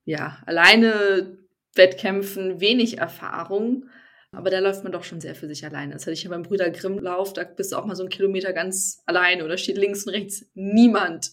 ja, 0.06 0.42
alleine 0.46 1.38
Wettkämpfen 1.76 2.60
wenig 2.60 2.98
Erfahrung, 2.98 3.90
aber 4.32 4.50
da 4.50 4.60
läuft 4.60 4.84
man 4.84 4.92
doch 4.92 5.04
schon 5.04 5.22
sehr 5.22 5.36
für 5.36 5.48
sich 5.48 5.66
alleine. 5.66 5.94
Das 5.94 6.04
hatte 6.04 6.14
ich 6.14 6.24
ja 6.24 6.30
beim 6.30 6.44
Brüder 6.44 6.70
Grimm 6.70 7.00
Lauf, 7.00 7.34
da 7.34 7.44
bist 7.44 7.72
du 7.72 7.78
auch 7.78 7.86
mal 7.86 7.96
so 7.96 8.04
einen 8.04 8.10
Kilometer 8.10 8.54
ganz 8.54 9.02
alleine 9.06 9.46
oder 9.46 9.58
steht 9.58 9.78
links 9.78 10.06
und 10.06 10.14
rechts 10.14 10.46
niemand. 10.54 11.32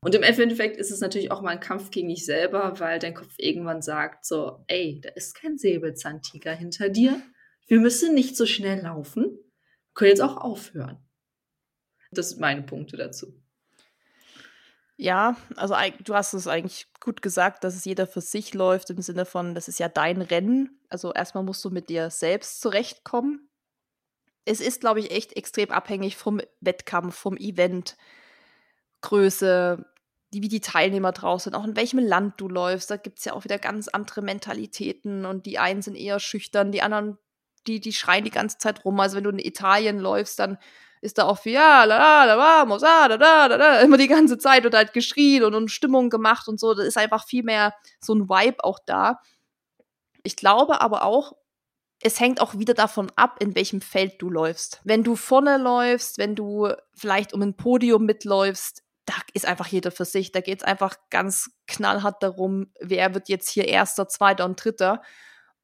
Und 0.00 0.14
im 0.16 0.22
Endeffekt 0.24 0.76
ist 0.76 0.90
es 0.90 1.00
natürlich 1.00 1.30
auch 1.30 1.42
mal 1.42 1.50
ein 1.50 1.60
Kampf 1.60 1.90
gegen 1.90 2.08
dich 2.08 2.24
selber, 2.24 2.80
weil 2.80 2.98
dein 2.98 3.14
Kopf 3.14 3.34
irgendwann 3.38 3.82
sagt 3.82 4.24
so, 4.24 4.64
ey, 4.66 5.00
da 5.00 5.10
ist 5.10 5.34
kein 5.34 5.58
Säbelzahntiger 5.58 6.52
hinter 6.52 6.88
dir 6.88 7.22
wir 7.72 7.80
müssen 7.80 8.14
nicht 8.14 8.36
so 8.36 8.44
schnell 8.44 8.82
laufen, 8.82 9.22
wir 9.24 9.94
können 9.94 10.10
jetzt 10.10 10.20
auch 10.20 10.36
aufhören. 10.36 10.98
Das 12.10 12.30
sind 12.30 12.40
meine 12.40 12.62
Punkte 12.62 12.96
dazu. 12.98 13.41
Ja, 15.02 15.34
also 15.56 15.74
du 16.04 16.14
hast 16.14 16.32
es 16.32 16.46
eigentlich 16.46 16.86
gut 17.00 17.22
gesagt, 17.22 17.64
dass 17.64 17.74
es 17.74 17.84
jeder 17.84 18.06
für 18.06 18.20
sich 18.20 18.54
läuft, 18.54 18.88
im 18.88 19.02
Sinne 19.02 19.24
von, 19.24 19.52
das 19.52 19.66
ist 19.66 19.80
ja 19.80 19.88
dein 19.88 20.22
Rennen. 20.22 20.78
Also 20.90 21.12
erstmal 21.12 21.42
musst 21.42 21.64
du 21.64 21.70
mit 21.70 21.88
dir 21.88 22.08
selbst 22.08 22.60
zurechtkommen. 22.60 23.48
Es 24.44 24.60
ist, 24.60 24.80
glaube 24.80 25.00
ich, 25.00 25.10
echt 25.10 25.36
extrem 25.36 25.72
abhängig 25.72 26.16
vom 26.16 26.40
Wettkampf, 26.60 27.16
vom 27.16 27.36
Event, 27.36 27.96
Größe, 29.00 29.84
wie 30.30 30.48
die 30.48 30.60
Teilnehmer 30.60 31.10
draus 31.10 31.44
sind, 31.44 31.56
auch 31.56 31.64
in 31.64 31.74
welchem 31.74 31.98
Land 31.98 32.40
du 32.40 32.48
läufst. 32.48 32.88
Da 32.88 32.96
gibt 32.96 33.18
es 33.18 33.24
ja 33.24 33.32
auch 33.32 33.42
wieder 33.42 33.58
ganz 33.58 33.88
andere 33.88 34.22
Mentalitäten 34.22 35.24
und 35.26 35.46
die 35.46 35.58
einen 35.58 35.82
sind 35.82 35.96
eher 35.96 36.20
schüchtern, 36.20 36.70
die 36.70 36.82
anderen 36.82 37.18
die, 37.66 37.80
die 37.80 37.92
schreien 37.92 38.24
die 38.24 38.30
ganze 38.30 38.58
Zeit 38.58 38.84
rum. 38.84 39.00
Also 39.00 39.16
wenn 39.16 39.24
du 39.24 39.30
in 39.30 39.40
Italien 39.40 39.98
läufst, 39.98 40.38
dann 40.38 40.58
ist 41.02 41.18
da 41.18 41.24
auch 41.24 41.38
viel, 41.38 41.52
ja, 41.52 41.84
la, 41.84 41.98
la, 41.98 42.24
la, 42.24 42.38
vamos, 42.38 42.80
da, 42.80 43.08
da, 43.08 43.16
da, 43.18 43.58
da, 43.58 43.80
immer 43.80 43.98
die 43.98 44.08
ganze 44.08 44.38
Zeit 44.38 44.64
und 44.64 44.74
halt 44.74 44.92
geschrien 44.92 45.42
und, 45.42 45.54
und 45.54 45.70
Stimmung 45.70 46.08
gemacht 46.10 46.48
und 46.48 46.58
so. 46.58 46.74
Da 46.74 46.84
ist 46.84 46.96
einfach 46.96 47.26
viel 47.26 47.42
mehr 47.42 47.74
so 48.00 48.14
ein 48.14 48.28
Vibe 48.28 48.64
auch 48.64 48.78
da. 48.86 49.20
Ich 50.22 50.36
glaube 50.36 50.80
aber 50.80 51.02
auch, 51.02 51.32
es 52.00 52.20
hängt 52.20 52.40
auch 52.40 52.56
wieder 52.56 52.74
davon 52.74 53.10
ab, 53.16 53.36
in 53.40 53.54
welchem 53.54 53.80
Feld 53.80 54.14
du 54.22 54.30
läufst. 54.30 54.80
Wenn 54.84 55.02
du 55.02 55.16
vorne 55.16 55.58
läufst, 55.58 56.18
wenn 56.18 56.36
du 56.36 56.68
vielleicht 56.94 57.32
um 57.32 57.42
ein 57.42 57.56
Podium 57.56 58.04
mitläufst, 58.04 58.82
da 59.04 59.14
ist 59.34 59.46
einfach 59.46 59.66
jeder 59.66 59.90
für 59.90 60.04
sich. 60.04 60.30
Da 60.30 60.40
geht 60.40 60.60
es 60.60 60.64
einfach 60.64 60.96
ganz 61.10 61.50
knallhart 61.66 62.22
darum, 62.22 62.72
wer 62.80 63.14
wird 63.14 63.28
jetzt 63.28 63.50
hier 63.50 63.66
Erster, 63.66 64.08
Zweiter 64.08 64.44
und 64.44 64.62
Dritter. 64.62 65.02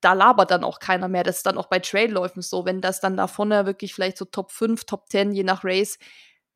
Da 0.01 0.12
labert 0.12 0.51
dann 0.51 0.64
auch 0.64 0.78
keiner 0.78 1.09
mehr. 1.09 1.24
Das 1.24 1.38
ist 1.38 1.46
dann 1.46 1.59
auch 1.59 1.66
bei 1.66 1.78
Trailläufen 1.78 2.42
so. 2.42 2.64
Wenn 2.64 2.80
das 2.80 3.01
dann 3.01 3.16
da 3.16 3.26
vorne 3.26 3.66
wirklich 3.66 3.94
vielleicht 3.94 4.18
so 4.18 4.24
Top 4.24 4.53
5, 4.53 4.84
Top 4.84 5.09
10, 5.11 5.32
je 5.32 5.42
nach 5.42 5.64
Race, 5.64 5.99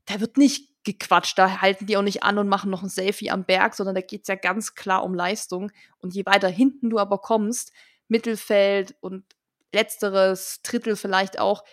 da 0.06 0.20
wird 0.20 0.36
nicht 0.36 0.72
gequatscht. 0.84 1.38
Da 1.38 1.60
halten 1.60 1.86
die 1.86 1.96
auch 1.96 2.02
nicht 2.02 2.22
an 2.22 2.38
und 2.38 2.48
machen 2.48 2.70
noch 2.70 2.82
ein 2.82 2.88
Selfie 2.88 3.30
am 3.30 3.44
Berg, 3.44 3.74
sondern 3.74 3.94
da 3.94 4.00
geht 4.00 4.22
es 4.22 4.28
ja 4.28 4.34
ganz 4.34 4.74
klar 4.74 5.04
um 5.04 5.14
Leistung. 5.14 5.70
Und 5.98 6.14
je 6.14 6.26
weiter 6.26 6.48
hinten 6.48 6.90
du 6.90 6.98
aber 6.98 7.18
kommst, 7.18 7.72
Mittelfeld 8.08 8.94
und 9.00 9.24
letzteres 9.72 10.60
Drittel 10.62 10.96
vielleicht 10.96 11.38
auch, 11.38 11.64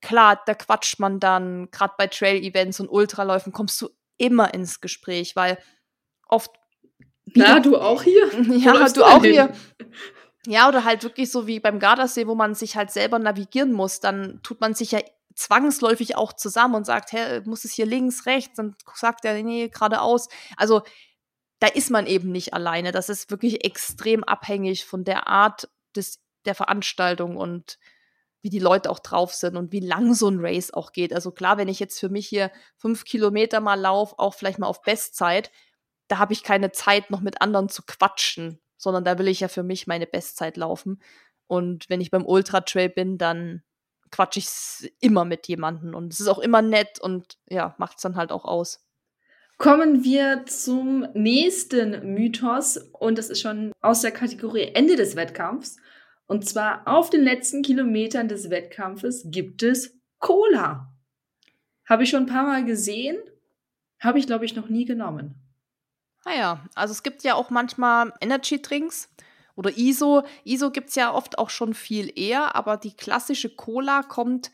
klar, 0.00 0.40
da 0.46 0.54
quatscht 0.54 0.98
man 0.98 1.20
dann, 1.20 1.70
gerade 1.70 1.94
bei 1.96 2.06
Trail-Events 2.06 2.80
und 2.80 2.88
Ultraläufen 2.88 3.52
kommst 3.52 3.80
du 3.80 3.88
immer 4.18 4.54
ins 4.54 4.80
Gespräch, 4.80 5.36
weil 5.36 5.58
oft. 6.28 6.50
Na, 7.34 7.60
du 7.60 7.76
auch 7.76 8.02
hier? 8.02 8.30
Ja, 8.58 8.88
du 8.88 9.04
auch 9.04 9.22
hin? 9.22 9.32
hier. 9.32 9.54
Ja, 10.46 10.68
oder 10.68 10.84
halt 10.84 11.02
wirklich 11.02 11.30
so 11.30 11.46
wie 11.46 11.60
beim 11.60 11.78
Gardasee, 11.78 12.26
wo 12.26 12.34
man 12.34 12.54
sich 12.54 12.76
halt 12.76 12.90
selber 12.90 13.18
navigieren 13.18 13.72
muss, 13.72 14.00
dann 14.00 14.40
tut 14.42 14.60
man 14.60 14.74
sich 14.74 14.92
ja 14.92 15.00
zwangsläufig 15.34 16.16
auch 16.16 16.32
zusammen 16.32 16.76
und 16.76 16.86
sagt, 16.86 17.12
hä, 17.12 17.40
muss 17.44 17.64
es 17.64 17.72
hier 17.72 17.86
links, 17.86 18.26
rechts? 18.26 18.56
Dann 18.56 18.76
sagt 18.94 19.24
er, 19.24 19.42
nee, 19.42 19.68
geradeaus. 19.68 20.28
Also 20.56 20.82
da 21.58 21.66
ist 21.68 21.90
man 21.90 22.06
eben 22.06 22.30
nicht 22.32 22.54
alleine. 22.54 22.92
Das 22.92 23.08
ist 23.08 23.30
wirklich 23.30 23.64
extrem 23.64 24.24
abhängig 24.24 24.84
von 24.84 25.04
der 25.04 25.26
Art 25.26 25.68
des 25.94 26.20
der 26.44 26.54
Veranstaltung 26.54 27.36
und 27.36 27.78
wie 28.40 28.50
die 28.50 28.60
Leute 28.60 28.90
auch 28.90 29.00
drauf 29.00 29.34
sind 29.34 29.56
und 29.56 29.72
wie 29.72 29.80
lang 29.80 30.14
so 30.14 30.28
ein 30.28 30.38
Race 30.38 30.72
auch 30.72 30.92
geht. 30.92 31.12
Also 31.12 31.32
klar, 31.32 31.58
wenn 31.58 31.68
ich 31.68 31.80
jetzt 31.80 31.98
für 31.98 32.08
mich 32.08 32.28
hier 32.28 32.52
fünf 32.76 33.04
Kilometer 33.04 33.60
mal 33.60 33.74
laufe, 33.74 34.18
auch 34.18 34.34
vielleicht 34.34 34.60
mal 34.60 34.68
auf 34.68 34.82
Bestzeit, 34.82 35.50
da 36.06 36.18
habe 36.18 36.32
ich 36.32 36.44
keine 36.44 36.70
Zeit, 36.70 37.10
noch 37.10 37.20
mit 37.20 37.42
anderen 37.42 37.68
zu 37.68 37.82
quatschen, 37.84 38.60
sondern 38.76 39.04
da 39.04 39.18
will 39.18 39.28
ich 39.28 39.40
ja 39.40 39.48
für 39.48 39.62
mich 39.62 39.86
meine 39.86 40.06
Bestzeit 40.06 40.56
laufen. 40.56 41.00
Und 41.46 41.88
wenn 41.88 42.00
ich 42.00 42.10
beim 42.10 42.26
Ultra 42.26 42.60
Trail 42.60 42.88
bin, 42.88 43.18
dann 43.18 43.62
quatsche 44.10 44.38
ich 44.38 44.92
immer 45.00 45.24
mit 45.24 45.48
jemandem 45.48 45.94
und 45.94 46.12
es 46.12 46.20
ist 46.20 46.28
auch 46.28 46.38
immer 46.38 46.62
nett 46.62 47.00
und 47.00 47.38
ja, 47.48 47.74
macht 47.78 47.96
es 47.96 48.02
dann 48.02 48.16
halt 48.16 48.32
auch 48.32 48.44
aus. 48.44 48.86
Kommen 49.58 50.04
wir 50.04 50.44
zum 50.46 51.06
nächsten 51.14 52.14
Mythos 52.14 52.76
und 52.76 53.16
das 53.16 53.30
ist 53.30 53.40
schon 53.40 53.72
aus 53.80 54.02
der 54.02 54.10
Kategorie 54.10 54.72
Ende 54.74 54.96
des 54.96 55.16
Wettkampfs. 55.16 55.76
Und 56.26 56.46
zwar 56.46 56.86
auf 56.86 57.08
den 57.08 57.22
letzten 57.22 57.62
Kilometern 57.62 58.28
des 58.28 58.50
Wettkampfes 58.50 59.26
gibt 59.30 59.62
es 59.62 59.98
Cola. 60.18 60.92
Habe 61.88 62.02
ich 62.02 62.10
schon 62.10 62.24
ein 62.24 62.28
paar 62.28 62.44
Mal 62.44 62.64
gesehen, 62.64 63.16
habe 64.00 64.18
ich, 64.18 64.26
glaube 64.26 64.44
ich, 64.44 64.54
noch 64.56 64.68
nie 64.68 64.84
genommen. 64.84 65.45
Naja, 66.26 66.60
ah 66.60 66.68
also 66.74 66.92
es 66.92 67.04
gibt 67.04 67.22
ja 67.22 67.34
auch 67.34 67.50
manchmal 67.50 68.12
Energy-Drinks 68.20 69.08
oder 69.54 69.70
ISO. 69.78 70.24
ISO 70.44 70.70
gibt 70.72 70.88
es 70.88 70.96
ja 70.96 71.14
oft 71.14 71.38
auch 71.38 71.50
schon 71.50 71.72
viel 71.72 72.12
eher, 72.18 72.56
aber 72.56 72.76
die 72.76 72.94
klassische 72.96 73.54
Cola 73.54 74.02
kommt, 74.02 74.50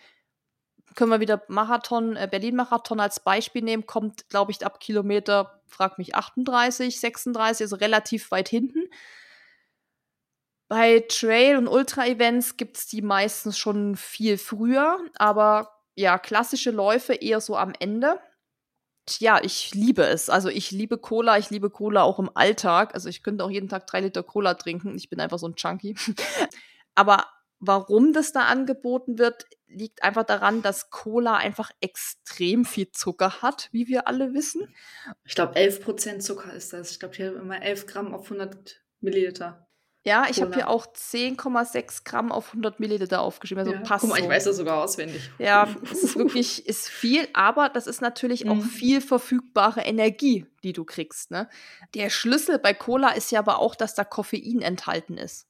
können 0.95 1.11
wir 1.11 1.21
wieder 1.21 1.43
Marathon, 1.49 2.15
äh, 2.17 2.29
Berlin-Marathon 2.31 3.01
als 3.01 3.21
Beispiel 3.21 3.63
nehmen, 3.63 3.87
kommt, 3.87 4.29
glaube 4.29 4.53
ich, 4.53 4.65
ab 4.67 4.81
Kilometer, 4.81 5.63
frag 5.67 5.97
mich, 5.97 6.15
38, 6.15 7.01
36, 7.01 7.65
also 7.65 7.77
relativ 7.77 8.31
weit 8.31 8.51
hinten. 8.51 8.91
Bei 10.69 11.01
Trail- 11.09 11.57
und 11.57 11.69
Ultra-Events 11.69 12.59
gibt 12.59 12.77
es 12.77 12.87
die 12.87 13.01
meistens 13.01 13.57
schon 13.59 13.97
viel 13.97 14.37
früher, 14.37 14.99
aber 15.17 15.71
ja, 15.95 16.19
klassische 16.19 16.71
Läufe 16.71 17.15
eher 17.15 17.41
so 17.41 17.57
am 17.57 17.73
Ende. 17.79 18.21
Ja, 19.19 19.43
ich 19.43 19.75
liebe 19.75 20.05
es. 20.05 20.31
Also 20.31 20.49
ich 20.49 20.71
liebe 20.71 20.99
Cola, 20.99 21.39
ich 21.39 21.51
liebe 21.51 21.71
Cola 21.71 22.03
auch 22.03 22.19
im 22.19 22.31
Alltag. 22.35 22.95
Also 22.95 23.09
ich 23.09 23.23
könnte 23.23 23.45
auch 23.45 23.51
jeden 23.51 23.69
Tag 23.69 23.87
drei 23.87 24.01
Liter 24.01 24.23
Cola 24.23 24.55
trinken. 24.55 24.95
Ich 24.97 25.11
bin 25.11 25.21
einfach 25.21 25.39
so 25.39 25.49
ein 25.49 25.57
Chunky. 25.57 25.97
aber 26.95 27.27
warum 27.59 28.13
das 28.13 28.33
da 28.33 28.43
angeboten 28.43 29.19
wird, 29.19 29.47
liegt 29.67 30.03
einfach 30.03 30.25
daran, 30.25 30.63
dass 30.63 30.91
Cola 30.91 31.37
einfach 31.37 31.71
extrem 31.81 32.65
viel 32.65 32.91
Zucker 32.91 33.43
hat, 33.43 33.69
wie 33.73 33.89
wir 33.89 34.07
alle 34.07 34.35
wissen. 34.35 34.75
Ich 35.25 35.35
glaube, 35.35 35.55
11% 35.55 36.19
Zucker 36.19 36.53
ist 36.53 36.73
das. 36.73 36.93
Ich 36.93 37.01
glaube, 37.01 37.17
hier 37.17 37.37
immer 37.37 37.63
11 37.63 37.87
Gramm 37.87 38.15
auf 38.15 38.25
100 38.25 38.83
Milliliter. 39.01 39.67
Ja, 40.05 40.27
ich 40.29 40.43
habe 40.43 40.53
hier 40.55 40.69
auch 40.69 40.87
10,6 40.87 42.05
Gramm 42.05 42.33
auf 42.33 42.49
100 42.49 42.81
Milliliter 42.81 43.21
aufgeschrieben. 43.21 43.61
Also 43.61 43.73
ja. 43.73 43.81
passt. 43.83 44.03
Guck 44.03 44.11
mal, 44.11 44.21
ich 44.21 44.29
weiß 44.29 44.45
das 44.45 44.57
sogar 44.57 44.83
auswendig. 44.83 45.31
Ja, 45.39 45.69
es 45.85 46.03
ist 46.03 46.17
wirklich 46.17 46.67
ist 46.67 46.89
viel, 46.89 47.29
aber 47.35 47.69
das 47.69 47.87
ist 47.87 48.01
natürlich 48.01 48.45
mhm. 48.45 48.51
auch 48.51 48.65
viel 48.65 49.01
verfügbare 49.01 49.83
Energie, 49.83 50.47
die 50.65 50.73
du 50.73 50.85
kriegst. 50.85 51.31
Ne? 51.31 51.49
Der 51.95 52.11
Schlüssel 52.11 52.59
bei 52.59 52.75
Cola 52.75 53.11
ist 53.11 53.31
ja 53.31 53.39
aber 53.39 53.61
auch, 53.61 53.77
dass 53.77 53.95
da 53.95 54.03
Koffein 54.03 54.61
enthalten 54.61 55.17
ist. 55.17 55.47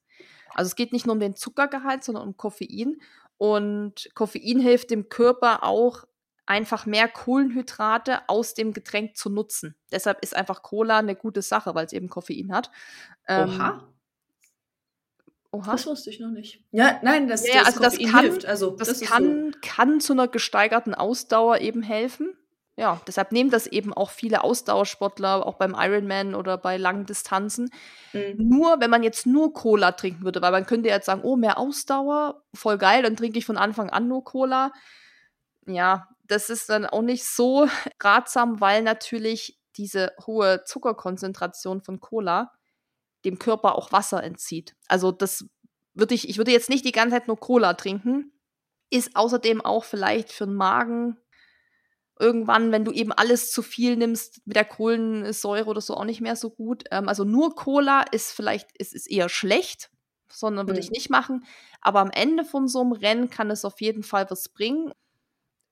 Also 0.54 0.68
es 0.68 0.76
geht 0.76 0.92
nicht 0.92 1.06
nur 1.06 1.14
um 1.14 1.20
den 1.20 1.34
Zuckergehalt, 1.34 2.04
sondern 2.04 2.28
um 2.28 2.36
Koffein. 2.36 3.00
Und 3.38 4.10
Koffein 4.14 4.60
hilft 4.60 4.90
dem 4.90 5.08
Körper 5.08 5.64
auch, 5.64 6.04
einfach 6.44 6.86
mehr 6.86 7.08
Kohlenhydrate 7.08 8.28
aus 8.28 8.52
dem 8.54 8.72
Getränk 8.72 9.16
zu 9.16 9.30
nutzen. 9.30 9.76
Deshalb 9.90 10.22
ist 10.22 10.36
einfach 10.36 10.62
Cola 10.62 10.98
eine 10.98 11.16
gute 11.16 11.40
Sache, 11.40 11.74
weil 11.74 11.86
es 11.86 11.92
eben 11.92 12.08
Koffein 12.08 12.52
hat. 12.52 12.70
Ähm, 13.28 13.48
Oha. 13.48 13.88
Das 15.52 15.86
wusste 15.86 16.08
ich 16.08 16.18
noch 16.18 16.30
nicht. 16.30 16.64
Ja, 16.70 16.98
nein, 17.02 17.28
das, 17.28 17.46
ja, 17.46 17.58
das, 17.58 17.66
also 17.66 17.80
das 17.80 17.98
kann, 17.98 18.20
hilft. 18.20 18.46
Also, 18.46 18.70
das, 18.70 18.88
das 18.88 19.00
kann, 19.00 19.52
so. 19.52 19.58
kann 19.60 20.00
zu 20.00 20.14
einer 20.14 20.26
gesteigerten 20.26 20.94
Ausdauer 20.94 21.58
eben 21.58 21.82
helfen. 21.82 22.34
Ja, 22.74 23.02
deshalb 23.06 23.32
nehmen 23.32 23.50
das 23.50 23.66
eben 23.66 23.92
auch 23.92 24.10
viele 24.10 24.42
Ausdauersportler, 24.44 25.46
auch 25.46 25.56
beim 25.56 25.76
Ironman 25.78 26.34
oder 26.34 26.56
bei 26.56 26.78
langen 26.78 27.04
Distanzen. 27.04 27.70
Mhm. 28.14 28.34
Nur, 28.38 28.80
wenn 28.80 28.88
man 28.88 29.02
jetzt 29.02 29.26
nur 29.26 29.52
Cola 29.52 29.92
trinken 29.92 30.24
würde, 30.24 30.40
weil 30.40 30.52
man 30.52 30.64
könnte 30.64 30.88
jetzt 30.88 31.04
sagen, 31.04 31.20
oh, 31.22 31.36
mehr 31.36 31.58
Ausdauer, 31.58 32.42
voll 32.54 32.78
geil, 32.78 33.02
dann 33.02 33.14
trinke 33.14 33.38
ich 33.38 33.44
von 33.44 33.58
Anfang 33.58 33.90
an 33.90 34.08
nur 34.08 34.24
Cola. 34.24 34.72
Ja, 35.66 36.08
das 36.24 36.48
ist 36.48 36.70
dann 36.70 36.86
auch 36.86 37.02
nicht 37.02 37.26
so 37.26 37.68
ratsam, 38.00 38.62
weil 38.62 38.82
natürlich 38.82 39.60
diese 39.76 40.12
hohe 40.26 40.64
Zuckerkonzentration 40.64 41.82
von 41.82 42.00
Cola 42.00 42.52
dem 43.24 43.38
Körper 43.38 43.76
auch 43.76 43.92
Wasser 43.92 44.22
entzieht. 44.22 44.74
Also 44.88 45.12
das 45.12 45.46
würde 45.94 46.14
ich, 46.14 46.28
ich 46.28 46.38
würde 46.38 46.52
jetzt 46.52 46.68
nicht 46.68 46.84
die 46.84 46.92
ganze 46.92 47.16
Zeit 47.16 47.28
nur 47.28 47.38
Cola 47.38 47.74
trinken. 47.74 48.32
Ist 48.90 49.16
außerdem 49.16 49.60
auch 49.60 49.84
vielleicht 49.84 50.32
für 50.32 50.46
den 50.46 50.54
Magen 50.54 51.16
irgendwann, 52.18 52.72
wenn 52.72 52.84
du 52.84 52.92
eben 52.92 53.12
alles 53.12 53.50
zu 53.50 53.62
viel 53.62 53.96
nimmst, 53.96 54.46
mit 54.46 54.56
der 54.56 54.64
Kohlensäure 54.64 55.68
oder 55.68 55.80
so 55.80 55.94
auch 55.94 56.04
nicht 56.04 56.20
mehr 56.20 56.36
so 56.36 56.50
gut. 56.50 56.84
Ähm, 56.90 57.08
also 57.08 57.24
nur 57.24 57.54
Cola 57.54 58.02
ist 58.02 58.32
vielleicht, 58.32 58.70
ist, 58.78 58.94
ist 58.94 59.10
eher 59.10 59.28
schlecht, 59.28 59.90
sondern 60.30 60.66
würde 60.66 60.80
mhm. 60.80 60.84
ich 60.84 60.90
nicht 60.90 61.10
machen. 61.10 61.44
Aber 61.80 62.00
am 62.00 62.10
Ende 62.10 62.44
von 62.44 62.68
so 62.68 62.80
einem 62.80 62.92
Rennen 62.92 63.30
kann 63.30 63.50
es 63.50 63.64
auf 63.64 63.80
jeden 63.80 64.02
Fall 64.02 64.30
was 64.30 64.48
bringen 64.48 64.92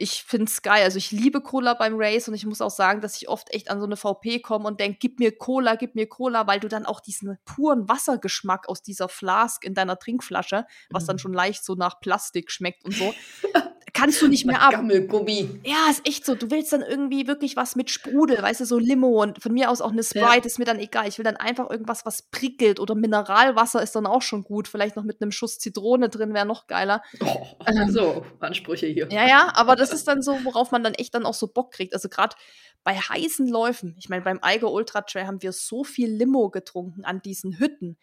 ich 0.00 0.22
finde 0.22 0.46
es 0.46 0.62
geil. 0.62 0.82
Also 0.82 0.96
ich 0.96 1.10
liebe 1.12 1.42
Cola 1.42 1.74
beim 1.74 1.92
Race 1.96 2.26
und 2.26 2.34
ich 2.34 2.46
muss 2.46 2.62
auch 2.62 2.70
sagen, 2.70 3.02
dass 3.02 3.20
ich 3.20 3.28
oft 3.28 3.52
echt 3.52 3.70
an 3.70 3.80
so 3.80 3.86
eine 3.86 3.96
VP 3.96 4.40
komme 4.40 4.66
und 4.66 4.80
denke, 4.80 4.96
gib 4.98 5.20
mir 5.20 5.36
Cola, 5.36 5.74
gib 5.74 5.94
mir 5.94 6.08
Cola, 6.08 6.46
weil 6.46 6.58
du 6.58 6.68
dann 6.68 6.86
auch 6.86 7.00
diesen 7.00 7.36
puren 7.44 7.86
Wassergeschmack 7.86 8.66
aus 8.66 8.82
dieser 8.82 9.10
Flask 9.10 9.62
in 9.62 9.74
deiner 9.74 9.98
Trinkflasche, 9.98 10.64
was 10.88 11.02
mhm. 11.02 11.06
dann 11.06 11.18
schon 11.18 11.32
leicht 11.34 11.64
so 11.66 11.74
nach 11.74 12.00
Plastik 12.00 12.50
schmeckt 12.50 12.86
und 12.86 12.94
so, 12.94 13.12
kannst 13.92 14.20
du 14.22 14.28
nicht 14.28 14.46
mehr 14.46 14.60
ab. 14.60 14.72
Gammelgummi. 14.72 15.60
Ja, 15.64 15.88
ist 15.90 16.06
echt 16.06 16.24
so. 16.24 16.34
Du 16.34 16.50
willst 16.50 16.72
dann 16.72 16.82
irgendwie 16.82 17.26
wirklich 17.26 17.56
was 17.56 17.76
mit 17.76 17.90
Sprudel, 17.90 18.42
weißt 18.42 18.60
du, 18.60 18.64
so 18.64 18.78
Limo 18.78 19.22
und 19.22 19.42
von 19.42 19.52
mir 19.52 19.70
aus 19.70 19.80
auch 19.80 19.92
eine 19.92 20.02
Sprite 20.02 20.24
ja. 20.24 20.44
ist 20.44 20.58
mir 20.58 20.64
dann 20.64 20.78
egal. 20.78 21.08
Ich 21.08 21.18
will 21.18 21.24
dann 21.24 21.36
einfach 21.36 21.70
irgendwas, 21.70 22.06
was 22.06 22.22
prickelt 22.30 22.80
oder 22.80 22.94
Mineralwasser 22.94 23.82
ist 23.82 23.94
dann 23.96 24.06
auch 24.06 24.22
schon 24.22 24.44
gut. 24.44 24.68
Vielleicht 24.68 24.96
noch 24.96 25.04
mit 25.04 25.20
einem 25.20 25.32
Schuss 25.32 25.58
Zitrone 25.58 26.08
drin 26.08 26.34
wäre 26.34 26.46
noch 26.46 26.66
geiler. 26.66 27.02
Oh, 27.20 27.46
ähm, 27.66 27.90
so, 27.90 28.24
Ansprüche 28.40 28.86
hier. 28.86 29.08
Ja, 29.10 29.26
ja, 29.26 29.52
aber 29.54 29.76
das 29.76 29.92
ist 29.92 30.06
dann 30.08 30.22
so, 30.22 30.44
worauf 30.44 30.70
man 30.70 30.82
dann 30.82 30.94
echt 30.94 31.14
dann 31.14 31.26
auch 31.26 31.34
so 31.34 31.48
Bock 31.48 31.72
kriegt. 31.72 31.94
Also 31.94 32.08
gerade 32.08 32.36
bei 32.84 32.94
heißen 32.94 33.46
Läufen, 33.46 33.94
ich 33.98 34.08
meine, 34.08 34.22
beim 34.22 34.38
Eiger 34.42 34.70
Ultra 34.70 35.02
Trail 35.02 35.26
haben 35.26 35.42
wir 35.42 35.52
so 35.52 35.84
viel 35.84 36.10
Limo 36.10 36.50
getrunken 36.50 37.04
an 37.04 37.20
diesen 37.22 37.58
Hütten 37.58 37.98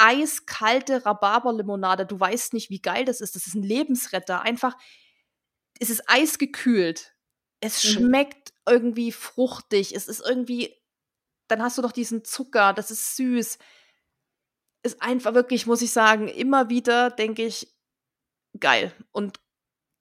eiskalte 0.00 1.04
Rhabarberlimonade. 1.04 2.06
Du 2.06 2.18
weißt 2.18 2.54
nicht, 2.54 2.70
wie 2.70 2.80
geil 2.80 3.04
das 3.04 3.20
ist. 3.20 3.36
Das 3.36 3.46
ist 3.46 3.54
ein 3.54 3.62
Lebensretter. 3.62 4.40
Einfach, 4.40 4.74
es 5.80 5.90
ist 5.90 6.04
eisgekühlt. 6.06 7.16
Es 7.60 7.82
mhm. 7.82 7.88
schmeckt 7.88 8.52
irgendwie 8.68 9.10
fruchtig. 9.10 9.94
Es 9.96 10.06
ist 10.06 10.24
irgendwie, 10.24 10.76
dann 11.48 11.62
hast 11.62 11.78
du 11.78 11.82
doch 11.82 11.92
diesen 11.92 12.24
Zucker, 12.24 12.72
das 12.72 12.92
ist 12.92 13.16
süß. 13.16 13.58
Ist 14.82 15.02
einfach 15.02 15.34
wirklich, 15.34 15.66
muss 15.66 15.82
ich 15.82 15.92
sagen, 15.92 16.28
immer 16.28 16.68
wieder 16.68 17.10
denke 17.10 17.44
ich, 17.44 17.74
geil. 18.58 18.92
Und 19.10 19.40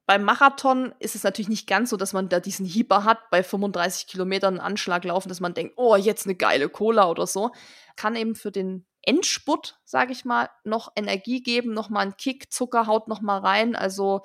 beim 0.06 0.24
Marathon 0.24 0.94
ist 1.00 1.16
es 1.16 1.24
natürlich 1.24 1.50
nicht 1.50 1.68
ganz 1.68 1.92
so, 1.92 1.98
dass 1.98 2.14
man 2.14 2.30
da 2.30 2.40
diesen 2.40 2.66
Hieber 2.66 3.04
hat, 3.04 3.30
bei 3.30 3.44
35 3.44 4.08
Kilometern 4.08 4.56
einen 4.56 4.66
Anschlag 4.66 5.04
laufen, 5.06 5.30
dass 5.30 5.40
man 5.40 5.54
denkt, 5.54 5.76
oh, 5.78 5.96
jetzt 5.96 6.26
eine 6.26 6.36
geile 6.36 6.68
Cola 6.68 7.10
oder 7.10 7.28
so. 7.28 7.52
Kann 7.96 8.16
eben 8.16 8.36
für 8.36 8.52
den 8.52 8.86
Endspurt, 9.02 9.80
sage 9.86 10.12
ich 10.12 10.26
mal, 10.26 10.50
noch 10.64 10.92
Energie 10.96 11.42
geben, 11.42 11.74
noch 11.74 11.90
mal 11.90 12.02
einen 12.02 12.18
Kick, 12.18 12.52
Zucker 12.52 12.88
haut 12.88 13.08
noch 13.08 13.22
mal 13.22 13.38
rein. 13.38 13.76
Also 13.76 14.24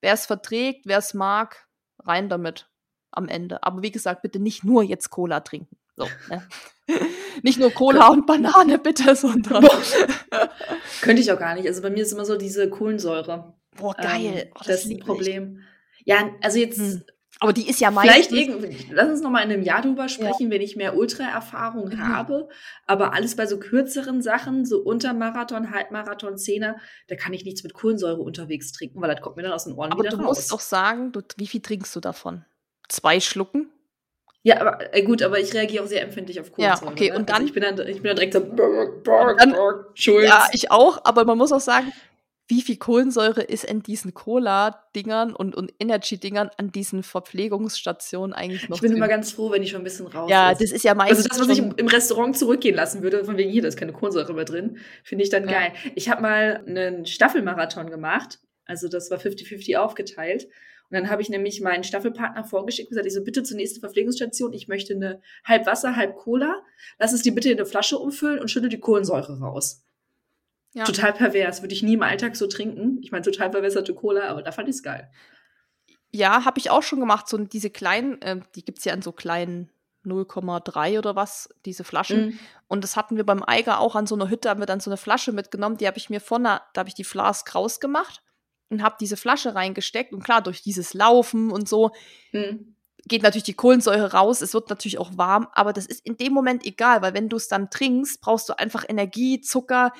wer 0.00 0.14
es 0.14 0.26
verträgt, 0.26 0.86
wer 0.86 0.98
es 0.98 1.14
mag, 1.14 1.66
rein 1.98 2.28
damit 2.28 2.68
am 3.10 3.28
Ende. 3.28 3.62
Aber 3.62 3.82
wie 3.82 3.90
gesagt, 3.90 4.22
bitte 4.22 4.38
nicht 4.38 4.64
nur 4.64 4.82
jetzt 4.82 5.10
Cola 5.10 5.40
trinken. 5.40 5.76
So, 5.96 6.06
ne? 6.28 6.46
nicht 7.42 7.58
nur 7.58 7.70
Cola 7.72 8.08
und 8.08 8.26
Banane, 8.26 8.78
bitte, 8.78 9.14
sondern. 9.16 9.66
Könnte 11.00 11.22
ich 11.22 11.32
auch 11.32 11.38
gar 11.38 11.54
nicht. 11.54 11.66
Also 11.66 11.82
bei 11.82 11.90
mir 11.90 12.02
ist 12.02 12.12
immer 12.12 12.24
so 12.24 12.36
diese 12.36 12.70
Kohlensäure. 12.70 13.54
Boah, 13.76 13.94
geil. 13.94 14.44
Ähm, 14.44 14.48
oh, 14.54 14.58
das, 14.58 14.66
das, 14.66 14.84
ist 14.84 14.90
ein 14.90 15.00
Problem. 15.00 15.64
Ja, 16.04 16.30
also 16.42 16.58
jetzt. 16.58 16.78
Hm. 16.78 17.02
Aber 17.40 17.52
die 17.52 17.68
ist 17.68 17.80
ja 17.80 17.90
meistens. 17.90 18.26
Vielleicht 18.26 18.48
irgendwie, 18.48 18.86
lass 18.90 19.08
uns 19.08 19.20
noch 19.20 19.30
mal 19.30 19.42
in 19.42 19.52
einem 19.52 19.62
Jahr 19.62 19.80
drüber 19.80 20.08
sprechen, 20.08 20.44
ja. 20.44 20.50
wenn 20.50 20.60
ich 20.60 20.74
mehr 20.74 20.96
Ultra-Erfahrung 20.96 21.90
mhm. 21.90 22.08
habe. 22.08 22.48
Aber 22.86 23.12
alles 23.12 23.36
bei 23.36 23.46
so 23.46 23.58
kürzeren 23.58 24.22
Sachen, 24.22 24.66
so 24.66 24.80
Untermarathon, 24.80 25.70
Halbmarathon, 25.70 26.36
Zehner, 26.36 26.78
da 27.06 27.14
kann 27.14 27.32
ich 27.32 27.44
nichts 27.44 27.62
mit 27.62 27.74
Kohlensäure 27.74 28.20
unterwegs 28.20 28.72
trinken, 28.72 29.00
weil 29.00 29.14
das 29.14 29.20
kommt 29.20 29.36
mir 29.36 29.44
dann 29.44 29.52
aus 29.52 29.64
den 29.64 29.74
Ohren 29.74 29.92
aber 29.92 30.02
wieder 30.02 30.10
raus. 30.10 30.18
Aber 30.18 30.22
du 30.24 30.28
musst 30.28 30.52
doch 30.52 30.60
sagen, 30.60 31.12
du, 31.12 31.20
wie 31.36 31.46
viel 31.46 31.60
trinkst 31.60 31.94
du 31.94 32.00
davon? 32.00 32.44
Zwei 32.88 33.20
Schlucken? 33.20 33.70
Ja, 34.42 34.60
aber 34.60 34.94
äh, 34.94 35.02
gut, 35.02 35.22
aber 35.22 35.38
ich 35.38 35.52
reagiere 35.54 35.84
auch 35.84 35.88
sehr 35.88 36.02
empfindlich 36.02 36.40
auf 36.40 36.52
Kohlensäure. 36.52 36.86
Ja, 36.86 36.92
okay, 36.92 37.10
ne? 37.10 37.16
und 37.16 37.28
dann? 37.28 37.36
Also 37.36 37.46
ich 37.46 37.52
bin 37.52 37.62
dann, 37.62 37.86
ich 37.86 38.02
bin 38.02 38.04
dann 38.04 38.16
direkt 38.16 38.32
so, 38.32 38.40
Schulz. 39.94 40.28
Ja, 40.28 40.48
ich 40.52 40.70
auch, 40.70 41.00
aber 41.04 41.24
man 41.24 41.38
muss 41.38 41.52
auch 41.52 41.60
sagen, 41.60 41.92
wie 42.48 42.62
viel 42.62 42.78
Kohlensäure 42.78 43.42
ist 43.42 43.64
in 43.64 43.82
diesen 43.82 44.14
Cola-Dingern 44.14 45.34
und, 45.34 45.54
und 45.54 45.72
Energy-Dingern 45.78 46.50
an 46.56 46.72
diesen 46.72 47.02
Verpflegungsstationen 47.02 48.32
eigentlich 48.32 48.68
noch 48.70 48.76
Ich 48.76 48.80
bin 48.80 48.90
drin? 48.90 48.96
immer 48.96 49.08
ganz 49.08 49.32
froh, 49.32 49.50
wenn 49.50 49.60
die 49.62 49.68
schon 49.68 49.82
ein 49.82 49.84
bisschen 49.84 50.06
raus 50.06 50.30
Ja, 50.30 50.50
ist. 50.50 50.62
das 50.62 50.72
ist 50.72 50.82
ja 50.82 50.94
meistens 50.94 51.30
Also 51.30 51.44
das, 51.44 51.48
was 51.48 51.58
ich 51.58 51.78
im 51.78 51.86
Restaurant 51.88 52.36
zurückgehen 52.38 52.74
lassen 52.74 53.02
würde, 53.02 53.22
von 53.24 53.36
wegen 53.36 53.50
hier, 53.50 53.60
da 53.62 53.68
ist 53.68 53.76
keine 53.76 53.92
Kohlensäure 53.92 54.32
mehr 54.32 54.46
drin, 54.46 54.78
finde 55.04 55.24
ich 55.24 55.30
dann 55.30 55.44
ja. 55.44 55.50
geil. 55.50 55.72
Ich 55.94 56.08
habe 56.08 56.22
mal 56.22 56.64
einen 56.66 57.04
Staffelmarathon 57.04 57.90
gemacht, 57.90 58.38
also 58.64 58.88
das 58.88 59.10
war 59.10 59.18
50-50 59.18 59.76
aufgeteilt. 59.76 60.48
Und 60.90 60.94
dann 60.94 61.10
habe 61.10 61.20
ich 61.20 61.28
nämlich 61.28 61.60
meinen 61.60 61.84
Staffelpartner 61.84 62.44
vorgeschickt 62.44 62.88
und 62.88 62.90
gesagt, 62.92 63.06
ich 63.06 63.12
so, 63.12 63.22
bitte 63.22 63.42
zur 63.42 63.58
nächsten 63.58 63.80
Verpflegungsstation, 63.80 64.54
ich 64.54 64.68
möchte 64.68 64.94
eine 64.94 65.20
halb 65.44 65.66
Wasser, 65.66 65.96
halb 65.96 66.16
Cola, 66.16 66.62
lass 66.98 67.12
es 67.12 67.20
dir 67.20 67.34
bitte 67.34 67.50
in 67.50 67.58
eine 67.58 67.66
Flasche 67.66 67.98
umfüllen 67.98 68.38
und 68.38 68.50
schüttel 68.50 68.70
die 68.70 68.80
Kohlensäure 68.80 69.38
raus. 69.38 69.84
Ja. 70.74 70.84
Total 70.84 71.12
pervers, 71.12 71.62
würde 71.62 71.74
ich 71.74 71.82
nie 71.82 71.94
im 71.94 72.02
Alltag 72.02 72.36
so 72.36 72.46
trinken. 72.46 72.98
Ich 73.02 73.10
meine, 73.10 73.22
total 73.22 73.50
verwässerte 73.50 73.94
Cola, 73.94 74.28
aber 74.28 74.42
da 74.42 74.52
fand 74.52 74.68
ich 74.68 74.76
es 74.76 74.82
geil. 74.82 75.10
Ja, 76.10 76.44
habe 76.44 76.58
ich 76.58 76.70
auch 76.70 76.82
schon 76.82 77.00
gemacht. 77.00 77.28
So 77.28 77.38
diese 77.38 77.70
kleinen, 77.70 78.20
äh, 78.22 78.40
die 78.54 78.64
gibt 78.64 78.78
es 78.78 78.84
ja 78.84 78.92
in 78.94 79.02
so 79.02 79.12
kleinen 79.12 79.70
0,3 80.04 80.98
oder 80.98 81.16
was, 81.16 81.48
diese 81.64 81.84
Flaschen. 81.84 82.28
Mm. 82.28 82.38
Und 82.68 82.84
das 82.84 82.96
hatten 82.96 83.16
wir 83.16 83.24
beim 83.24 83.42
Eiger 83.42 83.80
auch 83.80 83.94
an 83.94 84.06
so 84.06 84.14
einer 84.14 84.30
Hütte, 84.30 84.48
haben 84.48 84.60
wir 84.60 84.66
dann 84.66 84.80
so 84.80 84.90
eine 84.90 84.96
Flasche 84.96 85.32
mitgenommen, 85.32 85.76
die 85.76 85.86
habe 85.86 85.98
ich 85.98 86.10
mir 86.10 86.20
vorne, 86.20 86.60
da 86.72 86.80
habe 86.80 86.88
ich 86.88 86.94
die 86.94 87.04
Flask 87.04 87.54
rausgemacht 87.54 88.22
und 88.70 88.82
habe 88.82 88.96
diese 89.00 89.16
Flasche 89.16 89.54
reingesteckt. 89.54 90.12
Und 90.12 90.22
klar, 90.22 90.42
durch 90.42 90.62
dieses 90.62 90.94
Laufen 90.94 91.50
und 91.50 91.68
so 91.68 91.90
mm. 92.32 92.74
geht 93.06 93.22
natürlich 93.22 93.44
die 93.44 93.54
Kohlensäure 93.54 94.12
raus. 94.12 94.40
Es 94.40 94.54
wird 94.54 94.70
natürlich 94.70 94.98
auch 94.98 95.16
warm, 95.16 95.48
aber 95.52 95.72
das 95.72 95.86
ist 95.86 96.04
in 96.06 96.16
dem 96.16 96.32
Moment 96.32 96.64
egal, 96.64 97.02
weil 97.02 97.14
wenn 97.14 97.28
du 97.28 97.36
es 97.36 97.48
dann 97.48 97.70
trinkst, 97.70 98.20
brauchst 98.20 98.48
du 98.48 98.58
einfach 98.58 98.84
Energie, 98.88 99.40
Zucker, 99.40 99.92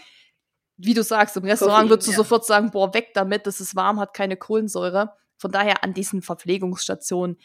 wie 0.78 0.94
du 0.94 1.02
sagst, 1.02 1.36
im 1.36 1.44
Restaurant 1.44 1.74
Koffein, 1.74 1.90
würdest 1.90 2.08
du 2.08 2.12
ja. 2.12 2.16
sofort 2.16 2.46
sagen, 2.46 2.70
boah, 2.70 2.94
weg 2.94 3.10
damit, 3.14 3.46
das 3.46 3.60
ist 3.60 3.76
warm, 3.76 4.00
hat 4.00 4.14
keine 4.14 4.36
Kohlensäure. 4.36 5.12
Von 5.36 5.52
daher 5.52 5.84
an 5.84 5.92
diesen 5.92 6.22
Verpflegungsstationen 6.22 7.36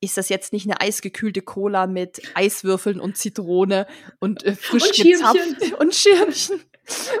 ist 0.00 0.16
das 0.16 0.28
jetzt 0.28 0.52
nicht 0.52 0.66
eine 0.66 0.80
eisgekühlte 0.80 1.42
Cola 1.42 1.86
mit 1.86 2.20
Eiswürfeln 2.34 3.00
und 3.00 3.16
Zitrone 3.16 3.86
und 4.18 4.44
äh, 4.44 4.56
frisch 4.56 4.88
und 4.88 4.96
gezapft 4.96 5.78
und 5.78 5.94
Schirmchen. 5.94 6.60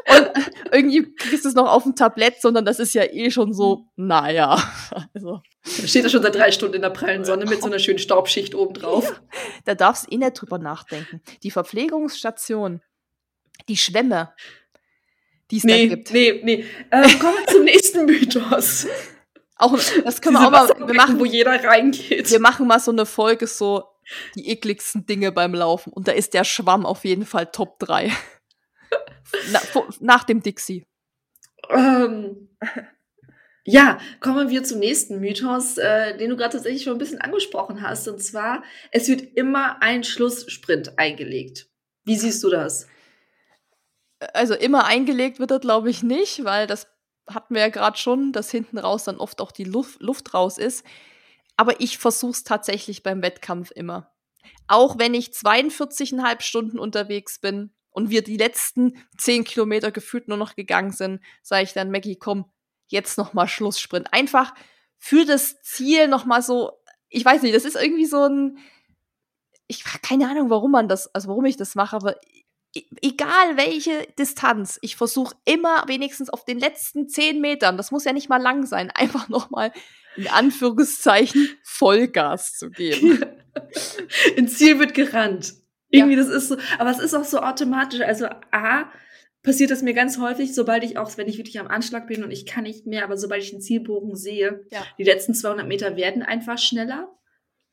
und 0.08 0.30
irgendwie 0.72 1.14
kriegst 1.14 1.44
du 1.44 1.48
es 1.48 1.54
noch 1.54 1.70
auf 1.70 1.84
dem 1.84 1.94
Tablett, 1.94 2.42
sondern 2.42 2.64
das 2.64 2.80
ist 2.80 2.94
ja 2.94 3.04
eh 3.04 3.30
schon 3.30 3.54
so, 3.54 3.86
naja. 3.94 4.60
Also. 5.14 5.40
Da 5.64 5.86
steht 5.86 6.02
er 6.04 6.10
schon 6.10 6.22
seit 6.22 6.34
drei 6.34 6.50
Stunden 6.50 6.74
in 6.74 6.82
der 6.82 6.90
prallen 6.90 7.24
Sonne 7.24 7.46
mit 7.46 7.60
so 7.60 7.66
einer 7.66 7.78
schönen 7.78 8.00
Staubschicht 8.00 8.54
oben 8.56 8.74
drauf. 8.74 9.04
Ja, 9.04 9.38
da 9.64 9.74
darfst 9.76 10.06
du 10.06 10.10
eh 10.10 10.16
nicht 10.16 10.40
drüber 10.40 10.58
nachdenken. 10.58 11.22
Die 11.44 11.52
Verpflegungsstation, 11.52 12.82
die 13.68 13.76
Schwämme, 13.76 14.34
die 15.52 15.58
es 15.58 15.64
nee, 15.64 15.86
da 15.86 15.94
gibt. 15.94 16.12
Nee, 16.12 16.40
nee. 16.42 16.64
Äh, 16.90 17.08
kommen 17.18 17.36
wir 17.36 17.46
zum 17.46 17.64
nächsten 17.64 18.04
Mythos. 18.06 18.86
Auch, 19.56 19.78
das 20.02 20.20
können 20.20 20.34
wir 20.34 20.46
auch 20.46 20.50
mal, 20.50 20.88
wir 20.88 20.94
machen, 20.94 21.20
wo 21.20 21.24
jeder 21.24 21.62
reingeht. 21.62 22.30
Wir 22.30 22.40
machen 22.40 22.66
mal 22.66 22.80
so 22.80 22.90
eine 22.90 23.06
Folge 23.06 23.46
so 23.46 23.84
die 24.34 24.48
ekligsten 24.48 25.06
Dinge 25.06 25.30
beim 25.30 25.54
Laufen. 25.54 25.92
Und 25.92 26.08
da 26.08 26.12
ist 26.12 26.34
der 26.34 26.44
Schwamm 26.44 26.84
auf 26.84 27.04
jeden 27.04 27.26
Fall 27.26 27.46
Top 27.46 27.78
3. 27.78 28.10
Na, 29.52 29.60
nach 30.00 30.24
dem 30.24 30.42
Dixie. 30.42 30.84
Ähm, 31.70 32.48
ja, 33.64 33.98
kommen 34.20 34.48
wir 34.48 34.64
zum 34.64 34.80
nächsten 34.80 35.20
Mythos, 35.20 35.78
äh, 35.78 36.16
den 36.16 36.30
du 36.30 36.36
gerade 36.36 36.54
tatsächlich 36.54 36.82
schon 36.82 36.94
ein 36.94 36.98
bisschen 36.98 37.20
angesprochen 37.20 37.82
hast. 37.82 38.08
Und 38.08 38.20
zwar, 38.20 38.64
es 38.90 39.06
wird 39.06 39.22
immer 39.36 39.80
ein 39.82 40.02
Schlusssprint 40.02 40.98
eingelegt. 40.98 41.68
Wie 42.04 42.16
siehst 42.16 42.42
du 42.42 42.50
das? 42.50 42.88
Also 44.34 44.54
immer 44.54 44.84
eingelegt 44.84 45.38
wird 45.38 45.50
er, 45.50 45.60
glaube 45.60 45.90
ich, 45.90 46.02
nicht, 46.02 46.44
weil 46.44 46.66
das 46.66 46.86
hatten 47.28 47.54
wir 47.54 47.62
ja 47.62 47.68
gerade 47.68 47.98
schon, 47.98 48.32
dass 48.32 48.50
hinten 48.50 48.78
raus 48.78 49.04
dann 49.04 49.18
oft 49.18 49.40
auch 49.40 49.52
die 49.52 49.64
Luft, 49.64 50.00
Luft 50.00 50.34
raus 50.34 50.58
ist. 50.58 50.84
Aber 51.56 51.80
ich 51.80 51.98
versuche 51.98 52.32
es 52.32 52.44
tatsächlich 52.44 53.02
beim 53.02 53.22
Wettkampf 53.22 53.70
immer. 53.70 54.12
Auch 54.66 54.98
wenn 54.98 55.14
ich 55.14 55.28
42,5 55.28 56.40
Stunden 56.40 56.78
unterwegs 56.78 57.38
bin 57.38 57.72
und 57.90 58.10
wir 58.10 58.22
die 58.22 58.36
letzten 58.36 58.96
10 59.18 59.44
Kilometer 59.44 59.90
gefühlt 59.90 60.28
nur 60.28 60.38
noch 60.38 60.56
gegangen 60.56 60.92
sind, 60.92 61.20
sage 61.42 61.64
ich 61.64 61.72
dann, 61.72 61.90
Maggie, 61.90 62.16
komm, 62.16 62.50
jetzt 62.86 63.18
noch 63.18 63.32
mal 63.32 63.48
Schlusssprint. 63.48 64.12
Einfach 64.12 64.54
für 64.98 65.24
das 65.24 65.60
Ziel 65.62 66.08
noch 66.08 66.24
mal 66.24 66.42
so, 66.42 66.72
ich 67.08 67.24
weiß 67.24 67.42
nicht, 67.42 67.54
das 67.54 67.64
ist 67.64 67.76
irgendwie 67.76 68.06
so 68.06 68.24
ein, 68.24 68.58
ich 69.66 69.84
keine 69.84 70.28
Ahnung, 70.28 70.50
warum 70.50 70.70
man 70.70 70.88
das, 70.88 71.12
also 71.14 71.28
warum 71.28 71.44
ich 71.44 71.56
das 71.56 71.74
mache, 71.74 71.96
aber 71.96 72.16
egal 73.02 73.56
welche 73.56 74.06
Distanz, 74.18 74.78
ich 74.82 74.96
versuche 74.96 75.34
immer 75.44 75.84
wenigstens 75.86 76.30
auf 76.30 76.44
den 76.44 76.58
letzten 76.58 77.08
zehn 77.08 77.40
Metern, 77.40 77.76
das 77.76 77.90
muss 77.90 78.04
ja 78.04 78.12
nicht 78.12 78.28
mal 78.28 78.40
lang 78.40 78.66
sein, 78.66 78.90
einfach 78.94 79.28
nochmal 79.28 79.72
in 80.16 80.28
Anführungszeichen 80.28 81.48
Vollgas 81.62 82.56
zu 82.56 82.70
geben. 82.70 83.24
Ins 84.36 84.58
Ziel 84.58 84.78
wird 84.78 84.94
gerannt. 84.94 85.54
Irgendwie, 85.88 86.16
ja. 86.16 86.22
das 86.22 86.30
ist 86.30 86.48
so, 86.48 86.56
aber 86.78 86.90
es 86.90 86.98
ist 86.98 87.14
auch 87.14 87.24
so 87.24 87.38
automatisch. 87.40 88.00
Also 88.00 88.26
A, 88.50 88.90
passiert 89.42 89.70
das 89.70 89.82
mir 89.82 89.94
ganz 89.94 90.18
häufig, 90.18 90.54
sobald 90.54 90.84
ich 90.84 90.96
auch, 90.96 91.16
wenn 91.16 91.28
ich 91.28 91.38
wirklich 91.38 91.58
am 91.60 91.68
Anschlag 91.68 92.06
bin 92.06 92.24
und 92.24 92.30
ich 92.30 92.46
kann 92.46 92.64
nicht 92.64 92.86
mehr, 92.86 93.04
aber 93.04 93.16
sobald 93.16 93.42
ich 93.42 93.50
den 93.50 93.60
Zielbogen 93.60 94.16
sehe, 94.16 94.64
ja. 94.70 94.84
die 94.98 95.04
letzten 95.04 95.34
200 95.34 95.66
Meter 95.66 95.96
werden 95.96 96.22
einfach 96.22 96.58
schneller. 96.58 97.08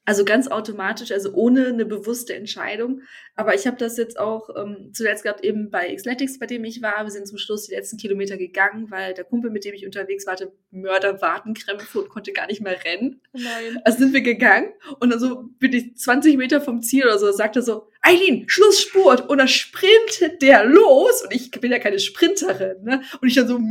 Also 0.10 0.26
ganz 0.26 0.48
automatisch, 0.48 1.11
also 1.11 1.31
ohne 1.34 1.68
eine 1.68 1.86
bewusste 1.86 2.34
Entscheidung. 2.34 3.03
Aber 3.36 3.53
ich 3.53 3.68
habe 3.68 3.77
das 3.77 3.95
jetzt 3.95 4.19
auch 4.19 4.49
ähm, 4.57 4.90
zuletzt 4.91 5.22
gehabt, 5.22 5.44
eben 5.45 5.69
bei 5.69 5.94
Xletics, 5.94 6.40
bei 6.40 6.48
dem 6.48 6.64
ich 6.64 6.81
war. 6.81 7.03
Wir 7.03 7.11
sind 7.11 7.27
zum 7.27 7.38
Schluss 7.38 7.68
die 7.68 7.76
letzten 7.76 7.98
Kilometer 7.98 8.36
gegangen, 8.36 8.90
weil 8.90 9.14
der 9.14 9.23
Kumpel, 9.23 9.52
mit 9.52 9.65
dem 9.65 9.76
ich 9.76 9.86
unterwegs 9.86 10.26
war, 10.26 10.34
hatte 10.34 10.52
Mörderwartenkrämpfe 10.72 11.99
und 11.99 12.10
konnte 12.10 12.34
gar 12.34 12.48
nicht 12.48 12.60
mehr 12.60 12.84
rennen. 12.84 13.22
Nein. 13.34 13.80
Also 13.86 13.99
sind 13.99 14.14
wir 14.14 14.22
gegangen 14.22 14.73
und 14.99 15.11
dann 15.11 15.19
so 15.19 15.44
bin 15.60 15.73
ich 15.73 15.95
20 15.95 16.38
Meter 16.38 16.60
vom 16.60 16.81
Ziel 16.81 17.03
oder 17.03 17.19
so, 17.19 17.31
sagte 17.31 17.61
so, 17.61 17.88
Eileen, 18.02 18.45
Schlussspurt! 18.48 19.30
Und 19.30 19.38
dann 19.38 19.48
sprintet 19.48 20.41
der 20.41 20.65
los 20.65 21.22
und 21.23 21.31
ich 21.36 21.52
bin 21.52 21.72
ja 21.72 21.77
keine 21.77 21.99
Sprinterin, 21.99 22.84
ne? 22.84 23.03
Und 23.22 23.27
ich 23.27 23.36
dann 23.36 23.48
so. 23.48 23.60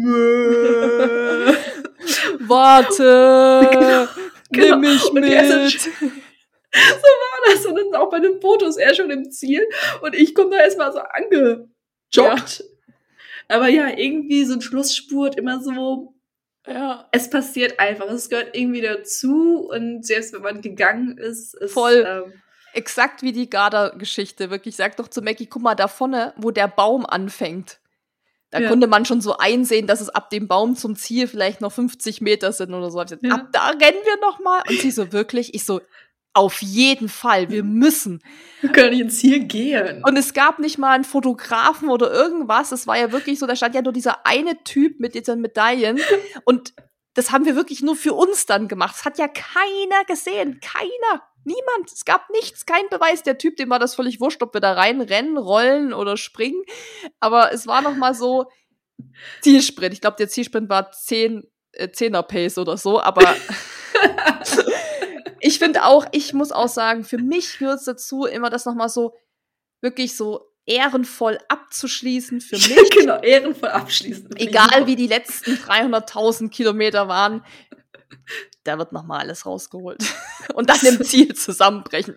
Warte! 2.46 4.08
genau. 4.52 4.78
Nimm 4.78 4.80
mich 4.82 5.12
mit! 5.12 5.90
so 6.74 6.80
war 6.80 7.52
das. 7.52 7.66
Und 7.66 7.76
dann 7.76 7.94
auch 7.94 8.10
bei 8.10 8.20
den 8.20 8.40
Fotos 8.40 8.76
er 8.76 8.94
schon 8.94 9.10
im 9.10 9.30
Ziel 9.30 9.66
und 10.02 10.14
ich 10.14 10.34
komme 10.34 10.50
da 10.50 10.58
erstmal 10.58 10.92
so 10.92 10.98
angejoggt. 10.98 11.68
Ja. 12.14 12.36
Aber 13.48 13.68
ja, 13.68 13.88
irgendwie 13.96 14.44
so 14.44 14.54
ein 14.54 14.60
Schlussspurt 14.60 15.36
immer 15.36 15.60
so. 15.62 16.14
Ja. 16.66 17.08
Es 17.12 17.30
passiert 17.30 17.80
einfach. 17.80 18.06
Es 18.10 18.28
gehört 18.28 18.54
irgendwie 18.54 18.82
dazu 18.82 19.68
und 19.70 20.04
selbst 20.04 20.34
wenn 20.34 20.42
man 20.42 20.60
gegangen 20.60 21.16
ist, 21.16 21.54
ist 21.54 21.72
voll. 21.72 22.04
Ähm, 22.06 22.32
Exakt 22.74 23.22
wie 23.22 23.32
die 23.32 23.48
Garda-Geschichte. 23.48 24.50
Wirklich, 24.50 24.76
sag 24.76 24.96
doch 24.96 25.08
zu 25.08 25.22
Mackie, 25.22 25.46
guck 25.46 25.62
mal 25.62 25.74
da 25.74 25.88
vorne, 25.88 26.34
wo 26.36 26.50
der 26.50 26.68
Baum 26.68 27.06
anfängt. 27.06 27.80
Da 28.50 28.60
ja. 28.60 28.68
konnte 28.68 28.86
man 28.86 29.04
schon 29.04 29.20
so 29.20 29.36
einsehen, 29.36 29.86
dass 29.86 30.00
es 30.00 30.08
ab 30.08 30.30
dem 30.30 30.48
Baum 30.48 30.74
zum 30.74 30.96
Ziel 30.96 31.26
vielleicht 31.26 31.60
noch 31.60 31.72
50 31.72 32.20
Meter 32.20 32.52
sind 32.52 32.72
oder 32.72 32.90
so. 32.90 32.98
Ja. 32.98 33.34
Ab 33.34 33.48
da 33.52 33.68
rennen 33.68 33.98
wir 34.04 34.20
noch 34.20 34.40
mal. 34.40 34.62
Und 34.68 34.80
sie 34.80 34.90
so 34.90 35.12
wirklich, 35.12 35.54
ich 35.54 35.64
so, 35.64 35.80
auf 36.34 36.62
jeden 36.62 37.08
Fall, 37.08 37.50
wir 37.50 37.64
müssen. 37.64 38.22
Wir 38.60 38.70
können 38.70 39.00
ins 39.00 39.18
Ziel 39.18 39.44
gehen. 39.44 40.02
Und 40.04 40.16
es 40.16 40.34
gab 40.34 40.58
nicht 40.58 40.78
mal 40.78 40.92
einen 40.92 41.04
Fotografen 41.04 41.88
oder 41.88 42.12
irgendwas. 42.12 42.72
Es 42.72 42.86
war 42.86 42.98
ja 42.98 43.12
wirklich 43.12 43.38
so, 43.38 43.46
da 43.46 43.56
stand 43.56 43.74
ja 43.74 43.82
nur 43.82 43.92
dieser 43.92 44.26
eine 44.26 44.62
Typ 44.62 45.00
mit 45.00 45.14
diesen 45.14 45.40
Medaillen. 45.40 45.98
Und 46.44 46.74
das 47.14 47.32
haben 47.32 47.44
wir 47.44 47.56
wirklich 47.56 47.82
nur 47.82 47.96
für 47.96 48.14
uns 48.14 48.46
dann 48.46 48.68
gemacht. 48.68 48.94
Das 48.96 49.04
hat 49.04 49.18
ja 49.18 49.26
keiner 49.26 50.04
gesehen. 50.06 50.60
Keiner. 50.60 51.22
Niemand. 51.44 51.92
Es 51.92 52.04
gab 52.04 52.30
nichts. 52.30 52.66
Kein 52.66 52.88
Beweis. 52.90 53.22
Der 53.22 53.38
Typ, 53.38 53.56
dem 53.56 53.70
war 53.70 53.80
das 53.80 53.96
völlig 53.96 54.20
wurscht, 54.20 54.42
ob 54.42 54.54
wir 54.54 54.60
da 54.60 54.74
reinrennen, 54.74 55.38
rollen 55.38 55.92
oder 55.92 56.16
springen. 56.16 56.62
Aber 57.18 57.52
es 57.52 57.66
war 57.66 57.82
noch 57.82 57.96
mal 57.96 58.14
so 58.14 58.46
Zielsprint. 59.40 59.94
Ich 59.94 60.00
glaube, 60.00 60.16
der 60.16 60.28
Zielsprint 60.28 60.68
war 60.68 60.92
10, 60.92 61.42
äh, 61.72 61.88
10er 61.88 62.22
Pace 62.22 62.58
oder 62.58 62.76
so. 62.76 63.00
Aber 63.00 63.22
ich 65.40 65.58
finde 65.58 65.84
auch, 65.84 66.06
ich 66.12 66.32
muss 66.34 66.52
auch 66.52 66.68
sagen, 66.68 67.04
für 67.04 67.18
mich 67.18 67.58
gehört 67.58 67.78
es 67.78 67.84
dazu, 67.84 68.24
immer 68.24 68.50
das 68.50 68.64
noch 68.66 68.74
mal 68.74 68.88
so 68.88 69.14
wirklich 69.80 70.16
so 70.16 70.48
ehrenvoll 70.66 71.38
abzuschließen 71.48 72.40
für 72.40 72.56
mich. 72.74 72.90
genau, 72.90 73.20
ehrenvoll 73.20 73.70
abschließen. 73.70 74.36
Egal 74.36 74.86
wie 74.86 74.96
die 74.96 75.06
letzten 75.06 75.52
300.000 75.52 76.50
Kilometer 76.50 77.08
waren, 77.08 77.44
da 78.64 78.78
wird 78.78 78.92
nochmal 78.92 79.20
alles 79.20 79.46
rausgeholt. 79.46 80.02
Und 80.54 80.68
dann 80.68 80.80
im 80.82 81.02
Ziel 81.04 81.34
zusammenbrechen. 81.34 82.16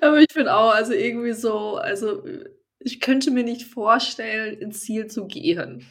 Aber 0.00 0.18
ich 0.18 0.32
finde 0.32 0.54
auch, 0.54 0.74
also 0.74 0.92
irgendwie 0.92 1.32
so, 1.32 1.76
also 1.76 2.24
ich 2.80 3.00
könnte 3.00 3.30
mir 3.30 3.44
nicht 3.44 3.66
vorstellen, 3.66 4.58
ins 4.58 4.80
Ziel 4.80 5.06
zu 5.06 5.26
gehen. 5.26 5.86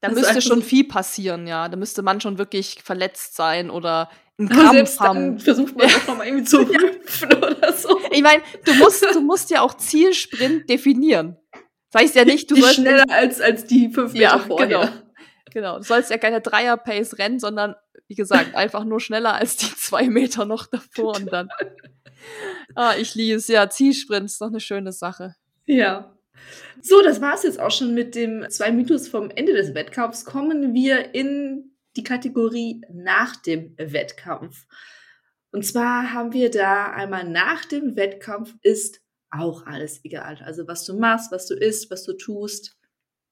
Da 0.00 0.10
müsste 0.10 0.42
schon 0.42 0.62
viel 0.62 0.84
passieren, 0.84 1.46
ja. 1.46 1.68
Da 1.68 1.76
müsste 1.76 2.02
man 2.02 2.20
schon 2.20 2.38
wirklich 2.38 2.82
verletzt 2.82 3.34
sein 3.34 3.70
oder 3.70 4.10
einen 4.38 4.48
Krampf 4.48 4.72
selbst 4.72 5.00
haben. 5.00 5.14
Dann 5.14 5.38
versucht 5.38 5.76
man 5.76 5.88
doch 5.88 6.06
nochmal 6.06 6.26
irgendwie 6.26 6.44
zu 6.44 6.60
hüpfen 6.68 7.32
oder 7.32 7.72
so. 7.72 7.98
Ich 8.10 8.22
meine, 8.22 8.42
du 8.64 8.74
musst, 8.74 9.02
du 9.02 9.20
musst 9.20 9.50
ja 9.50 9.62
auch 9.62 9.74
Zielsprint 9.74 10.68
definieren. 10.68 11.36
Das 11.90 12.02
heißt 12.02 12.14
ja 12.16 12.24
nicht, 12.24 12.50
du 12.50 12.56
die 12.56 12.62
sollst 12.62 12.76
schneller 12.76 13.04
als, 13.08 13.40
als 13.40 13.64
die 13.64 13.90
fünf 13.90 14.12
Meter 14.12 14.22
ja, 14.22 14.38
vorher. 14.38 14.66
Genau. 14.68 14.88
genau. 15.52 15.76
Du 15.78 15.84
sollst 15.84 16.10
ja 16.10 16.18
keine 16.18 16.40
Dreier-Pace 16.40 17.18
rennen, 17.18 17.38
sondern, 17.38 17.74
wie 18.08 18.14
gesagt, 18.14 18.54
einfach 18.54 18.84
nur 18.84 19.00
schneller 19.00 19.34
als 19.34 19.56
die 19.56 19.74
zwei 19.74 20.08
Meter 20.08 20.44
noch 20.44 20.66
davor 20.66 21.16
und 21.16 21.32
dann. 21.32 21.48
Ah, 22.74 22.94
ich 22.98 23.14
liebe 23.14 23.36
es. 23.36 23.46
Ja, 23.46 23.70
Zielsprint 23.70 24.26
ist 24.26 24.40
doch 24.40 24.48
eine 24.48 24.58
schöne 24.58 24.90
Sache. 24.90 25.36
Ja. 25.64 26.15
So, 26.82 27.02
das 27.02 27.20
war's 27.20 27.42
jetzt 27.42 27.60
auch 27.60 27.70
schon 27.70 27.94
mit 27.94 28.14
dem 28.14 28.46
zwei 28.50 28.70
Mythos 28.72 29.08
vom 29.08 29.30
Ende 29.30 29.52
des 29.52 29.74
Wettkampfs. 29.74 30.24
Kommen 30.24 30.74
wir 30.74 31.14
in 31.14 31.76
die 31.96 32.04
Kategorie 32.04 32.82
nach 32.92 33.36
dem 33.36 33.74
Wettkampf. 33.76 34.66
Und 35.50 35.64
zwar 35.64 36.12
haben 36.12 36.32
wir 36.32 36.50
da 36.50 36.92
einmal 36.92 37.24
nach 37.24 37.64
dem 37.64 37.96
Wettkampf 37.96 38.54
ist 38.62 39.00
auch 39.30 39.66
alles 39.66 40.04
egal. 40.04 40.40
Also 40.44 40.66
was 40.68 40.84
du 40.84 40.98
machst, 40.98 41.32
was 41.32 41.46
du 41.46 41.54
isst, 41.54 41.90
was 41.90 42.04
du 42.04 42.12
tust, 42.12 42.76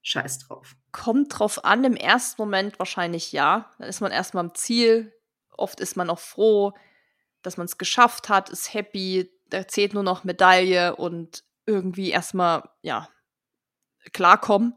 scheiß 0.02 0.40
drauf. 0.40 0.76
Kommt 0.92 1.38
drauf 1.38 1.64
an, 1.64 1.84
im 1.84 1.96
ersten 1.96 2.40
Moment 2.40 2.78
wahrscheinlich 2.78 3.32
ja. 3.32 3.70
Dann 3.78 3.88
ist 3.88 4.00
man 4.00 4.12
erstmal 4.12 4.44
am 4.44 4.54
Ziel. 4.54 5.12
Oft 5.50 5.80
ist 5.80 5.96
man 5.96 6.10
auch 6.10 6.18
froh, 6.18 6.72
dass 7.42 7.56
man 7.56 7.66
es 7.66 7.78
geschafft 7.78 8.28
hat, 8.28 8.50
ist 8.50 8.74
happy, 8.74 9.30
da 9.50 9.68
zählt 9.68 9.94
nur 9.94 10.02
noch 10.02 10.24
Medaille 10.24 10.96
und 10.96 11.44
irgendwie 11.66 12.10
erstmal, 12.10 12.68
ja, 12.82 13.08
klarkommen. 14.12 14.74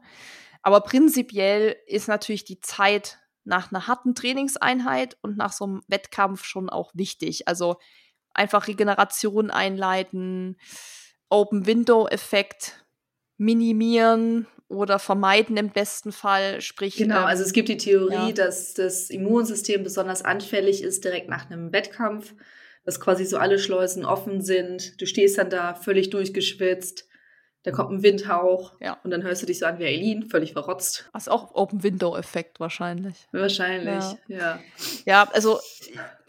Aber 0.62 0.80
prinzipiell 0.80 1.76
ist 1.86 2.08
natürlich 2.08 2.44
die 2.44 2.60
Zeit 2.60 3.18
nach 3.44 3.72
einer 3.72 3.86
harten 3.86 4.14
Trainingseinheit 4.14 5.16
und 5.22 5.36
nach 5.36 5.52
so 5.52 5.64
einem 5.64 5.82
Wettkampf 5.88 6.44
schon 6.44 6.68
auch 6.68 6.92
wichtig. 6.94 7.48
Also 7.48 7.76
einfach 8.34 8.68
Regeneration 8.68 9.50
einleiten, 9.50 10.56
Open 11.30 11.66
Window 11.66 12.06
Effekt 12.08 12.84
minimieren 13.36 14.46
oder 14.68 14.98
vermeiden 14.98 15.56
im 15.56 15.70
besten 15.70 16.12
Fall. 16.12 16.60
Sprich, 16.60 16.96
genau, 16.96 17.20
ähm, 17.20 17.24
also 17.24 17.42
es 17.42 17.52
gibt 17.52 17.68
die 17.68 17.76
Theorie, 17.76 18.28
ja. 18.28 18.32
dass 18.32 18.74
das 18.74 19.10
Immunsystem 19.10 19.82
besonders 19.82 20.22
anfällig 20.22 20.82
ist 20.82 21.04
direkt 21.04 21.28
nach 21.28 21.50
einem 21.50 21.72
Wettkampf, 21.72 22.34
dass 22.88 23.00
quasi 23.00 23.26
so 23.26 23.36
alle 23.36 23.58
Schleusen 23.58 24.06
offen 24.06 24.40
sind. 24.40 24.98
Du 25.00 25.04
stehst 25.06 25.36
dann 25.36 25.50
da 25.50 25.74
völlig 25.74 26.08
durchgeschwitzt 26.08 27.08
da 27.64 27.72
kommt 27.72 27.90
ein 27.90 28.02
Windhauch 28.02 28.74
ja. 28.80 28.98
und 29.02 29.10
dann 29.10 29.22
hörst 29.22 29.42
du 29.42 29.46
dich 29.46 29.58
so 29.58 29.66
an 29.66 29.78
wie 29.78 29.84
Eileen, 29.84 30.24
völlig 30.24 30.52
verrotzt. 30.52 31.08
Das 31.12 31.24
ist 31.24 31.28
auch 31.28 31.54
Open 31.54 31.82
Window 31.82 32.16
Effekt 32.16 32.60
wahrscheinlich. 32.60 33.28
Wahrscheinlich, 33.32 34.04
ja. 34.28 34.38
ja. 34.38 34.60
Ja, 35.04 35.28
also 35.32 35.58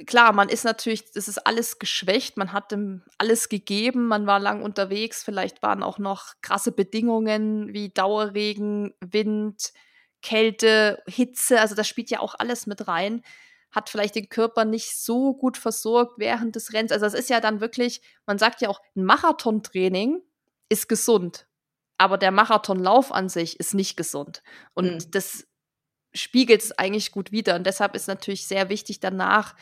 klar, 0.07 0.33
man 0.33 0.49
ist 0.49 0.65
natürlich, 0.65 1.11
das 1.11 1.27
ist 1.27 1.37
alles 1.45 1.77
geschwächt, 1.77 2.35
man 2.35 2.51
hat 2.51 2.71
dem 2.71 3.03
alles 3.19 3.47
gegeben, 3.47 4.07
man 4.07 4.25
war 4.25 4.39
lang 4.39 4.63
unterwegs, 4.63 5.23
vielleicht 5.23 5.61
waren 5.61 5.83
auch 5.83 5.99
noch 5.99 6.33
krasse 6.41 6.71
Bedingungen 6.71 7.73
wie 7.73 7.89
Dauerregen, 7.89 8.93
Wind, 8.99 9.71
Kälte, 10.21 11.01
Hitze, 11.07 11.61
also 11.61 11.75
das 11.75 11.87
spielt 11.87 12.09
ja 12.09 12.19
auch 12.19 12.35
alles 12.37 12.65
mit 12.65 12.87
rein 12.87 13.21
hat 13.71 13.89
vielleicht 13.89 14.15
den 14.15 14.29
Körper 14.29 14.65
nicht 14.65 14.97
so 14.97 15.33
gut 15.33 15.57
versorgt 15.57 16.13
während 16.17 16.55
des 16.55 16.73
Rennens. 16.73 16.91
Also 16.91 17.05
das 17.05 17.13
ist 17.13 17.29
ja 17.29 17.39
dann 17.39 17.61
wirklich, 17.61 18.01
man 18.25 18.37
sagt 18.37 18.61
ja 18.61 18.69
auch, 18.69 18.81
ein 18.95 19.03
Marathontraining 19.03 20.21
ist 20.69 20.89
gesund. 20.89 21.47
Aber 21.97 22.17
der 22.17 22.31
Marathonlauf 22.31 23.11
an 23.11 23.29
sich 23.29 23.59
ist 23.59 23.73
nicht 23.73 23.97
gesund. 23.97 24.41
Und 24.73 25.05
mhm. 25.05 25.11
das 25.11 25.45
spiegelt 26.13 26.61
es 26.61 26.71
eigentlich 26.77 27.11
gut 27.11 27.31
wider. 27.31 27.55
Und 27.55 27.65
deshalb 27.65 27.95
ist 27.95 28.07
natürlich 28.07 28.47
sehr 28.47 28.69
wichtig, 28.69 28.99
danach 28.99 29.55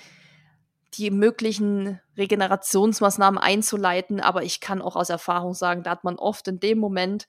die 0.93 1.11
möglichen 1.11 1.99
Regenerationsmaßnahmen 2.15 3.39
einzuleiten. 3.39 4.21
Aber 4.21 4.43
ich 4.43 4.61
kann 4.61 4.81
auch 4.81 4.95
aus 4.95 5.09
Erfahrung 5.09 5.53
sagen, 5.53 5.83
da 5.83 5.91
hat 5.91 6.03
man 6.03 6.15
oft 6.15 6.47
in 6.47 6.59
dem 6.59 6.77
Moment 6.77 7.27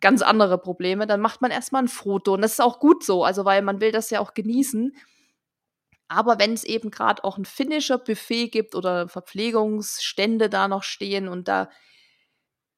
ganz 0.00 0.22
andere 0.22 0.58
Probleme. 0.58 1.06
Dann 1.06 1.20
macht 1.20 1.40
man 1.40 1.50
erstmal 1.50 1.84
ein 1.84 1.88
Foto. 1.88 2.34
Und 2.34 2.42
das 2.42 2.52
ist 2.52 2.60
auch 2.60 2.80
gut 2.80 3.04
so, 3.04 3.24
also 3.24 3.44
weil 3.44 3.62
man 3.62 3.80
will 3.80 3.92
das 3.92 4.10
ja 4.10 4.20
auch 4.20 4.34
genießen. 4.34 4.94
Aber 6.08 6.38
wenn 6.38 6.54
es 6.54 6.64
eben 6.64 6.90
gerade 6.90 7.22
auch 7.24 7.38
ein 7.38 7.44
finnischer 7.44 7.98
Buffet 7.98 8.48
gibt 8.48 8.74
oder 8.74 9.08
Verpflegungsstände 9.08 10.48
da 10.48 10.68
noch 10.68 10.82
stehen 10.82 11.28
und 11.28 11.48
da 11.48 11.68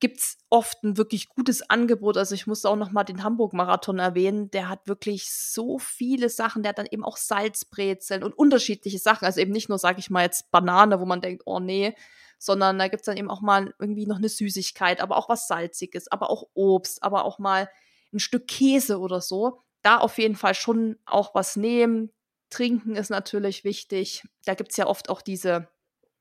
gibt's 0.00 0.38
oft 0.48 0.82
ein 0.82 0.96
wirklich 0.96 1.28
gutes 1.28 1.68
Angebot. 1.68 2.16
Also 2.16 2.34
ich 2.34 2.46
muss 2.46 2.64
auch 2.64 2.76
noch 2.76 2.90
mal 2.90 3.04
den 3.04 3.22
Hamburg-Marathon 3.22 3.98
erwähnen. 3.98 4.50
Der 4.50 4.68
hat 4.68 4.88
wirklich 4.88 5.30
so 5.30 5.78
viele 5.78 6.30
Sachen. 6.30 6.62
Der 6.62 6.70
hat 6.70 6.78
dann 6.78 6.88
eben 6.90 7.04
auch 7.04 7.18
Salzbrezeln 7.18 8.24
und 8.24 8.32
unterschiedliche 8.32 8.98
Sachen. 8.98 9.26
Also 9.26 9.40
eben 9.40 9.52
nicht 9.52 9.68
nur, 9.68 9.78
sage 9.78 10.00
ich 10.00 10.10
mal, 10.10 10.22
jetzt 10.22 10.50
Banane, 10.50 11.00
wo 11.00 11.06
man 11.06 11.20
denkt, 11.20 11.42
oh 11.44 11.60
nee, 11.60 11.94
sondern 12.38 12.78
da 12.78 12.88
gibt's 12.88 13.06
dann 13.06 13.18
eben 13.18 13.30
auch 13.30 13.42
mal 13.42 13.74
irgendwie 13.78 14.06
noch 14.06 14.16
eine 14.16 14.30
Süßigkeit, 14.30 15.00
aber 15.00 15.18
auch 15.18 15.28
was 15.28 15.46
Salziges, 15.46 16.10
aber 16.10 16.30
auch 16.30 16.44
Obst, 16.54 17.02
aber 17.02 17.26
auch 17.26 17.38
mal 17.38 17.68
ein 18.12 18.18
Stück 18.18 18.48
Käse 18.48 18.98
oder 18.98 19.20
so. 19.20 19.60
Da 19.82 19.98
auf 19.98 20.18
jeden 20.18 20.36
Fall 20.36 20.54
schon 20.54 20.98
auch 21.04 21.34
was 21.34 21.56
nehmen. 21.56 22.10
Trinken 22.50 22.96
ist 22.96 23.10
natürlich 23.10 23.64
wichtig. 23.64 24.24
Da 24.44 24.54
gibt's 24.54 24.76
ja 24.76 24.86
oft 24.86 25.08
auch 25.08 25.22
diese 25.22 25.68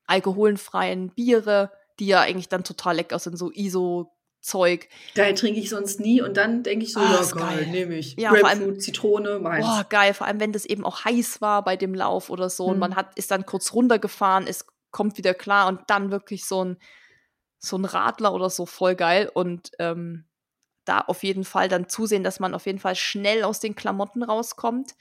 alkoholfreien 0.06 1.10
Biere 1.10 1.70
die 2.00 2.06
ja 2.06 2.22
eigentlich 2.22 2.48
dann 2.48 2.64
total 2.64 2.96
lecker 2.96 3.18
sind, 3.18 3.36
so 3.36 3.50
ISO-Zeug. 3.52 4.88
Geil, 5.14 5.34
trinke 5.34 5.60
ich 5.60 5.68
sonst 5.68 6.00
nie 6.00 6.22
und 6.22 6.36
dann 6.36 6.62
denke 6.62 6.86
ich 6.86 6.94
so, 6.94 7.00
ah, 7.00 7.22
ja 7.22 7.30
geil, 7.30 7.66
nehme 7.66 7.94
ich. 7.94 8.16
Ja, 8.16 8.30
Grapefruit, 8.30 8.62
allem, 8.62 8.80
Zitrone, 8.80 9.38
meins. 9.38 9.66
Boah, 9.66 9.86
geil, 9.88 10.14
vor 10.14 10.26
allem 10.26 10.40
wenn 10.40 10.52
das 10.52 10.64
eben 10.64 10.84
auch 10.84 11.04
heiß 11.04 11.40
war 11.42 11.62
bei 11.62 11.76
dem 11.76 11.94
Lauf 11.94 12.30
oder 12.30 12.48
so 12.48 12.66
mhm. 12.66 12.72
und 12.72 12.78
man 12.78 12.96
hat, 12.96 13.16
ist 13.16 13.30
dann 13.30 13.46
kurz 13.46 13.74
runtergefahren, 13.74 14.46
es 14.48 14.66
kommt 14.90 15.18
wieder 15.18 15.34
klar 15.34 15.68
und 15.68 15.82
dann 15.88 16.10
wirklich 16.10 16.46
so 16.46 16.64
ein, 16.64 16.78
so 17.58 17.76
ein 17.76 17.84
Radler 17.84 18.32
oder 18.32 18.48
so 18.48 18.64
voll 18.64 18.96
geil 18.96 19.30
und 19.32 19.70
ähm, 19.78 20.24
da 20.86 21.00
auf 21.02 21.22
jeden 21.22 21.44
Fall 21.44 21.68
dann 21.68 21.88
zusehen, 21.88 22.24
dass 22.24 22.40
man 22.40 22.54
auf 22.54 22.64
jeden 22.64 22.78
Fall 22.78 22.96
schnell 22.96 23.44
aus 23.44 23.60
den 23.60 23.74
Klamotten 23.74 24.22
rauskommt. 24.22 24.94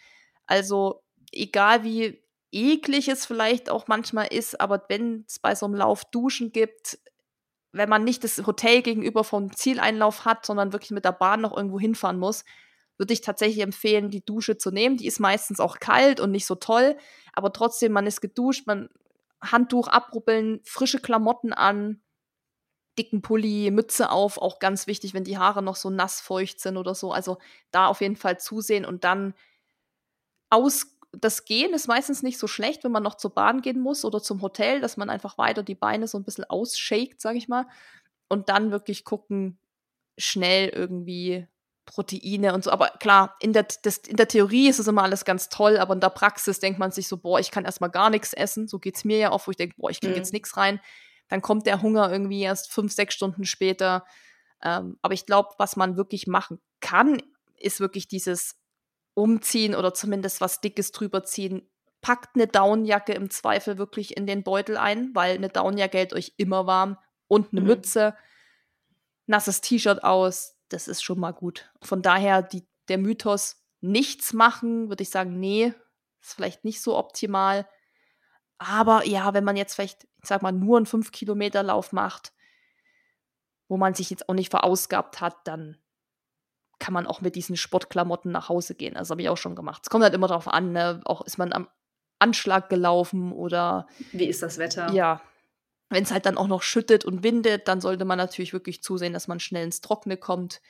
Also 0.46 1.02
egal 1.32 1.84
wie 1.84 2.24
eklig 2.52 3.08
es 3.10 3.26
vielleicht 3.26 3.70
auch 3.70 3.88
manchmal 3.88 4.28
ist, 4.28 4.60
aber 4.60 4.84
wenn 4.90 5.26
es 5.28 5.40
bei 5.40 5.56
so 5.56 5.66
einem 5.66 5.76
Lauf 5.76 6.06
Duschen 6.06 6.52
gibt, 6.52 7.00
wenn 7.72 7.90
man 7.90 8.04
nicht 8.04 8.24
das 8.24 8.38
Hotel 8.46 8.82
gegenüber 8.82 9.24
vom 9.24 9.56
Zieleinlauf 9.56 10.26
hat, 10.26 10.46
sondern 10.46 10.74
wirklich 10.74 10.92
mit 10.92 11.06
der 11.06 11.12
Bahn 11.12 11.42
noch 11.42 11.56
irgendwo 11.56 11.80
hinfahren 11.80 12.18
muss, 12.18 12.44
würde 12.98 13.14
ich 13.14 13.22
tatsächlich 13.22 13.62
empfehlen, 13.62 14.10
die 14.10 14.26
Dusche 14.26 14.58
zu 14.58 14.72
nehmen. 14.72 14.98
Die 14.98 15.08
ist 15.08 15.20
meistens 15.20 15.60
auch 15.60 15.80
kalt 15.80 16.20
und 16.20 16.32
nicht 16.32 16.46
so 16.46 16.56
toll, 16.56 16.98
aber 17.34 17.54
trotzdem, 17.54 17.92
man 17.92 18.08
ist 18.08 18.22
geduscht, 18.22 18.66
man 18.68 18.90
Handtuch 19.42 19.88
abrubbeln, 19.88 20.60
frische 20.64 21.00
Klamotten 21.00 21.54
an, 21.54 22.02
dicken 22.98 23.22
Pulli, 23.22 23.72
Mütze 23.72 24.12
auf, 24.12 24.38
auch 24.38 24.60
ganz 24.60 24.86
wichtig, 24.86 25.14
wenn 25.14 25.24
die 25.24 25.38
Haare 25.38 25.64
noch 25.64 25.78
so 25.78 25.90
nass 25.90 26.20
feucht 26.20 26.60
sind 26.60 26.76
oder 26.76 26.94
so. 26.94 27.14
Also 27.14 27.38
da 27.72 27.88
auf 27.88 28.02
jeden 28.02 28.18
Fall 28.18 28.38
zusehen 28.40 28.84
und 28.86 29.06
dann 29.06 29.34
aus 30.50 30.99
das 31.12 31.46
Gehen 31.46 31.74
ist 31.74 31.88
meistens 31.88 32.22
nicht 32.22 32.38
so 32.38 32.48
schlecht, 32.48 32.84
wenn 32.84 32.92
man 32.92 33.04
noch 33.04 33.16
zur 33.16 33.34
Bahn 33.34 33.62
gehen 33.62 33.80
muss 33.80 34.06
oder 34.06 34.22
zum 34.22 34.42
Hotel, 34.42 34.80
dass 34.80 34.98
man 34.98 35.10
einfach 35.10 35.38
weiter 35.38 35.64
die 35.64 35.76
Beine 35.76 36.08
so 36.08 36.18
ein 36.18 36.24
bisschen 36.24 36.46
ausshakt, 36.46 37.22
sag 37.22 37.36
ich 37.36 37.48
mal. 37.48 37.66
Und 38.28 38.50
dann 38.50 38.72
wirklich 38.72 39.06
gucken, 39.06 39.60
schnell 40.18 40.70
irgendwie 40.70 41.48
Proteine 41.86 42.54
und 42.54 42.64
so. 42.64 42.70
Aber 42.70 42.90
klar, 43.00 43.36
in 43.40 43.54
der, 43.54 43.66
das, 43.82 43.98
in 43.98 44.18
der 44.18 44.28
Theorie 44.28 44.70
ist 44.70 44.78
es 44.78 44.88
immer 44.88 45.02
alles 45.02 45.26
ganz 45.26 45.50
toll, 45.50 45.78
aber 45.78 45.96
in 45.96 46.00
der 46.00 46.10
Praxis 46.10 46.60
denkt 46.60 46.78
man 46.78 46.92
sich 46.92 47.08
so, 47.08 47.18
boah, 47.18 47.40
ich 47.40 47.50
kann 47.50 47.66
erstmal 47.66 47.90
gar 47.90 48.12
nichts 48.12 48.34
essen. 48.34 48.68
So 48.68 48.78
geht 48.78 48.96
es 48.96 49.04
mir 49.04 49.18
ja 49.18 49.32
auch, 49.32 49.48
wo 49.48 49.52
ich 49.52 49.58
denke, 49.58 49.76
boah, 49.78 49.90
ich 49.90 50.00
kriege 50.00 50.14
mhm. 50.14 50.18
jetzt 50.18 50.34
nichts 50.34 50.56
rein. 50.56 50.80
Dann 51.30 51.42
kommt 51.42 51.66
der 51.66 51.82
Hunger 51.82 52.12
irgendwie 52.12 52.42
erst 52.42 52.72
fünf, 52.72 52.94
sechs 52.94 53.16
Stunden 53.16 53.46
später. 53.46 54.06
Ähm, 54.62 54.98
aber 55.02 55.16
ich 55.16 55.26
glaube, 55.26 55.50
was 55.58 55.76
man 55.76 55.98
wirklich 55.98 56.28
machen 56.28 56.60
kann, 56.80 57.22
ist 57.58 57.80
wirklich 57.80 58.08
dieses 58.08 58.59
umziehen 59.20 59.76
oder 59.76 59.94
zumindest 59.94 60.42
was 60.42 60.62
Dickes 60.62 60.92
drüber 60.92 61.24
ziehen, 61.24 61.70
packt 62.02 62.36
eine 62.36 62.48
Downjacke 62.48 63.14
im 63.14 63.30
Zweifel 63.30 63.78
wirklich 63.78 64.16
in 64.16 64.26
den 64.26 64.44
Beutel 64.44 64.78
ein, 64.78 65.14
weil 65.14 65.36
eine 65.36 65.50
Downjacke 65.50 65.98
hält 65.98 66.14
euch 66.14 66.34
immer 66.38 66.66
warm 66.66 66.98
und 67.28 67.52
eine 67.52 67.62
mhm. 67.62 67.68
Mütze, 67.68 68.16
nasses 69.28 69.62
T-Shirt 69.62 70.04
aus, 70.04 70.56
das 70.70 70.88
ist 70.88 71.04
schon 71.04 71.20
mal 71.20 71.32
gut. 71.34 71.70
Von 71.82 72.02
daher 72.02 72.42
die, 72.42 72.66
der 72.88 72.98
Mythos, 72.98 73.58
nichts 73.82 74.34
machen, 74.34 74.90
würde 74.90 75.04
ich 75.04 75.10
sagen, 75.10 75.40
nee, 75.40 75.74
ist 76.22 76.34
vielleicht 76.34 76.64
nicht 76.64 76.82
so 76.82 76.98
optimal. 76.98 77.68
Aber 78.58 79.06
ja, 79.06 79.34
wenn 79.34 79.44
man 79.44 79.56
jetzt 79.56 79.76
vielleicht, 79.76 80.06
ich 80.22 80.28
sag 80.28 80.42
mal, 80.42 80.52
nur 80.52 80.78
einen 80.78 80.86
5-Kilometer-Lauf 80.86 81.94
macht, 81.94 82.34
wo 83.68 83.78
man 83.78 83.94
sich 83.94 84.10
jetzt 84.10 84.28
auch 84.28 84.34
nicht 84.34 84.50
verausgabt 84.50 85.22
hat, 85.22 85.36
dann 85.46 85.78
kann 86.90 86.94
man 86.96 87.06
auch 87.06 87.22
mit 87.22 87.36
diesen 87.36 87.56
Sportklamotten 87.56 88.32
nach 88.32 88.50
Hause 88.50 88.74
gehen. 88.74 88.98
Also 88.98 89.12
habe 89.12 89.22
ich 89.22 89.30
auch 89.30 89.38
schon 89.38 89.54
gemacht. 89.54 89.84
Es 89.84 89.92
kommt 89.92 90.04
halt 90.04 90.16
immer 90.16 90.28
darauf 90.28 90.48
an, 90.48 90.72
ne? 90.72 91.02
auch 91.06 91.22
ist 91.22 91.38
man 91.38 91.54
am 91.54 91.68
Anschlag 92.18 92.68
gelaufen 92.68 93.32
oder. 93.32 93.86
Wie 94.12 94.26
ist 94.26 94.42
das 94.42 94.58
Wetter? 94.58 94.92
Ja. 94.92 95.22
Wenn 95.90 96.02
es 96.02 96.12
halt 96.12 96.26
dann 96.26 96.36
auch 96.36 96.48
noch 96.48 96.64
schüttet 96.64 97.06
und 97.06 97.22
windet, 97.22 97.68
dann 97.68 97.80
sollte 97.80 98.06
man 98.06 98.18
natürlich 98.18 98.54
wirklich 98.54 98.82
zusehen, 98.82 99.14
dass 99.14 99.28
man 99.28 99.40
schnell 99.40 99.66
ins 99.66 99.82
Trockene 99.82 100.18
kommt. 100.18 100.62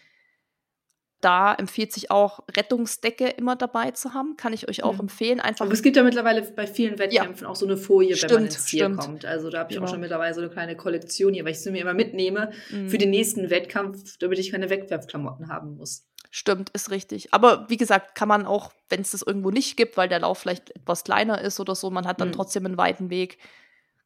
Da 1.22 1.54
empfiehlt 1.54 1.92
sich 1.92 2.12
auch 2.12 2.40
Rettungsdecke 2.56 3.28
immer 3.28 3.58
dabei 3.58 3.92
zu 3.92 4.14
haben. 4.14 4.38
Kann 4.38 4.54
ich 4.54 4.70
euch 4.70 4.84
auch 4.84 4.94
mhm. 4.94 5.02
empfehlen. 5.02 5.40
Einfach 5.42 5.66
Aber 5.66 5.74
es 5.74 5.82
gibt 5.82 5.98
ja 5.98 6.04
mittlerweile 6.04 6.42
bei 6.42 6.66
vielen 6.66 6.98
Wettkämpfen 6.98 7.44
ja. 7.44 7.50
auch 7.50 7.58
so 7.58 7.66
eine 7.66 7.76
Folie, 7.76 8.16
stimmt, 8.16 8.32
wenn 8.32 8.38
man 8.38 8.46
ins 8.46 8.66
Ziel 8.66 8.80
stimmt. 8.80 9.00
kommt. 9.00 9.26
Also 9.26 9.50
da 9.50 9.60
habe 9.60 9.72
ich 9.72 9.76
genau. 9.76 9.88
auch 9.88 9.92
schon 9.92 10.00
mittlerweile 10.00 10.34
so 10.34 10.40
eine 10.40 10.50
kleine 10.50 10.78
Kollektion 10.78 11.34
hier, 11.34 11.44
weil 11.44 11.52
ich 11.52 11.60
sie 11.60 11.72
mir 11.72 11.82
immer 11.82 11.94
mitnehme 11.94 12.52
mhm. 12.72 12.90
für 12.90 12.98
den 12.98 13.10
nächsten 13.10 13.50
Wettkampf, 13.50 14.18
damit 14.20 14.40
ich 14.40 14.52
keine 14.52 14.70
Wegwerfklamotten 14.70 15.50
haben 15.50 15.76
muss. 15.76 16.06
Stimmt, 16.32 16.70
ist 16.70 16.92
richtig. 16.92 17.34
Aber 17.34 17.70
wie 17.70 17.78
gesagt, 17.78 18.16
kann 18.16 18.28
man 18.28 18.46
auch, 18.46 18.72
wenn 18.88 19.02
es 19.02 19.12
das 19.12 19.22
irgendwo 19.22 19.50
nicht 19.50 19.78
gibt, 19.78 19.98
weil 19.98 20.08
der 20.08 20.20
Lauf 20.20 20.38
vielleicht 20.38 20.76
etwas 20.76 21.04
kleiner 21.04 21.42
ist 21.42 21.60
oder 21.60 21.76
so, 21.76 21.90
man 21.90 22.06
hat 22.06 22.22
dann 22.22 22.30
mhm. 22.30 22.34
trotzdem 22.34 22.66
einen 22.66 22.78
weiten 22.78 23.10
Weg. 23.10 23.40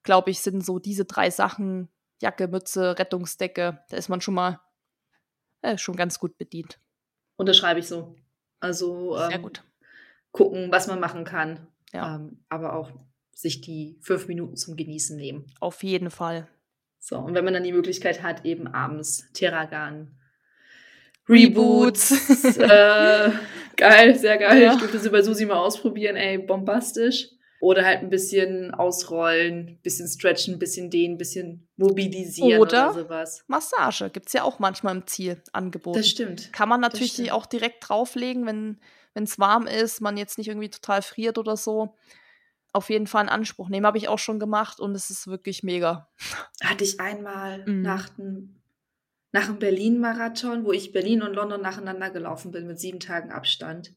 Glaube 0.04 0.32
ich, 0.32 0.40
sind 0.40 0.66
so 0.66 0.80
diese 0.80 1.06
drei 1.06 1.30
Sachen, 1.30 1.90
Jacke, 2.22 2.48
Mütze, 2.48 2.98
Rettungsdecke, 2.98 3.84
da 3.90 3.98
ist 3.98 4.10
man 4.10 4.22
schon 4.22 4.34
mal 4.34 4.62
äh, 5.62 5.78
schon 5.78 5.96
ganz 5.96 6.18
gut 6.20 6.38
bedient. 6.38 6.80
Unterschreibe 7.36 7.80
ich 7.80 7.88
so. 7.88 8.16
Also 8.60 9.18
ähm, 9.18 9.42
gut. 9.42 9.64
gucken, 10.32 10.72
was 10.72 10.88
man 10.88 11.00
machen 11.00 11.26
kann. 11.26 11.68
Ja. 11.92 12.16
Ähm, 12.16 12.44
aber 12.50 12.76
auch 12.76 12.92
sich 13.34 13.62
die 13.62 13.98
fünf 14.02 14.28
Minuten 14.28 14.56
zum 14.56 14.76
Genießen 14.76 15.18
nehmen. 15.18 15.46
Auf 15.60 15.84
jeden 15.84 16.10
Fall. 16.12 16.48
So, 17.00 17.18
und 17.18 17.34
wenn 17.34 17.44
man 17.44 17.54
dann 17.54 17.64
die 17.64 17.74
Möglichkeit 17.74 18.24
hat, 18.24 18.46
eben 18.46 18.68
abends 18.68 19.30
Terragan 19.34 20.18
Reboots. 21.28 22.12
äh, 22.58 23.32
geil, 23.78 24.16
sehr 24.16 24.38
geil. 24.38 24.62
Ja. 24.62 24.74
Ich 24.74 24.80
durfte 24.80 25.00
sie 25.00 25.10
bei 25.10 25.22
Susi 25.22 25.46
mal 25.46 25.58
ausprobieren, 25.58 26.16
ey, 26.16 26.38
bombastisch. 26.38 27.30
Oder 27.64 27.86
halt 27.86 28.00
ein 28.00 28.10
bisschen 28.10 28.74
ausrollen, 28.74 29.80
bisschen 29.84 30.10
stretchen, 30.10 30.60
bisschen 30.60 30.90
dehnen, 30.90 31.18
bisschen 31.18 31.66
mobilisieren 31.78 32.60
oder, 32.60 32.92
oder 32.92 33.04
sowas. 33.04 33.46
Massage 33.48 34.10
gibt's 34.10 34.34
ja 34.34 34.44
auch 34.44 34.60
manchmal 34.60 34.98
im 34.98 35.08
Ziel 35.08 35.42
angeboten. 35.54 35.98
Das 35.98 36.10
stimmt. 36.10 36.52
Kann 36.52 36.68
man 36.68 36.82
natürlich 36.82 37.32
auch 37.32 37.46
direkt 37.46 37.88
drauflegen, 37.88 38.46
wenn 38.46 38.80
es 39.14 39.40
warm 39.40 39.66
ist, 39.66 40.02
man 40.02 40.18
jetzt 40.18 40.38
nicht 40.38 40.50
irgendwie 40.50 40.70
total 40.70 41.02
friert 41.02 41.38
oder 41.38 41.56
so. 41.56 41.96
Auf 42.74 42.90
jeden 42.90 43.08
Fall 43.08 43.24
in 43.24 43.30
Anspruch 43.30 43.70
nehmen, 43.70 43.86
habe 43.86 43.98
ich 43.98 44.10
auch 44.10 44.20
schon 44.20 44.40
gemacht 44.40 44.82
und 44.82 44.94
es 44.94 45.10
ist 45.10 45.28
wirklich 45.28 45.64
mega. 45.64 46.10
Hatte 46.62 46.84
ich 46.84 47.00
einmal 47.00 47.66
mhm. 47.66 47.82
nach 47.82 48.10
dem 48.10 48.60
nach 49.32 49.46
dem 49.46 49.60
Berlin-Marathon, 49.60 50.66
wo 50.66 50.74
ich 50.74 50.92
Berlin 50.92 51.24
und 51.24 51.34
London 51.34 51.62
nacheinander 51.62 52.10
gelaufen 52.10 52.52
bin 52.52 52.68
mit 52.68 52.78
sieben 52.78 53.00
Tagen 53.00 53.32
Abstand. 53.32 53.96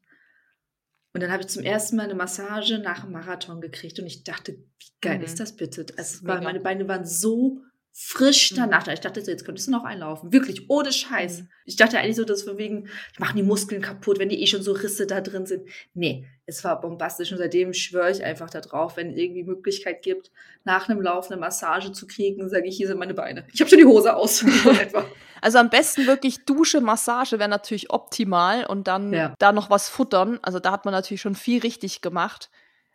Und 1.16 1.22
dann 1.22 1.32
habe 1.32 1.44
ich 1.44 1.48
zum 1.48 1.64
ersten 1.64 1.96
Mal 1.96 2.02
eine 2.02 2.14
Massage 2.14 2.78
nach 2.78 3.00
dem 3.00 3.12
Marathon 3.12 3.62
gekriegt 3.62 3.98
und 3.98 4.04
ich 4.04 4.22
dachte, 4.22 4.52
wie 4.52 4.92
geil 5.00 5.16
mhm. 5.16 5.24
ist 5.24 5.40
das 5.40 5.56
bitte? 5.56 5.86
Also 5.96 6.26
meine 6.26 6.60
Beine 6.60 6.86
waren 6.88 7.06
so 7.06 7.62
frisch 7.98 8.52
mhm. 8.52 8.56
danach. 8.56 8.86
Ich 8.88 9.00
dachte, 9.00 9.20
jetzt 9.20 9.46
könntest 9.46 9.68
du 9.68 9.70
noch 9.72 9.84
einlaufen. 9.84 10.30
Wirklich, 10.30 10.68
ohne 10.68 10.92
Scheiß. 10.92 11.40
Mhm. 11.40 11.48
Ich 11.64 11.76
dachte 11.76 11.98
eigentlich 11.98 12.16
so, 12.16 12.24
dass 12.24 12.44
wir 12.44 12.58
wegen, 12.58 12.90
ich 13.14 13.18
machen 13.18 13.36
die 13.38 13.42
Muskeln 13.42 13.80
kaputt, 13.80 14.18
wenn 14.18 14.28
die 14.28 14.42
eh 14.42 14.46
schon 14.46 14.60
so 14.60 14.72
Risse 14.72 15.06
da 15.06 15.22
drin 15.22 15.46
sind. 15.46 15.66
Nee, 15.94 16.26
es 16.44 16.62
war 16.62 16.78
bombastisch 16.78 17.32
und 17.32 17.38
seitdem 17.38 17.72
schwöre 17.72 18.10
ich 18.10 18.22
einfach 18.22 18.50
darauf, 18.50 18.98
wenn 18.98 19.12
es 19.12 19.16
irgendwie 19.16 19.44
Möglichkeit 19.44 20.02
gibt, 20.02 20.30
nach 20.64 20.90
einem 20.90 21.00
Lauf 21.00 21.30
eine 21.30 21.40
Massage 21.40 21.90
zu 21.90 22.06
kriegen, 22.06 22.46
sage 22.50 22.68
ich, 22.68 22.76
hier 22.76 22.86
sind 22.86 22.98
meine 22.98 23.14
Beine. 23.14 23.46
Ich 23.54 23.60
habe 23.60 23.70
schon 23.70 23.78
die 23.78 23.86
Hose 23.86 24.14
aus. 24.14 24.44
also 25.40 25.58
am 25.58 25.70
besten 25.70 26.06
wirklich 26.06 26.44
Dusche, 26.44 26.82
Massage 26.82 27.38
wäre 27.38 27.48
natürlich 27.48 27.88
optimal 27.88 28.66
und 28.66 28.88
dann 28.88 29.10
ja. 29.14 29.34
da 29.38 29.52
noch 29.52 29.70
was 29.70 29.88
futtern. 29.88 30.38
Also 30.42 30.60
da 30.60 30.70
hat 30.70 30.84
man 30.84 30.92
natürlich 30.92 31.22
schon 31.22 31.34
viel 31.34 31.62
richtig 31.62 32.02
gemacht. 32.02 32.50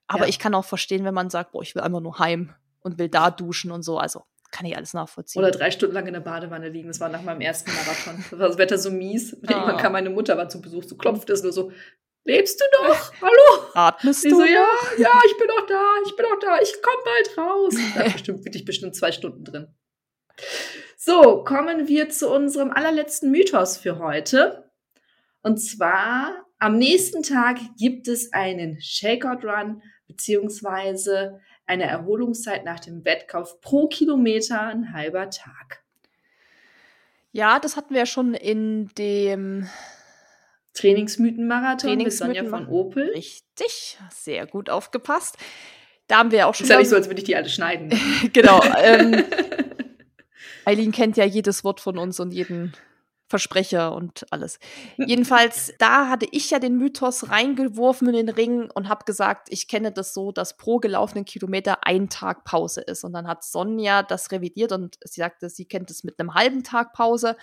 Aber 0.06 0.26
ja. 0.26 0.30
ich 0.30 0.38
kann 0.38 0.54
auch 0.54 0.66
verstehen, 0.66 1.06
wenn 1.06 1.16
man 1.16 1.32
sagt, 1.32 1.54
boah, 1.54 1.64
ich 1.64 1.74
will 1.74 1.82
einfach 1.82 2.02
nur 2.02 2.20
heim 2.20 2.54
und 2.82 3.00
will 3.00 3.10
da 3.10 3.32
duschen 3.32 3.72
und 3.72 3.82
so. 3.82 3.98
Also 3.98 4.26
kann 4.52 4.66
ich 4.66 4.76
alles 4.76 4.94
nachvollziehen. 4.94 5.42
Oder 5.42 5.52
drei 5.52 5.72
Stunden 5.72 5.96
lang 5.96 6.08
in 6.08 6.14
der 6.14 6.20
Badewanne 6.22 6.70
liegen. 6.70 6.90
Das 6.90 7.00
war 7.00 7.10
nach 7.10 7.22
meinem 7.22 7.42
ersten 7.42 7.72
Marathon. 7.72 8.24
Da 8.32 8.40
war 8.40 8.48
das 8.50 8.58
Wetter 8.58 8.78
so 8.78 8.92
mies. 8.92 9.34
Oh. 9.34 9.38
Irgendwann 9.50 9.78
kam 9.78 9.94
meine 9.94 10.10
Mutter 10.10 10.38
war 10.38 10.50
zu 10.50 10.62
Besuch, 10.62 10.84
so 10.84 10.96
klopft 10.98 11.30
es 11.30 11.42
nur 11.42 11.52
so. 11.52 11.72
Lebst 12.24 12.62
du 12.62 12.88
noch? 12.88 13.14
Hallo? 13.22 13.70
Atmest 13.74 14.24
du? 14.24 14.28
Ich 14.28 14.34
so, 14.34 14.44
ja, 14.44 14.68
ja, 14.98 15.22
ich 15.26 15.38
bin 15.38 15.48
noch 15.48 15.66
da, 15.66 15.84
ich 16.06 16.16
bin 16.16 16.26
noch 16.30 16.40
da, 16.40 16.60
ich 16.62 16.74
komme 16.82 17.04
bald 17.04 17.38
raus. 17.38 17.76
Da 17.96 18.04
bestimmt, 18.04 18.46
wirklich 18.46 18.66
bestimmt 18.66 18.96
zwei 18.96 19.12
Stunden 19.12 19.44
drin. 19.44 19.68
So, 20.98 21.44
kommen 21.44 21.88
wir 21.88 22.10
zu 22.10 22.30
unserem 22.30 22.70
allerletzten 22.72 23.32
Mythos 23.32 23.78
für 23.78 23.98
heute. 23.98 24.72
Und 25.42 25.58
zwar, 25.58 26.46
am 26.60 26.78
nächsten 26.78 27.24
Tag 27.24 27.58
gibt 27.80 28.08
es 28.08 28.34
einen 28.34 28.80
Shakeout-Run, 28.80 29.82
beziehungsweise 30.08 31.40
eine 31.72 31.86
Erholungszeit 31.86 32.66
nach 32.66 32.82
dem 32.82 33.06
Wettkauf 33.06 33.62
pro 33.62 33.88
Kilometer 33.88 34.62
ein 34.62 34.92
halber 34.92 35.30
Tag. 35.30 35.82
Ja, 37.32 37.60
das 37.60 37.78
hatten 37.78 37.94
wir 37.94 38.02
ja 38.02 38.06
schon 38.06 38.34
in 38.34 38.90
dem 38.98 39.70
Trainingsmythen-Marathon 40.74 41.78
Trainingsmythen 41.78 42.28
mit 42.28 42.38
Sonja 42.38 42.58
von 42.58 42.68
Opel. 42.68 43.12
Richtig, 43.16 43.98
sehr 44.10 44.48
gut 44.48 44.70
aufgepasst. 44.70 45.38
Da 46.08 46.18
haben 46.18 46.32
wir 46.32 46.46
auch 46.48 46.56
schon. 46.56 46.66
Ist 46.66 46.72
ja 46.72 46.78
nicht 46.78 46.90
so, 46.90 46.98
als 46.98 47.08
würde 47.08 47.20
ich 47.20 47.26
die 47.26 47.38
alle 47.38 47.48
schneiden. 47.48 47.98
genau. 48.34 48.62
Ähm, 48.78 49.24
Eileen 50.66 50.92
kennt 50.92 51.16
ja 51.16 51.24
jedes 51.24 51.64
Wort 51.64 51.80
von 51.80 51.98
uns 51.98 52.20
und 52.20 52.32
jeden 52.32 52.74
Versprecher 53.32 53.96
und 53.96 54.26
alles. 54.30 54.60
Jedenfalls, 54.98 55.74
da 55.80 56.10
hatte 56.10 56.28
ich 56.32 56.52
ja 56.52 56.60
den 56.60 56.78
Mythos 56.78 57.30
reingeworfen 57.30 58.10
in 58.10 58.28
den 58.28 58.30
Ring 58.30 58.70
und 58.70 58.90
habe 58.90 59.06
gesagt, 59.06 59.48
ich 59.50 59.68
kenne 59.68 59.92
das 59.92 60.14
so, 60.14 60.32
dass 60.32 60.58
pro 60.58 60.78
gelaufenen 60.78 61.26
Kilometer 61.26 61.88
ein 61.88 62.10
Tag 62.10 62.44
Pause 62.44 62.82
ist. 62.82 63.04
Und 63.04 63.14
dann 63.14 63.28
hat 63.28 63.44
Sonja 63.44 64.04
das 64.04 64.32
revidiert 64.32 64.74
und 64.74 65.00
sie 65.04 65.22
sagte, 65.22 65.50
sie 65.50 65.66
kennt 65.66 65.90
es 65.90 66.04
mit 66.04 66.20
einem 66.20 66.36
halben 66.36 66.64
Tag 66.64 66.94
Pause. 66.94 67.38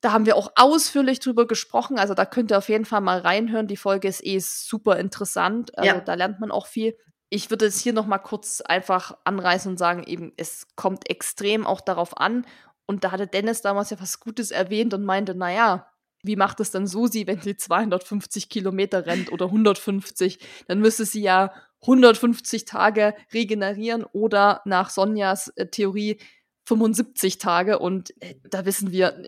Da 0.00 0.12
haben 0.12 0.24
wir 0.24 0.36
auch 0.36 0.52
ausführlich 0.54 1.18
drüber 1.18 1.48
gesprochen. 1.48 1.98
Also 1.98 2.14
da 2.14 2.24
könnt 2.24 2.52
ihr 2.52 2.58
auf 2.58 2.68
jeden 2.68 2.84
Fall 2.84 3.00
mal 3.00 3.18
reinhören. 3.18 3.66
Die 3.66 3.76
Folge 3.76 4.06
ist 4.06 4.24
eh 4.24 4.38
super 4.38 4.98
interessant. 4.98 5.76
Also 5.76 5.96
ja. 5.96 6.00
da 6.00 6.14
lernt 6.14 6.38
man 6.38 6.52
auch 6.52 6.66
viel. 6.66 6.96
Ich 7.28 7.50
würde 7.50 7.66
es 7.66 7.80
hier 7.80 7.92
noch 7.92 8.06
mal 8.06 8.18
kurz 8.18 8.60
einfach 8.60 9.16
anreißen 9.24 9.72
und 9.72 9.78
sagen, 9.78 10.04
eben, 10.04 10.32
es 10.36 10.68
kommt 10.76 11.10
extrem 11.10 11.66
auch 11.66 11.80
darauf 11.80 12.16
an, 12.18 12.46
und 12.86 13.04
da 13.04 13.12
hatte 13.12 13.26
Dennis 13.26 13.62
damals 13.62 13.90
ja 13.90 14.00
was 14.00 14.20
Gutes 14.20 14.50
erwähnt 14.50 14.94
und 14.94 15.04
meinte, 15.04 15.34
naja, 15.34 15.90
wie 16.22 16.36
macht 16.36 16.60
es 16.60 16.70
dann 16.70 16.86
Susi, 16.86 17.26
wenn 17.26 17.40
sie 17.40 17.56
250 17.56 18.48
Kilometer 18.48 19.06
rennt 19.06 19.32
oder 19.32 19.46
150? 19.46 20.38
Dann 20.66 20.80
müsste 20.80 21.04
sie 21.04 21.22
ja 21.22 21.52
150 21.82 22.64
Tage 22.64 23.14
regenerieren 23.32 24.04
oder 24.04 24.62
nach 24.64 24.90
Sonjas 24.90 25.48
äh, 25.56 25.66
Theorie 25.66 26.18
75 26.64 27.38
Tage. 27.38 27.78
Und 27.78 28.10
äh, 28.22 28.36
da 28.50 28.64
wissen 28.64 28.90
wir, 28.90 29.22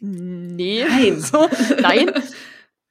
nee. 0.00 0.84
Nein. 0.84 1.20
So, 1.20 1.48
nein. 1.80 2.12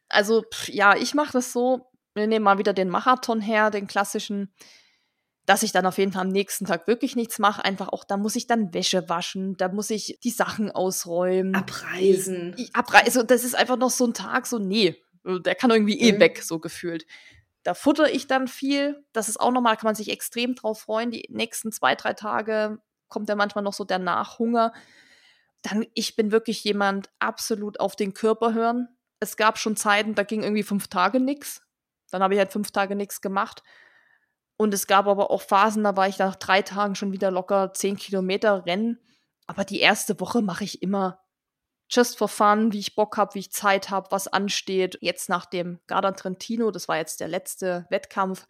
Also, 0.10 0.44
ja, 0.68 0.96
ich 0.98 1.14
mache 1.14 1.34
das 1.34 1.54
so. 1.54 1.92
Wir 2.16 2.28
nehmen 2.28 2.44
mal 2.44 2.58
wieder 2.58 2.74
den 2.74 2.90
Marathon 2.90 3.40
her, 3.40 3.70
den 3.70 3.88
klassischen 3.88 4.52
dass 5.50 5.64
ich 5.64 5.72
dann 5.72 5.88
auf 5.88 5.98
jeden 5.98 6.12
Fall 6.12 6.22
am 6.22 6.30
nächsten 6.30 6.66
Tag 6.66 6.86
wirklich 6.86 7.16
nichts 7.16 7.40
mache. 7.40 7.66
Einfach 7.66 7.88
auch, 7.88 8.04
da 8.04 8.18
muss 8.18 8.36
ich 8.36 8.46
dann 8.46 8.72
Wäsche 8.72 9.10
waschen, 9.10 9.58
da 9.58 9.68
muss 9.70 9.90
ich 9.90 10.20
die 10.24 10.30
Sachen 10.30 10.70
ausräumen. 10.70 11.56
Abreisen. 11.56 12.56
Abreisen. 12.74 13.06
Also 13.08 13.24
das 13.24 13.44
ist 13.44 13.56
einfach 13.56 13.76
noch 13.76 13.90
so 13.90 14.06
ein 14.06 14.14
Tag, 14.14 14.46
so, 14.46 14.60
nee, 14.60 15.02
der 15.26 15.56
kann 15.56 15.72
irgendwie 15.72 16.00
eh 16.02 16.14
mhm. 16.14 16.20
weg, 16.20 16.44
so 16.44 16.60
gefühlt. 16.60 17.08
Da 17.64 17.74
futter 17.74 18.14
ich 18.14 18.28
dann 18.28 18.48
viel. 18.48 19.04
Das 19.12 19.28
ist 19.28 19.40
auch 19.40 19.50
nochmal, 19.50 19.76
kann 19.76 19.88
man 19.88 19.96
sich 19.96 20.12
extrem 20.12 20.54
drauf 20.54 20.82
freuen. 20.82 21.10
Die 21.10 21.26
nächsten 21.32 21.72
zwei, 21.72 21.96
drei 21.96 22.14
Tage 22.14 22.78
kommt 23.08 23.28
ja 23.28 23.36
manchmal 23.36 23.64
noch 23.64 23.74
so 23.74 23.86
der 23.86 23.98
Nachhunger. 23.98 24.72
Dann, 25.64 25.84
ich 25.96 26.16
bin 26.16 26.32
wirklich 26.32 26.64
jemand, 26.64 27.10
absolut 27.18 27.80
auf 27.80 27.96
den 27.96 28.14
Körper 28.14 28.54
hören. 28.54 28.88
Es 29.20 29.36
gab 29.36 29.58
schon 29.58 29.76
Zeiten, 29.76 30.14
da 30.14 30.22
ging 30.22 30.44
irgendwie 30.44 30.62
fünf 30.62 30.90
Tage 30.90 31.20
nichts. 31.20 31.64
Dann 32.12 32.22
habe 32.22 32.36
ich 32.36 32.40
halt 32.40 32.52
fünf 32.52 32.70
Tage 32.70 32.96
nichts 32.96 33.20
gemacht. 33.20 33.64
Und 34.62 34.74
es 34.74 34.88
gab 34.88 35.08
aber 35.08 35.32
auch 35.32 35.42
Phasen, 35.42 35.86
da 35.86 35.96
war 35.96 36.10
ich 36.10 36.20
nach 36.20 36.36
drei 36.36 36.62
Tagen 36.62 36.96
schon 36.96 37.14
wieder 37.14 37.32
locker 37.32 37.72
zehn 37.74 37.96
Kilometer 37.96 38.66
rennen. 38.66 39.00
Aber 39.48 39.64
die 39.64 39.80
erste 39.80 40.20
Woche 40.20 40.42
mache 40.42 40.66
ich 40.66 40.82
immer 40.82 41.22
just 41.90 42.18
for 42.18 42.28
fun, 42.28 42.74
wie 42.74 42.80
ich 42.80 42.94
Bock 42.94 43.16
habe, 43.16 43.36
wie 43.36 43.40
ich 43.40 43.54
Zeit 43.54 43.90
habe, 43.90 44.12
was 44.12 44.28
ansteht. 44.28 44.98
Jetzt 45.00 45.30
nach 45.30 45.46
dem 45.46 45.80
Garda 45.88 46.12
Trentino, 46.12 46.72
das 46.72 46.90
war 46.90 46.98
jetzt 46.98 47.22
der 47.22 47.30
letzte 47.30 47.88
Wettkampf, 47.90 48.48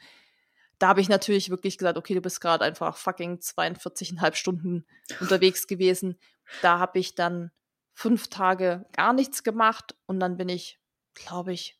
da 0.79 0.87
habe 0.87 1.01
ich 1.01 1.09
natürlich 1.09 1.49
wirklich 1.49 1.77
gesagt, 1.77 1.97
okay, 1.97 2.15
du 2.15 2.21
bist 2.21 2.41
gerade 2.41 2.65
einfach 2.65 2.97
fucking 2.97 3.39
42,5 3.39 4.33
Stunden 4.33 4.85
unterwegs 5.19 5.67
gewesen. 5.67 6.17
Da 6.61 6.79
habe 6.79 6.99
ich 6.99 7.15
dann 7.15 7.51
fünf 7.93 8.29
Tage 8.29 8.85
gar 8.93 9.13
nichts 9.13 9.43
gemacht 9.43 9.95
und 10.05 10.19
dann 10.21 10.37
bin 10.37 10.49
ich, 10.49 10.79
glaube 11.13 11.53
ich, 11.53 11.78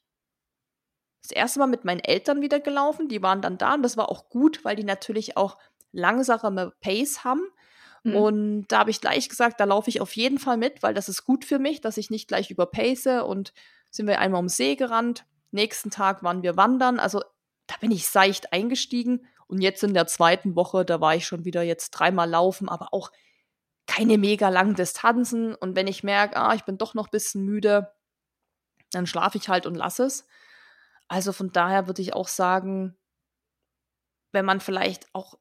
das 1.22 1.32
erste 1.32 1.60
Mal 1.60 1.68
mit 1.68 1.86
meinen 1.86 2.00
Eltern 2.00 2.41
wieder 2.41 2.60
gelaufen. 2.60 3.08
Die 3.08 3.22
waren 3.22 3.41
dann 3.41 3.58
da 3.58 3.74
und 3.74 3.84
das 3.84 3.98
war 3.98 4.10
auch 4.10 4.30
gut, 4.30 4.64
weil 4.64 4.76
die 4.76 4.84
natürlich 4.84 5.38
auch 5.38 5.58
langsame 5.91 6.74
Pace 6.82 7.24
haben. 7.24 7.41
Mhm. 8.04 8.16
Und 8.16 8.68
da 8.68 8.80
habe 8.80 8.91
ich 8.91 9.02
gleich 9.02 9.30
gesagt, 9.30 9.60
da 9.60 9.66
laufe 9.66 9.90
ich 9.90 10.02
auf 10.02 10.16
jeden 10.16 10.40
Fall 10.40 10.58
mit, 10.58 10.82
weil 10.84 10.94
das 10.94 11.10
ist 11.10 11.26
gut 11.26 11.46
für 11.46 11.60
mich, 11.60 11.82
dass 11.82 11.98
ich 11.98 12.10
nicht 12.10 12.28
gleich 12.28 12.50
überpace. 12.52 13.24
Und 13.26 13.54
sind 13.91 14.08
wir 14.08 14.20
einmal 14.20 14.40
ums 14.40 14.58
See 14.58 14.76
gerannt. 14.76 15.26
Nächsten 15.52 15.90
Tag 15.90 16.24
waren 16.24 16.44
wir 16.44 16.58
wandern. 16.58 17.00
Also 17.00 17.22
da 17.68 17.76
bin 17.80 17.91
ich 17.91 18.08
seicht 18.08 18.54
eingestiegen. 18.54 19.28
Und 19.48 19.62
jetzt 19.62 19.84
in 19.84 19.94
der 19.94 20.08
zweiten 20.08 20.56
Woche, 20.56 20.86
da 20.86 21.02
war 21.02 21.16
ich 21.16 21.26
schon 21.26 21.44
wieder 21.44 21.64
jetzt 21.64 21.91
dreimal 21.91 22.30
laufen, 22.30 22.70
aber 22.70 22.94
auch 22.94 23.12
keine 23.88 24.20
mega 24.20 24.50
langen 24.50 24.76
Distanzen. 24.76 25.56
Und 25.56 25.76
wenn 25.76 25.88
ich 25.88 26.04
merke, 26.04 26.38
ah, 26.38 26.54
ich 26.54 26.64
bin 26.64 26.78
doch 26.78 26.94
noch 26.94 27.08
ein 27.08 27.12
bisschen 27.12 27.44
müde, 27.44 27.91
dann 28.91 29.08
schlafe 29.08 29.38
ich 29.40 29.50
halt 29.50 29.66
und 29.66 29.76
lasse 29.76 30.04
es. 30.04 30.28
Also 31.10 31.34
von 31.34 31.52
daher 31.52 31.88
würde 31.88 32.02
ich 32.02 32.14
auch 32.14 32.30
sagen, 32.30 32.95
wenn 34.31 34.45
man 34.45 34.61
vielleicht 34.61 35.07
auch, 35.14 35.38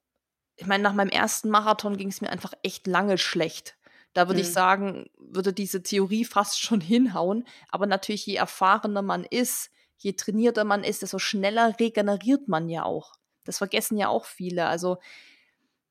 ich 0.57 0.67
meine, 0.67 0.83
nach 0.83 0.95
meinem 0.95 1.11
ersten 1.11 1.51
Marathon 1.51 1.97
ging 1.97 2.09
es 2.09 2.21
mir 2.21 2.31
einfach 2.31 2.55
echt 2.63 2.87
lange 2.87 3.19
schlecht. 3.19 3.77
Da 4.15 4.27
würde 4.27 4.41
mhm. 4.41 4.47
ich 4.47 4.53
sagen, 4.53 5.11
würde 5.19 5.53
diese 5.53 5.83
Theorie 5.83 6.25
fast 6.25 6.61
schon 6.61 6.81
hinhauen. 6.81 7.47
Aber 7.69 7.87
natürlich, 7.87 8.27
je 8.27 8.35
erfahrener 8.37 9.03
man 9.03 9.25
ist, 9.25 9.71
je 9.99 10.15
trainierter 10.15 10.65
man 10.65 10.85
ist, 10.85 11.03
desto 11.03 11.19
schneller 11.19 11.79
regeneriert 11.79 12.49
man 12.49 12.69
ja 12.69 12.85
auch. 12.85 13.15
Das 13.45 13.59
vergessen 13.59 13.99
ja 13.99 14.09
auch 14.09 14.25
viele. 14.25 14.67
Also 14.67 14.99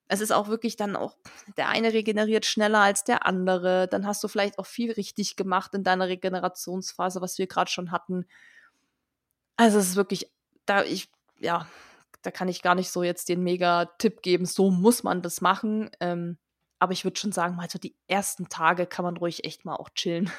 es 0.08 0.22
ist 0.22 0.32
auch 0.32 0.48
wirklich 0.48 0.76
dann 0.76 0.96
auch, 0.96 1.16
der 1.58 1.70
eine 1.70 1.94
regeneriert 1.94 2.46
schneller 2.46 2.80
als 2.80 3.04
der 3.04 3.26
andere. 3.26 3.88
Dann 3.88 4.08
hast 4.08 4.24
du 4.24 4.28
vielleicht 4.28 4.58
auch 4.58 4.66
viel 4.66 4.92
richtig 4.92 5.36
gemacht 5.36 5.74
in 5.76 5.84
deiner 5.84 6.08
Regenerationsphase, 6.08 7.22
was 7.22 7.38
wir 7.38 7.48
gerade 7.48 7.70
schon 7.70 7.92
hatten. 7.92 8.26
Also 9.58 9.80
es 9.80 9.90
ist 9.90 9.96
wirklich, 9.96 10.32
da 10.66 10.84
ich, 10.84 11.10
ja, 11.40 11.68
da 12.22 12.32
kann 12.32 12.48
ich 12.48 12.62
gar 12.62 12.76
nicht 12.76 12.92
so 12.92 13.04
jetzt 13.04 13.30
den 13.30 13.44
Mega-Tipp 13.44 14.22
geben, 14.22 14.46
so 14.46 14.72
muss 14.72 15.04
man 15.04 15.22
das 15.22 15.42
machen. 15.42 15.90
Ähm, 16.00 16.38
aber 16.80 16.94
ich 16.94 17.04
würde 17.04 17.20
schon 17.20 17.32
sagen, 17.32 17.56
mal 17.56 17.70
so 17.70 17.80
die 17.80 17.96
ersten 18.08 18.50
Tage 18.50 18.86
kann 18.86 19.04
man 19.04 19.18
ruhig 19.18 19.44
echt 19.44 19.66
mal 19.66 19.76
auch 19.76 19.90
chillen. 19.90 20.32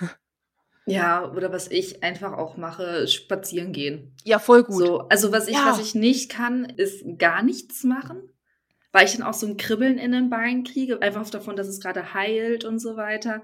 Ja, 0.87 1.31
oder 1.33 1.53
was 1.53 1.71
ich 1.71 2.03
einfach 2.03 2.33
auch 2.33 2.57
mache, 2.57 3.07
spazieren 3.09 3.73
gehen. 3.73 4.15
Ja, 4.25 4.39
voll 4.39 4.65
gut. 4.65 4.87
So, 4.87 5.01
also 5.09 5.33
was 5.33 5.47
ich, 5.47 5.55
ja. 5.55 5.67
was 5.67 5.81
ich 5.81 5.95
nicht 5.95 6.31
kann, 6.31 6.65
ist 6.65 7.05
gar 7.19 7.43
nichts 7.43 7.85
machen, 7.85 8.23
weil 8.91 9.05
ich 9.05 9.13
dann 9.15 9.27
auch 9.27 9.35
so 9.35 9.47
ein 9.47 9.59
Kribbeln 9.59 9.99
in 9.99 10.13
den 10.13 10.31
Beinen 10.31 10.65
kriege, 10.65 11.03
einfach 11.03 11.29
davon, 11.29 11.57
dass 11.57 11.67
es 11.69 11.81
gerade 11.81 12.15
heilt 12.15 12.65
und 12.65 12.79
so 12.79 12.97
weiter, 12.97 13.43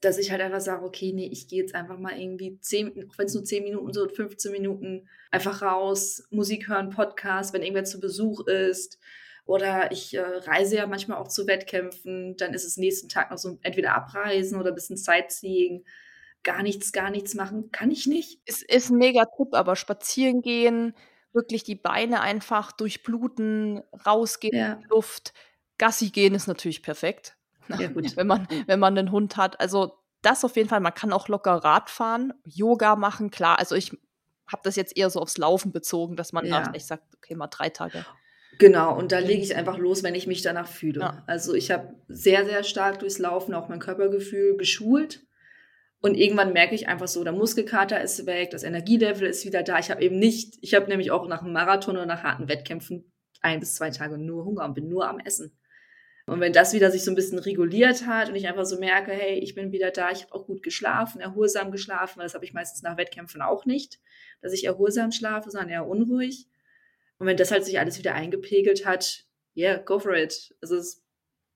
dass 0.00 0.18
ich 0.18 0.30
halt 0.30 0.42
einfach 0.42 0.60
sage, 0.60 0.84
okay, 0.84 1.12
nee, 1.12 1.28
ich 1.32 1.48
gehe 1.48 1.62
jetzt 1.62 1.74
einfach 1.74 1.98
mal 1.98 2.18
irgendwie 2.18 2.58
zehn, 2.60 2.92
wenn 3.16 3.26
es 3.26 3.34
nur 3.34 3.44
zehn 3.44 3.64
Minuten 3.64 3.92
so 3.92 4.08
15 4.08 4.52
Minuten, 4.52 5.08
einfach 5.30 5.62
raus, 5.62 6.26
Musik 6.30 6.68
hören, 6.68 6.90
Podcast, 6.90 7.52
wenn 7.52 7.62
irgendwer 7.62 7.84
zu 7.84 8.00
Besuch 8.00 8.46
ist. 8.46 8.98
Oder 9.46 9.92
ich 9.92 10.14
äh, 10.14 10.20
reise 10.20 10.76
ja 10.76 10.86
manchmal 10.86 11.18
auch 11.18 11.28
zu 11.28 11.46
Wettkämpfen, 11.46 12.36
dann 12.36 12.52
ist 12.52 12.64
es 12.64 12.76
nächsten 12.76 13.08
Tag 13.08 13.30
noch 13.30 13.38
so 13.38 13.58
entweder 13.62 13.94
abreisen 13.94 14.58
oder 14.58 14.70
ein 14.70 14.74
bisschen 14.74 14.96
Sightseeing 14.96 15.84
gar 16.42 16.62
nichts, 16.62 16.92
gar 16.92 17.10
nichts 17.10 17.34
machen, 17.34 17.70
kann 17.72 17.90
ich 17.90 18.06
nicht. 18.06 18.40
Es 18.46 18.62
ist 18.62 18.90
ein 18.90 18.98
mega 18.98 19.24
Tipp, 19.36 19.48
aber 19.52 19.76
spazieren 19.76 20.42
gehen, 20.42 20.94
wirklich 21.32 21.64
die 21.64 21.74
Beine 21.74 22.20
einfach 22.20 22.72
durchbluten, 22.72 23.82
rausgehen 24.06 24.56
ja. 24.56 24.72
in 24.74 24.80
die 24.80 24.86
Luft. 24.86 25.32
Gassi 25.78 26.10
gehen 26.10 26.34
ist 26.34 26.46
natürlich 26.46 26.82
perfekt. 26.82 27.36
Ja, 27.68 27.88
gut. 27.94 28.16
wenn 28.16 28.26
man, 28.26 28.48
wenn 28.66 28.80
man 28.80 28.96
einen 28.96 29.10
Hund 29.10 29.36
hat. 29.36 29.60
Also 29.60 29.98
das 30.22 30.44
auf 30.44 30.56
jeden 30.56 30.68
Fall. 30.68 30.80
Man 30.80 30.94
kann 30.94 31.12
auch 31.12 31.28
locker 31.28 31.52
Rad 31.52 31.90
fahren, 31.90 32.32
Yoga 32.44 32.96
machen, 32.96 33.30
klar. 33.30 33.58
Also 33.58 33.74
ich 33.74 33.92
habe 34.46 34.62
das 34.64 34.76
jetzt 34.76 34.96
eher 34.96 35.10
so 35.10 35.20
aufs 35.20 35.38
Laufen 35.38 35.72
bezogen, 35.72 36.16
dass 36.16 36.32
man 36.32 36.46
ja. 36.46 36.72
ich 36.74 36.86
sagt, 36.86 37.02
okay, 37.16 37.34
mal 37.34 37.48
drei 37.48 37.68
Tage. 37.68 38.04
Genau, 38.58 38.96
und 38.96 39.12
da 39.12 39.18
lege 39.18 39.42
ich 39.42 39.54
einfach 39.54 39.76
los, 39.76 40.02
wenn 40.02 40.14
ich 40.14 40.26
mich 40.26 40.42
danach 40.42 40.68
fühle. 40.68 41.00
Ja. 41.00 41.22
Also 41.26 41.54
ich 41.54 41.70
habe 41.70 41.94
sehr, 42.08 42.44
sehr 42.46 42.64
stark 42.64 43.00
durchs 43.00 43.18
Laufen 43.18 43.54
auch 43.54 43.68
mein 43.68 43.80
Körpergefühl 43.80 44.56
geschult. 44.56 45.26
Und 46.00 46.14
irgendwann 46.14 46.52
merke 46.52 46.74
ich 46.74 46.88
einfach 46.88 47.08
so, 47.08 47.24
der 47.24 47.32
Muskelkater 47.32 48.00
ist 48.00 48.26
weg, 48.26 48.50
das 48.50 48.62
Energielevel 48.62 49.28
ist 49.28 49.44
wieder 49.44 49.62
da. 49.62 49.78
Ich 49.78 49.90
habe 49.90 50.02
eben 50.02 50.18
nicht, 50.18 50.56
ich 50.60 50.74
habe 50.74 50.88
nämlich 50.88 51.10
auch 51.10 51.26
nach 51.26 51.42
einem 51.42 51.52
Marathon 51.52 51.96
oder 51.96 52.06
nach 52.06 52.22
harten 52.22 52.48
Wettkämpfen 52.48 53.12
ein 53.40 53.60
bis 53.60 53.74
zwei 53.74 53.90
Tage 53.90 54.18
nur 54.18 54.44
Hunger 54.44 54.64
und 54.64 54.74
bin 54.74 54.88
nur 54.88 55.08
am 55.08 55.18
Essen. 55.18 55.58
Und 56.26 56.40
wenn 56.40 56.52
das 56.52 56.72
wieder 56.72 56.90
sich 56.90 57.04
so 57.04 57.12
ein 57.12 57.14
bisschen 57.14 57.38
reguliert 57.38 58.04
hat 58.06 58.28
und 58.28 58.34
ich 58.34 58.48
einfach 58.48 58.64
so 58.64 58.78
merke, 58.78 59.12
hey, 59.12 59.38
ich 59.38 59.54
bin 59.54 59.70
wieder 59.70 59.92
da, 59.92 60.10
ich 60.10 60.24
habe 60.24 60.34
auch 60.34 60.46
gut 60.46 60.62
geschlafen, 60.62 61.20
erholsam 61.20 61.70
geschlafen, 61.70 62.18
weil 62.18 62.26
das 62.26 62.34
habe 62.34 62.44
ich 62.44 62.52
meistens 62.52 62.82
nach 62.82 62.96
Wettkämpfen 62.96 63.42
auch 63.42 63.64
nicht, 63.64 64.00
dass 64.40 64.52
ich 64.52 64.64
erholsam 64.64 65.12
schlafe, 65.12 65.50
sondern 65.50 65.70
eher 65.70 65.86
unruhig. 65.86 66.48
Und 67.18 67.28
wenn 67.28 67.36
das 67.36 67.52
halt 67.52 67.64
sich 67.64 67.78
alles 67.78 67.98
wieder 67.98 68.14
eingepegelt 68.14 68.84
hat, 68.84 69.24
yeah, 69.56 69.78
go 69.78 70.00
for 70.00 70.14
it. 70.14 70.54
Also 70.60 70.76
es 70.76 70.88
ist 70.88 71.04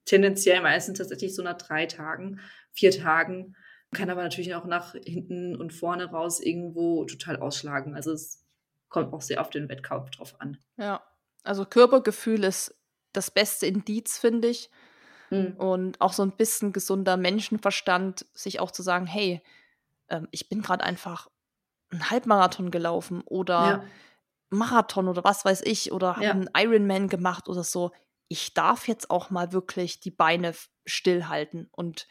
tendenziell 0.05 0.61
meistens 0.63 0.99
tatsächlich 0.99 1.35
so 1.35 1.43
nach 1.43 1.59
drei 1.59 1.87
Tagen, 1.87 2.41
vier 2.73 2.93
Tagen 2.93 3.57
kann 3.93 4.11
aber 4.11 4.23
natürlich 4.23 4.55
auch 4.55 4.67
nach 4.67 4.95
hinten 5.05 5.57
und 5.57 5.73
vorne 5.73 6.11
raus 6.11 6.41
irgendwo 6.41 7.05
total 7.05 7.37
ausschlagen. 7.37 7.95
Also 7.95 8.13
es 8.13 8.47
kommt 8.89 9.13
auch 9.13 9.21
sehr 9.21 9.41
auf 9.41 9.51
den 9.51 9.69
Wettkampf 9.69 10.11
drauf 10.11 10.41
an. 10.41 10.59
Ja, 10.77 11.05
also 11.43 11.65
Körpergefühl 11.65 12.45
ist 12.45 12.80
das 13.13 13.31
beste 13.31 13.67
Indiz, 13.67 14.19
finde 14.19 14.49
ich. 14.49 14.71
Mhm. 15.31 15.55
Und 15.57 16.01
auch 16.01 16.13
so 16.13 16.23
ein 16.23 16.37
bisschen 16.37 16.73
gesunder 16.73 17.17
Menschenverstand, 17.17 18.27
sich 18.35 18.61
auch 18.61 18.71
zu 18.71 18.83
sagen, 18.83 19.07
hey, 19.07 19.43
ähm, 20.09 20.29
ich 20.31 20.49
bin 20.49 20.63
gerade 20.63 20.85
einfach 20.85 21.29
einen 21.91 22.11
Halbmarathon 22.11 22.71
gelaufen 22.71 23.23
oder 23.25 23.55
ja. 23.55 23.85
Marathon 24.51 25.09
oder 25.09 25.25
was 25.25 25.45
weiß 25.45 25.63
ich 25.63 25.93
oder 25.93 26.17
habe 26.17 26.25
ja. 26.25 26.33
einen 26.33 26.51
Ironman 26.57 27.09
gemacht 27.09 27.49
oder 27.49 27.65
so. 27.65 27.93
Ich 28.29 28.55
darf 28.55 28.89
jetzt 28.89 29.11
auch 29.11 29.31
mal 29.31 29.53
wirklich 29.53 30.01
die 30.01 30.11
Beine 30.11 30.55
stillhalten 30.87 31.69
und 31.73 32.07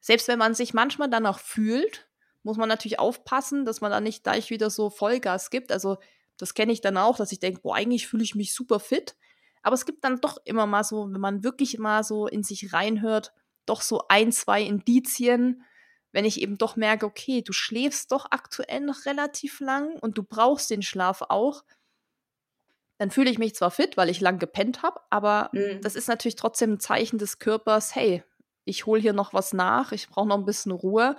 selbst 0.00 0.28
wenn 0.28 0.38
man 0.38 0.54
sich 0.54 0.74
manchmal 0.74 1.08
dann 1.08 1.24
auch 1.24 1.38
fühlt, 1.38 2.08
muss 2.42 2.58
man 2.58 2.68
natürlich 2.68 2.98
aufpassen, 2.98 3.64
dass 3.64 3.80
man 3.80 3.90
dann 3.90 4.04
nicht 4.04 4.22
gleich 4.22 4.50
wieder 4.50 4.68
so 4.68 4.90
Vollgas 4.90 5.48
gibt. 5.48 5.72
Also 5.72 5.96
das 6.36 6.52
kenne 6.52 6.72
ich 6.72 6.82
dann 6.82 6.98
auch, 6.98 7.16
dass 7.16 7.32
ich 7.32 7.40
denke, 7.40 7.62
boah, 7.62 7.76
eigentlich 7.76 8.06
fühle 8.06 8.22
ich 8.22 8.34
mich 8.34 8.54
super 8.54 8.80
fit. 8.80 9.16
Aber 9.64 9.74
es 9.74 9.86
gibt 9.86 10.04
dann 10.04 10.20
doch 10.20 10.38
immer 10.44 10.66
mal 10.66 10.84
so, 10.84 11.10
wenn 11.10 11.20
man 11.20 11.42
wirklich 11.42 11.78
mal 11.78 12.04
so 12.04 12.26
in 12.26 12.42
sich 12.42 12.72
reinhört, 12.72 13.32
doch 13.66 13.80
so 13.80 14.04
ein, 14.08 14.30
zwei 14.30 14.62
Indizien, 14.62 15.64
wenn 16.12 16.24
ich 16.24 16.40
eben 16.40 16.58
doch 16.58 16.76
merke, 16.76 17.06
okay, 17.06 17.42
du 17.42 17.52
schläfst 17.52 18.12
doch 18.12 18.26
aktuell 18.30 18.80
noch 18.80 19.06
relativ 19.06 19.58
lang 19.60 19.98
und 19.98 20.16
du 20.16 20.22
brauchst 20.22 20.70
den 20.70 20.82
Schlaf 20.82 21.22
auch, 21.22 21.64
dann 22.98 23.10
fühle 23.10 23.30
ich 23.30 23.38
mich 23.38 23.54
zwar 23.56 23.70
fit, 23.70 23.96
weil 23.96 24.10
ich 24.10 24.20
lang 24.20 24.38
gepennt 24.38 24.82
habe, 24.82 25.00
aber 25.10 25.50
mhm. 25.52 25.80
das 25.80 25.96
ist 25.96 26.08
natürlich 26.08 26.36
trotzdem 26.36 26.74
ein 26.74 26.80
Zeichen 26.80 27.18
des 27.18 27.40
Körpers, 27.40 27.94
hey, 27.94 28.22
ich 28.64 28.86
hole 28.86 29.00
hier 29.00 29.12
noch 29.12 29.32
was 29.32 29.52
nach, 29.52 29.92
ich 29.92 30.08
brauche 30.08 30.28
noch 30.28 30.38
ein 30.38 30.44
bisschen 30.44 30.72
Ruhe. 30.72 31.16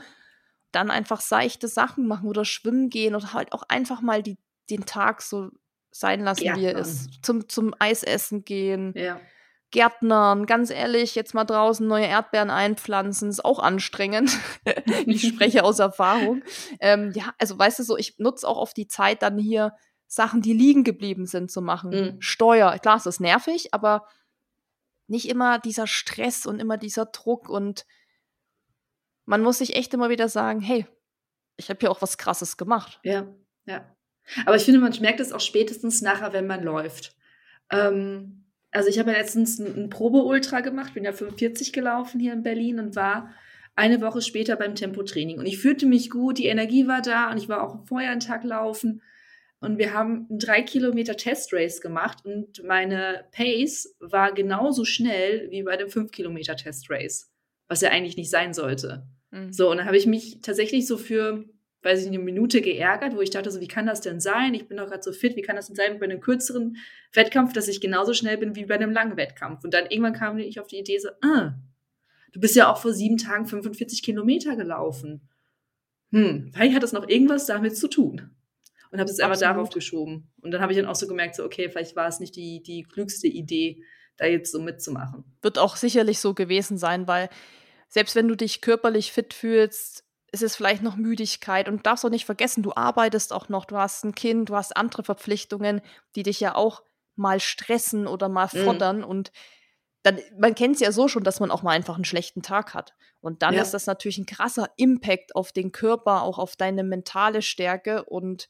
Dann 0.71 0.91
einfach 0.91 1.21
seichte 1.21 1.67
Sachen 1.67 2.07
machen 2.07 2.27
oder 2.27 2.45
schwimmen 2.45 2.89
gehen 2.89 3.15
oder 3.15 3.33
halt 3.33 3.53
auch 3.53 3.63
einfach 3.63 4.01
mal 4.01 4.23
die, 4.23 4.37
den 4.69 4.85
Tag 4.85 5.21
so 5.21 5.51
sein 5.95 6.21
lassen, 6.21 6.43
Gärtnern. 6.43 6.61
wie 6.61 6.67
er 6.67 6.77
ist. 6.77 7.23
Zum, 7.23 7.47
zum 7.47 7.73
Eisessen 7.79 8.43
gehen. 8.43 8.93
Ja. 8.97 9.21
Gärtnern, 9.71 10.45
ganz 10.45 10.69
ehrlich, 10.69 11.15
jetzt 11.15 11.33
mal 11.33 11.45
draußen 11.45 11.87
neue 11.87 12.05
Erdbeeren 12.05 12.49
einpflanzen, 12.49 13.29
ist 13.29 13.43
auch 13.43 13.59
anstrengend. 13.59 14.37
ich 15.05 15.25
spreche 15.25 15.63
aus 15.63 15.79
Erfahrung. 15.79 16.43
Ähm, 16.81 17.13
ja, 17.15 17.33
also 17.39 17.57
weißt 17.57 17.79
du 17.79 17.83
so, 17.83 17.97
ich 17.97 18.19
nutze 18.19 18.45
auch 18.45 18.57
auf 18.57 18.73
die 18.73 18.87
Zeit 18.87 19.21
dann 19.21 19.37
hier 19.37 19.73
Sachen, 20.05 20.41
die 20.41 20.53
liegen 20.53 20.83
geblieben 20.83 21.25
sind, 21.27 21.49
zu 21.49 21.61
machen. 21.61 21.91
Mhm. 21.91 22.21
Steuer, 22.21 22.77
klar, 22.79 22.97
es 22.97 23.05
ist 23.05 23.21
nervig, 23.21 23.73
aber 23.73 24.05
nicht 25.07 25.29
immer 25.29 25.59
dieser 25.59 25.87
Stress 25.87 26.45
und 26.45 26.59
immer 26.59 26.77
dieser 26.77 27.05
Druck 27.05 27.47
und 27.47 27.85
man 29.25 29.41
muss 29.41 29.59
sich 29.59 29.75
echt 29.75 29.93
immer 29.93 30.09
wieder 30.09 30.27
sagen, 30.27 30.59
hey, 30.59 30.85
ich 31.55 31.69
habe 31.69 31.79
hier 31.79 31.89
auch 31.89 32.01
was 32.01 32.17
Krasses 32.17 32.57
gemacht. 32.57 32.99
Ja, 33.03 33.27
ja. 33.65 33.94
Aber 34.45 34.55
ich 34.55 34.63
finde, 34.63 34.79
man 34.79 34.93
merkt 35.01 35.19
es 35.19 35.31
auch 35.31 35.39
spätestens 35.39 36.01
nachher, 36.01 36.33
wenn 36.33 36.47
man 36.47 36.63
läuft. 36.63 37.15
Ähm, 37.71 38.45
also 38.71 38.89
ich 38.89 38.99
habe 38.99 39.11
ja 39.11 39.17
letztens 39.17 39.59
ein, 39.59 39.89
Probe-Ultra 39.89 40.59
gemacht, 40.59 40.93
bin 40.93 41.05
ja 41.05 41.13
45 41.13 41.71
gelaufen 41.71 42.19
hier 42.19 42.33
in 42.33 42.43
Berlin 42.43 42.79
und 42.79 42.95
war 42.95 43.33
eine 43.75 44.01
Woche 44.01 44.21
später 44.21 44.55
beim 44.55 44.75
Tempotraining. 44.75 45.39
Und 45.39 45.45
ich 45.45 45.59
fühlte 45.59 45.85
mich 45.85 46.09
gut, 46.09 46.37
die 46.37 46.47
Energie 46.47 46.87
war 46.87 47.01
da 47.01 47.31
und 47.31 47.37
ich 47.37 47.49
war 47.49 47.63
auch 47.63 47.85
vorher 47.85 48.11
einen 48.11 48.19
Tag 48.19 48.43
laufen. 48.43 49.01
Und 49.59 49.77
wir 49.77 49.93
haben 49.93 50.27
einen 50.29 50.39
drei 50.39 50.61
Kilometer 50.61 51.15
Testrace 51.15 51.81
gemacht 51.81 52.25
und 52.25 52.63
meine 52.63 53.25
Pace 53.31 53.95
war 53.99 54.33
genauso 54.33 54.85
schnell 54.85 55.49
wie 55.49 55.63
bei 55.63 55.77
dem 55.77 55.89
fünf 55.89 56.11
Kilometer 56.11 56.55
Testrace, 56.55 57.31
was 57.67 57.81
ja 57.81 57.89
eigentlich 57.89 58.17
nicht 58.17 58.29
sein 58.29 58.53
sollte. 58.53 59.07
Mhm. 59.31 59.51
So, 59.51 59.71
und 59.71 59.77
dann 59.77 59.87
habe 59.87 59.97
ich 59.97 60.05
mich 60.05 60.41
tatsächlich 60.41 60.85
so 60.85 60.97
für, 60.97 61.45
weiß 61.85 61.99
ich 61.99 62.09
nicht, 62.09 62.17
eine 62.17 62.25
Minute 62.25 62.61
geärgert, 62.61 63.15
wo 63.15 63.21
ich 63.21 63.29
dachte, 63.29 63.51
so, 63.51 63.61
wie 63.61 63.67
kann 63.67 63.85
das 63.85 64.01
denn 64.01 64.19
sein? 64.19 64.55
Ich 64.55 64.67
bin 64.67 64.77
doch 64.77 64.87
gerade 64.87 65.03
so 65.03 65.13
fit, 65.13 65.35
wie 65.35 65.43
kann 65.43 65.55
das 65.55 65.67
denn 65.67 65.75
sein 65.75 65.99
bei 65.99 66.05
einem 66.05 66.19
kürzeren 66.19 66.77
Wettkampf, 67.13 67.53
dass 67.53 67.67
ich 67.67 67.79
genauso 67.79 68.13
schnell 68.13 68.37
bin 68.37 68.55
wie 68.55 68.65
bei 68.65 68.75
einem 68.75 68.91
langen 68.91 69.17
Wettkampf? 69.17 69.63
Und 69.63 69.73
dann 69.73 69.85
irgendwann 69.85 70.13
kam 70.13 70.37
ich 70.39 70.59
auf 70.59 70.67
die 70.67 70.79
Idee 70.79 70.97
so, 70.97 71.09
ah, 71.21 71.53
du 72.33 72.39
bist 72.39 72.55
ja 72.55 72.71
auch 72.71 72.77
vor 72.77 72.91
sieben 72.91 73.17
Tagen 73.17 73.45
45 73.45 74.01
Kilometer 74.01 74.55
gelaufen. 74.55 75.29
Hm, 76.11 76.51
vielleicht 76.53 76.75
hat 76.75 76.83
das 76.83 76.93
noch 76.93 77.07
irgendwas 77.07 77.45
damit 77.45 77.77
zu 77.77 77.87
tun. 77.87 78.31
Und 78.91 78.99
habe 78.99 79.09
es 79.09 79.19
einfach 79.19 79.39
darauf 79.39 79.69
geschoben. 79.69 80.31
Und 80.41 80.51
dann 80.51 80.61
habe 80.61 80.71
ich 80.71 80.79
dann 80.79 80.87
auch 80.87 80.95
so 80.95 81.07
gemerkt, 81.07 81.35
so, 81.35 81.43
okay, 81.43 81.69
vielleicht 81.69 81.95
war 81.95 82.07
es 82.07 82.19
nicht 82.19 82.35
die, 82.35 82.63
die 82.63 82.83
klügste 82.83 83.27
Idee, 83.27 83.83
da 84.17 84.25
jetzt 84.25 84.51
so 84.51 84.61
mitzumachen. 84.61 85.25
Wird 85.41 85.57
auch 85.57 85.75
sicherlich 85.75 86.19
so 86.19 86.33
gewesen 86.33 86.77
sein, 86.77 87.05
weil 87.07 87.29
selbst 87.89 88.15
wenn 88.15 88.27
du 88.27 88.35
dich 88.35 88.61
körperlich 88.61 89.11
fit 89.11 89.33
fühlst, 89.33 90.04
ist 90.35 90.43
es 90.43 90.55
vielleicht 90.55 90.83
noch 90.83 90.97
Müdigkeit 90.97 91.69
und 91.69 91.85
darfst 91.85 92.05
auch 92.05 92.09
nicht 92.09 92.25
vergessen, 92.25 92.61
du 92.61 92.73
arbeitest 92.75 93.31
auch 93.31 93.49
noch, 93.49 93.65
du 93.65 93.77
hast 93.77 94.03
ein 94.03 94.13
Kind, 94.13 94.49
du 94.49 94.55
hast 94.55 94.75
andere 94.75 95.03
Verpflichtungen, 95.03 95.81
die 96.15 96.23
dich 96.23 96.39
ja 96.39 96.55
auch 96.55 96.83
mal 97.15 97.39
stressen 97.39 98.05
oder 98.05 98.27
mal 98.27 98.49
mhm. 98.51 98.63
fordern 98.63 98.97
mhm. 98.97 99.05
und 99.05 99.31
dann, 100.03 100.19
man 100.37 100.53
kennt 100.53 100.75
es 100.75 100.81
ja 100.81 100.91
so 100.91 101.07
schon, 101.07 101.23
dass 101.23 101.39
man 101.39 101.49
auch 101.49 101.63
mal 101.63 101.71
einfach 101.71 101.95
einen 101.95 102.05
schlechten 102.05 102.43
Tag 102.43 102.75
hat. 102.75 102.93
Und 103.21 103.41
dann 103.41 103.55
ja. 103.55 103.63
ist 103.63 103.73
das 103.73 103.87
natürlich 103.87 104.19
ein 104.19 104.27
krasser 104.27 104.69
Impact 104.75 105.35
auf 105.35 105.51
den 105.51 105.71
Körper, 105.71 106.21
auch 106.21 106.37
auf 106.37 106.55
deine 106.55 106.83
mentale 106.83 107.41
Stärke 107.41 108.03
und 108.03 108.47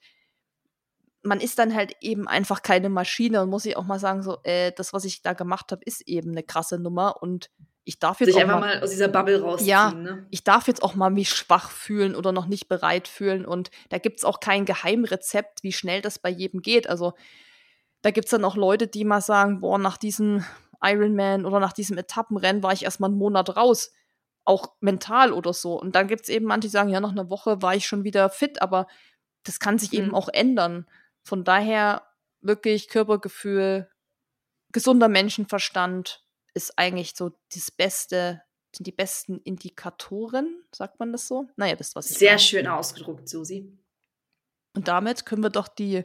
man 1.24 1.40
ist 1.40 1.57
dann 1.57 1.74
halt 1.74 1.95
eben 2.02 2.28
einfach 2.28 2.62
keine 2.62 2.90
Maschine 2.90 3.41
und 3.41 3.49
muss 3.49 3.66
ich 3.66 3.78
auch 3.78 3.86
mal 3.86 3.99
sagen, 3.99 4.22
so, 4.22 4.38
äh, 4.44 4.72
das, 4.74 4.91
was 4.91 5.06
ich 5.06 5.22
da 5.22 5.34
gemacht 5.34 5.72
habe, 5.72 5.84
ist 5.86 6.07
eben 6.07 6.32
eine 6.32 6.44
krasse 6.44 6.78
Nummer 6.78 7.22
und 7.22 7.49
ich 7.86 7.99
darf 7.99 8.20
jetzt 8.20 8.30
Sich 8.30 8.38
auch 8.38 8.41
einfach 8.41 8.60
mal, 8.60 8.76
mal 8.76 8.84
aus 8.84 8.90
dieser 8.90 9.07
Bubble 9.07 9.41
rausziehen. 9.41 9.70
Ja, 9.70 9.91
ne? 9.91 10.26
ich 10.32 10.44
darf 10.44 10.68
jetzt 10.68 10.82
auch 10.82 10.95
mal 10.95 11.12
mich 11.12 11.30
schwach 11.30 11.70
fühlen 11.70 12.16
oder 12.16 12.32
noch 12.32 12.48
nicht 12.48 12.68
bereit 12.68 13.07
fühlen 13.07 13.45
und 13.45 13.70
da 13.90 13.99
gibt 13.99 14.18
es 14.18 14.26
auch 14.26 14.40
kein 14.40 14.66
Geheimrezept, 14.66 15.62
wie 15.64 15.72
schnell 15.72 16.02
das 16.02 16.18
bei 16.18 16.30
jedem 16.30 16.62
geht. 16.62 16.90
Also 16.90 17.14
da 18.02 18.10
gibt 18.12 18.26
es 18.26 18.32
dann 18.32 18.44
auch 18.44 18.56
Leute, 18.56 18.88
die 18.88 19.06
mal 19.06 19.22
sagen, 19.22 19.60
boah, 19.60 19.78
nach 19.78 19.98
diesem 19.98 20.44
Ironman 20.82 21.45
oder 21.45 21.60
nach 21.60 21.74
diesem 21.74 21.98
Etappenrennen 21.98 22.64
war 22.64 22.74
ich 22.74 22.84
erstmal 22.84 23.12
einen 23.12 23.20
Monat 23.20 23.56
raus, 23.56 23.91
auch 24.45 24.74
mental 24.80 25.32
oder 25.32 25.53
so. 25.53 25.80
Und 25.80 25.95
dann 25.95 26.07
gibt 26.07 26.24
es 26.24 26.30
eben 26.30 26.45
manche, 26.45 26.68
die 26.68 26.72
sagen, 26.72 26.90
ja, 26.90 26.99
nach 26.99 27.12
einer 27.12 27.30
Woche 27.30 27.62
war 27.62 27.76
ich 27.76 27.86
schon 27.86 28.03
wieder 28.03 28.30
fit, 28.30 28.62
aber 28.64 28.88
das 29.44 29.60
kann 29.60 29.78
sich 29.78 29.91
mhm. 29.91 29.98
eben 29.98 30.16
auch 30.16 30.30
ändern. 30.30 30.88
Von 31.24 31.44
daher 31.44 32.03
wirklich 32.41 32.90
Körpergefühl, 32.90 33.90
gesunder 34.72 35.07
Menschenverstand 35.07 36.24
ist 36.56 36.77
eigentlich 36.77 37.14
so 37.15 37.32
das 37.53 37.69
Beste, 37.69 38.41
sind 38.76 38.88
die 38.88 38.91
besten 38.91 39.40
Indikatoren, 39.44 40.64
sagt 40.73 40.99
man 40.99 41.11
das 41.11 41.27
so? 41.27 41.48
Naja, 41.56 41.76
das 41.76 41.95
was 41.95 42.10
ich 42.10 42.18
Sehr 42.18 42.32
meine. 42.32 42.40
schön 42.40 42.68
ausgedruckt, 42.68 43.30
Susi. 43.30 43.72
Und 44.73 44.88
damit 44.88 45.26
können 45.26 45.44
wir 45.44 45.49
doch 45.49 45.68
die 45.68 46.03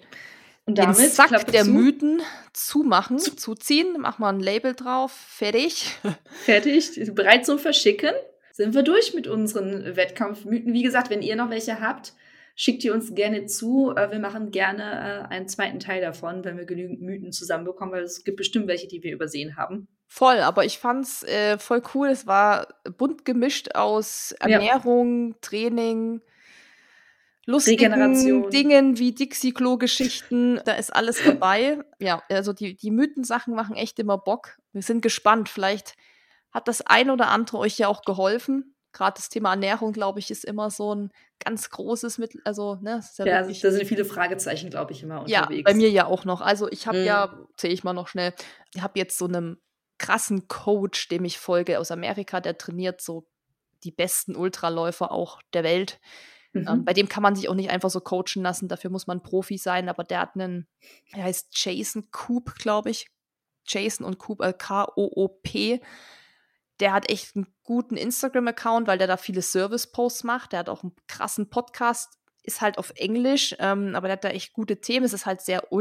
und 0.67 0.79
damit 0.79 0.99
den 0.99 1.09
Sack 1.09 1.47
der 1.49 1.65
zu. 1.65 1.71
Mythen 1.71 2.23
zumachen, 2.53 3.19
zu. 3.19 3.35
zuziehen, 3.35 4.01
machen 4.01 4.23
wir 4.23 4.29
ein 4.29 4.41
Label 4.41 4.75
drauf, 4.75 5.13
fertig. 5.13 5.97
Fertig, 6.45 7.13
bereit 7.15 7.47
zum 7.47 7.59
Verschicken. 7.59 8.13
Sind 8.53 8.75
wir 8.75 8.83
durch 8.83 9.15
mit 9.15 9.27
unseren 9.27 9.97
Wettkampfmythen. 9.97 10.73
Wie 10.73 10.83
gesagt, 10.83 11.11
wenn 11.11 11.23
ihr 11.23 11.35
noch 11.35 11.51
welche 11.51 11.81
habt, 11.81 12.13
schickt 12.55 12.85
ihr 12.85 12.93
uns 12.93 13.15
gerne 13.15 13.47
zu. 13.47 13.93
Äh, 13.97 14.11
wir 14.13 14.19
machen 14.19 14.51
gerne 14.51 14.83
äh, 14.83 15.35
einen 15.35 15.49
zweiten 15.49 15.81
Teil 15.81 16.03
davon, 16.03 16.45
wenn 16.45 16.59
wir 16.59 16.67
genügend 16.67 17.01
Mythen 17.01 17.33
zusammenbekommen, 17.33 17.95
weil 17.95 18.03
es 18.03 18.23
gibt 18.23 18.37
bestimmt 18.37 18.69
welche, 18.69 18.87
die 18.87 19.03
wir 19.03 19.13
übersehen 19.13 19.57
haben. 19.57 19.89
Voll, 20.13 20.39
aber 20.39 20.65
ich 20.65 20.81
fand's 20.81 21.23
äh, 21.23 21.57
voll 21.57 21.83
cool. 21.95 22.09
Es 22.09 22.27
war 22.27 22.67
bunt 22.99 23.25
gemischt 23.25 23.77
aus 23.77 24.33
Ernährung, 24.41 25.29
ja. 25.29 25.37
Training, 25.41 26.21
lustigen 27.47 28.51
Dingen 28.51 28.99
wie 28.99 29.13
Dixie-Klo-Geschichten. 29.13 30.61
Da 30.65 30.73
ist 30.73 30.93
alles 30.93 31.23
dabei. 31.25 31.79
Ja, 32.01 32.25
also 32.29 32.53
die, 32.53 32.75
die 32.75 32.91
Mythensachen 32.91 33.55
machen 33.55 33.77
echt 33.77 34.01
immer 34.01 34.19
Bock. 34.19 34.59
Wir 34.73 34.83
sind 34.83 35.01
gespannt. 35.01 35.49
Vielleicht 35.49 35.95
hat 36.51 36.67
das 36.67 36.83
ein 36.83 37.11
oder 37.11 37.29
andere 37.29 37.59
euch 37.59 37.79
ja 37.79 37.87
auch 37.87 38.03
geholfen 38.03 38.75
gerade 38.93 39.15
das 39.15 39.29
Thema 39.29 39.51
Ernährung, 39.51 39.93
glaube 39.93 40.19
ich, 40.19 40.33
ist 40.33 40.45
immer 40.45 40.71
so 40.71 40.93
ein 40.93 41.11
ganz 41.39 41.71
großes 41.71 42.19
Mittel. 42.19 42.41
Also, 42.45 42.77
ne, 42.81 43.01
ja, 43.19 43.25
ja 43.25 43.41
wirklich, 43.43 43.61
da 43.61 43.71
sind 43.71 43.87
viele 43.87 44.05
Fragezeichen, 44.05 44.71
glaube 44.71 44.93
ich, 44.93 45.05
immer 45.05 45.21
unterwegs. 45.21 45.57
Ja, 45.57 45.63
bei 45.63 45.75
mir 45.75 45.89
ja 45.89 46.07
auch 46.07 46.25
noch. 46.25 46.41
Also, 46.41 46.69
ich 46.69 46.87
habe 46.87 46.99
mhm. 46.99 47.05
ja, 47.05 47.39
zähle 47.57 47.73
ich 47.73 47.85
mal 47.85 47.93
noch 47.93 48.09
schnell, 48.09 48.35
ich 48.75 48.83
habe 48.83 48.99
jetzt 48.99 49.17
so 49.17 49.27
einen 49.27 49.61
krassen 50.01 50.49
Coach, 50.49 51.09
dem 51.09 51.25
ich 51.25 51.39
folge 51.39 51.79
aus 51.79 51.93
Amerika, 51.93 52.41
der 52.41 52.59
trainiert 52.59 53.01
so 53.01 53.29
die 53.85 53.93
besten 53.93 54.35
Ultraläufer 54.35 55.13
auch 55.13 55.41
der 55.53 55.63
Welt. 55.63 56.01
Ähm, 56.55 56.63
mhm. 56.63 56.69
Ähm, 56.69 56.85
bei 56.85 56.93
dem 56.93 57.09
kann 57.09 57.23
man 57.23 57.37
sich 57.37 57.49
auch 57.49 57.55
nicht 57.55 57.71
einfach 57.71 57.91
so 57.91 58.01
coachen 58.01 58.43
lassen, 58.43 58.67
dafür 58.67 58.91
muss 58.91 59.07
man 59.07 59.23
Profi 59.23 59.59
sein, 59.59 59.89
aber 59.89 60.03
der 60.03 60.21
hat 60.21 60.35
einen, 60.35 60.67
er 61.13 61.25
heißt 61.25 61.51
Jason 61.53 62.11
Coop, 62.11 62.55
glaube 62.57 62.91
ich. 62.91 63.09
Jason 63.67 64.05
und 64.05 64.19
Coop, 64.19 64.41
äh, 64.41 64.53
K-O-O-P 64.53 65.81
der 66.81 66.93
hat 66.93 67.09
echt 67.11 67.37
einen 67.37 67.47
guten 67.63 67.97
Instagram-Account, 67.97 68.87
weil 68.87 68.99
der 68.99 69.07
da 69.07 69.17
viele 69.17 69.43
Service-Posts 69.43 70.25
macht. 70.25 70.53
Der 70.53 70.61
hat 70.61 70.69
auch 70.69 70.83
einen 70.83 70.97
krassen 71.07 71.51
Podcast, 71.51 72.19
ist 72.43 72.61
halt 72.61 72.79
auf 72.79 72.93
Englisch, 72.97 73.55
ähm, 73.59 73.95
aber 73.95 74.09
der 74.09 74.15
hat 74.15 74.25
da 74.25 74.31
echt 74.31 74.53
gute 74.53 74.81
Themen. 74.81 75.05
Es 75.05 75.13
ist 75.13 75.27
halt 75.27 75.43
sehr 75.43 75.73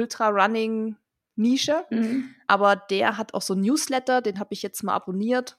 Ultra-Running-Nische. 1.40 1.86
Mhm. 1.90 2.36
Aber 2.48 2.76
der 2.76 3.18
hat 3.18 3.34
auch 3.34 3.41
so 3.41 3.53
einen 3.53 3.64
Newsletter, 3.64 4.22
den 4.22 4.40
habe 4.40 4.53
ich 4.53 4.61
jetzt 4.61 4.84
mal 4.84 4.94
abonniert. 4.94 5.57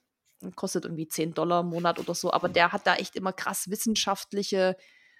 Kostet 0.57 0.85
irgendwie 0.85 1.09
10 1.09 1.35
Dollar 1.35 1.61
im 1.61 1.69
Monat 1.69 1.99
oder 1.99 2.15
so. 2.15 2.33
Aber 2.33 2.49
der 2.49 2.73
hat 2.73 2.87
da 2.87 2.97
echt 2.97 3.17
immer 3.17 3.33
krass 3.33 3.69
wissenschaftliche 3.71 4.77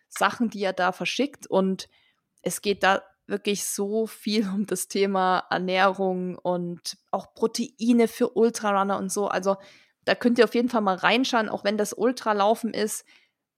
Sachen, 0.09 0.51
die 0.51 0.63
er 0.63 0.73
da 0.73 0.93
verschickt. 0.93 1.47
Und 1.47 1.89
es 2.43 2.63
geht 2.63 2.83
da 2.83 3.03
wirklich 3.27 3.65
so 3.65 4.07
viel 4.07 4.49
um 4.49 4.67
das 4.67 4.89
Thema 4.89 5.45
Ernährung 5.51 6.37
und 6.37 6.97
auch 7.11 7.35
Proteine 7.35 8.09
für 8.09 8.31
Ultrarunner 8.31 8.99
und 8.99 9.13
so. 9.13 9.29
Also 9.29 9.57
da 10.05 10.15
könnt 10.15 10.39
ihr 10.39 10.45
auf 10.45 10.55
jeden 10.55 10.71
Fall 10.71 10.81
mal 10.81 10.97
reinschauen, 10.97 11.49
auch 11.49 11.63
wenn 11.63 11.77
das 11.77 11.93
Ultralaufen 11.93 12.73
ist, 12.75 13.05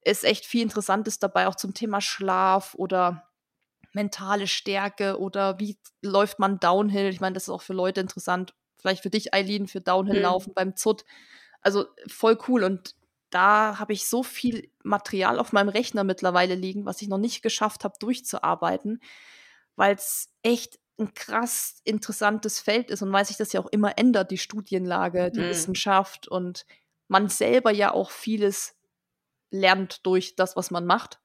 ist 0.05 0.25
echt 0.25 0.45
viel 0.45 0.63
Interessantes 0.63 1.21
dabei, 1.21 1.47
auch 1.47 1.55
zum 1.55 1.73
Thema 1.73 2.01
Schlaf 2.01 2.75
oder 2.75 3.32
mentale 3.93 4.47
Stärke 4.47 5.19
oder 5.19 5.59
wie 5.59 5.79
läuft 6.01 6.39
man 6.39 6.59
Downhill. 6.59 7.09
Ich 7.09 7.21
meine, 7.21 7.35
das 7.35 7.45
ist 7.45 7.49
auch 7.51 7.63
für 7.63 7.75
Leute 7.75 8.01
interessant. 8.01 8.55
Vielleicht 8.77 9.03
für 9.03 9.11
dich, 9.11 9.33
Eileen, 9.35 9.69
für 9.69 9.81
Downhill-Laufen 9.81 10.51
mhm. 10.51 10.55
beim 10.55 10.77
ZUT. 10.77 11.05
Also 11.61 11.87
voll 12.09 12.39
cool. 12.49 12.65
Und 12.65 12.95
da 13.31 13.79
habe 13.79 13.93
ich 13.93 14.07
so 14.07 14.23
viel 14.23 14.71
Material 14.83 15.39
auf 15.39 15.53
meinem 15.53 15.69
Rechner 15.69 16.05
mittlerweile 16.05 16.55
liegen, 16.55 16.85
was 16.85 17.01
ich 17.01 17.09
noch 17.09 17.19
nicht 17.19 17.43
geschafft 17.43 17.85
habe, 17.85 17.95
durchzuarbeiten, 17.99 19.01
weil 19.77 19.95
es 19.95 20.31
echt 20.43 20.79
ein 20.99 21.15
krass 21.15 21.81
interessantes 21.85 22.61
Feld 22.61 22.91
ist 22.91 23.03
und 23.03 23.13
weil 23.13 23.25
sich 23.25 23.39
das 23.39 23.53
ja 23.53 23.61
auch 23.61 23.69
immer 23.69 23.97
ändert, 23.97 24.31
die 24.31 24.39
Studienlage, 24.39 25.31
die 25.31 25.41
mhm. 25.41 25.49
Wissenschaft 25.49 26.29
und 26.29 26.67
man 27.09 27.29
selber 27.29 27.71
ja 27.73 27.93
auch 27.93 28.11
vieles 28.11 28.77
lernt 29.51 30.05
durch 30.07 30.37
das, 30.37 30.57
was 30.57 30.71
man 30.71 30.85
macht. 30.87 31.21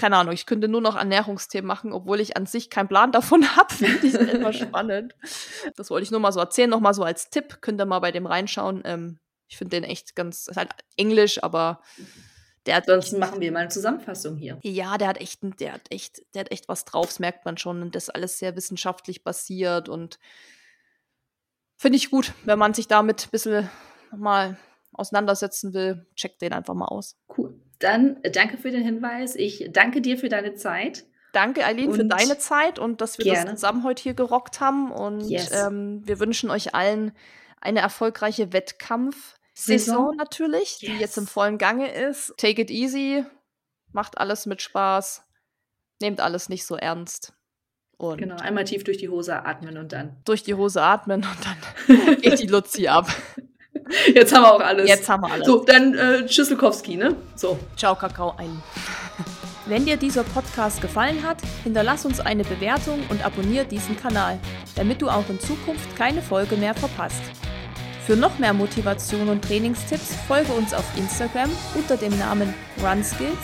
Keine 0.00 0.16
Ahnung, 0.16 0.32
ich 0.32 0.46
könnte 0.46 0.66
nur 0.66 0.80
noch 0.80 0.96
Ernährungsthemen 0.96 1.66
machen, 1.66 1.92
obwohl 1.92 2.20
ich 2.20 2.34
an 2.34 2.46
sich 2.46 2.70
keinen 2.70 2.88
Plan 2.88 3.12
davon 3.12 3.44
habe. 3.56 3.74
Die 4.02 4.08
sind 4.08 4.30
immer 4.30 4.54
spannend. 4.54 5.14
Das 5.76 5.90
wollte 5.90 6.04
ich 6.04 6.10
nur 6.10 6.20
mal 6.20 6.32
so 6.32 6.40
erzählen, 6.40 6.70
noch 6.70 6.80
mal 6.80 6.94
so 6.94 7.04
als 7.04 7.28
Tipp. 7.28 7.58
Könnt 7.60 7.78
ihr 7.78 7.84
mal 7.84 7.98
bei 7.98 8.10
dem 8.10 8.24
reinschauen. 8.24 8.80
Ähm, 8.86 9.18
ich 9.46 9.58
finde 9.58 9.76
den 9.76 9.84
echt 9.84 10.16
ganz, 10.16 10.46
ist 10.46 10.56
halt 10.56 10.70
Englisch, 10.96 11.44
aber 11.44 11.82
der 12.64 12.76
hat 12.76 12.86
Sonst 12.86 13.12
machen 13.18 13.42
wir 13.42 13.52
mal 13.52 13.58
eine 13.58 13.68
Zusammenfassung 13.68 14.38
hier. 14.38 14.58
Ja, 14.62 14.96
der 14.96 15.08
hat 15.08 15.20
echt, 15.20 15.40
der 15.60 15.74
hat 15.74 15.82
echt, 15.90 16.22
der 16.32 16.40
hat 16.40 16.50
echt 16.50 16.66
was 16.66 16.86
drauf, 16.86 17.08
das 17.08 17.18
merkt 17.18 17.44
man 17.44 17.58
schon. 17.58 17.82
Und 17.82 17.94
das 17.94 18.04
ist 18.04 18.14
alles 18.14 18.38
sehr 18.38 18.56
wissenschaftlich 18.56 19.22
basiert 19.22 19.90
und 19.90 20.18
finde 21.76 21.98
ich 21.98 22.10
gut, 22.10 22.32
wenn 22.46 22.58
man 22.58 22.72
sich 22.72 22.88
damit 22.88 23.26
ein 23.26 23.30
bisschen 23.32 23.68
mal 24.16 24.56
auseinandersetzen 24.94 25.74
will, 25.74 26.06
checkt 26.14 26.40
den 26.40 26.54
einfach 26.54 26.72
mal 26.72 26.86
aus. 26.86 27.18
Cool. 27.36 27.59
Dann 27.80 28.22
äh, 28.22 28.30
danke 28.30 28.56
für 28.56 28.70
den 28.70 28.82
Hinweis. 28.82 29.34
Ich 29.34 29.68
danke 29.72 30.00
dir 30.00 30.16
für 30.16 30.28
deine 30.28 30.54
Zeit. 30.54 31.04
Danke, 31.32 31.64
Eileen, 31.64 31.92
für 31.92 32.04
deine 32.04 32.38
Zeit 32.38 32.78
und 32.78 33.00
dass 33.00 33.18
wir 33.18 33.24
gerne. 33.24 33.52
das 33.52 33.60
zusammen 33.60 33.84
heute 33.84 34.02
hier 34.02 34.14
gerockt 34.14 34.60
haben. 34.60 34.90
Und 34.90 35.28
yes. 35.28 35.50
ähm, 35.52 36.02
wir 36.04 36.18
wünschen 36.18 36.50
euch 36.50 36.74
allen 36.74 37.12
eine 37.60 37.80
erfolgreiche 37.80 38.52
Wettkampf. 38.52 39.34
Saison 39.54 40.14
natürlich, 40.16 40.80
yes. 40.80 40.90
die 40.90 40.96
jetzt 40.98 41.18
im 41.18 41.26
vollen 41.26 41.58
Gange 41.58 41.92
ist. 41.92 42.34
Take 42.36 42.62
it 42.62 42.70
easy, 42.70 43.24
macht 43.92 44.18
alles 44.18 44.46
mit 44.46 44.62
Spaß, 44.62 45.22
nehmt 46.00 46.20
alles 46.20 46.48
nicht 46.48 46.64
so 46.64 46.76
ernst. 46.76 47.34
Und 47.96 48.18
genau, 48.18 48.36
einmal 48.36 48.64
tief 48.64 48.84
durch 48.84 48.96
die 48.96 49.10
Hose 49.10 49.44
atmen 49.44 49.76
und 49.76 49.92
dann. 49.92 50.16
Durch 50.24 50.42
die 50.42 50.54
Hose 50.54 50.82
atmen 50.82 51.22
und 51.22 51.36
dann 51.44 52.16
geht 52.20 52.40
die 52.40 52.46
Luzi 52.46 52.88
ab. 52.88 53.08
Jetzt 54.14 54.34
haben 54.34 54.42
wir 54.42 54.54
auch 54.54 54.60
alles. 54.60 54.88
Jetzt 54.88 55.08
haben 55.08 55.22
wir 55.22 55.32
alles. 55.32 55.46
So, 55.46 55.64
dann 55.64 55.94
äh, 55.94 56.28
Schüsselkowski, 56.28 56.96
ne? 56.96 57.16
So. 57.34 57.58
Ciao, 57.76 57.94
Kakao, 57.94 58.34
ein. 58.36 58.62
Wenn 59.66 59.86
dir 59.86 59.96
dieser 59.96 60.24
Podcast 60.24 60.80
gefallen 60.80 61.24
hat, 61.24 61.38
hinterlass 61.62 62.04
uns 62.04 62.18
eine 62.18 62.42
Bewertung 62.44 63.04
und 63.08 63.24
abonniere 63.24 63.66
diesen 63.66 63.96
Kanal, 63.96 64.40
damit 64.74 65.00
du 65.02 65.08
auch 65.08 65.28
in 65.28 65.38
Zukunft 65.38 65.96
keine 65.96 66.22
Folge 66.22 66.56
mehr 66.56 66.74
verpasst. 66.74 67.22
Für 68.06 68.16
noch 68.16 68.38
mehr 68.38 68.54
Motivation 68.54 69.28
und 69.28 69.44
Trainingstipps 69.44 70.16
folge 70.26 70.52
uns 70.52 70.74
auf 70.74 70.84
Instagram 70.96 71.50
unter 71.76 71.96
dem 71.96 72.18
Namen 72.18 72.52
RunSkills 72.82 73.38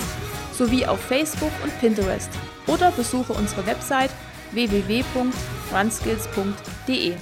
sowie 0.52 0.84
auf 0.86 1.00
Facebook 1.00 1.52
und 1.62 1.78
Pinterest 1.78 2.30
oder 2.66 2.90
besuche 2.90 3.32
unsere 3.32 3.64
Website 3.66 4.10
www.runskills.de. 4.52 7.14